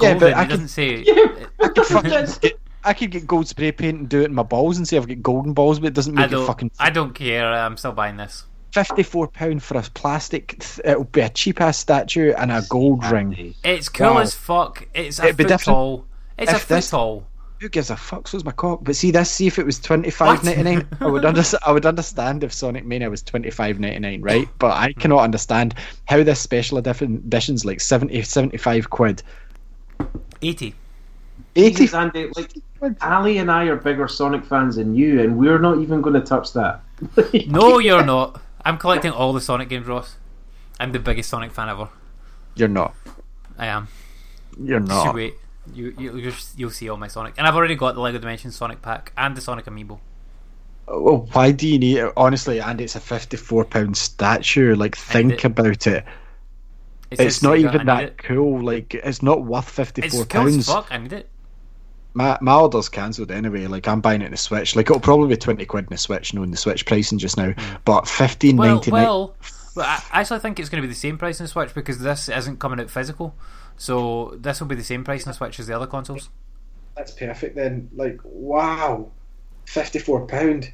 Yeah, 0.00 0.12
golden. 0.12 0.18
but 0.20 0.34
I 0.34 0.40
can- 0.42 0.50
doesn't 0.50 0.68
say. 0.68 1.04
I 1.60 1.68
could, 1.68 1.86
fucking 1.86 2.10
get, 2.10 2.58
I 2.84 2.92
could 2.94 3.10
get 3.10 3.26
gold 3.26 3.48
spray 3.48 3.72
paint 3.72 3.98
and 3.98 4.08
do 4.08 4.20
it 4.22 4.26
in 4.26 4.34
my 4.34 4.44
balls 4.44 4.76
and 4.78 4.86
say 4.86 4.96
I've 4.96 5.08
got 5.08 5.20
golden 5.22 5.52
balls, 5.52 5.80
but 5.80 5.88
it 5.88 5.94
doesn't 5.94 6.16
I 6.16 6.22
make 6.28 6.32
it 6.32 6.46
fucking 6.46 6.70
I 6.78 6.90
don't 6.90 7.12
care. 7.14 7.52
I'm 7.52 7.76
still 7.76 7.90
buying 7.92 8.16
this. 8.16 8.44
Fifty-four 8.84 9.28
pound 9.28 9.62
for 9.62 9.76
a 9.78 9.82
plastic. 9.82 10.62
It'll 10.84 11.04
be 11.04 11.20
a 11.20 11.28
cheap 11.28 11.60
ass 11.60 11.78
statue 11.78 12.32
and 12.36 12.50
a 12.52 12.62
gold 12.68 13.04
ring. 13.10 13.54
It's 13.64 13.88
cool 13.88 14.14
Wow. 14.14 14.18
as 14.18 14.34
fuck. 14.34 14.86
It's 14.94 15.18
a 15.18 15.24
It'd 15.24 15.36
be 15.36 15.44
foot 15.44 15.48
different 15.48 15.76
tall. 15.76 16.04
It's 16.38 16.52
a 16.52 16.56
if 16.56 16.62
foot 16.62 16.74
this- 16.74 16.90
tall. 16.90 17.26
Who 17.60 17.68
gives 17.68 17.90
a 17.90 17.96
fuck? 17.96 18.28
So's 18.28 18.44
my 18.44 18.52
cock. 18.52 18.84
But 18.84 18.94
see 18.94 19.10
this. 19.10 19.28
See 19.32 19.48
if 19.48 19.58
it 19.58 19.66
was 19.66 19.80
twenty-five 19.80 20.44
ninety-nine, 20.44 20.86
I 21.00 21.06
would 21.08 21.24
under, 21.24 21.42
I 21.66 21.72
would 21.72 21.86
understand 21.86 22.44
if 22.44 22.52
Sonic 22.52 22.84
Mania 22.86 23.10
was 23.10 23.20
twenty-five 23.20 23.80
ninety-nine, 23.80 24.22
right? 24.22 24.48
But 24.60 24.76
I 24.76 24.92
cannot 24.92 25.24
understand 25.24 25.74
how 26.04 26.22
this 26.22 26.38
special 26.40 26.78
edition 26.78 27.16
edition's 27.26 27.64
like 27.64 27.80
70, 27.80 28.22
75 28.22 28.90
quid. 28.90 29.24
Eighty. 30.40 30.74
Eighty. 31.56 31.74
Jesus, 31.74 31.94
Andy, 31.94 32.30
like 32.36 32.52
Ali 33.00 33.38
and 33.38 33.50
I 33.50 33.64
are 33.64 33.74
bigger 33.76 34.06
Sonic 34.06 34.44
fans 34.44 34.76
than 34.76 34.94
you, 34.94 35.20
and 35.22 35.36
we're 35.36 35.58
not 35.58 35.78
even 35.78 36.00
going 36.00 36.14
to 36.14 36.20
touch 36.20 36.52
that. 36.52 36.80
No, 37.48 37.78
you're 37.80 38.04
not. 38.04 38.40
I'm 38.68 38.76
collecting 38.78 39.12
all 39.12 39.32
the 39.32 39.40
Sonic 39.40 39.68
games, 39.70 39.86
Ross. 39.86 40.16
I'm 40.78 40.92
the 40.92 40.98
biggest 40.98 41.30
Sonic 41.30 41.52
fan 41.52 41.68
ever. 41.70 41.88
You're 42.54 42.68
not. 42.68 42.94
I 43.56 43.66
am. 43.66 43.88
You're 44.62 44.78
not. 44.80 45.06
you 45.06 45.12
wait. 45.12 45.34
You, 45.74 45.94
you 45.98 46.16
you'll, 46.18 46.34
you'll 46.56 46.70
see 46.70 46.88
all 46.88 46.96
my 46.98 47.08
Sonic, 47.08 47.34
and 47.38 47.46
I've 47.46 47.54
already 47.56 47.74
got 47.76 47.94
the 47.94 48.00
Lego 48.00 48.18
Dimensions 48.18 48.56
Sonic 48.56 48.82
pack 48.82 49.12
and 49.16 49.36
the 49.36 49.40
Sonic 49.40 49.64
Amiibo. 49.66 49.98
Oh, 50.86 51.00
well, 51.02 51.28
why 51.32 51.52
do 51.52 51.66
you 51.68 51.78
need? 51.78 51.96
It? 51.98 52.12
Honestly, 52.16 52.58
and 52.60 52.80
it's 52.80 52.94
a 52.96 53.00
fifty-four 53.00 53.64
pound 53.64 53.96
statue. 53.96 54.74
Like, 54.74 54.96
think 54.96 55.32
it- 55.32 55.44
about 55.44 55.86
it. 55.86 56.04
It's, 57.10 57.20
It's 57.20 57.42
not 57.42 57.54
Sega, 57.56 57.74
even 57.74 57.86
that 57.86 58.02
it. 58.02 58.18
cool. 58.18 58.62
Like, 58.62 58.94
it's 58.94 59.22
not 59.22 59.44
worth 59.44 59.66
It's 59.68 59.76
fifty-four 59.76 60.26
cool 60.26 60.46
as 60.46 60.52
pounds. 60.54 60.66
fuck. 60.66 60.88
I 60.90 60.98
need 60.98 61.12
it. 61.14 61.28
My 62.18 62.36
my 62.40 62.56
order's 62.56 62.88
cancelled 62.88 63.30
anyway. 63.30 63.68
Like, 63.68 63.86
I'm 63.86 64.00
buying 64.00 64.22
it 64.22 64.26
in 64.26 64.30
the 64.32 64.36
Switch. 64.36 64.74
Like, 64.74 64.90
it'll 64.90 64.98
probably 64.98 65.28
be 65.28 65.36
twenty 65.36 65.64
quid 65.64 65.84
in 65.84 65.90
the 65.90 65.98
Switch, 65.98 66.34
knowing 66.34 66.50
the 66.50 66.56
Switch 66.56 66.84
pricing 66.84 67.16
just 67.16 67.36
now. 67.36 67.54
But 67.84 68.08
fifteen 68.08 68.56
Hmm. 68.56 68.60
Well, 68.60 68.74
ninety 68.74 68.90
nine. 68.90 69.02
well, 69.04 69.36
well, 69.76 69.86
I 69.86 70.02
I 70.12 70.20
actually 70.22 70.40
think 70.40 70.58
it's 70.58 70.68
going 70.68 70.82
to 70.82 70.88
be 70.88 70.92
the 70.92 70.98
same 70.98 71.16
price 71.16 71.38
in 71.38 71.44
the 71.44 71.48
Switch 71.48 71.72
because 71.74 72.00
this 72.00 72.28
isn't 72.28 72.58
coming 72.58 72.80
out 72.80 72.90
physical. 72.90 73.36
So 73.76 74.36
this 74.36 74.58
will 74.58 74.66
be 74.66 74.74
the 74.74 74.82
same 74.82 75.04
price 75.04 75.24
in 75.24 75.30
the 75.30 75.34
Switch 75.34 75.60
as 75.60 75.68
the 75.68 75.76
other 75.76 75.86
consoles. 75.86 76.28
That's 76.96 77.12
perfect 77.12 77.54
then. 77.54 77.88
Like, 77.94 78.18
wow. 78.24 79.12
£54. 79.66 80.72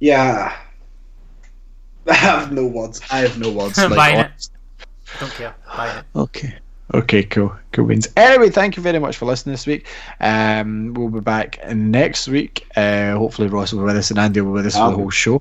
Yeah. 0.00 0.56
I 2.08 2.14
have 2.14 2.50
no 2.50 2.66
words. 2.66 3.00
I 3.12 3.18
have 3.18 3.38
no 3.38 3.52
words. 3.52 3.78
like, 3.78 3.90
Buying 3.94 4.18
it. 4.18 4.48
Don't 5.20 5.30
care. 5.34 5.54
Buying 5.76 5.98
it. 5.98 6.04
Okay. 6.16 6.58
Okay, 6.92 7.22
cool. 7.22 7.54
Cool 7.72 7.86
beans. 7.86 8.08
Anyway, 8.16 8.50
thank 8.50 8.76
you 8.76 8.82
very 8.82 8.98
much 8.98 9.16
for 9.16 9.26
listening 9.26 9.52
this 9.52 9.64
week. 9.64 9.86
Um, 10.18 10.92
we'll 10.94 11.08
be 11.08 11.20
back 11.20 11.60
next 11.72 12.26
week. 12.26 12.66
Uh, 12.74 13.12
hopefully, 13.12 13.46
Ross 13.46 13.72
will 13.72 13.80
be 13.80 13.84
with 13.84 13.96
us 13.96 14.10
and 14.10 14.18
Andy 14.18 14.40
will 14.40 14.50
be 14.50 14.54
with 14.54 14.66
us 14.66 14.74
for 14.74 14.90
the 14.90 14.96
whole 14.96 15.10
show. 15.10 15.40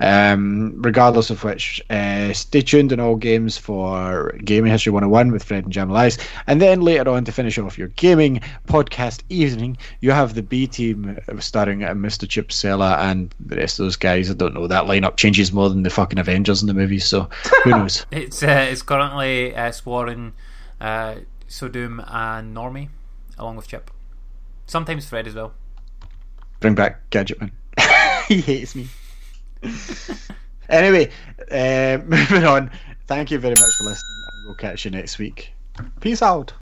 Um, 0.00 0.74
regardless 0.82 1.30
of 1.30 1.42
which, 1.44 1.80
uh, 1.88 2.34
stay 2.34 2.60
tuned 2.60 2.92
in 2.92 3.00
all 3.00 3.16
games 3.16 3.56
for 3.56 4.32
Gaming 4.44 4.70
History 4.70 4.92
101 4.92 5.32
with 5.32 5.44
Fred 5.44 5.64
and 5.64 5.72
Jam 5.72 5.88
Lies. 5.88 6.18
And 6.46 6.60
then 6.60 6.82
later 6.82 7.08
on, 7.08 7.24
to 7.24 7.32
finish 7.32 7.56
off 7.56 7.78
your 7.78 7.88
gaming 7.88 8.42
podcast 8.66 9.22
evening, 9.30 9.78
you 10.00 10.10
have 10.10 10.34
the 10.34 10.42
B 10.42 10.66
team 10.66 11.18
uh, 11.26 11.40
starring 11.40 11.84
uh, 11.84 11.94
Mr. 11.94 12.28
Chip 12.28 12.52
Sella 12.52 12.98
and 12.98 13.34
the 13.40 13.56
rest 13.56 13.80
of 13.80 13.86
those 13.86 13.96
guys. 13.96 14.30
I 14.30 14.34
don't 14.34 14.52
know. 14.52 14.66
That 14.66 14.84
lineup 14.84 15.16
changes 15.16 15.54
more 15.54 15.70
than 15.70 15.84
the 15.84 15.90
fucking 15.90 16.18
Avengers 16.18 16.60
in 16.60 16.68
the 16.68 16.74
movies, 16.74 17.06
so 17.06 17.30
who 17.64 17.70
knows? 17.70 18.04
It's 18.10 18.42
uh, 18.42 18.66
it's 18.70 18.82
currently 18.82 19.54
uh, 19.54 19.70
Swarren, 19.70 20.32
uh, 20.82 21.14
Sodom, 21.46 22.02
and 22.06 22.54
Normie, 22.54 22.88
along 23.38 23.56
with 23.56 23.68
Chip. 23.68 23.90
Sometimes 24.66 25.08
Fred 25.08 25.26
as 25.26 25.34
well. 25.34 25.54
Bring 26.60 26.74
back 26.74 27.08
Gadgetman. 27.10 27.52
he 28.28 28.40
hates 28.40 28.74
me. 28.74 28.88
anyway, 30.68 31.10
uh, 31.50 31.98
moving 32.06 32.44
on. 32.44 32.70
Thank 33.06 33.30
you 33.30 33.38
very 33.38 33.54
much 33.60 33.74
for 33.74 33.84
listening, 33.84 34.24
and 34.32 34.46
we'll 34.46 34.56
catch 34.56 34.84
you 34.84 34.90
next 34.90 35.18
week. 35.18 35.52
Peace 36.00 36.22
out. 36.22 36.52